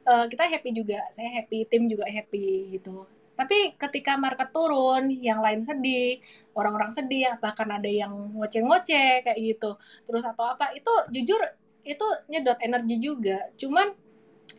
uh, 0.02 0.26
kita 0.26 0.44
happy 0.50 0.70
juga 0.74 0.98
saya 1.14 1.30
happy 1.30 1.64
tim 1.70 1.86
juga 1.86 2.10
happy 2.10 2.74
gitu. 2.74 3.06
Tapi 3.36 3.76
ketika 3.76 4.16
market 4.16 4.48
turun, 4.48 5.12
yang 5.12 5.44
lain 5.44 5.60
sedih, 5.60 6.16
orang-orang 6.56 6.88
sedih, 6.88 7.36
bahkan 7.36 7.68
ada 7.68 7.84
yang 7.84 8.08
ngoceh-ngoceh 8.32 9.28
kayak 9.28 9.36
gitu, 9.36 9.76
terus 10.08 10.24
atau 10.24 10.56
apa, 10.56 10.72
itu 10.72 10.88
jujur 11.12 11.36
itu 11.84 12.06
nyedot 12.32 12.56
energi 12.64 12.96
juga. 12.96 13.44
Cuman 13.60 13.92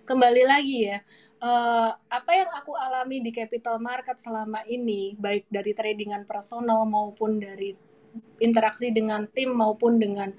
kembali 0.08 0.44
lagi 0.48 0.88
ya 0.88 1.04
uh, 1.44 1.92
apa 2.08 2.32
yang 2.32 2.50
aku 2.56 2.72
alami 2.80 3.20
di 3.20 3.36
capital 3.36 3.76
market 3.78 4.16
selama 4.24 4.64
ini 4.64 5.20
baik 5.20 5.52
dari 5.52 5.76
tradingan 5.76 6.24
personal 6.24 6.88
maupun 6.88 7.44
dari 7.44 7.76
interaksi 8.40 8.90
dengan 8.96 9.28
tim 9.28 9.52
maupun 9.52 10.00
dengan 10.00 10.32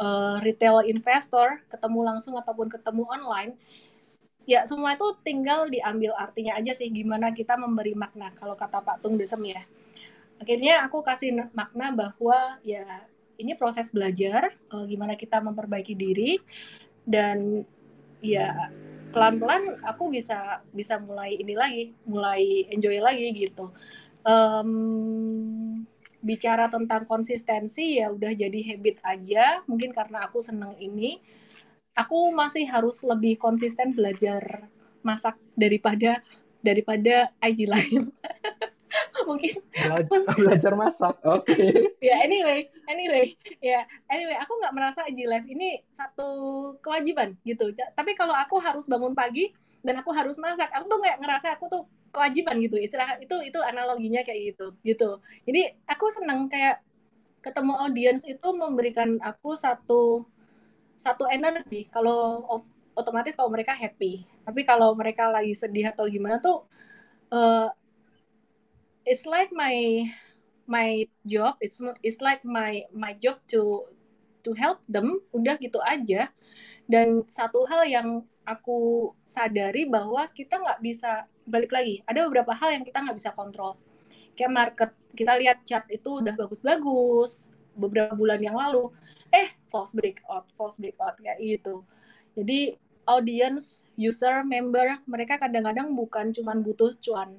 uh, 0.00 0.40
retail 0.40 0.80
investor 0.88 1.60
ketemu 1.68 2.00
langsung 2.08 2.40
ataupun 2.40 2.72
ketemu 2.72 3.04
online 3.12 3.52
ya 4.48 4.66
semua 4.66 4.98
itu 4.98 5.06
tinggal 5.22 5.70
diambil 5.70 6.16
artinya 6.18 6.58
aja 6.58 6.74
sih 6.74 6.90
gimana 6.90 7.30
kita 7.30 7.54
memberi 7.54 7.94
makna 7.94 8.34
kalau 8.34 8.58
kata 8.58 8.82
Pak 8.82 9.02
Tung 9.02 9.14
Desem 9.14 9.42
ya. 9.46 9.62
Akhirnya 10.42 10.82
aku 10.82 11.06
kasih 11.06 11.54
makna 11.54 11.94
bahwa 11.94 12.58
ya 12.66 13.06
ini 13.38 13.54
proses 13.54 13.94
belajar 13.94 14.50
uh, 14.74 14.82
gimana 14.90 15.14
kita 15.14 15.38
memperbaiki 15.38 15.94
diri 15.94 16.42
dan 17.06 17.62
ya 18.18 18.70
pelan-pelan 19.12 19.84
aku 19.84 20.08
bisa 20.08 20.64
bisa 20.72 20.96
mulai 20.98 21.36
ini 21.36 21.54
lagi 21.54 21.92
mulai 22.08 22.66
enjoy 22.72 22.98
lagi 22.98 23.28
gitu. 23.36 23.70
Um, 24.24 25.84
bicara 26.22 26.70
tentang 26.70 27.02
konsistensi 27.04 28.00
ya 28.00 28.08
udah 28.10 28.32
jadi 28.32 28.60
habit 28.74 28.96
aja. 29.04 29.60
Mungkin 29.68 29.92
karena 29.92 30.24
aku 30.26 30.40
seneng 30.40 30.74
ini 30.80 31.20
aku 31.92 32.32
masih 32.32 32.64
harus 32.72 33.04
lebih 33.04 33.36
konsisten 33.36 33.92
belajar 33.92 34.72
masak 35.04 35.36
daripada 35.58 36.24
daripada 36.62 37.34
IG 37.42 37.68
live 37.68 38.08
mungkin 39.24 39.54
belajar, 39.72 40.20
belajar 40.38 40.72
masak 40.74 41.14
oke. 41.24 41.44
Okay. 41.46 41.90
ya 42.06 42.20
anyway 42.22 42.68
anyway 42.88 43.32
ya 43.60 43.86
anyway 44.08 44.36
aku 44.38 44.52
nggak 44.60 44.74
merasa 44.74 45.00
IG 45.08 45.26
live 45.26 45.48
ini 45.48 45.82
satu 45.90 46.28
kewajiban 46.80 47.36
gitu. 47.42 47.72
Tapi 47.74 48.12
kalau 48.14 48.36
aku 48.36 48.58
harus 48.58 48.86
bangun 48.86 49.12
pagi 49.16 49.50
dan 49.82 49.98
aku 49.98 50.14
harus 50.14 50.38
masak 50.38 50.70
aku 50.70 50.86
tuh 50.86 50.98
nggak 51.02 51.18
ngerasa 51.20 51.58
aku 51.58 51.66
tuh 51.68 51.82
kewajiban 52.12 52.60
gitu. 52.60 52.76
Istilah 52.78 53.18
itu 53.18 53.36
itu 53.42 53.58
analoginya 53.62 54.22
kayak 54.22 54.54
gitu 54.54 54.76
gitu. 54.86 55.18
Jadi 55.48 55.72
aku 55.88 56.06
seneng 56.12 56.46
kayak 56.46 56.82
ketemu 57.42 57.74
audiens 57.74 58.22
itu 58.22 58.48
memberikan 58.54 59.18
aku 59.18 59.58
satu 59.58 60.24
satu 60.94 61.26
energi. 61.26 61.90
Kalau 61.90 62.46
otomatis 62.94 63.34
kalau 63.34 63.50
mereka 63.50 63.72
happy. 63.74 64.22
Tapi 64.46 64.60
kalau 64.62 64.94
mereka 64.94 65.28
lagi 65.32 65.56
sedih 65.56 65.90
atau 65.90 66.06
gimana 66.06 66.38
tuh 66.38 66.66
uh, 67.32 67.68
it's 69.04 69.26
like 69.26 69.50
my 69.52 70.06
my 70.66 71.04
job 71.26 71.58
it's 71.58 71.82
it's 72.06 72.22
like 72.22 72.40
my 72.46 72.86
my 72.94 73.12
job 73.18 73.42
to 73.50 73.86
to 74.42 74.50
help 74.58 74.82
them 74.90 75.22
udah 75.30 75.56
gitu 75.62 75.78
aja. 75.82 76.28
Dan 76.90 77.24
satu 77.30 77.64
hal 77.70 77.86
yang 77.86 78.08
aku 78.42 79.10
sadari 79.22 79.86
bahwa 79.86 80.26
kita 80.34 80.58
nggak 80.58 80.82
bisa 80.82 81.30
balik 81.46 81.70
lagi. 81.70 82.02
Ada 82.06 82.26
beberapa 82.26 82.52
hal 82.52 82.74
yang 82.74 82.84
kita 82.84 83.02
nggak 83.06 83.16
bisa 83.16 83.30
kontrol. 83.32 83.78
Kayak 84.34 84.52
market 84.52 84.90
kita 85.14 85.32
lihat 85.38 85.62
chart 85.62 85.86
itu 85.88 86.20
udah 86.20 86.34
bagus-bagus 86.34 87.54
beberapa 87.78 88.12
bulan 88.18 88.42
yang 88.42 88.58
lalu. 88.58 88.90
Eh 89.30 89.48
false 89.70 89.94
breakout 89.94 90.50
false 90.58 90.76
breakout 90.82 91.16
kayak 91.22 91.38
gitu. 91.38 91.86
Jadi 92.34 92.76
audience 93.06 93.94
user 93.94 94.42
member 94.46 94.98
mereka 95.06 95.38
kadang-kadang 95.38 95.92
bukan 95.92 96.32
cuman 96.32 96.64
butuh 96.64 96.96
cuan 96.98 97.38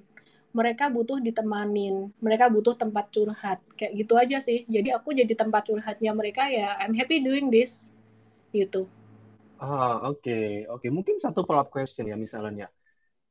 mereka 0.54 0.88
butuh 0.88 1.18
ditemanin, 1.18 2.14
mereka 2.22 2.46
butuh 2.48 2.78
tempat 2.78 3.10
curhat. 3.10 3.60
Kayak 3.74 3.94
gitu 4.06 4.14
aja 4.16 4.38
sih. 4.38 4.64
Jadi 4.70 4.94
aku 4.94 5.12
jadi 5.12 5.34
tempat 5.34 5.66
curhatnya 5.66 6.14
mereka 6.14 6.46
ya 6.48 6.78
I'm 6.78 6.94
happy 6.94 7.26
doing 7.26 7.50
this. 7.50 7.90
Gitu. 8.54 8.86
Ah, 9.58 9.98
oke. 10.06 10.22
Okay. 10.22 10.70
Oke, 10.70 10.88
okay. 10.88 10.90
mungkin 10.94 11.18
satu 11.18 11.42
follow 11.42 11.66
up 11.66 11.74
question 11.74 12.06
ya 12.06 12.14
misalnya. 12.14 12.70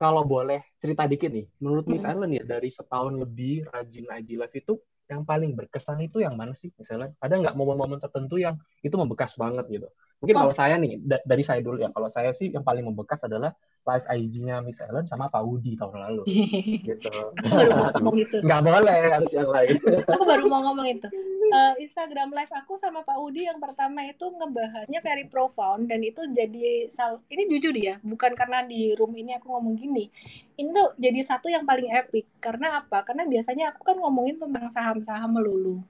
Kalau 0.03 0.27
boleh 0.27 0.74
cerita 0.82 1.07
dikit 1.07 1.31
nih, 1.31 1.47
menurut 1.62 1.86
Miss 1.86 2.03
Ellen 2.03 2.35
ya 2.35 2.43
dari 2.43 2.74
setahun 2.74 3.15
lebih 3.15 3.70
rajin 3.70 4.11
IG 4.11 4.35
Live 4.35 4.57
itu 4.59 4.74
yang 5.07 5.23
paling 5.23 5.55
berkesan 5.55 6.03
itu 6.03 6.19
yang 6.19 6.35
mana 6.35 6.59
sih 6.59 6.74
misalnya? 6.74 7.15
Ada 7.23 7.39
nggak 7.39 7.55
momen-momen 7.55 8.03
tertentu 8.03 8.35
yang 8.35 8.59
itu 8.82 8.90
membekas 8.99 9.39
banget 9.39 9.62
gitu? 9.70 9.86
Mungkin 10.23 10.39
oh. 10.39 10.40
kalau 10.47 10.55
saya 10.55 10.78
nih, 10.78 11.03
dari 11.03 11.43
saya 11.43 11.59
dulu 11.59 11.82
ya, 11.82 11.90
kalau 11.90 12.07
saya 12.07 12.31
sih 12.31 12.55
yang 12.55 12.62
paling 12.62 12.86
membekas 12.86 13.27
adalah 13.27 13.51
live 13.82 14.07
IG-nya 14.07 14.62
Miss 14.62 14.78
Ellen 14.78 15.03
sama 15.03 15.27
Pak 15.27 15.43
Udi 15.43 15.74
tahun 15.74 15.99
lalu. 15.99 16.23
gitu. 16.86 17.11
Aku 17.11 17.51
baru 17.51 17.74
mau 17.74 17.90
ngomong 17.99 18.16
itu. 18.23 18.36
Nggak 18.39 18.62
boleh, 18.62 18.97
harus 19.11 19.32
yang 19.35 19.51
lain. 19.51 19.77
aku 20.07 20.23
baru 20.23 20.44
mau 20.47 20.61
ngomong 20.70 20.86
itu. 20.86 21.09
Uh, 21.51 21.74
Instagram 21.82 22.31
live 22.31 22.55
aku 22.55 22.78
sama 22.78 23.03
Pak 23.03 23.19
Udi 23.19 23.51
yang 23.51 23.59
pertama 23.59 24.07
itu 24.07 24.31
ngebahasnya 24.31 25.03
very 25.03 25.27
profound 25.27 25.90
dan 25.90 25.99
itu 26.07 26.23
jadi 26.31 26.86
sal 26.89 27.19
ini 27.27 27.51
jujur 27.51 27.74
ya, 27.74 27.99
bukan 28.07 28.39
karena 28.39 28.62
di 28.62 28.94
room 28.94 29.19
ini 29.19 29.35
aku 29.35 29.51
ngomong 29.51 29.74
gini. 29.74 30.07
Ini 30.55 30.70
tuh 30.70 30.94
jadi 31.03 31.19
satu 31.27 31.51
yang 31.51 31.66
paling 31.66 31.90
epic. 31.90 32.31
Karena 32.39 32.78
apa? 32.78 33.03
Karena 33.03 33.27
biasanya 33.27 33.74
aku 33.74 33.82
kan 33.82 33.99
ngomongin 33.99 34.39
tentang 34.39 34.70
saham-saham 34.70 35.35
melulu 35.35 35.82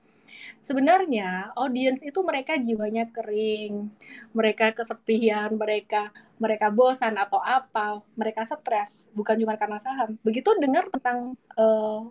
sebenarnya 0.63 1.53
audiens 1.59 2.01
itu 2.01 2.23
mereka 2.23 2.57
jiwanya 2.57 3.11
kering, 3.11 3.91
mereka 4.33 4.71
kesepian, 4.73 5.59
mereka 5.59 6.15
mereka 6.39 6.75
bosan 6.75 7.15
atau 7.19 7.39
apa, 7.39 8.03
mereka 8.19 8.43
stres, 8.43 9.07
bukan 9.15 9.39
cuma 9.39 9.55
karena 9.55 9.79
saham. 9.79 10.19
Begitu 10.27 10.51
dengar 10.59 10.91
tentang 10.91 11.39
uh, 11.59 12.11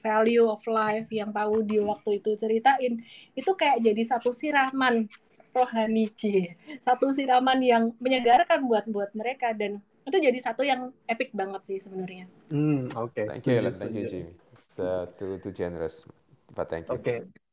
value 0.00 0.48
of 0.48 0.60
life 0.68 1.08
yang 1.12 1.32
Pak 1.32 1.46
Wudi 1.48 1.80
waktu 1.80 2.20
itu 2.20 2.36
ceritain, 2.36 3.00
itu 3.36 3.50
kayak 3.56 3.80
jadi 3.80 4.02
satu 4.04 4.32
siraman 4.32 5.08
rohani 5.50 6.12
C, 6.14 6.54
satu 6.80 7.10
siraman 7.10 7.58
yang 7.60 7.92
menyegarkan 7.98 8.64
buat 8.68 8.86
buat 8.86 9.10
mereka 9.16 9.52
dan 9.56 9.82
itu 10.06 10.16
jadi 10.16 10.38
satu 10.40 10.64
yang 10.64 10.90
epic 11.06 11.32
banget 11.36 11.62
sih 11.66 11.78
sebenarnya. 11.78 12.26
Hmm, 12.48 12.88
oke. 12.96 13.12
Okay. 13.12 13.24
Thank 13.28 13.46
you, 13.46 13.70
thank 13.76 13.94
you, 13.94 14.04
Jimmy. 14.08 14.32
Uh, 14.80 15.04
too, 15.18 15.36
too 15.42 15.52
generous, 15.52 16.06
but 16.54 16.70
thank 16.70 16.88
you. 16.88 16.96
Oke. 16.96 17.04
Okay 17.04 17.49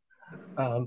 uh, 0.57 0.83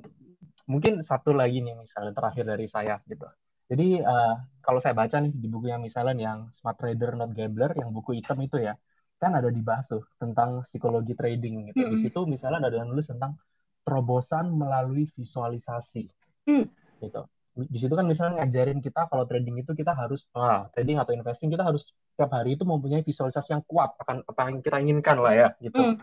mungkin 0.70 1.02
satu 1.02 1.34
lagi 1.34 1.64
nih 1.64 1.74
misalnya 1.74 2.14
terakhir 2.14 2.44
dari 2.46 2.66
saya 2.70 3.02
gitu. 3.06 3.26
Jadi 3.70 4.02
uh, 4.02 4.34
kalau 4.58 4.82
saya 4.82 4.98
baca 4.98 5.22
nih 5.22 5.30
di 5.30 5.46
buku 5.46 5.70
yang 5.70 5.82
misalnya 5.82 6.14
yang 6.18 6.50
Smart 6.50 6.74
Trader 6.74 7.14
Not 7.14 7.34
Gambler 7.34 7.70
yang 7.78 7.94
buku 7.94 8.18
hitam 8.18 8.38
itu 8.42 8.58
ya 8.58 8.74
kan 9.20 9.36
ada 9.36 9.52
dibahas 9.52 9.84
tuh 9.86 10.02
tentang 10.16 10.64
psikologi 10.66 11.14
trading 11.14 11.70
gitu. 11.70 11.78
Mm 11.78 11.86
-hmm. 11.86 11.94
Di 11.94 11.98
situ 12.02 12.20
misalnya 12.26 12.66
ada 12.66 12.82
nulis 12.82 13.06
tentang 13.06 13.38
terobosan 13.84 14.50
melalui 14.50 15.04
visualisasi 15.06 16.08
mm. 16.48 16.64
gitu. 17.04 17.22
Di 17.60 17.78
situ 17.78 17.92
kan 17.92 18.06
misalnya 18.08 18.42
ngajarin 18.42 18.80
kita 18.80 19.10
kalau 19.10 19.28
trading 19.28 19.60
itu 19.60 19.76
kita 19.76 19.92
harus 19.92 20.24
ah, 20.32 20.70
trading 20.72 20.96
atau 20.96 21.12
investing 21.12 21.52
kita 21.52 21.66
harus 21.66 21.92
setiap 22.16 22.32
hari 22.32 22.56
itu 22.56 22.64
mempunyai 22.64 23.04
visualisasi 23.04 23.52
yang 23.52 23.62
kuat 23.68 23.92
akan 24.00 24.24
apa 24.24 24.40
yang 24.48 24.62
kita 24.64 24.76
inginkan 24.80 25.16
lah 25.20 25.34
ya 25.36 25.48
gitu. 25.60 25.78
Mm. 25.78 25.94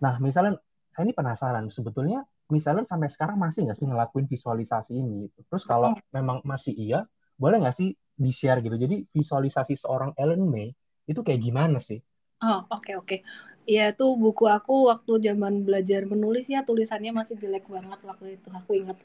Nah 0.00 0.16
misalnya 0.22 0.56
saya 0.88 1.04
ini 1.04 1.14
penasaran 1.14 1.68
sebetulnya 1.68 2.24
misalnya 2.48 2.84
sampai 2.88 3.12
sekarang 3.12 3.36
masih 3.36 3.68
nggak 3.68 3.78
sih 3.78 3.86
ngelakuin 3.88 4.26
visualisasi 4.26 4.92
ini 4.96 5.28
gitu. 5.28 5.38
Terus 5.48 5.64
kalau 5.68 5.92
hmm. 5.94 6.02
memang 6.12 6.38
masih 6.44 6.72
iya, 6.74 7.04
boleh 7.36 7.60
nggak 7.60 7.76
sih 7.76 7.92
di-share 8.18 8.64
gitu. 8.64 8.74
Jadi 8.74 9.04
visualisasi 9.12 9.78
seorang 9.78 10.16
Ellen 10.16 10.48
May 10.48 10.72
itu 11.08 11.20
kayak 11.20 11.40
gimana 11.40 11.78
sih? 11.78 12.00
Oh, 12.38 12.62
oke 12.70 12.86
okay, 12.86 12.94
oke. 12.94 13.06
Okay. 13.06 13.20
Ya 13.68 13.92
tuh 13.92 14.16
buku 14.16 14.48
aku 14.48 14.88
waktu 14.88 15.28
zaman 15.28 15.66
belajar 15.66 16.08
menulis 16.08 16.48
ya 16.48 16.64
tulisannya 16.64 17.12
masih 17.12 17.36
jelek 17.36 17.68
banget 17.68 18.00
waktu 18.00 18.40
itu. 18.40 18.48
Aku 18.48 18.70
ingat 18.78 18.96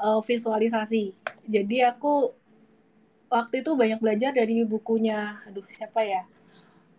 uh, 0.00 0.22
visualisasi. 0.22 1.12
Jadi 1.50 1.82
aku 1.84 2.32
waktu 3.26 3.66
itu 3.66 3.74
banyak 3.74 3.98
belajar 3.98 4.30
dari 4.30 4.62
bukunya 4.62 5.36
aduh 5.44 5.66
siapa 5.66 6.00
ya? 6.06 6.22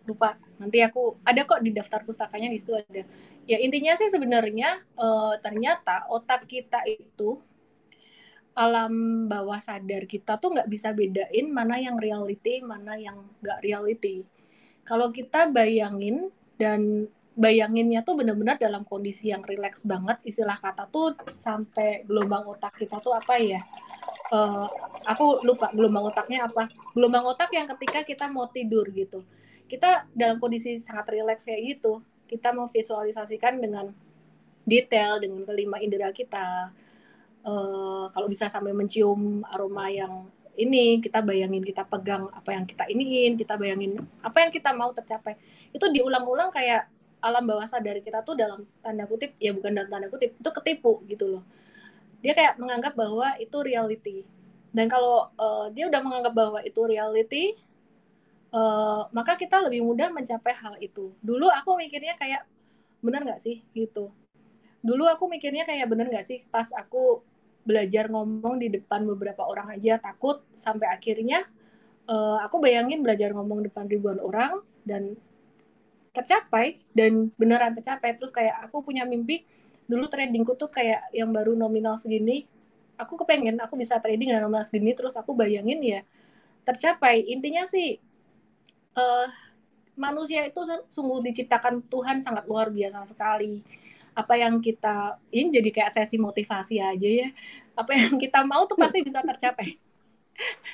Lupa. 0.08 0.40
Nanti 0.56 0.80
aku 0.80 1.20
ada 1.22 1.44
kok 1.44 1.60
di 1.60 1.70
daftar 1.76 2.00
pustakanya 2.02 2.48
di 2.48 2.56
situ 2.56 2.72
ada. 2.74 3.04
Ya 3.44 3.60
intinya 3.60 3.92
sih 3.94 4.08
sebenarnya 4.08 4.80
uh, 4.96 5.36
ternyata 5.44 6.08
otak 6.08 6.48
kita 6.48 6.80
itu 6.88 7.36
alam 8.56 9.28
bawah 9.30 9.60
sadar 9.62 10.08
kita 10.08 10.40
tuh 10.40 10.56
nggak 10.56 10.66
bisa 10.66 10.90
bedain 10.90 11.46
mana 11.52 11.78
yang 11.78 11.94
reality, 11.94 12.58
mana 12.64 12.98
yang 12.98 13.28
nggak 13.38 13.62
reality 13.62 14.26
kalau 14.88 15.12
kita 15.12 15.52
bayangin 15.52 16.32
dan 16.56 17.12
bayanginnya 17.36 18.00
tuh 18.00 18.16
benar-benar 18.16 18.56
dalam 18.56 18.88
kondisi 18.88 19.28
yang 19.28 19.44
rileks 19.44 19.84
banget 19.84 20.16
istilah 20.24 20.56
kata 20.56 20.88
tuh 20.88 21.12
sampai 21.36 22.08
gelombang 22.08 22.48
otak 22.48 22.72
kita 22.80 22.96
tuh 22.98 23.12
apa 23.12 23.36
ya 23.36 23.60
uh, 24.32 24.66
aku 25.04 25.42
lupa 25.44 25.72
gelombang 25.72 26.08
otaknya 26.08 26.48
apa. 26.48 26.68
Gelombang 26.92 27.24
otak 27.28 27.52
yang 27.52 27.66
ketika 27.76 28.04
kita 28.04 28.24
mau 28.28 28.48
tidur 28.48 28.88
gitu. 28.92 29.24
Kita 29.68 30.08
dalam 30.16 30.40
kondisi 30.40 30.80
sangat 30.80 31.12
rileks 31.12 31.44
kayak 31.44 31.62
gitu 31.76 32.00
kita 32.28 32.52
mau 32.52 32.68
visualisasikan 32.68 33.56
dengan 33.56 33.88
detail 34.68 35.16
dengan 35.18 35.48
kelima 35.48 35.80
indera 35.80 36.12
kita. 36.12 36.70
Uh, 37.40 38.12
kalau 38.12 38.28
bisa 38.28 38.52
sampai 38.52 38.76
mencium 38.76 39.40
aroma 39.48 39.88
yang 39.88 40.28
ini 40.58 41.00
kita 41.00 41.24
bayangin 41.24 41.64
kita 41.64 41.86
pegang 41.86 42.28
apa 42.34 42.50
yang 42.50 42.66
kita 42.68 42.84
iniin 42.90 43.38
kita 43.38 43.54
bayangin 43.56 43.96
apa 44.20 44.44
yang 44.44 44.52
kita 44.52 44.76
mau 44.76 44.92
tercapai. 44.92 45.40
Itu 45.72 45.88
diulang-ulang 45.88 46.52
kayak 46.52 46.92
alam 47.18 47.48
bawah 47.48 47.66
sadar 47.66 47.98
kita 48.04 48.22
tuh 48.22 48.36
dalam 48.38 48.62
tanda 48.84 49.08
kutip 49.08 49.34
ya 49.42 49.50
bukan 49.50 49.74
dalam 49.74 49.90
tanda 49.90 50.06
kutip 50.06 50.38
itu 50.38 50.50
ketipu 50.54 51.02
gitu 51.10 51.26
loh 51.26 51.42
dia 52.18 52.32
kayak 52.34 52.58
menganggap 52.58 52.94
bahwa 52.98 53.38
itu 53.38 53.58
reality. 53.62 54.18
Dan 54.74 54.90
kalau 54.90 55.32
uh, 55.38 55.72
dia 55.72 55.88
udah 55.88 56.00
menganggap 56.04 56.34
bahwa 56.36 56.60
itu 56.60 56.80
reality 56.84 57.44
uh, 58.52 59.08
maka 59.12 59.36
kita 59.36 59.60
lebih 59.64 59.84
mudah 59.84 60.12
mencapai 60.12 60.54
hal 60.56 60.74
itu. 60.80 61.12
Dulu 61.20 61.48
aku 61.48 61.76
mikirnya 61.76 62.16
kayak 62.16 62.44
benar 63.00 63.24
nggak 63.24 63.40
sih? 63.40 63.64
gitu. 63.72 64.12
Dulu 64.78 65.04
aku 65.10 65.26
mikirnya 65.26 65.66
kayak 65.66 65.86
benar 65.90 66.06
nggak 66.08 66.26
sih? 66.26 66.44
Pas 66.48 66.68
aku 66.72 67.22
belajar 67.66 68.08
ngomong 68.08 68.56
di 68.62 68.72
depan 68.72 69.04
beberapa 69.04 69.44
orang 69.44 69.76
aja 69.76 70.00
takut 70.00 70.40
sampai 70.56 70.88
akhirnya 70.88 71.44
uh, 72.08 72.40
aku 72.40 72.64
bayangin 72.64 73.04
belajar 73.04 73.36
ngomong 73.36 73.68
depan 73.68 73.84
ribuan 73.84 74.16
orang 74.24 74.64
dan 74.88 75.18
tercapai 76.16 76.80
dan 76.96 77.30
beneran 77.36 77.76
tercapai. 77.76 78.16
Terus 78.16 78.32
kayak 78.32 78.70
aku 78.70 78.82
punya 78.82 79.04
mimpi 79.04 79.44
dulu 79.88 80.04
tradingku 80.06 80.52
tuh 80.54 80.68
kayak 80.68 81.08
yang 81.16 81.32
baru 81.32 81.56
nominal 81.56 81.96
segini 81.96 82.44
aku 82.98 83.14
kepengen 83.24 83.56
aku 83.62 83.78
bisa 83.78 83.96
trading 84.02 84.34
dengan 84.36 84.44
nominal 84.44 84.66
segini 84.66 84.92
terus 84.92 85.14
aku 85.16 85.32
bayangin 85.32 85.80
ya 85.80 86.00
tercapai. 86.68 87.24
Intinya 87.24 87.64
sih 87.64 87.96
uh, 88.98 89.26
manusia 89.96 90.44
itu 90.44 90.60
sungguh 90.92 91.24
diciptakan 91.32 91.88
Tuhan 91.88 92.20
sangat 92.20 92.44
luar 92.44 92.68
biasa 92.68 93.08
sekali. 93.08 93.64
Apa 94.12 94.36
yang 94.36 94.60
kita 94.60 95.16
ini 95.32 95.48
jadi 95.48 95.70
kayak 95.72 95.94
sesi 95.96 96.20
motivasi 96.20 96.76
aja 96.82 97.08
ya. 97.08 97.28
Apa 97.72 97.96
yang 97.96 98.20
kita 98.20 98.44
mau 98.44 98.68
tuh 98.68 98.76
pasti 98.76 99.00
bisa 99.00 99.24
tercapai. 99.24 99.78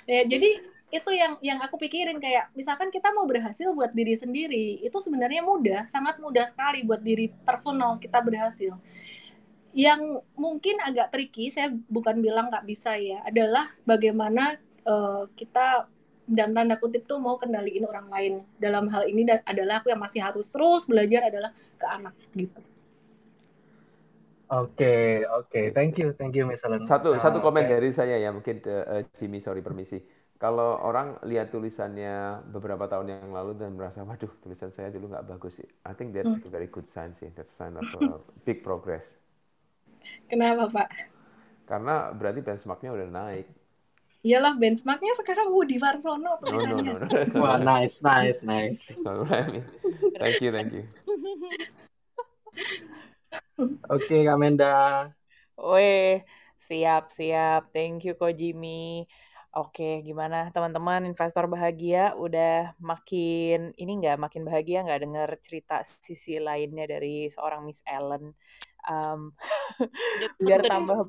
Ya 0.05 0.29
jadi 0.29 0.61
itu 0.95 1.11
yang 1.11 1.35
yang 1.43 1.59
aku 1.59 1.75
pikirin 1.75 2.23
kayak 2.23 2.55
misalkan 2.55 2.87
kita 2.87 3.11
mau 3.11 3.27
berhasil 3.27 3.67
buat 3.75 3.91
diri 3.91 4.15
sendiri 4.15 4.79
itu 4.79 4.95
sebenarnya 5.03 5.43
mudah 5.43 5.91
sangat 5.91 6.23
mudah 6.23 6.47
sekali 6.47 6.87
buat 6.87 7.03
diri 7.03 7.35
personal 7.43 7.99
kita 7.99 8.23
berhasil 8.23 8.79
yang 9.75 10.23
mungkin 10.39 10.79
agak 10.79 11.11
tricky 11.11 11.51
saya 11.51 11.75
bukan 11.91 12.23
bilang 12.23 12.47
nggak 12.47 12.63
bisa 12.63 12.95
ya 12.95 13.27
adalah 13.27 13.67
bagaimana 13.83 14.55
uh, 14.87 15.27
kita 15.35 15.91
dan 16.31 16.55
tanda 16.55 16.79
kutip 16.79 17.11
tuh 17.11 17.19
mau 17.19 17.35
kendaliin 17.37 17.85
orang 17.91 18.07
lain 18.07 18.35
dalam 18.63 18.87
hal 18.87 19.03
ini 19.11 19.27
dan 19.27 19.43
adalah 19.45 19.83
aku 19.83 19.91
yang 19.91 19.99
masih 19.99 20.23
harus 20.23 20.47
terus 20.47 20.87
belajar 20.87 21.27
adalah 21.27 21.51
ke 21.75 21.87
anak 21.91 22.15
gitu 22.39 22.63
Oke, 24.45 25.25
oke. 25.25 25.73
Thank 25.73 25.99
you, 25.99 26.13
thank 26.15 26.37
you 26.37 26.45
Miss 26.47 26.63
Helen. 26.63 26.85
Satu, 26.85 27.17
uh, 27.17 27.19
satu 27.19 27.41
komen 27.41 27.65
okay. 27.65 27.73
dari 27.75 27.91
saya 27.91 28.21
ya, 28.21 28.31
mungkin 28.31 28.61
uh, 28.69 29.03
Jimmy, 29.17 29.41
sorry 29.43 29.65
permisi. 29.65 29.99
Kalau 30.35 30.83
orang 30.83 31.15
lihat 31.23 31.55
tulisannya 31.55 32.43
beberapa 32.51 32.91
tahun 32.91 33.07
yang 33.07 33.31
lalu 33.31 33.55
dan 33.55 33.79
merasa, 33.79 34.03
waduh 34.03 34.29
tulisan 34.43 34.75
saya 34.75 34.91
dulu 34.91 35.15
nggak 35.15 35.31
bagus 35.31 35.63
sih. 35.63 35.69
I 35.87 35.95
think 35.95 36.11
that's 36.11 36.35
hmm. 36.35 36.45
a 36.45 36.51
very 36.51 36.67
good 36.67 36.91
sign 36.91 37.15
sih. 37.15 37.31
That's 37.33 37.55
sign 37.55 37.79
of 37.79 37.87
a 38.03 38.19
big 38.47 38.67
progress. 38.67 39.23
Kenapa 40.27 40.69
Pak? 40.69 40.91
Karena 41.65 42.13
berarti 42.13 42.45
benchmarknya 42.45 42.93
udah 42.93 43.09
naik. 43.09 43.47
Iyalah 44.25 44.57
benchmarknya 44.57 45.13
sekarang 45.21 45.53
Woody 45.53 45.77
Warsono 45.77 46.41
tulisannya. 46.41 46.81
No, 46.81 46.97
no, 46.97 47.05
no, 47.09 47.13
no. 47.13 47.41
Wah, 47.45 47.61
nice, 47.61 48.01
nice, 48.01 48.41
nice. 48.41 48.89
Thank 50.17 50.41
you, 50.41 50.51
thank 50.51 50.73
you. 50.73 50.89
Oke, 53.93 54.25
Kak 54.25 54.39
Menda. 54.41 55.13
Weh, 55.61 56.25
siap, 56.57 57.13
siap. 57.13 57.69
Thank 57.71 58.09
you, 58.09 58.17
Ko 58.17 58.33
Jimmy. 58.33 59.05
Oke, 59.55 60.03
gimana 60.03 60.51
teman-teman 60.51 61.07
investor 61.07 61.47
bahagia 61.47 62.11
udah 62.19 62.75
makin 62.83 63.71
ini 63.79 64.03
nggak 64.03 64.19
makin 64.19 64.43
bahagia 64.43 64.83
nggak 64.83 65.07
dengar 65.07 65.29
cerita 65.39 65.87
sisi 65.87 66.43
lainnya 66.43 66.91
dari 66.91 67.31
seorang 67.31 67.63
Miss 67.63 67.79
Ellen? 67.87 68.35
Um, 68.83 69.31
biar 70.43 70.59
tambah 70.67 71.07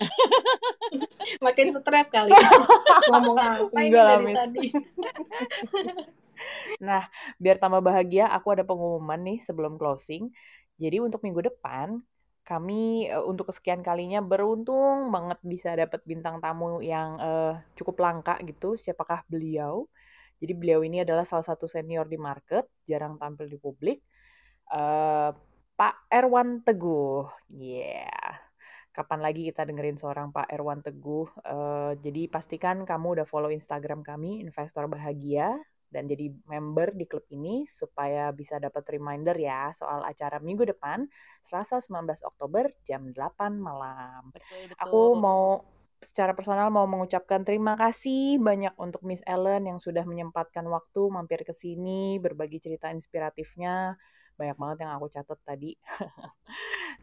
makin 1.46 1.68
stres 1.68 2.08
kali 2.08 2.32
ngomong 3.12 3.36
apa 3.36 3.78
ini 3.84 3.92
Enggak 3.92 4.04
dari 4.08 4.26
tadi. 4.32 4.66
nah, 6.80 7.04
biar 7.36 7.60
tambah 7.60 7.84
bahagia, 7.84 8.32
aku 8.32 8.56
ada 8.56 8.64
pengumuman 8.64 9.20
nih 9.20 9.38
sebelum 9.44 9.76
closing. 9.76 10.32
Jadi 10.80 10.96
untuk 10.96 11.20
minggu 11.20 11.44
depan 11.44 12.00
kami 12.42 13.06
uh, 13.08 13.22
untuk 13.24 13.50
kesekian 13.50 13.80
kalinya 13.86 14.18
beruntung 14.18 15.14
banget 15.14 15.38
bisa 15.46 15.74
dapat 15.78 16.02
bintang 16.02 16.42
tamu 16.42 16.82
yang 16.82 17.18
uh, 17.22 17.54
cukup 17.78 18.02
langka 18.02 18.34
gitu. 18.42 18.74
Siapakah 18.74 19.22
beliau? 19.30 19.86
Jadi 20.42 20.52
beliau 20.58 20.82
ini 20.82 21.06
adalah 21.06 21.22
salah 21.22 21.46
satu 21.46 21.70
senior 21.70 22.10
di 22.10 22.18
market, 22.18 22.66
jarang 22.82 23.14
tampil 23.14 23.46
di 23.46 23.58
publik. 23.62 24.02
Uh, 24.66 25.30
Pak 25.78 26.10
Erwan 26.10 26.66
Teguh, 26.66 27.30
yeah. 27.54 28.38
Kapan 28.92 29.24
lagi 29.24 29.48
kita 29.48 29.64
dengerin 29.64 29.96
seorang 29.96 30.34
Pak 30.34 30.50
Erwan 30.52 30.82
Teguh? 30.82 31.24
Uh, 31.46 31.94
jadi 32.02 32.26
pastikan 32.28 32.84
kamu 32.84 33.22
udah 33.22 33.26
follow 33.26 33.48
Instagram 33.48 34.02
kami, 34.04 34.42
Investor 34.42 34.84
Bahagia 34.90 35.56
dan 35.92 36.08
jadi 36.08 36.32
member 36.48 36.96
di 36.96 37.04
klub 37.04 37.28
ini 37.28 37.68
supaya 37.68 38.32
bisa 38.32 38.56
dapat 38.56 38.82
reminder 38.88 39.36
ya 39.36 39.68
soal 39.76 40.02
acara 40.08 40.40
minggu 40.40 40.64
depan 40.64 41.04
Selasa 41.44 41.78
19 41.84 42.24
Oktober 42.24 42.72
jam 42.82 43.12
8 43.12 43.60
malam. 43.60 44.32
Betul, 44.32 44.72
betul. 44.72 44.80
Aku 44.88 45.02
mau 45.20 45.44
secara 46.02 46.34
personal 46.34 46.66
mau 46.74 46.88
mengucapkan 46.90 47.46
terima 47.46 47.78
kasih 47.78 48.42
banyak 48.42 48.74
untuk 48.74 49.06
Miss 49.06 49.22
Ellen 49.22 49.70
yang 49.70 49.78
sudah 49.78 50.02
menyempatkan 50.02 50.66
waktu 50.66 51.02
mampir 51.12 51.46
ke 51.46 51.54
sini 51.54 52.18
berbagi 52.18 52.58
cerita 52.58 52.90
inspiratifnya 52.90 53.94
banyak 54.42 54.58
banget 54.58 54.76
yang 54.82 54.92
aku 54.98 55.06
catat 55.06 55.38
tadi. 55.46 55.78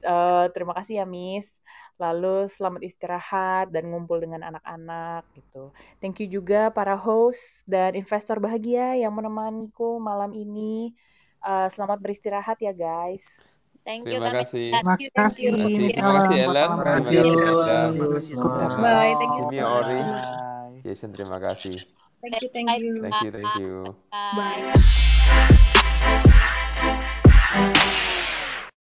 uh, 0.04 0.46
terima 0.54 0.76
kasih 0.76 1.00
ya 1.00 1.06
Miss. 1.08 1.56
Lalu 1.96 2.48
selamat 2.52 2.82
istirahat 2.84 3.72
dan 3.72 3.88
ngumpul 3.88 4.20
dengan 4.20 4.44
anak-anak 4.44 5.24
gitu. 5.36 5.72
Thank 6.04 6.20
you 6.24 6.28
juga 6.28 6.72
para 6.72 7.00
host 7.00 7.64
dan 7.64 7.96
investor 7.96 8.44
bahagia 8.44 9.00
yang 9.00 9.16
menemaniku 9.16 10.00
malam 10.04 10.36
ini. 10.36 10.92
Uh, 11.40 11.72
selamat 11.72 12.04
beristirahat 12.04 12.60
ya 12.60 12.76
guys. 12.76 13.24
Thank 13.88 14.06
you, 14.12 14.20
terima 14.20 14.44
kasih. 14.44 14.76
Terima 14.76 14.96
kasih. 15.24 15.46
Terima 15.90 16.14
kasih 16.20 16.36
Ellen. 16.46 16.70
Terima 16.76 18.08
kasih. 18.20 18.36
Bye. 18.80 19.14
Thank 19.16 19.34
you. 19.40 19.44
Jimmy 19.48 19.60
Ori. 19.64 20.00
Jason 20.84 21.10
terima 21.16 21.40
kasih. 21.40 21.76
Thank 22.20 22.44
you, 22.44 22.50
thank 22.52 22.70
you. 22.80 22.94
Thank 23.02 23.24
you, 23.24 23.32
thank 23.32 23.54
you. 23.60 23.96
Bye. 24.12 25.69
Thank 27.52 28.04
you. 28.04 28.09